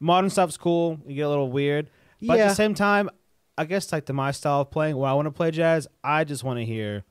modern 0.02 0.30
stuff's 0.30 0.57
cool. 0.57 0.99
You 1.07 1.15
get 1.15 1.22
a 1.22 1.30
little 1.30 1.49
weird, 1.52 1.90
but 2.22 2.34
at 2.34 2.38
Yeah. 2.40 2.48
the 2.49 2.56
same 2.56 2.73
time, 2.73 3.10
I 3.57 3.64
guess 3.65 3.91
like 3.94 4.06
to 4.07 4.14
my 4.14 4.32
style 4.32 4.61
of 4.61 4.72
playing, 4.72 4.98
when 4.98 5.10
I 5.10 5.14
want 5.14 5.28
to 5.28 5.32
play 5.32 5.52
jazz, 5.52 5.88
I 6.03 6.23
just 6.26 6.44
want 6.44 6.60
to 6.60 6.65
hear 6.65 7.03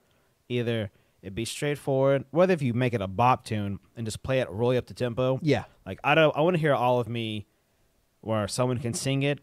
either 0.49 0.91
it 1.23 1.35
be 1.35 1.45
straightforward, 1.45 2.25
whether 2.31 2.53
if 2.53 2.61
you 2.63 2.75
make 2.75 2.93
it 2.95 3.01
a 3.01 3.07
bop 3.07 3.45
tune 3.45 3.79
and 3.97 4.07
just 4.07 4.23
play 4.23 4.41
it 4.41 4.49
really 4.51 4.77
up 4.77 4.87
the 4.87 4.95
tempo. 4.95 5.39
Yeah. 5.43 5.65
Like 5.87 6.01
I 6.05 6.15
don't, 6.15 6.37
I 6.37 6.41
want 6.41 6.55
to 6.57 6.61
hear 6.61 6.75
all 6.75 6.99
of 7.01 7.09
me, 7.09 7.47
where 8.23 8.47
someone 8.49 8.79
can 8.79 8.93
sing 8.95 9.23
it, 9.23 9.39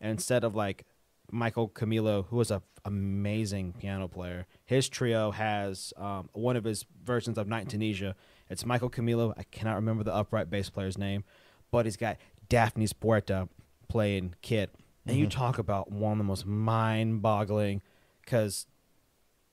instead 0.00 0.44
of 0.44 0.54
like 0.54 0.84
Michael 1.32 1.68
Camilo, 1.68 2.26
who 2.28 2.36
was 2.36 2.50
a 2.50 2.62
amazing 2.84 3.72
piano 3.74 4.08
player. 4.08 4.46
His 4.64 4.88
trio 4.88 5.30
has 5.30 5.92
um, 5.96 6.28
one 6.32 6.56
of 6.56 6.64
his 6.64 6.84
versions 7.04 7.36
of 7.38 7.46
Night 7.48 7.62
in 7.64 7.68
Tunisia. 7.68 8.14
It's 8.48 8.64
Michael 8.64 8.88
Camilo. 8.90 9.34
I 9.36 9.42
cannot 9.44 9.74
remember 9.76 10.04
the 10.04 10.14
upright 10.14 10.48
bass 10.48 10.70
player's 10.70 10.96
name, 10.96 11.24
but 11.70 11.84
he's 11.86 11.96
got 11.96 12.16
Dafnis 12.50 12.92
Prieto 12.92 13.48
playing 13.88 14.34
kit. 14.42 14.74
And 15.06 15.16
you 15.16 15.26
talk 15.26 15.58
about 15.58 15.90
one 15.90 16.12
of 16.12 16.18
the 16.18 16.24
most 16.24 16.44
mind-boggling, 16.44 17.80
because 18.22 18.66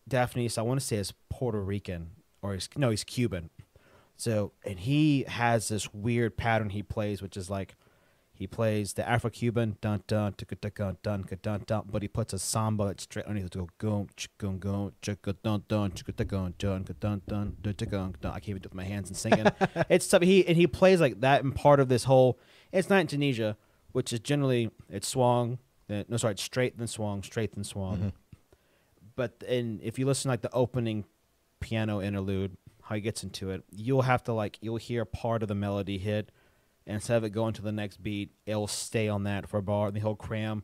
Daphne's, 0.05 0.57
I 0.57 0.63
want 0.63 0.81
to 0.81 0.85
say, 0.85 0.97
is 0.97 1.13
Puerto 1.29 1.61
Rican 1.61 2.11
or 2.41 2.53
he's 2.53 2.69
no, 2.75 2.89
he's 2.89 3.03
Cuban. 3.03 3.49
So, 4.17 4.51
and 4.65 4.79
he 4.79 5.25
has 5.27 5.67
this 5.67 5.93
weird 5.93 6.37
pattern 6.37 6.69
he 6.69 6.83
plays, 6.83 7.21
which 7.21 7.35
is 7.35 7.49
like 7.49 7.75
he 8.33 8.47
plays 8.47 8.93
the 8.93 9.07
Afro 9.07 9.29
Cuban 9.29 9.77
dun 9.81 10.03
dun 10.07 10.33
ticka 10.33 10.55
dun 11.01 11.23
ka 11.23 11.35
dun 11.41 11.63
dun, 11.65 11.83
but 11.89 12.01
he 12.01 12.07
puts 12.07 12.33
a 12.33 12.39
samba 12.39 12.93
straight 12.97 13.25
underneath 13.25 13.51
to 13.51 13.59
go 13.59 13.69
goom 13.77 14.09
chicka 14.17 14.59
goom 14.59 14.91
chicka 15.01 15.35
dun 15.43 15.63
dun 15.67 15.91
chicka 15.91 16.15
dun 16.15 16.53
ka 16.83 16.93
dun 16.99 17.23
dun 17.27 17.55
dun 17.61 18.15
dun. 18.21 18.31
I 18.31 18.39
can't 18.39 18.49
even 18.49 18.61
do 18.61 18.67
it 18.67 18.71
with 18.71 18.75
my 18.75 18.83
hands 18.83 19.09
and 19.09 19.17
singing. 19.17 19.47
it's 19.89 20.05
stuff 20.05 20.21
he 20.21 20.45
and 20.45 20.57
he 20.57 20.67
plays 20.67 21.01
like 21.01 21.21
that 21.21 21.43
and 21.43 21.55
part 21.55 21.79
of 21.79 21.87
this 21.87 22.03
whole. 22.03 22.37
It's 22.75 22.89
not 22.89 22.99
in 22.99 23.07
Tunisia, 23.07 23.57
which 23.93 24.11
is 24.11 24.19
generally 24.19 24.69
it's 24.89 25.07
swung. 25.07 25.59
Then, 25.87 26.01
uh, 26.01 26.03
no, 26.09 26.17
sorry, 26.17 26.33
it's 26.33 26.43
straight 26.43 26.77
then 26.77 26.87
swung, 26.87 27.23
straight 27.23 27.55
then 27.55 27.63
swung. 27.63 27.97
Mm-hmm. 27.97 28.07
But 29.15 29.43
and 29.47 29.81
if 29.81 29.97
you 29.97 30.05
listen 30.05 30.29
like 30.29 30.41
the 30.41 30.53
opening 30.53 31.05
piano 31.61 32.01
interlude, 32.01 32.57
how 32.83 32.95
he 32.95 33.01
gets 33.01 33.23
into 33.23 33.49
it, 33.51 33.63
you'll 33.71 34.01
have 34.01 34.23
to 34.25 34.33
like 34.33 34.57
you'll 34.61 34.75
hear 34.75 35.05
part 35.05 35.41
of 35.41 35.47
the 35.47 35.55
melody 35.55 35.97
hit, 35.97 36.31
and 36.85 36.95
instead 36.95 37.17
of 37.17 37.23
it 37.23 37.29
going 37.29 37.53
to 37.53 37.61
the 37.61 37.71
next 37.71 38.03
beat, 38.03 38.31
it'll 38.45 38.67
stay 38.67 39.07
on 39.07 39.23
that 39.23 39.47
for 39.47 39.57
a 39.57 39.63
bar, 39.63 39.87
and 39.87 39.97
he'll 39.97 40.15
cram 40.15 40.63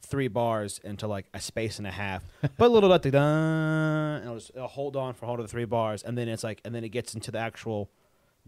three 0.00 0.28
bars 0.28 0.80
into 0.82 1.06
like 1.06 1.26
a 1.34 1.40
space 1.40 1.78
and 1.78 1.86
a 1.86 1.90
half. 1.90 2.24
but 2.56 2.66
a 2.66 2.68
little 2.68 2.88
bit, 2.88 3.12
dun, 3.12 3.22
and 3.22 4.24
it'll, 4.24 4.38
just, 4.38 4.50
it'll 4.54 4.68
hold 4.68 4.96
on 4.96 5.12
for 5.14 5.26
hold 5.26 5.38
of 5.38 5.44
the 5.44 5.50
three 5.50 5.66
bars, 5.66 6.02
and 6.02 6.16
then 6.16 6.28
it's 6.28 6.42
like, 6.42 6.62
and 6.64 6.74
then 6.74 6.84
it 6.84 6.88
gets 6.88 7.14
into 7.14 7.30
the 7.30 7.38
actual 7.38 7.90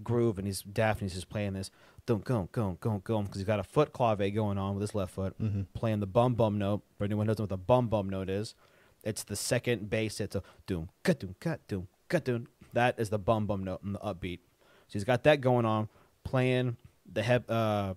groove, 0.03 0.39
and 0.39 0.47
he's 0.47 0.63
Dafnis 0.63 1.13
just 1.13 1.29
playing 1.29 1.53
this 1.53 1.71
don't 2.07 2.25
go 2.25 2.49
go 2.53 2.77
go 2.81 3.01
go 3.05 3.23
because 3.23 3.37
he's 3.37 3.47
got 3.47 3.61
a 3.61 3.65
foot 3.65 3.93
clave 3.93 4.19
going 4.35 4.59
on 4.59 4.75
with 4.75 4.83
his 4.83 4.95
left 4.95 5.15
foot, 5.15 5.35
playing 5.75 6.01
the 6.01 6.07
bum 6.07 6.35
bum 6.35 6.59
note. 6.59 6.83
For 6.99 7.05
anyone 7.05 7.27
who 7.27 7.31
doesn't 7.31 7.43
know 7.43 7.45
what 7.45 7.51
the 7.51 7.57
bum 7.57 7.89
bum 7.89 8.09
note 8.09 8.29
is, 8.29 8.55
it's 9.03 9.25
the 9.25 9.37
second 9.37 9.91
bass. 9.91 10.21
It's 10.21 10.37
a 10.37 10.43
doom 10.67 10.91
cut 11.03 11.21
doom 11.21 11.35
cut 11.41 11.67
doom 11.69 11.89
cut 12.09 12.25
doom. 12.25 12.49
That 12.73 12.99
is 12.99 13.11
the 13.11 13.19
bum 13.19 13.47
bum 13.47 13.65
note 13.65 13.83
in 13.85 13.93
the 13.93 13.99
upbeat. 14.01 14.41
So 14.89 14.95
he's 14.95 15.05
got 15.05 15.25
that 15.25 15.41
going 15.41 15.65
on, 15.65 15.89
playing 16.25 16.77
the 17.11 17.23
heb, 17.23 17.51
uh, 17.51 17.95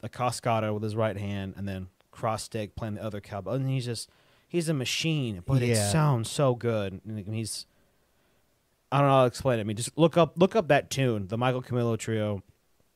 the 0.00 0.08
cascara 0.08 0.72
with 0.74 0.82
his 0.82 0.96
right 0.96 1.16
hand, 1.16 1.54
and 1.56 1.66
then 1.66 1.88
cross 2.10 2.44
stick 2.44 2.74
playing 2.76 2.94
the 2.94 3.02
other 3.02 3.20
cowbell. 3.20 3.54
And 3.54 3.68
he's 3.68 3.84
just 3.84 4.10
he's 4.46 4.68
a 4.68 4.74
machine, 4.74 5.42
but 5.46 5.62
it 5.62 5.76
sounds 5.76 6.30
so 6.30 6.54
good. 6.54 7.00
And 7.06 7.34
he's 7.34 7.66
I 8.90 8.98
don't 8.98 9.08
know 9.08 9.14
how 9.14 9.20
to 9.22 9.26
explain 9.26 9.58
it. 9.58 9.62
I 9.62 9.64
mean, 9.64 9.76
just 9.76 9.96
look 9.96 10.16
up 10.16 10.34
look 10.36 10.56
up 10.56 10.68
that 10.68 10.90
tune, 10.90 11.28
the 11.28 11.38
Michael 11.38 11.62
Camilo 11.62 11.98
Trio, 11.98 12.42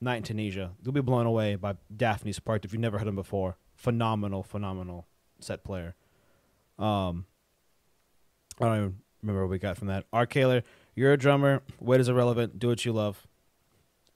Night 0.03 0.17
in 0.17 0.23
Tunisia. 0.25 0.73
You'll 0.83 0.93
be 0.93 1.01
blown 1.01 1.27
away 1.27 1.55
by 1.55 1.77
Dafnis 1.95 2.43
part 2.43 2.65
if 2.65 2.73
you've 2.73 2.81
never 2.81 2.99
heard 2.99 3.09
him 3.09 3.15
before. 3.15 3.57
Phenomenal, 3.75 4.43
phenomenal 4.43 5.07
set 5.41 5.65
player. 5.65 5.95
Um, 6.79 7.27
I 8.61 8.67
don't 8.67 8.77
even 8.77 8.97
remember 9.23 9.43
what 9.43 9.51
we 9.51 9.59
got 9.59 9.79
from 9.79 9.89
that. 9.89 10.05
Art 10.13 10.31
Kaler, 10.31 10.63
you're 10.95 11.13
a 11.13 11.17
drummer. 11.17 11.63
Weight 11.81 12.01
is 12.01 12.09
irrelevant. 12.09 12.59
Do 12.59 12.69
what 12.69 12.85
you 12.85 12.93
love. 12.93 13.27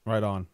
Right 0.05 0.23
on. 0.23 0.47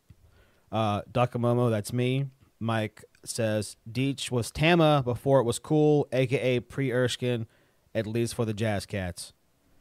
Uh, 0.72 1.02
Dakamomo, 1.12 1.70
that's 1.70 1.94
me. 1.94 2.28
Mike 2.60 3.04
says 3.26 3.76
Deitch 3.90 4.32
was 4.32 4.52
Tama 4.52 5.02
before 5.04 5.40
it 5.40 5.44
was 5.44 5.60
cool, 5.60 6.08
aka 6.12 6.60
pre 6.60 6.92
Erskine, 6.92 7.48
at 7.94 8.08
least 8.08 8.36
for 8.36 8.46
the 8.46 8.54
Jazz 8.54 8.86
Cats. 8.86 9.34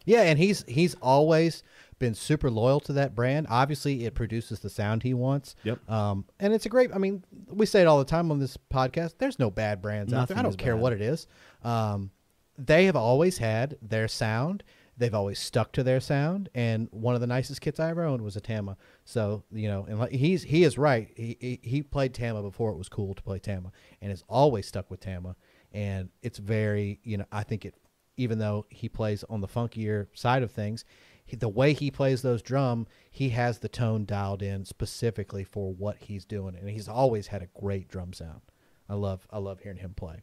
Yeah, 0.05 0.23
and 0.23 0.39
he's 0.39 0.65
he's 0.67 0.95
always 0.97 1.63
been 2.03 2.15
super 2.15 2.51
loyal 2.51 2.81
to 2.81 2.93
that 2.95 3.15
brand. 3.15 3.47
Obviously, 3.49 4.05
it 4.05 4.15
produces 4.15 4.59
the 4.59 4.69
sound 4.69 5.05
he 5.05 5.15
wants. 5.15 5.55
Yep. 5.63 5.89
Um, 5.89 6.25
and 6.41 6.53
it's 6.53 6.67
a 6.67 6.69
great. 6.69 6.91
I 6.93 6.99
mean, 6.99 7.25
we 7.47 7.65
say 7.65 7.81
it 7.81 7.87
all 7.87 8.01
the 8.01 8.05
time 8.05 8.31
on 8.33 8.41
this 8.41 8.59
podcast. 8.73 9.15
There's 9.19 9.39
no 9.39 9.51
bad 9.51 9.81
brands 9.81 10.13
out 10.13 10.27
there. 10.27 10.37
I 10.37 10.43
don't 10.43 10.59
care 10.59 10.75
bad. 10.75 10.83
what 10.83 10.93
it 10.93 11.01
is. 11.01 11.29
Um, 11.63 12.11
they 12.59 12.87
have 12.87 12.97
always 12.97 13.39
had 13.39 13.79
their 13.81 14.09
sound. 14.09 14.65
They've 14.99 15.15
always 15.15 15.39
stuck 15.39 15.71
to 15.73 15.85
their 15.85 16.01
sound. 16.01 16.51
And 16.55 16.89
one 16.91 17.15
of 17.15 17.21
the 17.21 17.27
nicest 17.29 17.61
kits 17.61 17.79
I 17.79 17.89
ever 17.91 18.03
owned 18.03 18.23
was 18.23 18.37
a 18.37 18.41
Tama. 18.41 18.77
So 19.05 19.45
you 19.53 19.69
know, 19.69 19.87
and 19.89 20.01
like, 20.01 20.11
he's 20.11 20.43
he 20.43 20.65
is 20.65 20.77
right. 20.77 21.09
He, 21.17 21.37
he 21.41 21.61
he 21.63 21.83
played 21.83 22.15
Tama 22.15 22.43
before 22.43 22.73
it 22.73 22.79
was 22.79 22.89
cool 22.89 23.15
to 23.15 23.23
play 23.23 23.39
Tama, 23.39 23.71
and 24.01 24.11
has 24.11 24.25
always 24.29 24.67
stuck 24.67 24.91
with 24.91 24.99
Tama. 24.99 25.37
And 25.73 26.11
it's 26.21 26.39
very 26.39 26.99
you 27.05 27.17
know 27.17 27.27
I 27.31 27.45
think 27.45 27.65
it 27.65 27.77
even 28.17 28.39
though 28.39 28.67
he 28.69 28.89
plays 28.89 29.25
on 29.31 29.41
the 29.41 29.49
funkier 29.49 30.09
side 30.15 30.43
of 30.43 30.51
things, 30.51 30.85
he, 31.25 31.37
the 31.37 31.49
way 31.49 31.73
he 31.73 31.91
plays 31.91 32.23
those 32.23 32.43
drum, 32.43 32.87
he 33.11 33.31
has 33.31 33.59
the 33.59 33.69
tone 33.69 34.05
dialed 34.05 34.43
in 34.43 34.65
specifically 34.65 35.45
for 35.45 35.73
what 35.73 35.97
he's 36.01 36.25
doing, 36.25 36.57
and 36.57 36.69
he's 36.69 36.89
always 36.89 37.29
had 37.29 37.43
a 37.43 37.49
great 37.59 37.89
drum 37.89 38.13
sound. 38.13 38.41
I 38.89 38.95
love 38.95 39.27
I 39.31 39.39
love 39.39 39.61
hearing 39.61 39.79
him 39.79 39.95
play. 39.95 40.21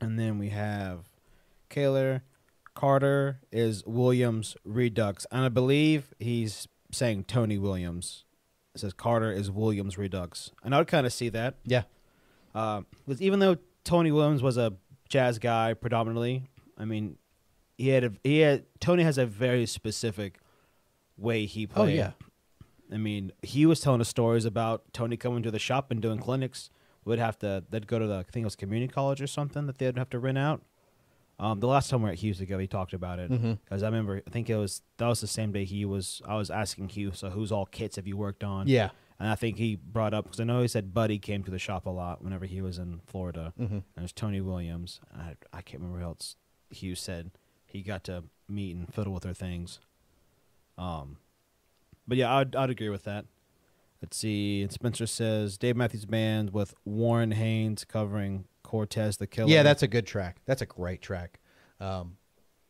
And 0.00 0.18
then 0.18 0.38
we 0.38 0.50
have 0.50 1.08
Kaler. 1.68 2.22
Carter 2.74 3.40
is 3.52 3.84
Williams 3.84 4.56
Redux. 4.64 5.26
And 5.30 5.44
I 5.44 5.48
believe 5.48 6.14
he's 6.18 6.68
saying 6.92 7.24
Tony 7.24 7.58
Williams. 7.58 8.24
It 8.74 8.80
says 8.80 8.92
Carter 8.92 9.32
is 9.32 9.50
Williams 9.50 9.98
Redux. 9.98 10.52
And 10.62 10.74
I 10.74 10.78
would 10.78 10.86
kind 10.86 11.04
of 11.04 11.12
see 11.12 11.28
that. 11.30 11.56
Yeah, 11.64 11.82
Uh, 12.54 12.82
because 13.06 13.20
even 13.20 13.40
though 13.40 13.56
Tony 13.84 14.12
Williams 14.12 14.42
was 14.42 14.56
a 14.56 14.74
jazz 15.08 15.38
guy 15.38 15.74
predominantly, 15.74 16.44
I 16.78 16.84
mean, 16.84 17.18
he 17.80 17.88
had 17.88 18.04
a, 18.04 18.12
he 18.22 18.40
had 18.40 18.64
Tony 18.78 19.02
has 19.04 19.16
a 19.16 19.24
very 19.24 19.64
specific 19.64 20.38
way 21.16 21.46
he 21.46 21.66
played. 21.66 21.98
Oh, 21.98 22.02
yeah. 22.02 22.12
I 22.92 22.98
mean, 22.98 23.32
he 23.42 23.64
was 23.64 23.80
telling 23.80 24.00
us 24.00 24.08
stories 24.08 24.44
about 24.44 24.92
Tony 24.92 25.16
coming 25.16 25.42
to 25.42 25.50
the 25.50 25.58
shop 25.58 25.90
and 25.90 26.02
doing 26.02 26.18
clinics. 26.18 26.70
Would 27.06 27.18
have 27.18 27.38
to 27.38 27.64
they'd 27.70 27.86
go 27.86 27.98
to 27.98 28.06
the 28.06 28.16
I 28.16 28.22
think 28.24 28.42
it 28.42 28.44
was 28.44 28.56
community 28.56 28.92
college 28.92 29.22
or 29.22 29.26
something 29.26 29.66
that 29.66 29.78
they'd 29.78 29.96
have 29.96 30.10
to 30.10 30.18
rent 30.18 30.36
out. 30.36 30.62
Um, 31.38 31.60
the 31.60 31.66
last 31.66 31.88
time 31.88 32.02
we 32.02 32.08
were 32.08 32.12
at 32.12 32.18
Hugh's 32.18 32.36
together, 32.36 32.60
he 32.60 32.66
talked 32.66 32.92
about 32.92 33.18
it 33.18 33.30
because 33.30 33.82
I 33.82 33.86
remember. 33.86 34.22
I 34.26 34.30
think 34.30 34.50
it 34.50 34.56
was 34.56 34.82
that 34.98 35.06
was 35.06 35.22
the 35.22 35.26
same 35.26 35.50
day 35.50 35.64
he 35.64 35.86
was. 35.86 36.20
I 36.28 36.36
was 36.36 36.50
asking 36.50 36.90
Hugh, 36.90 37.12
so 37.14 37.30
whose 37.30 37.50
all 37.50 37.64
kits 37.64 37.96
have 37.96 38.06
you 38.06 38.18
worked 38.18 38.44
on? 38.44 38.68
Yeah. 38.68 38.90
And 39.18 39.30
I 39.30 39.34
think 39.34 39.56
he 39.56 39.76
brought 39.76 40.12
up 40.12 40.24
because 40.24 40.40
I 40.40 40.44
know 40.44 40.60
he 40.60 40.68
said 40.68 40.92
Buddy 40.92 41.18
came 41.18 41.42
to 41.44 41.50
the 41.50 41.58
shop 41.58 41.86
a 41.86 41.90
lot 41.90 42.22
whenever 42.22 42.44
he 42.44 42.60
was 42.60 42.78
in 42.78 43.00
Florida. 43.06 43.54
Mm-hmm. 43.58 43.74
And 43.74 43.84
there's 43.96 44.12
Tony 44.12 44.42
Williams. 44.42 45.00
I 45.16 45.36
I 45.52 45.62
can't 45.62 45.82
remember 45.82 46.00
who 46.00 46.04
else 46.04 46.36
Hugh 46.68 46.94
said 46.94 47.30
he 47.70 47.82
got 47.82 48.04
to 48.04 48.24
meet 48.48 48.76
and 48.76 48.92
fiddle 48.92 49.12
with 49.12 49.24
her 49.24 49.34
things. 49.34 49.80
Um, 50.76 51.18
but 52.06 52.18
yeah, 52.18 52.34
I'd 52.34 52.56
I'd 52.56 52.70
agree 52.70 52.88
with 52.88 53.04
that. 53.04 53.26
Let's 54.02 54.16
see. 54.16 54.62
And 54.62 54.72
Spencer 54.72 55.06
says 55.06 55.58
Dave 55.58 55.76
Matthews 55.76 56.06
Band 56.06 56.52
with 56.52 56.74
Warren 56.84 57.32
Haynes 57.32 57.84
covering 57.84 58.46
Cortez 58.62 59.18
the 59.18 59.26
Killer. 59.26 59.50
Yeah, 59.50 59.62
that's 59.62 59.82
a 59.82 59.88
good 59.88 60.06
track. 60.06 60.38
That's 60.46 60.62
a 60.62 60.66
great 60.66 61.02
track. 61.02 61.38
Um, 61.80 62.16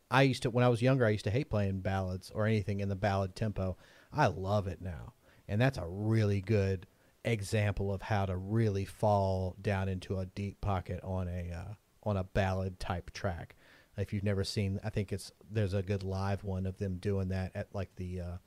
I 0.09 0.23
used 0.23 0.43
to 0.43 0.49
when 0.49 0.65
I 0.65 0.69
was 0.69 0.81
younger, 0.81 1.05
I 1.05 1.09
used 1.09 1.23
to 1.25 1.31
hate 1.31 1.49
playing 1.49 1.79
ballads 1.79 2.31
or 2.35 2.45
anything 2.45 2.81
in 2.81 2.89
the 2.89 2.95
ballad 2.95 3.35
tempo. 3.35 3.77
I 4.11 4.27
love 4.27 4.67
it 4.67 4.81
now, 4.81 5.13
and 5.47 5.59
that's 5.59 5.77
a 5.77 5.87
really 5.87 6.41
good 6.41 6.85
example 7.23 7.93
of 7.93 8.01
how 8.01 8.25
to 8.25 8.35
really 8.35 8.83
fall 8.83 9.55
down 9.61 9.87
into 9.87 10.19
a 10.19 10.25
deep 10.25 10.59
pocket 10.59 10.99
on 11.03 11.27
a 11.27 11.51
uh, 11.55 11.73
on 12.03 12.17
a 12.17 12.23
ballad 12.23 12.79
type 12.79 13.11
track. 13.11 13.55
If 13.97 14.13
you've 14.13 14.23
never 14.23 14.43
seen, 14.43 14.79
I 14.83 14.89
think 14.89 15.11
it's 15.11 15.31
there's 15.49 15.73
a 15.73 15.81
good 15.81 16.03
live 16.03 16.43
one 16.43 16.65
of 16.65 16.77
them 16.77 16.97
doing 16.97 17.29
that 17.29 17.51
at 17.55 17.67
like 17.73 17.95
the 17.95 18.21
uh, 18.21 18.37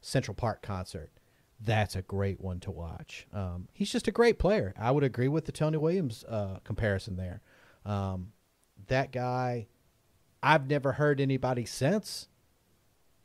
Central 0.00 0.34
Park 0.34 0.62
concert. 0.62 1.10
That's 1.60 1.96
a 1.96 2.02
great 2.02 2.40
one 2.40 2.60
to 2.60 2.70
watch. 2.70 3.26
Um, 3.32 3.68
he's 3.72 3.90
just 3.90 4.08
a 4.08 4.12
great 4.12 4.38
player. 4.38 4.74
I 4.78 4.90
would 4.90 5.04
agree 5.04 5.28
with 5.28 5.46
the 5.46 5.52
Tony 5.52 5.78
Williams 5.78 6.24
uh, 6.28 6.58
comparison 6.64 7.16
there. 7.16 7.40
Um, 7.86 8.32
that 8.88 9.12
guy, 9.12 9.68
I've 10.42 10.68
never 10.68 10.92
heard 10.92 11.20
anybody 11.20 11.64
since. 11.64 12.28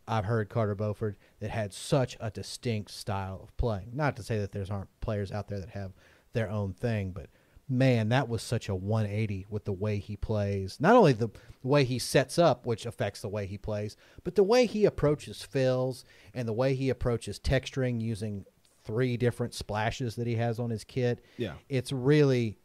I've 0.08 0.26
heard 0.26 0.50
Carter 0.50 0.76
Beauford 0.76 1.18
that 1.40 1.52
had 1.52 1.74
such 1.74 2.18
a 2.20 2.32
distinct 2.32 2.92
style 2.92 3.42
of 3.44 3.56
playing. 3.58 3.92
Not 3.94 4.16
to 4.16 4.24
say 4.24 4.40
that 4.40 4.52
there's 4.52 4.72
aren't 4.72 5.00
players 5.02 5.32
out 5.32 5.48
there 5.48 5.60
that 5.60 5.70
have 5.70 5.92
their 6.34 6.50
own 6.50 6.74
thing, 6.74 7.12
but 7.12 7.30
man, 7.70 8.10
that 8.10 8.28
was 8.28 8.42
such 8.42 8.68
a 8.68 8.76
180 8.76 9.46
with 9.50 9.66
the 9.66 9.74
way 9.74 10.00
he 10.00 10.18
plays. 10.18 10.78
Not 10.80 10.96
only 10.96 11.14
the, 11.14 11.28
the 11.62 11.68
way 11.68 11.84
he 11.84 12.00
sets 12.00 12.40
up, 12.40 12.66
which 12.66 12.86
affects 12.86 13.22
the 13.22 13.30
way 13.30 13.46
he 13.46 13.58
plays, 13.58 13.96
but 14.24 14.36
the 14.36 14.44
way 14.44 14.66
he 14.66 14.86
approaches 14.86 15.44
fills 15.44 16.04
and 16.34 16.48
the 16.48 16.54
way 16.54 16.74
he 16.74 16.90
approaches 16.90 17.40
texturing 17.40 18.02
using 18.02 18.46
three 18.84 19.18
different 19.18 19.54
splashes 19.54 20.16
that 20.16 20.26
he 20.26 20.36
has 20.36 20.60
on 20.60 20.70
his 20.70 20.84
kit. 20.84 21.24
Yeah. 21.38 21.54
It's 21.70 21.92
really, 21.92 22.58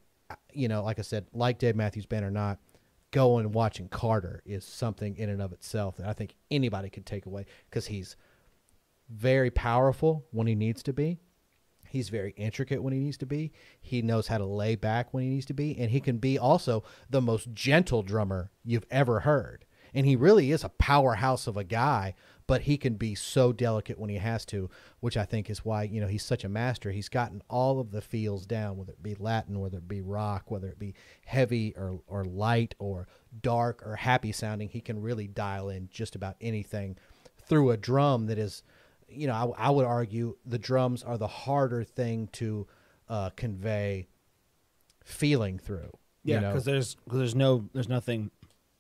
you 0.53 0.69
know, 0.69 0.83
like 0.83 0.99
I 0.99 1.03
said, 1.03 1.27
like 1.35 1.59
Dave 1.59 1.77
Matthews 1.77 2.07
Band 2.07 2.25
or 2.25 2.31
not, 2.31 2.59
going 3.11 3.45
and 3.45 3.55
watching 3.55 3.89
Carter 3.89 4.43
is 4.45 4.65
something 4.65 5.17
in 5.17 5.29
and 5.29 5.41
of 5.41 5.53
itself 5.53 5.99
that 5.99 6.09
I 6.09 6.15
think 6.15 6.35
anybody 6.51 6.91
could 6.91 7.07
take 7.07 7.27
away 7.27 7.47
because 7.71 7.87
he's 7.87 8.17
very 9.09 9.51
powerful 9.51 10.25
when 10.33 10.47
he 10.47 10.55
needs 10.55 10.83
to 10.85 10.93
be. 10.93 11.21
He's 11.95 12.09
very 12.09 12.35
intricate 12.37 12.83
when 12.83 12.93
he 12.93 12.99
needs 12.99 13.17
to 13.19 13.27
be. 13.27 13.53
He 13.81 14.03
knows 14.03 14.27
how 14.27 14.39
to 14.39 14.45
lay 14.45 14.75
back 14.75 15.15
when 15.15 15.23
he 15.23 15.31
needs 15.31 15.47
to 15.47 15.55
be. 15.55 15.79
And 15.79 15.93
he 15.93 16.01
can 16.01 16.19
be 16.19 16.37
also 16.37 16.83
the 17.09 17.23
most 17.23 17.55
gentle 17.55 18.03
drummer 18.03 18.51
you've 18.65 18.85
ever 18.91 19.21
heard. 19.21 19.65
And 19.95 20.05
he 20.05 20.17
really 20.17 20.51
is 20.51 20.65
a 20.65 20.71
powerhouse 20.71 21.47
of 21.47 21.57
a 21.57 21.63
guy, 21.63 22.17
but 22.49 22.63
he 22.63 22.77
can 22.77 22.95
be 22.95 23.15
so 23.15 23.53
delicate 23.53 23.97
when 23.97 24.11
he 24.11 24.17
has 24.17 24.45
to, 24.47 24.69
which 24.99 25.17
I 25.17 25.25
think 25.25 25.49
is 25.49 25.65
why, 25.65 25.85
you 25.85 26.01
know, 26.01 26.09
he's 26.09 26.25
such 26.25 26.43
a 26.43 26.49
master. 26.49 26.91
He's 26.91 27.09
gotten 27.09 27.43
all 27.49 27.79
of 27.79 27.93
the 27.93 28.03
feels 28.03 28.45
down, 28.45 28.77
whether 28.77 28.91
it 28.91 29.03
be 29.05 29.15
Latin, 29.15 29.61
whether 29.61 29.79
it 29.79 29.87
be 29.87 30.03
rock, 30.03 30.51
whether 30.51 30.67
it 30.67 30.81
be 30.81 30.95
heavy 31.27 31.75
or, 31.77 32.01
or 32.09 32.25
light 32.25 32.75
or 32.81 33.07
dark 33.41 33.87
or 33.87 33.95
happy 33.95 34.33
sounding. 34.33 34.69
He 34.69 34.81
can 34.81 35.01
really 35.01 35.29
dial 35.29 35.69
in 35.69 35.89
just 35.93 36.17
about 36.17 36.35
anything 36.41 36.97
through 37.47 37.71
a 37.71 37.77
drum 37.77 38.27
that 38.27 38.39
is 38.39 38.65
you 39.15 39.27
know, 39.27 39.55
I, 39.59 39.69
I, 39.69 39.71
would 39.71 39.87
argue 39.87 40.37
the 40.45 40.59
drums 40.59 41.03
are 41.03 41.19
the 41.19 41.27
harder 41.27 41.85
thing 41.85 42.29
to 42.33 42.67
uh, 43.09 43.31
convey 43.37 44.09
feeling 45.05 45.59
through. 45.59 45.91
yeah, 46.23 46.37
you 46.37 46.41
know? 46.41 46.49
because 46.51 46.65
there's 46.65 46.97
cause 47.09 47.19
there's 47.19 47.35
no 47.35 47.69
there's 47.73 47.89
nothing. 47.89 48.31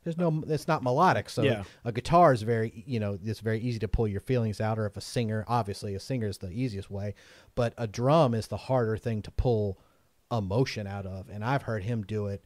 there's 0.03 0.19
no, 0.19 0.43
it's 0.49 0.69
not 0.69 0.83
melodic. 0.83 1.31
So 1.31 1.43
Yeah. 1.43 1.65
a 1.85 1.93
guitar 1.93 2.33
is 2.33 2.43
very, 2.43 2.85
you 2.87 3.01
know, 3.01 3.19
it's 3.25 3.41
very 3.41 3.59
easy 3.61 3.79
to 3.81 3.89
pull 3.89 4.07
your 4.09 4.21
feelings 4.21 4.61
out. 4.61 4.79
Or 4.79 4.87
if 4.87 4.97
a 4.97 5.01
singer, 5.01 5.45
obviously, 5.49 5.95
a 5.95 6.01
singer 6.01 6.29
is 6.29 6.39
the 6.39 6.51
easiest 6.51 6.91
way, 6.91 7.15
but 7.55 7.73
a 7.79 7.87
drum 7.87 8.35
is 8.35 8.49
the 8.49 8.57
harder 8.57 8.97
thing 8.97 9.23
to 9.23 9.31
pull 9.31 9.79
emotion 10.31 10.87
out 10.87 11.07
of. 11.07 11.29
And 11.29 11.45
I've 11.45 11.63
heard 11.63 11.85
him 11.85 12.03
do 12.03 12.27
it 12.27 12.45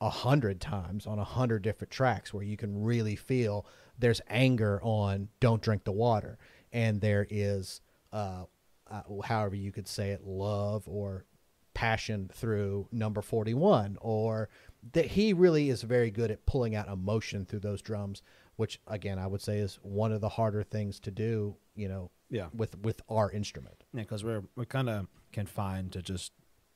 a 0.00 0.08
hundred 0.08 0.60
times 0.60 1.06
on 1.06 1.18
a 1.18 1.24
hundred 1.24 1.62
different 1.62 1.90
tracks 1.90 2.32
where 2.32 2.44
you 2.44 2.56
can 2.56 2.82
really 2.82 3.16
feel 3.16 3.66
there's 3.98 4.20
anger 4.28 4.80
on 4.82 5.28
"Don't 5.40 5.60
Drink 5.60 5.84
the 5.84 5.92
Water." 5.92 6.38
And 6.72 7.00
there 7.00 7.26
is 7.28 7.80
uh, 8.12 8.44
uh, 8.90 9.02
however 9.24 9.54
you 9.56 9.72
could 9.72 9.88
say 9.88 10.10
it 10.10 10.24
love 10.24 10.84
or 10.86 11.24
passion 11.74 12.28
through 12.32 12.88
number 12.90 13.22
41 13.22 13.98
or 14.00 14.48
that 14.92 15.06
he 15.06 15.32
really 15.32 15.70
is 15.70 15.82
very 15.82 16.10
good 16.10 16.30
at 16.30 16.44
pulling 16.46 16.74
out 16.74 16.88
emotion 16.88 17.44
through 17.44 17.60
those 17.60 17.80
drums 17.82 18.20
which 18.56 18.80
again 18.88 19.16
i 19.18 19.26
would 19.26 19.40
say 19.40 19.58
is 19.58 19.78
one 19.82 20.10
of 20.10 20.20
the 20.20 20.28
harder 20.30 20.62
things 20.64 20.98
to 20.98 21.10
do 21.12 21.54
you 21.76 21.88
know 21.88 22.10
Yeah. 22.30 22.48
with 22.52 22.76
with 22.80 23.00
our 23.08 23.30
instrument 23.30 23.84
Yeah, 23.94 24.02
because 24.02 24.24
we're 24.24 24.42
we're 24.56 24.64
kind 24.64 24.88
of 24.88 25.06
confined 25.32 25.92
to 25.92 26.02
just 26.02 26.32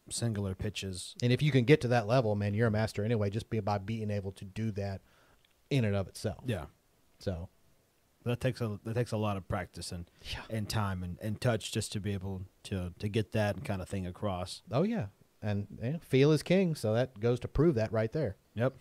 singular 0.09 0.55
pitches. 0.55 1.17
and 1.23 1.33
if 1.33 1.43
you 1.43 1.51
can 1.51 1.65
get 1.65 1.81
to 1.81 1.89
that 1.89 2.07
level 2.07 2.37
man 2.37 2.55
you're 2.55 2.69
a 2.69 2.71
master 2.71 3.05
anyway 3.05 3.29
just 3.31 3.51
be 3.51 3.59
by 3.59 3.79
being 3.79 4.11
able 4.11 4.31
to 4.33 4.45
do 4.45 4.71
that 4.73 5.01
in 5.71 5.85
and 5.85 5.97
of 5.97 6.07
itself 6.07 6.39
Yeah, 6.47 6.67
so 7.19 7.49
that 8.25 8.41
takes 8.41 8.61
a 8.61 8.79
that 8.85 8.95
takes 8.95 9.13
a 9.13 9.17
lot 9.17 9.37
of 9.37 9.47
practice 9.49 9.93
and 9.93 10.05
Yeah. 10.33 10.41
and 10.51 10.69
time 10.69 11.03
and, 11.03 11.19
and 11.21 11.41
touch 11.41 11.73
just 11.73 11.93
to 11.93 12.01
be 12.01 12.13
able 12.13 12.43
to 12.65 12.93
to 12.99 13.09
get 13.09 13.33
that 13.33 13.65
kind 13.65 13.81
of 13.83 13.89
thing 13.89 14.07
across. 14.07 14.63
oh 14.71 14.83
yeah 14.83 15.07
and 15.43 15.67
yeah, 15.83 15.97
feel 16.01 16.31
is 16.33 16.43
king 16.43 16.75
so 16.75 16.95
that 16.95 17.19
goes 17.21 17.41
to 17.41 17.49
prove 17.49 17.75
that 17.77 17.93
right 17.93 18.13
there 18.13 18.37
Yep. 18.55 18.75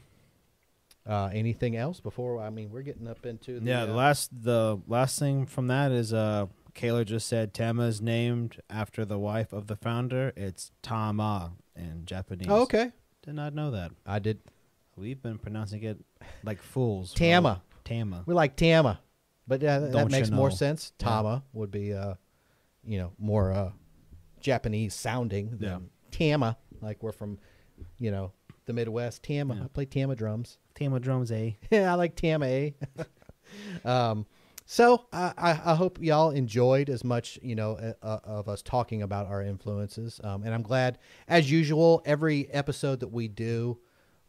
Uh, 1.03 1.31
anything 1.34 1.76
else 1.76 1.99
before? 1.99 2.39
I 2.39 2.51
mean, 2.51 2.69
we're 2.69 2.84
getting 2.84 3.07
up 3.07 3.26
into 3.26 3.59
the, 3.59 3.65
Yeah, 3.65 3.85
the 3.85 3.93
uh, 3.93 3.95
last 3.95 4.30
the 4.43 4.80
last 4.88 5.18
thing 5.18 5.47
from 5.47 5.65
that 5.68 5.91
is 5.91 6.13
uh 6.13 6.45
Kayla 6.76 7.05
just 7.05 7.27
said 7.27 7.53
Tama 7.55 7.84
is 7.88 8.01
named 8.01 8.57
after 8.69 9.03
the 9.03 9.18
wife 9.18 9.51
of 9.51 9.65
the 9.68 9.76
founder. 9.76 10.31
It's 10.38 10.72
Tama 10.84 11.53
in 11.76 12.05
Japanese. 12.05 12.47
Oh, 12.49 12.61
okay, 12.61 12.91
Did 13.23 13.34
not 13.34 13.53
know 13.55 13.72
that. 13.72 13.91
I 14.05 14.19
did. 14.19 14.39
We've 14.95 15.19
been 15.22 15.39
pronouncing 15.39 15.81
it 15.84 15.97
like 16.43 16.61
fools. 16.61 17.13
Tama. 17.15 17.49
all- 17.49 17.61
Tama. 17.84 18.23
We 18.27 18.35
like 18.35 18.55
Tama, 18.55 18.99
but 19.47 19.61
yeah, 19.61 19.80
that 19.80 19.91
Don't 19.91 20.11
makes 20.11 20.30
you 20.30 20.35
more 20.35 20.49
know? 20.49 20.55
sense. 20.55 20.93
Yeah. 20.99 21.07
Tama 21.07 21.43
would 21.53 21.72
be, 21.72 21.93
uh, 21.93 22.15
you 22.85 22.97
know, 22.99 23.11
more 23.18 23.51
uh, 23.51 23.72
Japanese 24.39 24.93
sounding 24.93 25.57
than 25.57 25.89
Yeah. 26.11 26.35
Tama. 26.35 26.57
Like 26.81 27.01
we're 27.03 27.11
from, 27.11 27.39
you 27.99 28.11
know, 28.11 28.31
the 28.65 28.73
Midwest. 28.73 29.23
Tama. 29.23 29.55
Yeah. 29.55 29.63
I 29.63 29.68
play 29.68 29.85
Tama 29.85 30.15
drums. 30.15 30.57
Tama 30.76 30.99
drums, 30.99 31.31
eh? 31.31 31.51
yeah, 31.72 31.91
I 31.91 31.95
like 31.95 32.15
Tama. 32.15 32.47
eh? 32.47 32.72
um, 33.85 34.26
so 34.65 35.05
I, 35.11 35.34
I, 35.38 35.76
hope 35.76 35.97
y'all 36.01 36.30
enjoyed 36.30 36.89
as 36.89 37.03
much, 37.03 37.38
you 37.41 37.55
know, 37.55 37.73
uh, 38.01 38.19
of 38.23 38.47
us 38.47 38.61
talking 38.61 39.01
about 39.01 39.27
our 39.27 39.41
influences. 39.41 40.22
Um, 40.23 40.43
and 40.43 40.53
I'm 40.53 40.61
glad, 40.61 40.97
as 41.27 41.51
usual, 41.51 42.01
every 42.05 42.49
episode 42.51 43.01
that 43.01 43.09
we 43.09 43.27
do, 43.27 43.80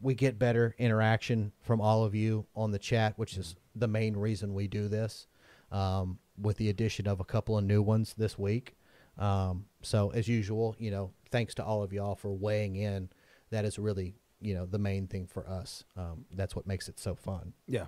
we 0.03 0.15
get 0.15 0.39
better 0.39 0.75
interaction 0.79 1.53
from 1.63 1.81
all 1.81 2.05
of 2.05 2.15
you 2.15 2.47
on 2.55 2.73
the 2.73 2.79
chat, 2.79 3.15
which 3.17 3.37
is 3.37 3.55
the 3.75 3.89
main 3.89 4.17
reason 4.17 4.53
we 4.53 4.69
do 4.69 4.89
this. 4.89 5.27
Um, 5.71 6.19
with 6.41 6.57
the 6.57 6.69
addition 6.69 7.07
of 7.07 7.21
a 7.21 7.25
couple 7.25 7.57
of 7.57 7.65
new 7.65 7.83
ones 7.83 8.15
this 8.17 8.39
week. 8.39 8.77
Um, 9.19 9.67
so 9.83 10.11
as 10.11 10.29
usual, 10.29 10.75
you 10.79 10.91
know, 10.91 11.13
thanks 11.31 11.55
to 11.57 11.65
all 11.65 11.83
of 11.83 11.93
y'all 11.93 12.15
for 12.15 12.33
weighing 12.33 12.77
in. 12.77 13.11
That 13.51 13.65
is 13.65 13.79
really, 13.79 14.15
you 14.41 14.55
know, 14.55 14.67
the 14.67 14.79
main 14.79 15.07
thing 15.07 15.27
for 15.27 15.49
us. 15.49 15.85
Um, 15.97 16.25
that's 16.33 16.57
what 16.57 16.67
makes 16.67 16.89
it 16.89 16.99
so 16.99 17.15
fun. 17.15 17.53
Yeah. 17.67 17.87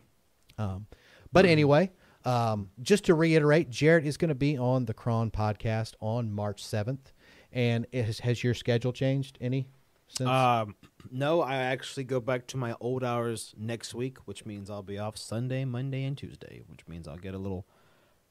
Um, 0.59 0.87
but 1.33 1.47
anyway, 1.47 1.91
um, 2.25 2.71
just 2.83 3.05
to 3.05 3.15
reiterate, 3.15 3.71
Jared 3.71 4.07
is 4.07 4.17
going 4.17 4.29
to 4.29 4.35
be 4.35 4.59
on 4.59 4.85
the 4.85 4.95
Cron 4.95 5.31
podcast 5.31 5.95
on 6.01 6.31
March 6.31 6.63
7th. 6.63 7.13
And 7.53 7.87
has, 7.93 8.19
has 8.21 8.43
your 8.43 8.55
schedule 8.55 8.93
changed 8.93 9.39
any 9.41 9.69
since? 10.09 10.29
Um, 10.29 10.75
no, 11.11 11.41
I 11.41 11.57
actually 11.57 12.05
go 12.05 12.21
back 12.21 12.47
to 12.49 12.57
my 12.57 12.75
old 12.81 13.05
hours 13.05 13.55
next 13.57 13.95
week, 13.95 14.19
which 14.27 14.47
means 14.47 14.71
I'll 14.71 14.83
be 14.83 14.99
off 14.99 15.17
Sunday, 15.17 15.65
Monday, 15.65 16.05
and 16.05 16.17
Tuesday, 16.17 16.63
which 16.67 16.87
means 16.89 17.07
I'll 17.07 17.17
get 17.17 17.35
a 17.35 17.39
little 17.39 17.67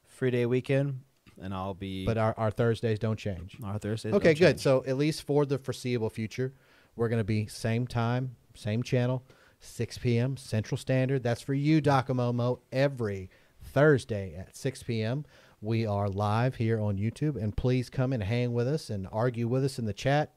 free 0.06 0.30
day 0.30 0.46
weekend, 0.46 1.00
and 1.40 1.54
I'll 1.54 1.74
be. 1.74 2.04
but 2.04 2.18
our, 2.18 2.34
our 2.36 2.50
Thursdays 2.50 2.98
don't 2.98 3.18
change. 3.18 3.56
our 3.62 3.78
Thursdays. 3.78 4.14
Okay, 4.14 4.34
good. 4.34 4.54
change. 4.54 4.60
So 4.60 4.84
at 4.86 4.96
least 4.96 5.22
for 5.22 5.46
the 5.46 5.58
foreseeable 5.58 6.10
future, 6.10 6.52
we're 6.96 7.08
going 7.08 7.20
to 7.20 7.24
be 7.24 7.46
same 7.46 7.86
time, 7.86 8.36
same 8.54 8.82
channel, 8.82 9.24
6 9.60 9.98
p.m. 9.98 10.36
Central 10.36 10.78
Standard. 10.78 11.22
That's 11.22 11.40
for 11.40 11.54
you, 11.54 11.80
Docomomo, 11.80 12.60
every 12.72 13.30
Thursday 13.62 14.34
at 14.36 14.56
6 14.56 14.82
p.m. 14.84 15.24
We 15.60 15.86
are 15.86 16.08
live 16.08 16.56
here 16.56 16.78
on 16.78 16.98
YouTube, 16.98 17.42
and 17.42 17.56
please 17.56 17.88
come 17.88 18.12
and 18.12 18.22
hang 18.22 18.52
with 18.52 18.68
us 18.68 18.90
and 18.90 19.08
argue 19.10 19.48
with 19.48 19.64
us 19.64 19.78
in 19.78 19.86
the 19.86 19.94
chat, 19.94 20.34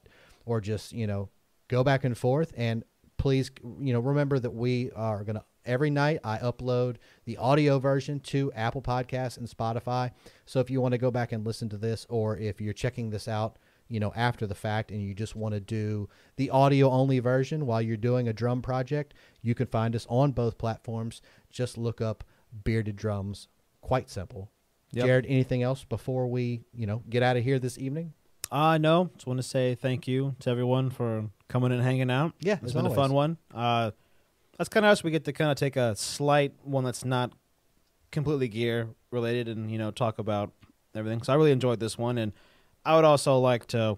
or 0.47 0.61
just 0.61 0.93
you 0.93 1.05
know 1.05 1.29
go 1.67 1.83
back 1.83 2.03
and 2.03 2.17
forth. 2.17 2.53
And 2.55 2.83
please, 3.17 3.51
you 3.79 3.93
know, 3.93 3.99
remember 3.99 4.39
that 4.39 4.51
we 4.51 4.91
are 4.95 5.23
going 5.23 5.35
to 5.35 5.43
every 5.65 5.89
night 5.89 6.19
I 6.23 6.37
upload 6.37 6.95
the 7.25 7.37
audio 7.37 7.77
version 7.77 8.19
to 8.21 8.51
Apple 8.53 8.81
Podcasts 8.81 9.37
and 9.37 9.47
Spotify. 9.47 10.11
So 10.45 10.59
if 10.59 10.69
you 10.69 10.81
want 10.81 10.93
to 10.93 10.97
go 10.97 11.11
back 11.11 11.33
and 11.33 11.45
listen 11.45 11.69
to 11.69 11.77
this, 11.77 12.05
or 12.09 12.37
if 12.37 12.61
you're 12.61 12.73
checking 12.73 13.09
this 13.09 13.27
out, 13.27 13.57
you 13.89 13.99
know, 13.99 14.13
after 14.15 14.47
the 14.47 14.55
fact, 14.55 14.91
and 14.91 15.01
you 15.01 15.13
just 15.13 15.35
want 15.35 15.53
to 15.53 15.59
do 15.59 16.09
the 16.35 16.49
audio 16.49 16.89
only 16.89 17.19
version 17.19 17.65
while 17.65 17.81
you're 17.81 17.97
doing 17.97 18.27
a 18.27 18.33
drum 18.33 18.61
project, 18.61 19.13
you 19.41 19.55
can 19.55 19.67
find 19.67 19.95
us 19.95 20.07
on 20.09 20.31
both 20.31 20.57
platforms. 20.57 21.21
Just 21.49 21.77
look 21.77 22.01
up 22.01 22.23
Bearded 22.63 22.95
Drums. 22.95 23.47
Quite 23.81 24.09
simple. 24.09 24.51
Yep. 24.93 25.05
Jared, 25.05 25.25
anything 25.27 25.63
else 25.63 25.83
before 25.83 26.27
we, 26.27 26.63
you 26.73 26.85
know, 26.85 27.03
get 27.09 27.23
out 27.23 27.37
of 27.37 27.43
here 27.43 27.59
this 27.59 27.77
evening? 27.77 28.13
Uh 28.51 28.77
no, 28.77 29.09
just 29.15 29.27
want 29.27 29.37
to 29.37 29.43
say 29.43 29.75
thank 29.75 30.07
you 30.07 30.35
to 30.39 30.49
everyone 30.49 30.89
for 30.89 31.29
coming 31.47 31.71
and 31.71 31.81
hanging 31.81 32.09
out. 32.09 32.33
Yeah, 32.39 32.57
it's 32.61 32.73
been 32.73 32.85
a 32.85 32.93
fun 32.93 33.13
one. 33.13 33.37
Uh, 33.53 33.91
that's 34.57 34.69
kind 34.69 34.85
of 34.85 34.91
us. 34.91 35.03
We 35.03 35.11
get 35.11 35.25
to 35.25 35.33
kind 35.33 35.51
of 35.51 35.57
take 35.57 35.75
a 35.75 35.95
slight 35.95 36.53
one 36.63 36.83
that's 36.83 37.05
not 37.05 37.31
completely 38.11 38.47
gear 38.47 38.89
related, 39.11 39.47
and 39.47 39.69
you 39.69 39.77
know 39.77 39.91
talk 39.91 40.17
about 40.19 40.51
everything. 40.95 41.21
So 41.23 41.33
I 41.33 41.35
really 41.35 41.51
enjoyed 41.51 41.79
this 41.79 41.97
one, 41.97 42.17
and 42.17 42.31
I 42.85 42.95
would 42.95 43.05
also 43.05 43.37
like 43.37 43.67
to, 43.67 43.97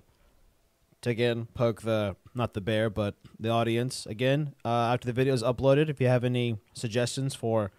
to 1.01 1.09
again 1.09 1.47
poke 1.53 1.83
the 1.83 2.15
not 2.33 2.53
the 2.53 2.61
bear, 2.61 2.89
but 2.89 3.15
the 3.39 3.49
audience 3.49 4.05
again 4.05 4.53
uh, 4.65 4.93
after 4.93 5.05
the 5.05 5.13
video 5.13 5.33
is 5.33 5.43
uploaded. 5.43 5.89
If 5.89 6.01
you 6.01 6.07
have 6.07 6.23
any 6.23 6.57
suggestions 6.73 7.35
for 7.35 7.71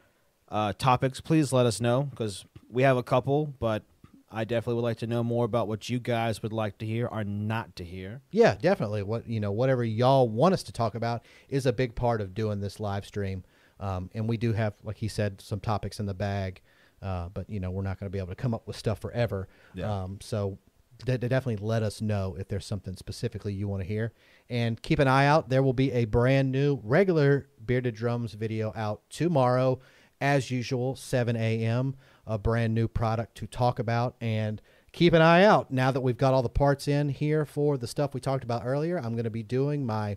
uh, 0.49 0.73
topics, 0.79 1.21
please 1.21 1.53
let 1.53 1.67
us 1.67 1.81
know 1.81 2.05
because 2.05 2.45
we 2.71 2.83
have 2.85 2.97
a 2.97 3.03
couple, 3.03 3.55
but 3.59 3.83
I 4.31 4.45
definitely 4.45 4.75
would 4.75 4.89
like 4.89 4.99
to 4.99 5.07
know 5.07 5.25
more 5.25 5.45
about 5.45 5.67
what 5.67 5.89
you 5.89 5.99
guys 5.99 6.43
would 6.43 6.53
like 6.53 6.79
to 6.79 6.87
hear 6.87 7.07
or 7.07 7.25
not 7.25 7.75
to 7.77 7.85
hear. 7.85 8.23
Yeah, 8.31 8.55
definitely. 8.55 9.03
What 9.03 9.29
you 9.29 9.41
know, 9.41 9.53
whatever 9.53 9.85
y'all 9.85 10.29
want 10.29 10.55
us 10.55 10.63
to 10.65 10.73
talk 10.73 10.95
about 10.95 11.25
is 11.49 11.67
a 11.67 11.73
big 11.73 11.95
part 11.95 12.21
of 12.21 12.35
doing 12.35 12.61
this 12.61 12.79
live 12.79 13.05
stream. 13.05 13.45
Um, 13.81 14.11
and 14.15 14.29
we 14.29 14.37
do 14.37 14.53
have, 14.53 14.75
like 14.85 14.99
he 14.99 15.09
said, 15.09 15.41
some 15.41 15.59
topics 15.59 16.01
in 16.01 16.07
the 16.07 16.15
bag. 16.15 16.61
Uh, 17.03 17.29
but 17.31 17.49
you 17.49 17.61
know, 17.61 17.71
we're 17.71 17.83
not 17.83 17.99
going 17.99 18.07
to 18.07 18.13
be 18.13 18.19
able 18.19 18.29
to 18.29 18.35
come 18.35 18.55
up 18.55 18.67
with 18.67 18.77
stuff 18.77 19.01
forever. 19.01 19.49
Yeah. 19.75 20.03
Um, 20.03 20.19
so 20.21 20.59
de- 21.05 21.19
de- 21.19 21.29
definitely 21.29 21.67
let 21.67 21.83
us 21.83 22.01
know 22.01 22.37
if 22.39 22.49
there's 22.49 22.67
something 22.67 22.97
specifically 22.97 23.53
you 23.53 23.69
want 23.69 23.83
to 23.83 23.89
hear, 23.89 24.13
and 24.49 24.81
keep 24.81 24.99
an 24.99 25.09
eye 25.09 25.27
out. 25.27 25.49
There 25.49 25.63
will 25.63 25.73
be 25.73 25.93
a 25.93 26.05
brand 26.05 26.53
new 26.53 26.81
regular 26.83 27.49
bearded 27.65 27.95
drums 27.95 28.35
video 28.35 28.73
out 28.77 29.03
tomorrow, 29.11 29.81
as 30.21 30.51
usual, 30.51 30.97
7 30.97 31.37
a.m. 31.37 31.97
A 32.31 32.39
brand 32.39 32.75
new 32.75 32.87
product 32.87 33.37
to 33.39 33.47
talk 33.49 33.81
about, 33.81 34.15
and 34.21 34.63
keep 34.93 35.13
an 35.13 35.21
eye 35.21 35.43
out. 35.43 35.73
Now 35.73 35.91
that 35.91 36.01
we've 36.01 36.17
got 36.17 36.33
all 36.33 36.43
the 36.43 36.49
parts 36.49 36.87
in 36.87 37.09
here 37.09 37.45
for 37.45 37.77
the 37.77 37.89
stuff 37.89 38.15
we 38.15 38.21
talked 38.21 38.45
about 38.45 38.63
earlier, 38.65 38.99
I'm 38.99 39.15
going 39.15 39.25
to 39.25 39.31
be 39.31 39.43
doing 39.43 39.85
my 39.85 40.17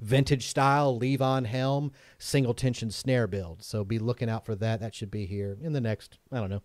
vintage 0.00 0.48
style 0.48 0.98
Levon 0.98 1.46
helm 1.46 1.92
single 2.18 2.52
tension 2.52 2.90
snare 2.90 3.28
build. 3.28 3.62
So 3.62 3.84
be 3.84 3.98
looking 4.00 4.28
out 4.28 4.44
for 4.44 4.56
that. 4.56 4.80
That 4.80 4.94
should 4.94 5.10
be 5.10 5.24
here 5.24 5.56
in 5.62 5.72
the 5.72 5.80
next, 5.80 6.18
I 6.32 6.40
don't 6.40 6.50
know, 6.50 6.62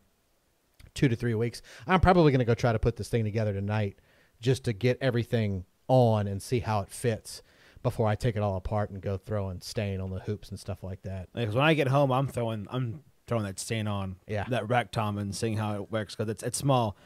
two 0.96 1.08
to 1.08 1.16
three 1.16 1.36
weeks. 1.36 1.62
I'm 1.86 2.00
probably 2.00 2.32
going 2.32 2.40
to 2.40 2.46
go 2.46 2.56
try 2.56 2.72
to 2.72 2.80
put 2.80 2.96
this 2.96 3.10
thing 3.10 3.24
together 3.24 3.54
tonight 3.54 4.00
just 4.42 4.64
to 4.66 4.74
get 4.74 4.98
everything 5.00 5.66
on 5.88 6.28
and 6.28 6.42
see 6.42 6.60
how 6.60 6.82
it 6.82 6.90
fits 6.90 7.44
before 7.84 8.08
I 8.08 8.16
take 8.16 8.36
it 8.36 8.42
all 8.42 8.58
apart 8.58 8.90
and 8.90 9.02
go 9.02 9.18
throwing 9.18 9.62
stain 9.62 10.02
on 10.02 10.10
the 10.10 10.20
hoops 10.20 10.50
and 10.50 10.60
stuff 10.60 10.84
like 10.84 11.04
that. 11.04 11.30
Because 11.34 11.56
when 11.56 11.66
I 11.66 11.76
get 11.76 11.88
home, 11.88 12.12
I'm 12.12 12.28
throwing 12.28 12.68
I'm 12.70 13.04
throwing 13.30 13.46
that 13.46 13.60
stain 13.60 13.88
on 13.88 14.18
Yeah. 14.28 14.44
that 14.50 14.68
rack 14.68 14.92
tom 14.92 15.18
and 15.18 15.34
seeing 15.34 15.56
how 15.58 15.76
it 15.76 15.90
works 15.92 16.16
because 16.16 16.30
it's 16.30 16.44
it's 16.44 16.58
small. 16.58 16.98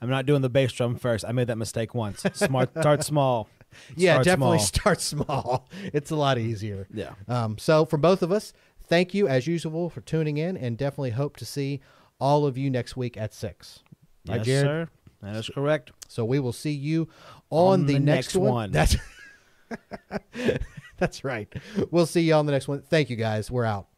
I'm 0.00 0.10
not 0.10 0.26
doing 0.26 0.42
the 0.42 0.48
bass 0.50 0.70
drum 0.72 0.96
first. 0.96 1.24
I 1.26 1.32
made 1.32 1.46
that 1.48 1.56
mistake 1.58 1.94
once. 1.94 2.22
Smart, 2.34 2.70
start 2.78 3.02
small. 3.02 3.48
Yeah, 3.96 4.12
Start 4.14 4.24
definitely 4.26 4.58
small. 4.58 4.66
start 4.66 5.00
small. 5.00 5.68
It's 5.92 6.10
a 6.12 6.16
lot 6.16 6.38
easier. 6.38 6.86
Yeah. 6.92 7.14
Um, 7.26 7.58
so, 7.58 7.84
from 7.84 8.00
both 8.02 8.22
of 8.22 8.30
us, 8.30 8.52
thank 8.86 9.14
you 9.14 9.26
as 9.26 9.46
usual 9.48 9.88
for 9.90 10.00
tuning 10.02 10.36
in, 10.36 10.56
and 10.56 10.76
definitely 10.76 11.10
hope 11.10 11.36
to 11.38 11.44
see 11.44 11.80
all 12.20 12.46
of 12.46 12.56
you 12.58 12.70
next 12.70 12.96
week 12.96 13.16
at 13.16 13.32
six. 13.34 13.80
Right, 14.28 14.36
yes, 14.38 14.46
Jared? 14.46 14.88
sir. 14.88 14.88
That 15.22 15.36
is 15.36 15.48
correct. 15.48 15.90
So 16.08 16.24
we 16.24 16.38
will 16.38 16.52
see 16.52 16.70
you 16.72 17.08
on, 17.50 17.80
On 17.80 17.86
the, 17.86 17.94
the 17.94 17.98
next, 18.00 18.26
next 18.28 18.36
one. 18.36 18.52
one. 18.52 18.70
That's 18.72 18.96
that's 20.98 21.24
right. 21.24 21.52
We'll 21.90 22.06
see 22.06 22.20
you 22.20 22.34
on 22.34 22.46
the 22.46 22.52
next 22.52 22.68
one. 22.68 22.82
Thank 22.82 23.10
you 23.10 23.16
guys. 23.16 23.50
We're 23.50 23.64
out. 23.64 23.88